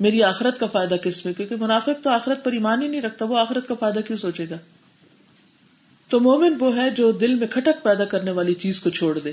میری 0.00 0.22
آخرت 0.22 0.60
کا 0.60 0.66
فائدہ 0.66 0.94
کس 0.94 1.24
میں، 1.24 1.34
کیونکہ 1.34 1.56
منافق 1.56 2.04
تو 2.04 2.10
آخرت 2.10 2.44
پر 2.44 2.52
ایمان 2.52 2.82
ہی 2.82 2.88
نہیں 2.88 3.02
رکھتا، 3.02 3.24
وہ 3.24 3.38
آخرت 3.38 3.68
کا 3.68 3.74
فائدہ 3.74 4.00
کیوں 4.06 4.18
سوچے 4.18 4.46
گا؟ 4.50 4.56
تو 6.08 6.20
مومن 6.20 6.54
وہ 6.60 6.76
ہے 6.76 6.90
جو 6.90 7.12
دل 7.12 7.34
میں 7.34 7.46
کھٹک 7.46 7.82
پیدا 7.82 8.04
کرنے 8.04 8.30
والی 8.30 8.54
چیز 8.54 8.80
کو 8.80 8.90
چھوڑ 8.90 9.18
دے۔ 9.18 9.32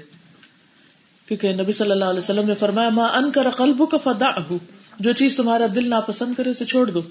کیونکہ 1.27 1.53
نبی 1.53 1.71
صلی 1.71 1.91
اللہ 1.91 2.05
علیہ 2.05 2.19
وسلم 2.19 2.47
نے 2.47 2.53
فرمایا 2.53 2.89
ماں 2.89 3.09
ان 3.09 3.31
کا 3.31 3.43
رقلب 3.43 3.81
کا 3.91 3.97
فدا 3.97 4.53
جو 4.99 5.13
چیز 5.13 5.35
تمہارا 5.35 5.65
دل 5.75 5.89
ناپسند 5.89 6.33
کرے 6.33 6.49
اسے 6.49 6.65
چھوڑ 6.65 6.91
دو۔ 6.91 7.01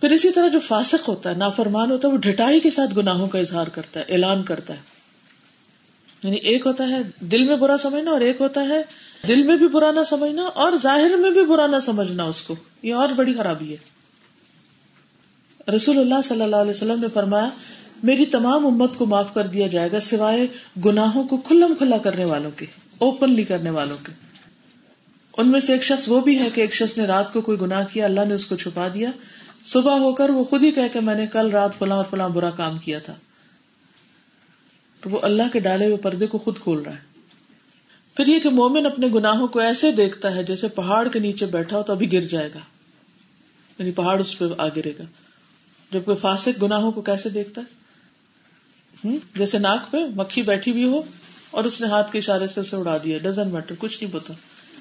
پھر 0.00 0.10
اسی 0.10 0.30
طرح 0.30 0.48
جو 0.48 0.60
فاسق 0.60 1.08
ہوتا 1.08 1.30
ہے، 1.30 1.34
نافرمان 1.34 1.90
ہوتا 1.90 2.08
ہے، 2.08 2.12
وہ 2.12 2.18
ڈٹائی 2.18 2.60
کے 2.60 2.70
ساتھ 2.70 2.94
گناہوں 2.96 3.28
کا 3.28 3.38
اظہار 3.38 3.66
کرتا 3.66 4.00
ہے، 4.00 4.04
اعلان 4.08 4.42
کرتا 4.42 4.74
ہے۔ 4.74 5.00
یعنی 6.22 6.36
ایک 6.36 6.66
ہوتا 6.66 6.88
ہے 6.88 6.98
دل 7.20 7.44
میں 7.44 7.56
برا 7.56 7.76
سمجھنا 7.76 8.10
اور 8.10 8.20
ایک 8.20 8.40
ہوتا 8.40 8.60
ہے 8.68 8.82
دل 9.28 9.42
میں 9.42 9.56
بھی 9.56 9.68
برا 9.68 9.90
نہ 9.90 10.00
سمجھنا 10.06 10.42
اور 10.42 10.72
ظاہر 10.82 11.16
میں 11.16 11.30
بھی 11.30 11.44
برا 11.44 11.66
نہ 11.66 11.76
سمجھنا 11.78 12.24
اس 12.24 12.42
کو۔ 12.42 12.56
یہ 12.82 12.94
اور 12.94 13.08
بڑی 13.08 13.34
خرابی 13.34 13.74
ہے۔ 13.74 14.00
رسول 15.76 15.98
اللہ 15.98 16.22
صلی 16.24 16.42
اللہ 16.42 16.56
علیہ 16.56 16.70
وسلم 16.70 17.00
نے 17.00 17.06
فرمایا، 17.14 17.48
میری 18.02 18.26
تمام 18.26 18.66
امت 18.66 18.96
کو 18.96 19.06
معاف 19.06 19.34
کر 19.34 19.46
دیا 19.46 19.66
جائے 19.66 19.92
گا، 19.92 20.00
سوائے 20.00 20.46
گناہوں 20.84 21.24
کو 21.24 21.36
کھلم 21.36 21.74
کھلا 21.74 21.98
کرنے 21.98 22.24
والوں 22.24 22.50
کے 22.56 22.66
اوپنلی 22.98 23.44
کرنے 23.44 23.70
والوں 23.70 23.96
کے۔ 24.06 24.12
ان 25.36 25.48
میں 25.48 25.60
سے 25.60 25.72
ایک 25.72 25.82
شخص 25.82 26.08
وہ 26.08 26.20
بھی 26.20 26.38
ہے 26.38 26.48
کہ 26.54 26.60
ایک 26.60 26.74
شخص 26.74 26.98
نے 26.98 27.04
رات 27.04 27.32
کو 27.32 27.40
کوئی 27.40 27.60
گناہ 27.60 27.84
کیا، 27.92 28.04
اللہ 28.04 28.24
نے 28.28 28.34
اس 28.34 28.46
کو 28.46 28.56
چھپا 28.56 28.88
دیا۔ 28.94 29.10
صبح 29.64 29.98
ہو 29.98 30.14
کر 30.14 30.30
وہ 30.30 30.44
خود 30.44 30.62
ہی 30.62 30.72
کہ 30.72 31.00
میں 31.00 31.14
نے 31.14 31.26
کل 31.26 31.50
رات 31.50 31.74
فلاں 31.74 31.96
اور 31.96 32.04
فلاں 32.04 32.28
برا 32.28 32.50
کام 32.50 32.78
کیا 32.78 32.98
تھا۔ 32.98 33.14
تو 35.00 35.10
وہ 35.10 35.18
اللہ 35.22 35.42
کے 35.52 35.60
ڈالے 35.60 35.86
ہوئے 35.86 35.96
پردے 35.96 36.26
کو 36.26 36.38
خود 36.38 36.58
کھول 36.58 36.82
رہا 36.82 36.92
ہے۔ 36.92 37.10
پھر 38.16 38.26
یہ 38.26 38.40
کہ 38.40 38.50
مومن 38.50 38.86
اپنے 38.86 39.06
گناہوں 39.14 39.48
کو 39.48 39.58
ایسے 39.58 39.92
دیکھتا 39.92 40.34
ہے 40.34 40.44
جیسے 40.44 40.68
پہاڑ 40.68 41.08
کے 41.08 41.18
نیچے 41.18 41.46
بیٹھا 41.46 41.76
ہو 41.78 41.82
تو 41.82 41.92
ابھی 41.92 42.12
گر 42.12 42.20
جائے 42.20 42.50
گا۔ 42.54 42.58
یعنی 43.78 43.90
پہاڑ 43.90 44.20
اس 44.20 44.38
پہ 44.38 44.44
آ 44.58 44.68
گرے 44.68 44.92
گا۔ 44.98 45.02
جب 45.92 46.04
کوئی 46.04 46.16
فاسق 46.16 46.62
گناہوں 46.62 46.92
کو 46.92 47.00
کیسے 47.00 47.28
دیکھتا 47.28 47.60
ہے؟ 47.60 47.80
جیسے 49.34 49.58
ناک 49.58 49.90
پہ 49.90 49.96
مکھی 50.16 50.42
بیٹھی 50.42 50.72
ہوئی 50.72 50.84
ہو 50.84 51.02
اور 51.50 51.64
اس 51.64 51.80
نے 51.80 51.86
ہاتھ 51.86 52.12
کے 52.12 52.18
اشارے 52.18 52.46
سے 52.46 52.60
اسے 52.60 52.76
اڑا 52.76 52.96
دیا۔ 53.04 53.18
ڈزن 53.18 53.48
میٹر 53.48 53.74
کچھ 53.78 54.02
نہیں 54.02 54.14
پتا۔ 54.14 54.34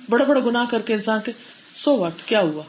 بڑا 0.09 0.25
بڑا 0.25 0.39
گنا 0.39 0.65
کر 0.71 0.81
کے 0.81 0.93
انسان 0.93 1.19
کے 1.25 1.31
سو 1.75 1.97
واٹ 1.97 2.13
کیا 2.25 2.41
ہوا؟ 2.41 2.63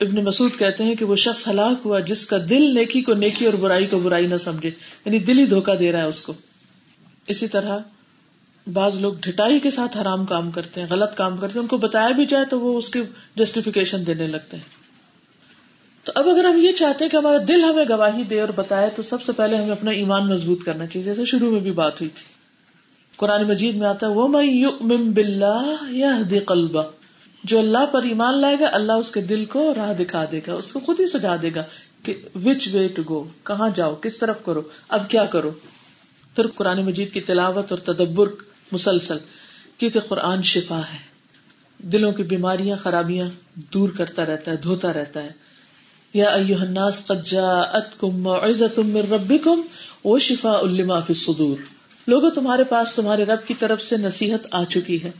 ابن 0.00 0.24
مسعود 0.24 0.58
کہتے 0.58 0.84
ہیں 0.84 0.94
کہ 0.94 1.04
وہ 1.04 1.16
شخص 1.16 1.48
ہلاک 1.48 1.76
ہوا 1.84 2.00
جس 2.00 2.26
کا 2.26 2.36
دل 2.50 2.74
نیکی 2.74 3.02
کو 3.02 3.14
نیکی 3.14 3.46
اور 3.46 3.54
برائی 3.54 3.86
کو 3.86 3.98
برائی 3.98 4.26
نہ 4.26 4.36
سمجھے 4.36 4.70
یعنی 5.04 5.18
دل 5.18 5.38
ہی 5.38 5.46
دھوکا 5.46 5.74
دے 5.74 5.92
رہا 5.92 5.98
ہے 5.98 6.04
اس 6.04 6.22
کو۔ 6.22 6.32
اسی 7.26 7.48
طرح 7.48 7.78
بعض 8.72 8.96
لوگ 8.96 9.14
ڈٹائی 9.20 9.60
کے 9.60 9.70
ساتھ 9.70 9.96
حرام 9.96 10.26
کام 10.26 10.50
کرتے 10.50 10.80
ہیں، 10.80 10.88
غلط 10.90 11.14
کام 11.14 11.36
کرتے 11.36 11.54
ہیں، 11.54 11.60
ان 11.60 11.66
کو 11.66 11.76
بتایا 11.76 12.08
بھی 12.08 12.26
جائے 12.26 12.44
تو 12.44 12.60
وہ 12.60 12.78
اس 12.78 12.90
کی 12.90 13.00
جسٹیفیکیشن 13.36 14.06
دینے 14.06 14.26
لگتے 14.26 14.56
ہیں۔ 14.56 14.64
تو 16.04 16.12
اب 16.14 16.28
اگر 16.28 16.44
ہم 16.44 16.60
یہ 16.60 16.72
چاہتے 16.72 17.04
ہیں 17.04 17.10
کہ 17.10 17.16
ہمارا 17.16 17.38
دل 17.48 17.64
ہمیں 17.64 17.84
گواہی 17.88 18.22
دے 18.22 18.40
اور 18.40 18.48
بتائے 18.56 18.90
تو 18.96 19.02
سب 19.02 19.22
سے 19.22 19.32
پہلے 19.32 19.56
ہمیں 19.56 19.70
اپنا 19.70 19.90
ایمان 19.90 20.26
مضبوط 20.26 20.64
کرنا 20.64 20.86
چاہیے، 20.86 21.04
جیسے 21.04 21.24
شروع 21.24 21.50
میں 21.50 21.60
بھی 21.60 21.70
بات 21.70 22.00
ہوئی 22.00 22.10
تھی۔ 22.10 22.24
قرآن 23.16 23.48
مجید 23.48 23.74
میں 23.74 23.86
آتا 23.86 24.06
ہے 24.06 24.12
وہ 24.12 24.28
میں 24.28 24.42
قلبہ 26.46 26.82
جو 27.48 27.58
اللہ 27.58 27.86
پر 27.92 28.02
ایمان 28.02 28.40
لائے 28.40 28.56
گا، 28.60 28.66
اللہ 28.72 28.92
اس 28.92 29.10
کے 29.10 29.20
دل 29.20 29.44
کو 29.44 29.74
راہ 29.76 29.92
دکھا 29.92 30.24
دے 30.32 30.40
گا، 30.46 30.54
اس 30.54 30.72
کو 30.72 30.80
خود 30.80 31.00
ہی 31.00 31.06
سجا 31.06 31.36
دے 31.42 31.50
گا 31.54 31.62
کہ 32.02 32.14
وچ 32.44 32.68
وے 32.72 32.88
ٹو 32.88 33.02
گو 33.08 33.24
کہاں 33.42 33.68
جاؤ، 33.74 33.94
کس 33.94 34.16
طرف 34.16 34.36
کرو، 34.44 34.62
اب 34.88 35.10
کیا 35.10 35.24
کرو۔ 35.24 35.50
پھر 36.36 36.46
قرآن 36.46 36.84
مجید 36.84 37.12
کی 37.12 37.20
تلاوت 37.20 37.72
اور 37.72 37.78
تدبر 37.78 38.26
مسلسل، 38.72 39.16
کیونکہ 39.78 40.00
قرآن 40.00 40.42
شفا 40.42 40.78
ہے۔ 40.78 41.08
دلوں 41.78 42.12
کی 42.12 42.22
بیماریاں، 42.22 42.76
خرابیاں 42.76 43.28
دور 43.56 43.88
کرتا 43.88 44.26
رہتا 44.26 44.50
ہے، 44.50 44.56
دھوتا 44.56 44.92
رہتا 44.92 45.22
ہے۔ 45.22 45.32
یا 46.14 46.28
الناس 46.30 47.06
قد 47.06 47.26
جاءتکم 47.26 48.22
موعظۃ 48.22 48.78
من 48.78 49.12
ربکم 49.12 49.60
وشفاء 50.04 50.62
لما 50.62 51.00
فی 51.00 51.12
الصدور۔ 51.12 51.56
لوگوں 52.06 52.30
تمہارے 52.30 52.64
پاس 52.64 52.94
تمہارے 52.94 53.24
رب 53.24 53.48
کی 53.48 53.54
طرف 53.54 53.82
سے 53.82 53.96
نصیحت 53.96 54.46
آ 54.50 54.64
چکی 54.64 55.02
ہے۔ 55.02 55.10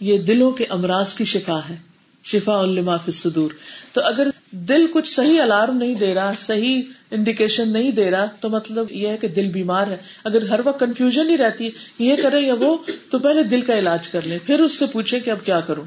یہ 0.00 0.18
دلوں 0.18 0.50
کے 0.50 0.64
امراض 0.68 1.14
کی 1.14 1.24
شفا 1.24 1.60
ہے، 1.70 1.76
شفا 2.24 2.58
الما 2.58 2.96
صدور 3.12 3.50
تو 3.92 4.00
اگر 4.00 4.28
دل 4.50 4.86
کچھ 4.92 5.08
صحیح 5.14 5.42
الارم 5.42 5.76
نہیں 5.76 5.94
دے 5.94 6.14
رہا، 6.14 6.32
صحیح 6.38 6.82
انڈیکیشن 7.10 7.72
نہیں 7.72 7.90
دے 7.90 8.10
رہا، 8.10 8.24
تو 8.40 8.48
مطلب 8.48 8.86
یہ 8.90 9.08
ہے 9.08 9.16
کہ 9.16 9.28
دل 9.28 9.48
بیمار 9.48 9.86
ہے۔ 9.86 9.96
اگر 10.24 10.48
ہر 10.48 10.60
وقت 10.64 10.80
کنفیوژن 10.80 11.30
ہی 11.30 11.36
رہتی 11.36 11.66
ہے 11.66 11.70
یہ 11.98 12.16
کرے 12.22 12.40
یا 12.40 12.54
وہ، 12.54 12.76
تو 13.10 13.18
پہلے 13.18 13.42
دل 13.42 13.60
کا 13.60 13.78
علاج 13.78 14.08
کر 14.08 14.20
لیں 14.26 14.38
پھر 14.46 14.60
اس 14.60 14.78
سے 14.78 14.86
پوچھے 14.86 15.20
کہ 15.20 15.30
اب 15.30 15.38
کیا 15.44 15.60
کروں۔ 15.60 15.84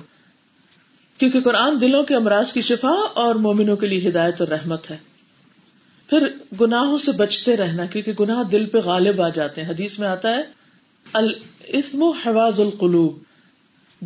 کیونکہ 1.17 1.41
قرآن 1.41 1.81
دلوں 1.81 2.03
کے 2.03 2.15
امراض 2.15 2.53
کی 2.53 2.61
شفا 2.61 3.05
اور 3.13 3.35
مومنوں 3.35 3.77
کے 3.77 3.87
لیے 3.87 4.09
ہدایت 4.09 4.41
اور 4.41 4.47
رحمت 4.47 4.91
ہے۔ 4.91 4.97
پھر 6.09 6.27
گناہوں 6.61 6.97
سے 6.97 7.11
بچتے 7.11 7.57
رہنا، 7.57 7.85
کیونکہ 7.85 8.11
گناہ 8.19 8.43
دل 8.43 8.65
پہ 8.65 8.77
غالب 8.77 9.21
آ 9.21 9.29
جاتے 9.29 9.61
ہیں۔ 9.63 9.69
حدیث 9.69 9.99
میں 9.99 10.07
آتا 10.07 10.29
ہے 10.29 10.41
الفم 11.13 12.03
حواز 12.03 12.59
القلوب۔ 12.59 13.30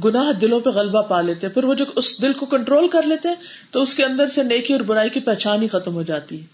گناہ 0.04 0.32
دلوں 0.32 0.60
پہ 0.60 0.70
غلبہ 0.70 1.02
پا 1.02 1.22
لیتے 1.22 1.50
پھر 1.50 1.64
وہ 1.64 1.74
جو 1.74 1.86
اس 1.96 2.22
دل 2.22 2.34
کو 2.34 2.46
کنٹرول 2.46 2.88
کر 2.88 3.04
لیتے 3.04 3.30
تو 3.72 3.82
اس 3.82 3.94
کے 3.94 4.06
اندر 4.06 4.28
سے 4.28 4.44
نیکی 4.44 4.74
اور 4.74 4.82
برائی 4.82 5.10
کی 5.10 5.20
پہچان 5.20 5.62
ہی 5.62 5.68
ختم 5.68 5.94
ہو 5.94 6.04
جاتی 6.04 6.42
ہے۔ 6.42 6.46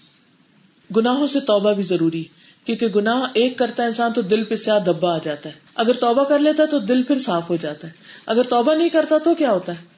گناہوں 0.96 1.28
سے 1.28 1.40
توبہ 1.40 1.74
بھی 1.74 1.84
ضروری، 1.84 2.24
کیونکہ 2.66 2.88
گناہ 2.88 3.22
ایک 3.34 3.58
کرتا 3.58 3.84
ہے 3.84 3.88
انسان 3.88 4.14
تو 4.14 4.22
دل 4.22 4.44
پہ 4.44 4.56
سیاہ 4.56 4.80
دبا 4.80 5.16
آ 5.16 5.18
جاتا 5.24 5.50
ہے۔ 5.50 5.54
اگر 5.76 5.94
توبہ 5.94 6.24
کر 6.24 6.40
لیتا 6.40 6.64
ہے 6.64 6.68
تو 6.68 6.80
دل 6.80 7.04
پھر 7.04 7.20
صاف 7.20 7.50
ہو 7.50 7.56
جاتا 7.56 7.88
ہے۔ 7.88 7.94
اگر 8.26 8.44
توبہ 8.44 8.74
نہیں 8.74 8.90
کرتا 8.90 9.18
تو 9.18 9.36
کیا 9.36 9.52
ہوتا 9.52 9.72
ہے؟ 9.72 9.92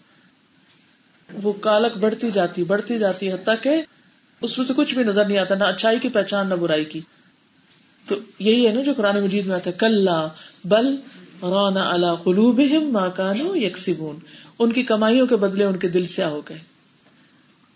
وہ 1.44 1.54
کالک 1.54 1.98
بڑھتی 1.98 2.32
جاتی 2.32 2.64
بڑھتی 2.64 3.00
جاتی 3.00 3.32
ہے 3.32 3.56
کہ 3.62 3.82
اس 4.42 4.58
میں 4.58 4.68
سے 4.68 4.74
کچھ 4.78 4.96
بھی 4.96 5.04
نظر 5.04 5.26
نہیں 5.26 5.38
آتا، 5.38 5.56
نہ 5.56 5.64
اچھائی 5.64 6.00
کی 6.00 6.10
پہچان، 6.10 6.50
نہ 6.50 6.54
برائی 6.54 6.86
کی۔ 6.86 7.00
تو 8.08 8.16
یہی 8.40 8.68
ہے 8.68 8.74
نا 8.74 8.82
جو 8.82 8.94
قرآن 8.98 9.24
مجید 9.24 9.46
میں 9.46 9.56
آتا 9.56 9.70
ہے 9.70 9.76
کل 9.78 10.08
بل 10.66 10.96
رونا 11.44 11.90
اللہ 11.90 12.16
قلوب 12.24 12.62
ماں 12.92 13.10
کانو 13.16 13.56
یکسبون۔ 13.56 14.16
ان 14.60 14.72
کی 14.72 14.84
کمائیوں 14.84 15.28
کے 15.28 15.36
بدلے 15.36 15.64
ان 15.64 15.80
کے 15.80 15.88
دل 15.88 16.08
سے 16.08 16.24
ہو 16.24 16.42
گئے۔ 16.50 16.58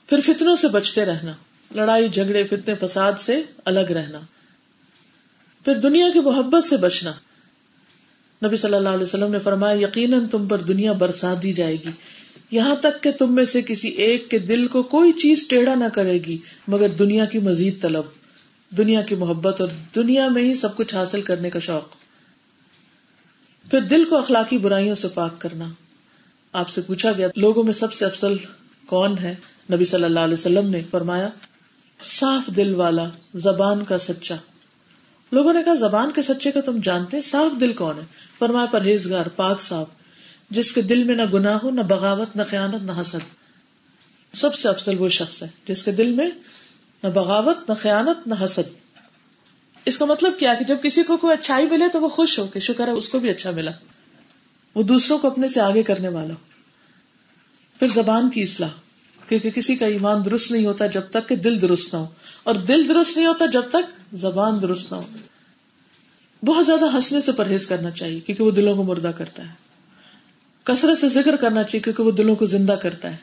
پھر 0.09 0.19
فتنوں 0.25 0.55
سے 0.55 0.67
بچتے 0.67 1.05
رہنا۔ 1.05 1.31
لڑائی، 1.75 2.09
جھگڑے، 2.09 2.43
فتنے، 2.43 2.75
فساد 2.75 3.13
سے 3.19 3.41
الگ 3.65 3.79
رہنا۔ 3.79 4.19
پھر 5.65 5.75
دنیا 5.75 6.09
کی 6.13 6.19
محبت 6.19 6.63
سے 6.63 6.77
بچنا۔ 6.77 7.11
نبی 8.45 8.55
صلی 8.55 8.73
اللہ 8.73 8.89
علیہ 8.89 9.03
وسلم 9.03 9.31
نے 9.31 9.39
فرمایا، 9.39 9.73
یقیناً 9.73 10.27
تم 10.27 10.47
پر 10.47 10.57
دنیا 10.57 10.91
برسات 10.91 11.43
دی 11.43 11.53
جائے 11.53 11.75
گی۔ 11.75 11.89
یہاں 12.51 12.75
تک 12.75 13.03
کہ 13.03 13.11
تم 13.11 13.35
میں 13.35 13.45
سے 13.45 13.61
کسی 13.61 13.87
ایک 13.87 14.29
کے 14.29 14.39
دل 14.39 14.67
کو 14.67 14.83
کوئی 14.83 15.13
چیز 15.13 15.47
ٹیڑھا 15.47 15.75
نہ 15.75 15.85
کرے 15.93 16.13
گی، 16.13 16.37
مگر 16.67 16.89
دنیا 16.89 17.25
کی 17.25 17.39
مزید 17.39 17.81
طلب، 17.81 18.03
دنیا 18.77 19.01
کی 19.01 19.15
محبت 19.15 19.61
اور 19.61 19.69
دنیا 19.95 20.29
میں 20.29 20.43
ہی 20.43 20.53
سب 20.53 20.75
کچھ 20.75 20.95
حاصل 20.95 21.21
کرنے 21.21 21.49
کا 21.49 21.59
شوق۔ 21.59 22.06
پھر 23.71 23.81
دل 23.81 24.05
کو 24.05 24.17
اخلاقی 24.17 24.57
برائیوں 24.57 24.95
سے 24.95 25.07
پاک 25.07 25.41
کرنا۔ 25.41 25.65
آپ 26.53 26.69
سے 26.69 26.81
پوچھا 26.81 27.11
گیا، 27.11 27.27
لوگوں 27.35 27.63
میں 27.63 27.73
سب 27.73 27.93
سے 27.93 28.05
افضل 28.05 28.37
کون 28.85 29.17
ہے؟ 29.17 29.35
نبی 29.73 29.85
صلی 29.85 30.03
اللہ 30.03 30.19
علیہ 30.19 30.33
وسلم 30.33 30.69
نے 30.69 30.81
فرمایا، 30.83 31.29
صاف 32.01 32.55
دل 32.55 32.73
والا، 32.75 33.09
زبان 33.33 33.83
کا 33.83 33.97
سچا۔ 33.97 34.35
لوگوں 35.31 35.53
نے 35.53 35.63
کہا، 35.63 35.73
زبان 35.73 36.11
کے 36.11 36.21
سچے 36.21 36.51
کا 36.51 36.61
تم 36.61 36.79
جانتے 36.83 37.21
صاف 37.21 37.59
دل 37.59 37.73
کون 37.73 37.97
ہے؟ 37.97 38.05
فرمایا، 38.39 38.65
پرہیزگار، 38.65 39.25
پاک 39.25 39.61
صاف 39.61 39.87
جس 40.49 40.71
کے 40.71 40.81
دل 40.81 41.03
میں 41.03 41.15
نہ 41.15 41.21
گناہ 41.33 41.57
ہو، 41.63 41.69
نہ 41.69 41.81
بغاوت، 41.81 42.35
نہ 42.35 42.41
خیانت، 42.47 42.83
نہ 42.83 42.91
حسد۔ 43.01 43.17
سب 44.33 44.55
سے 44.55 44.69
افضل 44.69 44.95
وہ 44.99 45.09
شخص 45.09 45.43
ہے، 45.43 45.47
جس 45.67 45.83
کے 45.83 45.91
دل 45.91 46.11
میں 46.11 46.29
نہ 47.03 47.09
بغاوت، 47.09 47.69
نہ 47.69 47.73
خیانت، 47.73 48.27
نہ 48.27 48.33
حسد۔ 48.43 48.86
اس 49.87 49.97
کا 49.97 50.05
مطلب 50.05 50.33
کیا 50.39 50.53
کہ 50.53 50.65
جب 50.65 50.77
کسی 50.83 51.03
کو 51.03 51.17
کوئی 51.17 51.33
اچھائی 51.33 51.65
ملے 51.65 51.85
تو 51.93 52.01
وہ 52.01 52.09
خوش 52.09 52.39
ہو 52.39 52.47
کہ 52.47 52.59
شکر 52.59 52.87
ہے، 52.87 52.91
اس 52.91 53.09
کو 53.09 53.19
بھی 53.19 53.29
اچھا 53.29 53.51
ملا۔ 53.51 53.71
وہ 54.75 54.83
دوسروں 54.83 55.17
کو 55.17 55.27
اپنے 55.27 55.47
سے 55.47 55.61
آگے 55.61 55.83
کرنے 55.83 56.09
والا۔ 56.09 56.33
ہو 56.33 56.39
پھر 57.79 57.87
زبان 57.87 58.29
کی 58.29 58.41
اصلاح، 58.41 58.69
کیونکہ 59.29 59.49
کسی 59.49 59.75
کا 59.75 59.85
ایمان 59.85 60.25
درست 60.25 60.51
نہیں 60.51 60.65
ہوتا 60.65 60.85
جب 60.85 61.01
تک 61.09 61.29
کہ 61.29 61.35
دل 61.35 61.61
درست 61.61 61.93
نہ 61.93 61.99
ہو۔ 61.99 62.07
اور 62.43 62.55
دل 62.55 62.89
درست 62.89 63.17
نہیں 63.17 63.27
ہوتا 63.27 63.45
جب 63.45 63.61
تک 63.69 64.15
زبان 64.15 64.61
درست 64.61 64.91
نہ 64.91 64.97
ہو۔ 64.97 65.03
بہت 66.45 66.65
زیادہ 66.65 66.95
ہنسنے 66.95 67.21
سے 67.21 67.31
پرہیز 67.31 67.67
کرنا 67.67 67.91
چاہیے، 67.91 68.19
کیونکہ 68.19 68.43
وہ 68.43 68.51
دلوں 68.51 68.75
کو 68.75 68.83
مردہ 68.83 69.11
کرتا 69.17 69.43
ہے۔ 69.43 69.53
کثرت 70.63 70.97
سے 70.97 71.09
ذکر 71.09 71.35
کرنا 71.35 71.63
چاہیے، 71.63 71.83
کیونکہ 71.83 72.03
وہ 72.03 72.11
دلوں 72.11 72.35
کو 72.35 72.45
زندہ 72.45 72.71
کرتا 72.71 73.11
ہے۔ 73.11 73.17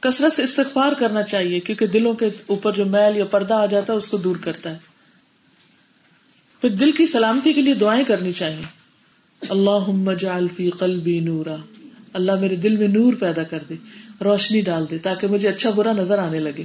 کثرت 0.00 0.32
سے 0.32 0.42
استغفار 0.42 0.92
کرنا 0.92 1.22
چاہیے، 1.22 1.60
کیونکہ 1.60 1.86
دلوں 1.86 2.14
کے 2.14 2.30
اوپر 2.46 2.72
جو 2.72 2.84
میل 2.84 3.16
یا 3.16 3.24
پردہ 3.24 3.54
آ 3.54 3.66
جاتا 3.66 3.92
ہے، 3.92 3.98
اس 3.98 4.08
کو 4.08 4.16
دور 4.16 4.36
کرتا 4.36 4.70
ہے۔ 4.70 4.97
پھر 6.60 6.68
دل 6.68 6.92
کی 6.92 7.06
سلامتی 7.06 7.52
کے 7.52 7.62
لیے 7.62 7.74
دعائیں 7.74 8.04
کرنی 8.04 8.32
چاہیے۔ 8.32 8.62
اللہ 9.48 10.14
جعل 10.14 10.46
فی 10.56 10.70
قلبی 10.70 11.20
نورا۔ 11.20 11.56
اللہ 12.12 12.34
میرے 12.34 12.56
دل 12.56 12.76
میں 12.76 12.88
نور 12.88 13.12
پیدا 13.12 13.42
کر 13.42 13.58
دے، 13.68 13.74
روشنی 14.24 14.60
ڈال 14.60 14.84
دے 14.90 14.98
تاکہ 14.98 15.26
مجھے 15.26 15.48
اچھا 15.48 15.70
برا 15.70 15.92
نظر 15.92 16.18
آنے 16.18 16.40
لگے۔ 16.40 16.64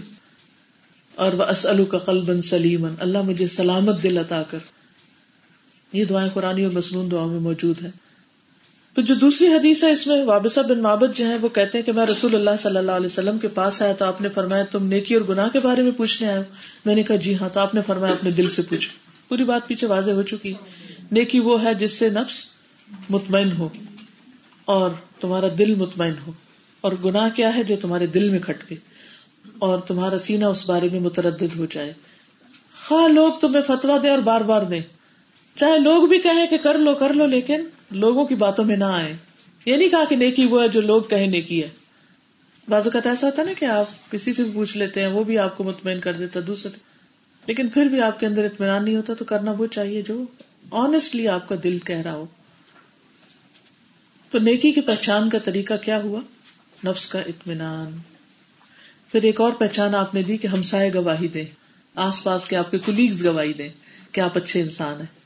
اور 1.15 1.34
وہ 1.34 1.44
اسلو 1.44 1.86
کا 1.86 1.98
قلب 1.98 2.41
سلیمن 2.41 2.94
اللہ 2.99 3.22
مجھے 3.22 3.48
سلامت 3.48 4.03
دل 4.03 4.18
عطا 4.18 4.44
کر۔ 4.44 4.57
یہ 5.94 6.06
دعائیں 6.06 6.30
قرآن 6.34 6.64
اور 6.64 6.72
مصنون 6.72 7.11
دعاؤں 7.11 7.30
میں 7.30 7.40
موجود 7.40 7.84
ہیں۔ 7.84 7.91
تو 8.94 9.02
جو 9.02 9.15
دوسری 9.15 9.48
حدیث 9.48 9.84
ہے، 9.84 9.91
اس 9.91 10.07
میں 10.07 10.24
وابسہ 10.24 10.60
بن 10.60 10.82
مابد 10.82 11.18
جو 11.18 11.28
ہے 11.28 11.38
وہ 11.38 11.49
کہتے 11.49 11.78
ہیں 11.78 11.86
کہ 11.86 11.91
میں 11.91 12.06
رسول 12.06 12.36
اللہ 12.36 12.49
صلی 12.60 12.78
اللہ 12.78 12.91
علیہ 12.91 13.06
وسلم 13.06 13.38
کے 13.38 13.48
پاس 13.48 13.82
آیا 13.82 13.94
تو 13.94 14.06
آپ 14.06 14.22
نے 14.22 14.30
فرمایا 14.30 14.64
تم 14.64 14.88
نیکی 14.88 15.14
اور 15.14 15.22
گناہ 15.30 15.49
کے 15.49 15.60
بارے 15.60 15.82
میں 15.82 15.91
پوچھنے 15.91 16.30
آئے 16.30 16.44
میں 16.86 16.95
نے 16.95 17.03
کہا 17.03 17.15
جی 17.15 17.36
ہاں 17.36 17.49
تو 17.49 17.60
آپ 17.60 17.76
نے 17.76 17.82
فرمایا 17.88 18.14
اپنے 18.14 18.32
دل 18.32 18.49
سے 18.49 18.61
پوچھو۔ 18.61 19.02
پوری 19.34 19.43
بات 19.43 19.68
پیچھے 19.68 19.88
واضح 19.88 20.11
ہو 20.11 20.22
چکی۔ 20.22 20.53
نیکی 21.11 21.39
وہ 21.39 21.64
ہے 21.64 21.73
جس 21.73 21.91
سے 21.91 22.10
نفس 22.10 22.45
مطمئن 23.10 23.51
ہو 23.51 23.69
اور 24.65 24.89
تمہارا 25.22 25.45
دل 25.57 25.76
مطمئن 25.76 26.14
ہو۔ 26.27 26.31
اور 26.81 26.91
گناہ 27.05 27.30
کیا 27.35 27.55
ہے 27.55 27.64
جو 27.64 27.76
تمہارے 27.81 28.07
دل 28.07 28.30
میں 28.30 28.39
کھٹکے 28.39 28.76
اور 29.60 29.80
تمہارا 29.80 30.19
سینہ 30.19 30.45
اس 30.45 30.69
بارے 30.69 30.89
میں 30.91 30.99
متردد 30.99 31.55
ہو 31.57 31.65
جائے۔ 31.65 31.93
خواہ 32.88 33.07
لوگ 33.07 33.34
تمہیں 33.34 33.61
فتوا 33.61 33.97
دیں 34.03 34.10
اور 34.10 34.19
بار 34.19 34.41
بار 34.41 34.61
دیں۔ 34.61 34.80
چاہے 35.55 35.80
لوگ 35.80 36.07
بھی 36.07 36.19
کہیں 36.19 36.47
کہ 36.47 36.57
کر 36.57 36.77
لو 36.77 36.95
کر 36.95 37.14
لو، 37.14 37.26
لیکن 37.26 37.64
لوگوں 37.91 38.26
کی 38.26 38.35
باتوں 38.35 38.65
میں 38.65 38.77
نہ 38.77 38.84
آئے۔ 38.84 39.15
یہ 39.65 39.76
نہیں 39.76 39.89
کہا 39.89 40.03
کہ 40.10 40.15
نیکی 40.15 40.45
وہ 40.45 40.64
ہے 40.64 40.68
جو 40.68 40.81
لوگ 40.81 41.01
کہیں 41.01 41.27
نیکی 41.27 41.64
ہے۔ 41.64 41.69
بازو 42.69 42.89
کا 42.89 42.99
ایسا 43.05 43.27
ہوتا 43.27 43.43
نا 43.43 43.51
کہ 43.60 43.65
آپ 43.65 44.11
کسی 44.11 44.34
سے 44.34 44.43
بھی 44.43 44.51
پوچھ 44.51 44.77
لیتے 44.77 45.01
ہیں، 45.01 45.07
وہ 45.07 45.23
بھی 45.23 45.38
آپ 45.38 45.57
کو 45.57 45.64
مطمئن 45.64 45.99
کر 45.99 46.14
دیتا 46.14 46.39
دوسرے 46.47 46.93
لیکن 47.48 47.70
پھر 47.70 47.86
بھی 47.86 48.02
آپ 48.02 48.20
کے 48.20 48.26
اندر 48.26 48.44
اطمینان 48.44 48.86
نہیں 48.86 48.95
ہوتا 48.95 49.14
تو 49.14 49.26
کرنا 49.26 49.52
وہ 49.52 49.68
چاہیے 49.68 50.02
جو 50.02 50.24
آنےسٹلی 50.72 51.28
آپ 51.28 51.48
کا 51.49 51.56
دل 51.64 51.80
کہہ 51.80 52.02
رہا 52.02 52.14
ہو۔ 52.14 52.26
تو 54.30 54.40
نیکی 54.40 54.72
کی 54.72 54.82
پہچان 54.82 55.30
کا 55.30 55.40
طریقہ 55.40 55.74
کیا 55.82 55.98
ہوا؟ 56.03 56.22
نفس 56.86 57.07
کا 57.07 57.20
اطمینان۔ 57.20 57.98
پھر 59.11 59.24
ایک 59.24 59.41
اور 59.41 59.52
پہچان 59.52 59.95
آپ 59.95 60.14
نے 60.14 60.24
دی 60.24 60.38
کہ 60.38 60.48
ہمسائے 60.48 60.94
گواہی 60.94 61.28
دیں 61.28 61.45
آس 61.95 62.24
پاس 62.24 62.45
کے 62.45 62.56
آپ 62.56 62.72
کے 62.72 62.80
کلیگز 62.80 63.26
گواہی 63.26 63.53
دیں 63.53 63.70
کہ 64.11 64.22
آپ 64.22 64.38
اچھے 64.38 64.61
انسان 64.61 64.99
ہیں۔ 64.99 65.24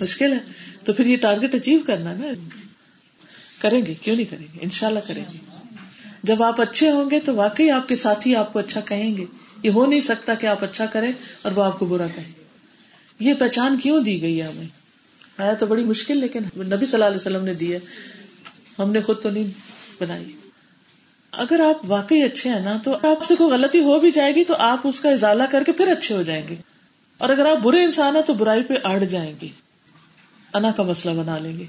مشکل 0.00 0.32
ہے۔ 0.32 0.38
تو 0.84 0.92
پھر 0.92 1.06
یہ 1.06 1.16
ٹارگیٹ 1.16 1.54
اچیو 1.54 1.78
کرنا 1.86 2.12
نا۔ 2.12 2.26
کریں 3.60 3.86
گے، 3.86 3.94
کیوں 3.94 4.16
نہیں 4.16 4.30
کریں 4.30 4.46
گے؟ 4.54 4.58
ان 4.60 4.70
شاء 4.70 4.86
اللہ 4.86 4.98
کریں 5.06 5.24
گے۔ 5.32 5.38
جب 6.22 6.42
آپ 6.42 6.60
اچھے 6.60 6.90
ہوں 6.90 7.10
گے 7.10 7.20
تو 7.20 7.34
واقعی 7.34 7.70
آپ 7.70 7.88
کے 7.88 7.96
ساتھی 7.96 8.36
آپ 8.36 8.52
کو 8.52 8.58
اچھا 8.58 8.80
کہیں 8.80 9.16
گے۔ 9.16 9.24
یہ 9.62 9.70
ہو 9.70 9.86
نہیں 9.86 10.00
سکتا 10.00 10.34
کہ 10.34 10.46
آپ 10.46 10.64
اچھا 10.64 10.86
کریں 10.86 11.12
اور 11.42 11.52
وہ 11.52 11.64
آپ 11.64 11.78
کو 11.78 11.86
برا 11.86 12.06
کہیں 12.06 12.32
یہ 13.18 13.34
پہچان 13.34 13.78
کیوں 13.78 14.02
دی 14.02 14.22
گئی 14.22 14.42
ہے 14.42 14.46
ہمیں؟ 14.46 14.66
آیا 15.38 15.54
تو 15.54 15.66
بڑی 15.66 15.84
مشکل، 15.84 16.18
لیکن 16.18 16.42
نبی 16.56 16.86
صلی 16.86 16.94
اللہ 16.94 17.04
علیہ 17.04 17.16
وسلم 17.16 17.44
نے 17.44 17.54
دی 17.54 17.74
ہے۔ 17.74 17.78
ہم 18.78 18.92
نے 18.92 19.02
خود 19.02 19.22
تو 19.22 19.30
نہیں 19.30 19.44
بنائی۔ 20.00 20.24
اگر 21.32 21.60
آپ 21.60 21.80
واقعی 21.84 22.22
اچھے 22.22 22.50
ہیں 22.50 22.60
نا، 22.60 22.78
تو 22.84 22.94
آپ 22.94 23.24
سے 23.28 23.36
کوئی 23.36 23.50
غلطی 23.50 23.80
ہو 23.80 24.00
بھی 24.00 24.10
جائے 24.10 24.34
گی، 24.34 24.44
تو 24.44 24.54
آپ 24.58 24.78
اس 24.84 25.00
کا 25.00 25.10
ازالہ 25.10 25.42
کر 25.50 25.64
کے 25.64 25.72
پھر 25.72 25.88
اچھے 25.88 26.14
ہو 26.14 26.22
جائیں 26.22 26.48
گے۔ 26.48 26.54
اور 27.18 27.28
اگر 27.28 27.46
آپ 27.46 27.56
برے 27.56 27.84
انسان 27.84 28.16
ہیں، 28.16 28.22
تو 28.22 28.34
برائی 28.34 28.62
پہ 28.62 28.74
اڑ 28.84 29.04
جائیں 29.04 29.34
گے۔ 29.42 29.48
انا 30.54 30.70
کا 30.70 30.82
مسئلہ 30.82 31.20
بنا 31.20 31.38
لیں 31.38 31.58
گے۔ 31.58 31.64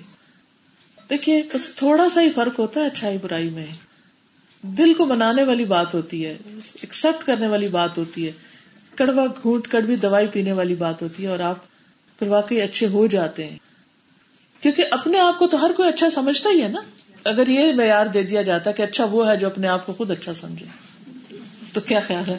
دیکھیے، 1.09 1.43
بس 1.53 1.75
تھوڑا 1.75 2.09
سا 2.09 2.21
ہی 2.21 2.31
فرق 2.31 2.59
ہوتا 2.59 2.81
ہے 2.81 2.85
اچھائی 2.85 3.17
برائی 3.21 3.49
میں۔ 3.49 3.65
دل 4.61 4.93
کو 4.93 5.05
منانے 5.05 5.43
والی 5.43 5.65
بات 5.65 5.93
ہوتی 5.93 6.25
ہے 6.25 6.37
ایکسپٹ 6.73 7.25
کرنے 7.25 7.47
والی 7.47 7.67
بات 7.67 7.97
ہوتی 7.97 8.27
ہے، 8.27 8.31
کڑوا 8.95 9.25
گھونٹ، 9.41 9.67
کڑوی 9.67 9.95
دوائی 9.95 10.27
پینے 10.27 10.51
والی 10.51 10.75
بات 10.75 11.01
ہوتی 11.01 11.23
ہے 11.23 11.27
اور 11.27 11.39
آپ 11.39 11.55
پھر 12.19 12.27
واقعی 12.27 12.61
اچھے 12.61 12.87
ہو 12.87 13.07
جاتے 13.07 13.47
ہیں۔ 13.47 13.57
کیونکہ 14.61 14.85
اپنے 14.91 15.19
آپ 15.19 15.39
کو 15.39 15.47
تو 15.47 15.65
ہر 15.65 15.71
کوئی 15.71 15.89
اچھا 15.89 16.09
سمجھتا 16.09 16.49
ہی 16.49 16.63
ہے 16.63 16.67
نا۔ 16.67 16.81
اگر 17.23 17.47
یہ 17.47 17.73
معیار 17.73 18.05
دے 18.05 18.23
دیا 18.23 18.41
جاتا 18.41 18.71
کہ 18.71 18.81
اچھا 18.81 19.05
وہ 19.05 19.31
ہے 19.31 19.37
جو 19.37 19.47
اپنے 19.47 19.67
آپ 19.67 19.85
کو 19.85 19.93
خود 19.93 20.11
اچھا 20.11 20.33
سمجھے۔ 20.33 20.65
تو 21.73 21.81
کیا 21.81 21.99
خیال 21.99 22.23
ہے؟ 22.29 22.37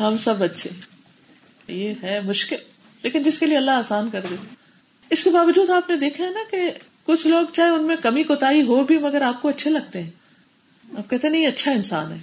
ہم 0.00 0.16
سب 0.16 0.42
اچھے۔ 0.42 0.70
یہ 1.68 1.94
ہے 2.02 2.20
مشکل، 2.20 2.56
لیکن 3.02 3.22
جس 3.22 3.38
کے 3.38 3.46
لیے 3.46 3.56
اللہ 3.56 3.70
آسان 3.70 4.10
کر 4.10 4.20
دے۔ 4.30 4.34
اس 5.10 5.24
کے 5.24 5.30
باوجود 5.30 5.70
آپ 5.70 5.90
نے 5.90 5.96
دیکھا 5.96 6.24
ہے 6.24 6.30
نا 6.30 6.40
کہ 6.50 6.70
کچھ 7.04 7.26
لوگ 7.26 7.46
چاہے 7.52 7.68
ان 7.68 7.84
میں 7.84 7.96
کمی 7.96 8.22
کوتا 8.22 8.50
ہو 8.50 8.84
بھی 8.84 8.98
مگر 8.98 9.22
آپ 9.22 9.42
کو 9.42 9.48
اچھے 9.48 9.70
لگتے 9.70 10.02
ہیں۔ 10.02 10.10
آپ 10.98 11.10
کہتے 11.10 11.28
نہیں 11.28 11.46
اچھا 11.46 11.70
انسان 11.70 12.12
ہے۔ 12.12 12.18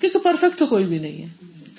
کیونکہ 0.00 0.18
پرفیکٹ 0.18 0.58
تو 0.58 0.66
کوئی 0.66 0.84
بھی 0.84 0.98
نہیں 0.98 1.22
ہے۔ 1.22 1.28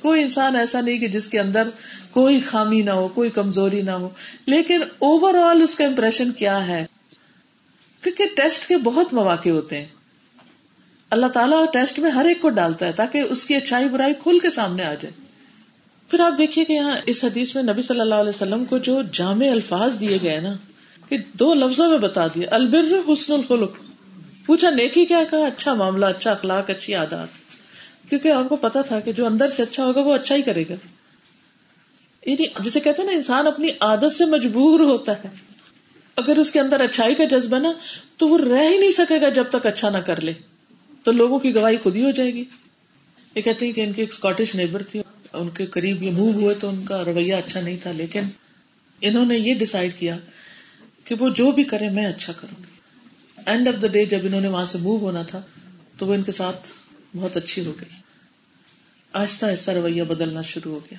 کوئی 0.02 0.22
انسان 0.22 0.56
ایسا 0.56 0.82
نہیں 0.82 0.98
کہ 0.98 1.08
جس 1.08 1.28
کے 1.28 1.40
اندر 1.40 1.70
کوئی 2.12 2.40
خامی 2.40 2.82
نہ 2.82 2.92
ہو، 2.92 3.08
کوئی 3.08 3.30
کمزوری 3.30 3.82
نہ 3.82 3.92
ہو۔ 3.92 4.10
لیکن 4.46 4.82
اوور 5.00 5.34
آل 5.34 5.62
اس 5.62 5.76
کا 5.76 5.86
امپریشن 5.86 6.32
کیا 6.32 6.68
ہے؟ 6.68 6.86
کیونکہ 8.02 8.24
ٹیسٹ 8.36 8.68
کے 8.68 8.78
بہت 8.78 9.14
مواقع 9.14 9.50
ہوتے 9.50 9.80
ہیں۔ 9.80 9.86
اللہ 11.10 11.26
تعالیٰ 11.26 11.66
ٹیسٹ 11.74 12.00
میں 12.00 12.12
ہر 12.12 12.26
ایک 12.26 12.42
کو 12.42 12.50
ڈالتا 12.50 12.86
ہے 12.86 12.92
تاکہ 12.92 13.18
اس 13.18 13.46
کی 13.46 13.56
اچھائی 13.56 13.90
برائی 13.90 14.14
کھل 14.14 14.40
کے 14.40 14.50
سامنے 14.50 14.84
آ 14.84 14.94
جائے۔ 14.94 15.12
پھر 16.10 16.20
آپ 16.20 16.38
دیکھیے 16.38 16.66
کہ 16.66 16.74
یہاں 16.74 16.98
اس 17.06 17.24
حدیث 17.24 17.56
میں 17.56 17.64
نبی 17.64 17.82
صلی 17.82 18.00
اللہ 18.00 18.16
علیہ 18.16 18.30
وسلم 18.30 18.66
کو 18.66 18.78
جو 18.78 19.02
جامع 19.14 19.48
الفاظ 19.52 20.00
دیے 20.00 20.18
گئے 20.24 20.40
نا 20.40 20.54
کہ 21.10 21.18
دو 21.34 21.54
لفظوں 21.54 21.90
میں 21.90 21.98
بتا 21.98 22.28
دیا 22.28 22.48
البر 22.52 23.14
حسن 23.14 23.34
الخلق۔ 23.34 23.72
پوچھا، 24.46 24.70
نیکی 24.70 25.06
کیا 25.06 25.24
کہا؟ 25.30 25.46
اچھا 25.46 25.74
معاملہ 25.74 26.06
اچھا 26.06 26.32
اخلاق، 26.32 26.70
اچھی 26.70 26.96
عادات۔ 26.96 27.28
کیونکہ 28.10 28.28
آپ 28.28 28.50
کو 28.50 28.56
پتا 28.56 28.82
تھا 28.82 29.00
کہ 29.00 29.12
جو 29.12 29.26
اندر 29.26 29.50
سے 29.50 29.64
اچھا 29.64 29.86
ہوگا 29.86 30.02
وہ 30.02 30.14
اچھا 30.14 30.36
ہی 30.36 30.42
کرے 30.42 30.64
گا۔ 30.70 30.74
یعنی 32.26 32.46
جسے 32.60 32.80
کہتے 32.80 33.02
ہیں 33.02 33.10
نا، 33.10 33.16
انسان 33.16 33.48
اپنی 33.48 33.68
عادت 33.80 34.16
سے 34.16 34.26
مجبور 34.26 34.80
ہوتا 34.80 35.12
ہے۔ 35.12 35.30
اگر 36.16 36.38
اس 36.38 36.52
کے 36.52 36.60
اندر 36.60 36.80
اچھائی 36.80 37.16
کا 37.16 37.24
جذبہ 37.24 37.58
نا، 37.58 37.72
تو 38.18 38.28
وہ 38.28 38.38
رہ 38.38 38.70
ہی 38.70 38.78
نہیں 38.78 38.92
سکے 38.92 39.22
گا 39.22 39.30
جب 39.30 39.44
تک 39.50 39.66
اچھا 39.66 39.90
نہ 39.90 39.98
کر 39.98 40.22
لے۔ 40.22 40.34
تو 41.04 41.12
لوگوں 41.12 41.40
کی 41.40 41.56
گواہی 41.56 41.78
خود 41.78 41.96
ہی 41.96 42.04
ہو 42.04 42.12
جائے 42.12 42.34
گی۔ 42.34 42.44
یہ 43.36 43.42
کہتے 43.42 43.66
ہیں 43.66 43.74
کہ 43.74 43.82
ان 43.82 43.94
کی 43.94 44.02
ایک 44.02 44.12
اسکاٹش 44.12 44.56
نیبر 44.56 44.84
تھی۔ 44.84 45.02
ان 45.34 45.50
کے 45.50 45.66
قریب 45.66 46.04
یہ 46.04 46.12
موو 46.12 46.32
ہوئے 46.32 46.56
تو 46.56 46.70
ان 46.70 46.86
کا 46.86 47.06
رویہ 47.06 47.36
اچھا 47.36 47.62
نہیں 47.62 47.78
تھا، 47.82 47.92
لیکن 47.92 48.22
انہوں 49.02 49.26
نے 49.26 49.38
یہ 49.38 49.54
ڈسائڈ 49.54 49.98
کیا 50.00 50.18
کہ 51.06 51.16
وہ 51.20 51.30
جو 51.30 51.52
بھی 51.52 51.64
کرے 51.64 51.90
میں 51.90 52.06
اچھا 52.06 52.34
کروں 52.34 52.64
گی۔ 52.64 53.44
اینڈ 53.46 53.68
آف 53.68 53.82
دا 53.82 53.88
ڈے 53.88 54.06
جب 54.06 54.20
انہوں 54.24 54.42
نے 54.42 54.48
وہاں 54.48 54.66
سے 54.66 54.78
موو 54.78 54.98
ہونا 54.98 55.22
تھا، 55.22 55.42
تو 55.98 56.08
وہ 56.08 56.14
ان 56.14 56.24
کے 56.24 56.32
ساتھ 56.32 56.68
بہت 57.16 57.38
اچھی 57.38 57.66
ہو 57.66 57.72
گئی 57.72 58.04
آہستہ 59.14 59.46
آہستہ 59.46 59.72
رویہ 59.72 60.04
بدلنا 60.04 60.42
شروع 60.42 60.74
ہو 60.74 60.80
گیا۔ 60.80 60.98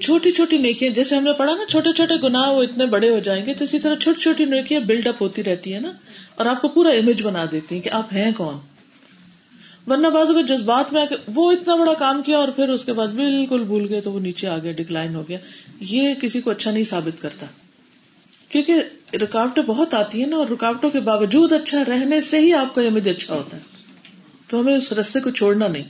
چھوٹی 0.00 0.30
چھوٹی 0.30 0.58
نیکیاں، 0.58 0.90
جیسے 0.92 1.16
ہم 1.16 1.24
نے 1.24 1.32
پڑھا 1.32 1.52
نا، 1.52 1.66
چھوٹے 1.68 1.92
چھوٹے 1.92 2.14
گنا 2.22 2.40
وہ 2.50 2.62
اتنے 2.62 2.86
بڑے 2.86 3.08
ہو 3.10 3.18
جائیں 3.18 3.44
گے 3.46 3.54
تو 3.54 3.64
اسی 3.64 3.78
طرح 3.78 3.94
چھوٹی 3.96 4.20
چھوٹی 4.20 4.44
نیکیاں 4.44 4.80
بلڈ 4.80 5.06
اپ 5.06 5.22
ہوتی 5.22 5.44
رہتی 5.44 5.74
ہے 5.74 5.80
نا، 5.80 5.92
اور 6.34 6.46
آپ 6.46 6.60
کو 6.62 6.68
پورا 6.68 6.90
امیج 6.90 7.22
بنا 7.22 7.44
دیتی 7.52 7.74
ہیں 7.74 7.82
کہ 7.82 7.90
آپ 7.90 8.12
ہیں 8.12 8.32
کون۔ 8.32 8.58
ورنہ 9.86 10.06
بازو 10.06 10.34
کے 10.34 10.42
جذبات 10.42 10.92
میں 10.92 11.00
آ 11.02 11.04
کے 11.04 11.16
وہ 11.34 11.50
اتنا 11.52 11.74
بڑا 11.74 11.94
کام 11.94 12.20
کیا 12.22 12.36
اور 12.36 12.48
پھر 12.48 12.68
اس 12.68 12.84
کے 12.84 12.92
بعد 12.92 13.08
بالکل 13.08 13.64
بھول 13.64 13.86
گئے 13.88 14.00
تو 14.00 14.12
وہ 14.12 14.20
نیچے 14.20 14.46
آ 14.46 14.58
گیا 14.58 14.72
ڈکلائن 14.72 15.14
ہو 15.14 15.22
گیا۔ 15.28 15.38
یہ 15.80 16.14
کسی 16.14 16.40
کو 16.40 16.50
اچھا 16.50 16.70
نہیں 16.70 16.84
ثابت 16.84 17.22
کرتا۔ 17.22 17.46
کیونکہ 18.48 18.74
رکاوٹیں 19.16 19.62
بہت 19.62 19.94
آتی 19.94 20.20
ہیں 20.20 20.28
نا 20.28 20.36
اور 20.36 20.46
رکاوٹوں 20.46 20.90
کے 20.90 21.00
باوجود 21.00 21.52
اچھا 21.52 21.84
رہنے 21.88 22.20
سے 22.20 22.40
ہی 22.40 22.52
آپ 22.52 22.74
کا 22.74 22.82
امیج 22.82 23.08
اچھا 23.08 23.34
ہوتا 23.34 23.56
ہے۔ 23.56 23.62
تو 24.48 24.60
ہمیں 24.60 24.76
اس 24.76 24.92
رستے 24.92 25.20
کو 25.20 25.30
چھوڑنا 25.30 25.68
نہیں۔ 25.68 25.84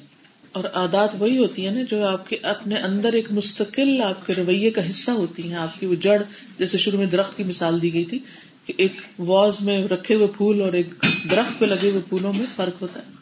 اور 0.52 0.64
عادات 0.74 1.10
وہی 1.18 1.38
ہوتی 1.38 1.66
ہے 1.66 1.70
نا 1.70 1.80
جو 1.90 2.06
آپ 2.06 2.28
کے 2.28 2.36
اپنے 2.42 2.76
اندر 2.76 3.12
ایک 3.12 3.32
مستقل 3.32 4.02
آپ 4.02 4.26
کے 4.26 4.34
رویے 4.34 4.70
کا 4.70 4.90
حصہ 4.90 5.10
ہوتی 5.10 5.48
ہیں۔ 5.48 5.54
آپ 5.54 5.80
کی 5.80 5.86
وہ 5.86 5.94
جڑ، 5.94 6.22
جیسے 6.58 6.78
شروع 6.78 6.98
میں 6.98 7.06
درخت 7.06 7.36
کی 7.36 7.44
مثال 7.44 7.82
دی 7.82 7.94
گئی 7.94 8.04
تھی 8.04 8.18
کہ 8.66 8.72
ایک 8.76 8.92
واز 9.18 9.60
میں 9.60 9.84
رکھے 9.88 10.14
ہوئے 10.14 10.26
پھول 10.26 10.62
اور 10.62 10.72
ایک 10.72 10.86
درخت 11.30 11.58
پہ 11.58 11.64
لگے 11.64 11.90
ہوئے 11.90 12.00
پھولوں 12.08 12.32
میں 12.32 12.46
فرق 12.56 12.82
ہوتا 12.82 13.00
ہے۔ 13.00 13.12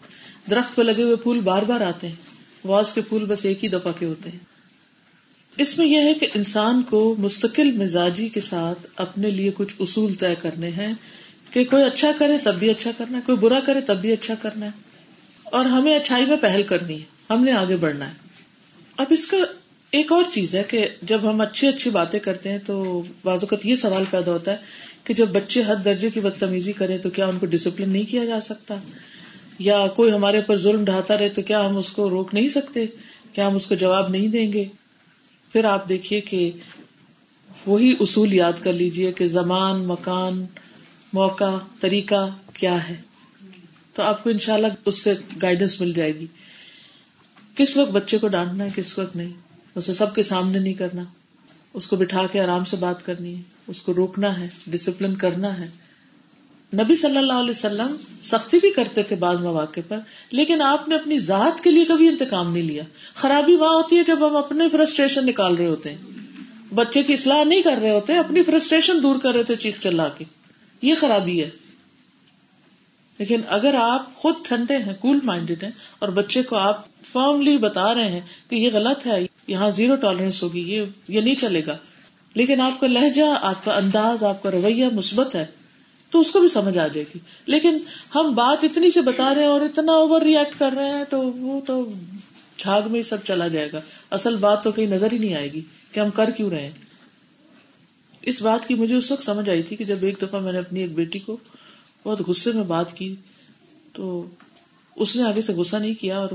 درخت 0.50 0.76
پہ 0.76 0.82
لگے 0.82 1.02
ہوئے 1.02 1.16
پھول 1.16 1.40
بار 1.40 1.62
بار 1.62 1.80
آتے 1.80 2.08
ہیں۔ 2.08 2.14
واز 2.64 2.92
کے 2.92 3.00
پھول 3.00 3.24
بس 3.24 3.44
ایک 3.44 3.64
ہی 3.64 3.68
دفعہ 3.68 3.92
کے 3.98 4.06
ہوتے 4.06 4.30
ہیں۔ 4.30 4.55
اس 5.56 5.78
میں 5.78 5.86
یہ 5.86 5.98
ہے 5.98 6.14
کہ 6.14 6.26
انسان 6.34 6.82
کو 6.82 7.14
مستقل 7.18 7.70
مزاجی 7.70 8.28
کے 8.28 8.40
ساتھ 8.40 8.86
اپنے 8.96 9.30
لیے 9.30 9.50
کچھ 9.54 9.74
اصول 9.78 10.14
طے 10.14 10.34
کرنے 10.42 10.68
ہیں 10.68 10.94
کہ 11.50 11.64
کوئی 11.64 11.84
اچھا 11.84 12.10
کرے 12.18 12.32
تب 12.42 12.54
بھی 12.54 12.70
اچھا 12.70 12.90
کرنا 12.98 13.18
ہے، 13.18 13.22
کوئی 13.26 13.38
برا 13.38 13.60
کرے 13.60 13.80
تب 13.80 14.00
بھی 14.00 14.12
اچھا 14.12 14.34
کرنا 14.34 14.66
ہے۔ 14.66 14.70
اور 15.44 15.64
ہمیں 15.64 15.96
اچھائی 15.96 16.24
میں 16.26 16.36
پہل 16.36 16.62
کرنی 16.62 16.94
ہے، 16.94 17.04
ہم 17.30 17.44
نے 17.44 17.52
آگے 17.52 17.76
بڑھنا 17.76 18.08
ہے۔ 18.08 18.14
اب 18.96 19.06
اس 19.10 19.26
کا 19.26 19.36
ایک 19.90 20.12
اور 20.12 20.24
چیز 20.32 20.54
ہے 20.54 20.62
کہ 20.68 20.88
جب 21.02 21.30
ہم 21.30 21.40
اچھی 21.40 21.68
اچھی 21.68 21.90
باتیں 21.90 22.20
کرتے 22.20 22.48
ہیں 22.48 22.58
تو 22.66 23.02
بعض 23.24 23.38
اوقات 23.42 23.66
یہ 23.66 23.74
سوال 23.74 24.04
پیدا 24.10 24.32
ہوتا 24.32 24.50
ہے 24.52 24.56
کہ 25.04 25.14
جب 25.14 25.28
بچے 25.28 25.62
حد 25.66 25.84
درجے 25.84 26.10
کی 26.10 26.20
بدتمیزی 26.20 26.72
کرے 26.72 26.98
تو 26.98 27.10
کیا 27.10 27.26
ان 27.26 27.38
کو 27.38 27.46
ڈسپلن 27.46 27.90
نہیں 27.90 28.04
کیا 28.04 28.24
جا 28.24 28.40
سکتا؟ 28.40 28.76
یا 29.58 29.86
کوئی 29.86 30.12
ہمارے 30.12 30.36
اوپر 30.36 30.56
ظلم 30.56 30.84
ڈھاتا 30.84 31.18
رہے 31.18 31.28
تو 31.28 31.42
کیا 31.42 31.66
ہم 31.66 31.76
اس 31.76 31.90
کو 31.90 32.10
روک 32.10 32.34
نہیں 32.34 32.48
سکتے؟ 32.48 32.86
کیا 33.32 33.46
ہم 33.46 33.54
اس 33.56 33.66
کو 33.66 33.74
جواب 33.74 34.10
نہیں 34.10 34.28
دیں 34.28 34.52
گے؟ 34.52 34.64
پھر 35.52 35.64
آپ 35.64 35.88
دیکھیے 35.88 36.20
کہ 36.20 36.50
وہی 37.66 37.94
اصول 38.00 38.32
یاد 38.32 38.52
کر 38.60 38.72
لیجیے 38.72 39.12
کہ 39.12 39.26
زمان، 39.26 39.86
مکان، 39.86 40.46
موقع، 41.12 41.58
طریقہ 41.80 42.30
کیا 42.52 42.88
ہے۔ 42.88 42.96
تو 43.94 44.02
آپ 44.02 44.24
کو 44.24 44.30
انشاءاللہ 44.30 44.66
اس 44.84 45.02
سے 45.02 45.14
گائیڈنس 45.42 45.80
مل 45.80 45.92
جائے 45.92 46.14
گی۔ 46.14 46.26
کس 47.54 47.76
وقت 47.76 47.90
بچے 47.90 48.18
کو 48.18 48.28
ڈانٹنا 48.28 48.64
ہے، 48.64 48.68
کس 48.74 48.98
وقت 48.98 49.16
نہیں؟ 49.16 49.32
اسے 49.74 49.94
سب 49.94 50.14
کے 50.14 50.22
سامنے 50.22 50.58
نہیں 50.58 50.74
کرنا۔ 50.74 51.04
اس 51.74 51.86
کو 51.86 51.96
بٹھا 51.96 52.26
کے 52.32 52.40
آرام 52.40 52.64
سے 52.64 52.76
بات 52.76 53.06
کرنی 53.06 53.36
ہے، 53.36 53.42
اس 53.66 53.82
کو 53.82 53.94
روکنا 53.94 54.40
ہے 54.40 54.48
ڈسپلن 54.66 55.14
کرنا 55.14 55.58
ہے۔ 55.58 55.68
نبی 56.74 56.94
صلی 56.96 57.16
اللہ 57.16 57.32
علیہ 57.32 57.50
وسلم 57.50 57.96
سختی 58.22 58.58
بھی 58.58 58.70
کرتے 58.70 59.02
تھے 59.02 59.16
بعض 59.16 59.40
مواقع 59.40 59.80
پر، 59.88 59.98
لیکن 60.30 60.62
آپ 60.62 60.88
نے 60.88 60.94
اپنی 60.94 61.18
ذات 61.18 61.64
کے 61.64 61.70
لیے 61.70 61.84
کبھی 61.84 62.08
انتقام 62.08 62.52
نہیں 62.52 62.62
لیا۔ 62.62 62.82
خرابی 63.14 63.56
وہاں 63.56 63.74
ہوتی 63.74 63.98
ہے 63.98 64.04
جب 64.04 64.28
ہم 64.28 64.36
اپنے 64.36 64.68
فرسٹریشن 64.68 65.26
نکال 65.26 65.54
رہے 65.54 65.66
ہوتے 65.66 65.90
ہیں۔ 65.90 65.98
بچے 66.74 67.02
کی 67.02 67.12
اصلاح 67.12 67.44
نہیں 67.44 67.62
کر 67.62 67.78
رہے 67.82 67.90
ہوتے، 67.90 68.16
اپنی 68.16 68.42
فرسٹریشن 68.42 69.02
دور 69.02 69.18
کر 69.18 69.34
رہے 69.34 69.42
تھے 69.42 69.56
چیخ 69.56 69.82
چلا 69.82 70.08
کے۔ 70.08 70.24
یہ 70.82 70.94
خرابی 70.94 71.44
ہے۔ 71.44 71.50
لیکن 73.18 73.40
اگر 73.48 73.74
آپ 73.78 74.14
خود 74.14 74.34
ٹھنڈے 74.42 74.76
ہیں 74.76 74.94
کول 75.00 75.18
مائنڈیڈ 75.24 75.64
ہیں، 75.64 75.70
اور 75.98 76.08
بچے 76.08 76.42
کو 76.42 76.56
آپ 76.56 76.86
فرملی 77.12 77.56
بتا 77.56 77.94
رہے 77.94 78.08
ہیں 78.08 78.20
کہ 78.50 78.56
یہ 78.56 78.70
غلط 78.72 79.06
ہے، 79.06 79.26
یہاں 79.46 79.70
زیرو 79.70 79.96
ٹالرنس 79.96 80.42
ہوگی، 80.42 80.72
یہ 80.72 80.82
یہ 81.08 81.20
نہیں 81.20 81.34
چلے 81.34 81.66
گا۔ 81.66 81.76
لیکن 82.34 82.60
آپ 82.60 82.80
کا 82.80 82.86
لہجہ، 82.86 83.38
آپ 83.40 83.64
کا 83.64 83.76
انداز، 83.76 84.22
آپ 84.22 84.42
کا 84.42 84.50
رویہ 84.50 84.86
مثبت 84.92 85.34
ہے۔ 85.34 85.46
تو 86.10 86.20
اس 86.20 86.30
کو 86.30 86.40
بھی 86.40 86.48
سمجھ 86.48 86.78
آ 86.78 86.86
جائے 86.86 87.04
گی۔ 87.14 87.18
لیکن 87.46 87.78
ہم 88.14 88.34
بات 88.34 88.64
اتنی 88.64 88.90
سے 88.90 89.00
بتا 89.00 89.34
رہے 89.34 89.42
ہیں 89.42 89.48
اور 89.48 89.60
اتنا 89.60 89.92
اوور 89.92 90.22
ریئیکٹ 90.22 90.58
کر 90.58 90.72
رہے 90.76 90.90
ہیں 90.90 91.04
تو 91.10 91.22
وہ 91.22 91.60
تو 91.66 91.88
جھاگ 92.56 92.82
میں 92.86 92.98
ہی 92.98 93.02
سب 93.02 93.16
چلا 93.24 93.48
جائے 93.48 93.72
گا۔ 93.72 93.80
اصل 94.10 94.36
بات 94.36 94.64
تو 94.64 94.72
کہیں 94.72 94.86
نظر 94.86 95.12
ہی 95.12 95.18
نہیں 95.18 95.34
آئے 95.34 95.52
گی 95.52 95.60
کہ 95.92 96.00
ہم 96.00 96.10
کر 96.10 96.30
کیوں 96.30 96.50
رہے 96.50 96.62
ہیں۔ 96.62 96.70
اس 98.22 98.42
بات 98.42 98.68
کی 98.68 98.74
مجھے 98.74 98.96
اس 98.96 99.12
وقت 99.12 99.22
سمجھ 99.22 99.50
آئی 99.50 99.62
تھی 99.62 99.76
کہ 99.76 99.84
جب 99.84 99.96
ایک 100.00 100.18
دفعہ 100.22 100.40
میں 100.40 100.52
نے 100.52 100.58
اپنی 100.58 100.80
ایک 100.80 100.94
بیٹی 100.94 101.18
کو 101.18 101.36
بہت 102.04 102.20
غصے 102.20 102.52
میں 102.52 102.64
بات 102.64 102.96
کی 102.96 103.14
تو 103.92 104.26
اس 104.96 105.16
نے 105.16 105.22
آگے 105.22 105.40
سے 105.40 105.52
غصہ 105.52 105.76
نہیں 105.76 105.94
کیا 105.94 106.18
اور 106.18 106.28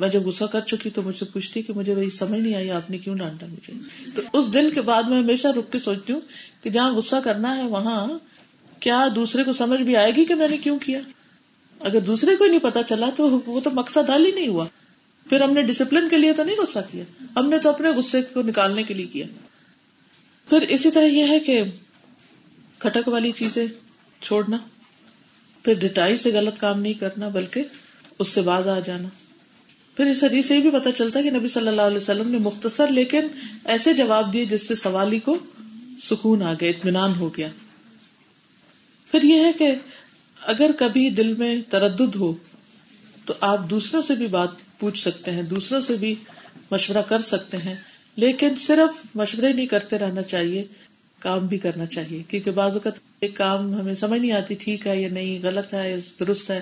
میں 0.00 0.08
جب 0.08 0.22
غصہ 0.26 0.44
کر 0.44 0.60
چکی 0.60 0.90
تو 0.90 1.02
مجھ 1.02 1.16
سے 1.16 1.24
پوچھتی 1.24 1.62
کہ 1.62 1.72
مجھے 1.72 1.94
وہی 1.94 2.10
سمجھ 2.10 2.40
نہیں 2.40 2.54
آئی، 2.54 2.70
آپ 2.70 2.90
نے 2.90 2.98
کیوں 2.98 3.16
ڈانٹا 3.16 3.46
مجھے؟ 3.46 3.72
تو 4.14 4.38
اس 4.38 4.52
دن 4.52 4.70
کے 4.70 4.80
بعد 4.80 5.02
میں 5.02 5.18
ہمیشہ 5.18 5.48
رک 5.48 5.72
کے 5.72 5.78
سوچتی 5.78 6.12
ہوں 6.12 6.20
کہ 6.62 6.70
جہاں 6.70 6.92
غصہ 6.92 7.16
کرنا 7.24 7.56
ہے 7.56 7.62
وہاں 7.62 8.08
کیا 8.80 9.08
دوسرے 9.14 9.44
کو 9.44 9.52
سمجھ 9.52 9.80
بھی 9.80 9.96
آئے 9.96 10.12
گی 10.16 10.24
کہ 10.24 10.34
میں 10.34 10.48
نے 10.48 10.56
کیوں 10.56 10.78
کیا؟ 10.78 11.00
اگر 11.80 12.00
دوسرے 12.00 12.36
کو 12.36 12.46
نہیں 12.46 12.60
پتا 12.60 12.82
چلا 12.82 13.10
تو 13.16 13.40
وہ 13.46 13.60
تو 13.60 13.70
مقصد 13.70 14.10
حل 14.10 14.26
ہی 14.26 14.32
نہیں 14.32 14.48
ہوا۔ 14.48 14.66
پھر 15.28 15.40
ہم 15.40 15.52
نے 15.52 15.62
ڈسپلن 15.62 16.08
کے 16.08 16.16
لیے 16.16 16.32
تو 16.32 16.44
نہیں 16.44 16.56
غصہ 16.56 16.78
کیا۔ 16.90 17.04
ہم 17.36 17.48
نے 17.48 17.58
تو 17.58 17.68
اپنے 17.68 17.88
غصے 17.88 18.22
کو 18.22 18.42
نکالنے 18.42 18.82
کے 18.82 18.94
لیے 18.94 19.06
کیا۔ 19.06 19.26
پھر 20.48 20.60
اسی 20.60 20.90
طرح 20.90 21.04
یہ 21.04 21.28
ہے 21.28 21.40
کہ 21.40 21.62
کھٹک 22.78 23.08
والی 23.08 23.32
چیزیں 23.32 23.66
چھوڑنا، 24.20 24.56
پھر 25.64 25.74
ڈٹائی 25.74 26.16
سے 26.16 26.32
غلط 26.32 26.58
کام 26.58 26.80
نہیں 26.80 26.92
کرنا، 26.92 27.28
بلکہ 27.28 27.62
اس 28.18 28.28
سے 28.28 28.40
باز 28.40 28.68
آ 28.68 28.78
جانا۔ 28.78 29.08
پھر 29.96 30.06
اس 30.06 30.24
حدیث 30.24 30.46
سے 30.46 30.56
یہ 30.56 30.60
بھی 30.60 30.70
پتا 30.70 30.92
چلتا 30.92 31.18
ہے 31.18 31.24
کہ 31.24 31.30
نبی 31.30 31.48
صلی 31.48 31.68
اللہ 31.68 31.82
علیہ 31.82 31.96
وسلم 31.96 32.30
نے 32.30 32.38
مختصر 32.38 32.86
لیکن 32.86 33.26
ایسے 33.64 33.92
جواب 33.92 34.32
دیے 34.32 34.44
جس 34.44 34.66
سے 34.68 34.74
سوالی 34.74 35.18
کو 35.18 35.38
سکون 36.02 36.42
آ 36.42 36.52
گیا، 36.60 36.68
اطمینان 36.68 37.12
ہو 37.14 37.36
گیا۔ 37.36 37.48
پھر 39.10 39.22
یہ 39.22 39.44
ہے 39.44 39.52
کہ 39.58 39.74
اگر 40.42 40.70
کبھی 40.78 41.10
دل 41.10 41.34
میں 41.34 41.62
تردد 41.68 42.14
ہو 42.14 42.34
تو 43.26 43.34
آپ 43.40 43.70
دوسروں 43.70 44.02
سے 44.02 44.14
بھی 44.14 44.26
بات 44.26 44.48
پوچھ 44.78 44.98
سکتے 44.98 45.30
ہیں، 45.30 45.42
دوسروں 45.42 45.80
سے 45.80 45.96
بھی 45.96 46.14
مشورہ 46.70 47.02
کر 47.08 47.20
سکتے 47.20 47.56
ہیں، 47.56 47.74
لیکن 48.16 48.54
صرف 48.56 49.16
مشورے 49.16 49.52
نہیں 49.52 49.66
کرتے 49.66 49.98
رہنا 49.98 50.22
چاہیے، 50.22 50.64
کام 51.18 51.46
بھی 51.46 51.58
کرنا 51.58 51.86
چاہیے، 51.86 52.22
کیونکہ 52.28 52.50
بعض 52.50 52.72
اوقات 52.72 52.92
ایک 53.20 53.36
کام 53.36 53.74
ہمیں 53.74 53.94
سمجھ 53.94 54.20
نہیں 54.20 54.32
آتی 54.32 54.54
ٹھیک 54.54 54.86
ہے 54.86 55.02
یا 55.02 55.08
نہیں، 55.08 55.38
غلط 55.42 55.74
ہے 55.74 55.90
یا 55.90 55.96
درست 56.20 56.50
ہے۔ 56.50 56.60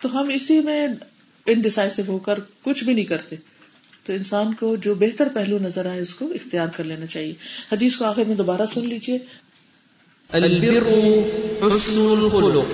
تو 0.00 0.20
ہم 0.20 0.28
اسی 0.28 0.60
میں 0.60 0.88
انڈیسائسو 1.46 2.02
ہو 2.08 2.18
کر 2.18 2.38
کچھ 2.62 2.84
بھی 2.84 2.94
نہیں 2.94 3.04
کرتے۔ 3.04 3.36
تو 4.04 4.12
انسان 4.12 4.54
کو 4.54 4.76
جو 4.76 4.94
بہتر 4.94 5.28
پہلو 5.34 5.58
نظر 5.58 5.86
آئے، 5.86 6.00
اس 6.00 6.14
کو 6.14 6.26
اختیار 6.26 6.68
کر 6.68 6.84
لینا 6.84 7.06
چاہیے۔ 7.06 7.34
حدیث 7.72 7.96
کو 7.96 8.04
آخر 8.04 8.22
میں 8.26 8.36
دوبارہ 8.36 8.66
سن 8.74 8.88
لیجیے 8.88 9.18
البر 10.34 11.24
حسن 11.62 12.12
الخلق. 12.12 12.66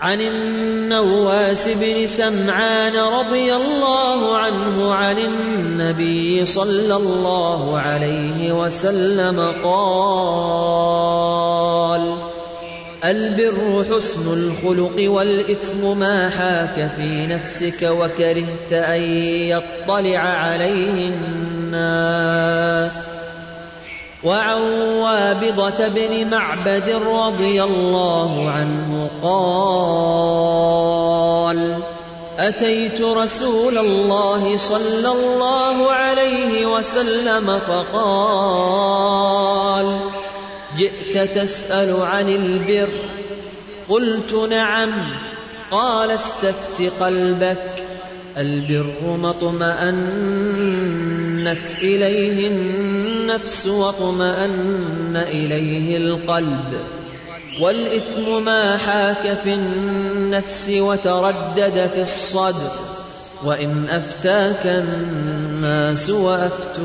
عن 0.00 0.20
النواس 0.20 1.68
بن 1.68 2.06
سمعان 2.06 2.96
رضي 2.96 3.54
الله 3.54 4.36
عنه 4.36 4.94
عن 4.94 5.18
النبي 5.18 6.44
صلى 6.44 6.96
الله 6.96 7.78
عليه 7.78 8.52
وسلم 8.52 9.54
قال 9.64 10.94
البر 13.04 13.84
حسن 13.90 14.32
الخلق 14.32 15.10
والإثم 15.10 15.98
ما 15.98 16.30
حاك 16.30 16.90
في 16.96 17.26
نفسك 17.26 17.82
وكرهت 17.82 18.72
أن 18.72 19.02
يطلع 19.48 20.18
عليه 20.18 21.08
الناس. 21.08 23.03
وعن 24.24 24.60
وابضة 24.80 25.88
بن 25.88 26.30
معبد 26.30 26.88
رضي 27.06 27.64
الله 27.64 28.50
عنه 28.50 29.10
قال، 29.22 30.58
أتيت 32.38 33.00
رسول 33.00 33.78
الله 33.78 34.56
صلى 34.56 35.08
الله 35.12 35.92
عليه 35.92 36.66
وسلم 36.66 37.58
فقال، 37.58 39.04
جئت 40.76 41.38
تسأل 41.38 42.02
عن 42.02 42.28
البر؟ 42.28 42.88
قلت 43.88 44.34
نعم. 44.50 44.92
قال 45.70 46.10
استفت 46.10 46.82
قلبك 47.00 47.84
البر 48.36 49.16
ما 49.42 49.88
اطمأنت 51.48 51.78
إليه 51.82 52.48
النفس 52.48 53.66
واطمأن 53.66 55.16
إليه 55.16 55.96
القلب 55.96 56.74
والإثم 57.60 58.44
ما 58.44 58.76
حاك 58.76 59.38
في 59.42 59.54
النفس 59.54 60.68
وتردد 60.68 61.90
في 61.94 62.02
الصدر 62.02 62.70
وإن 63.44 63.88
أفتاك 63.88 64.66
الناس 64.66 66.10
وأفتوك 66.10 66.84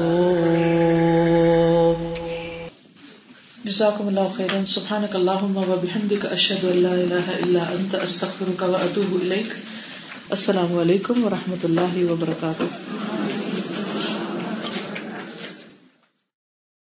جزاکم 3.63 4.07
اللہ 4.07 4.27
خیرا 4.37 4.65
سبحانک 4.65 5.15
اللہم 5.15 5.57
و 5.57 5.75
بحمدک 5.81 6.25
اشہد 6.31 6.63
ان 6.63 6.77
لا 6.77 6.91
الہ 6.91 7.25
الا 7.45 7.63
انت، 7.71 7.95
استغفرک 7.95 8.63
و 8.69 8.75
اتوب 8.75 9.15
الیک. 9.21 9.53
السلام 10.29 10.77
علیکم 10.79 11.25
و 11.25 11.29
رحمۃ 11.29 11.63
اللہ 11.63 12.11
وبرکاتہ. 12.11 12.63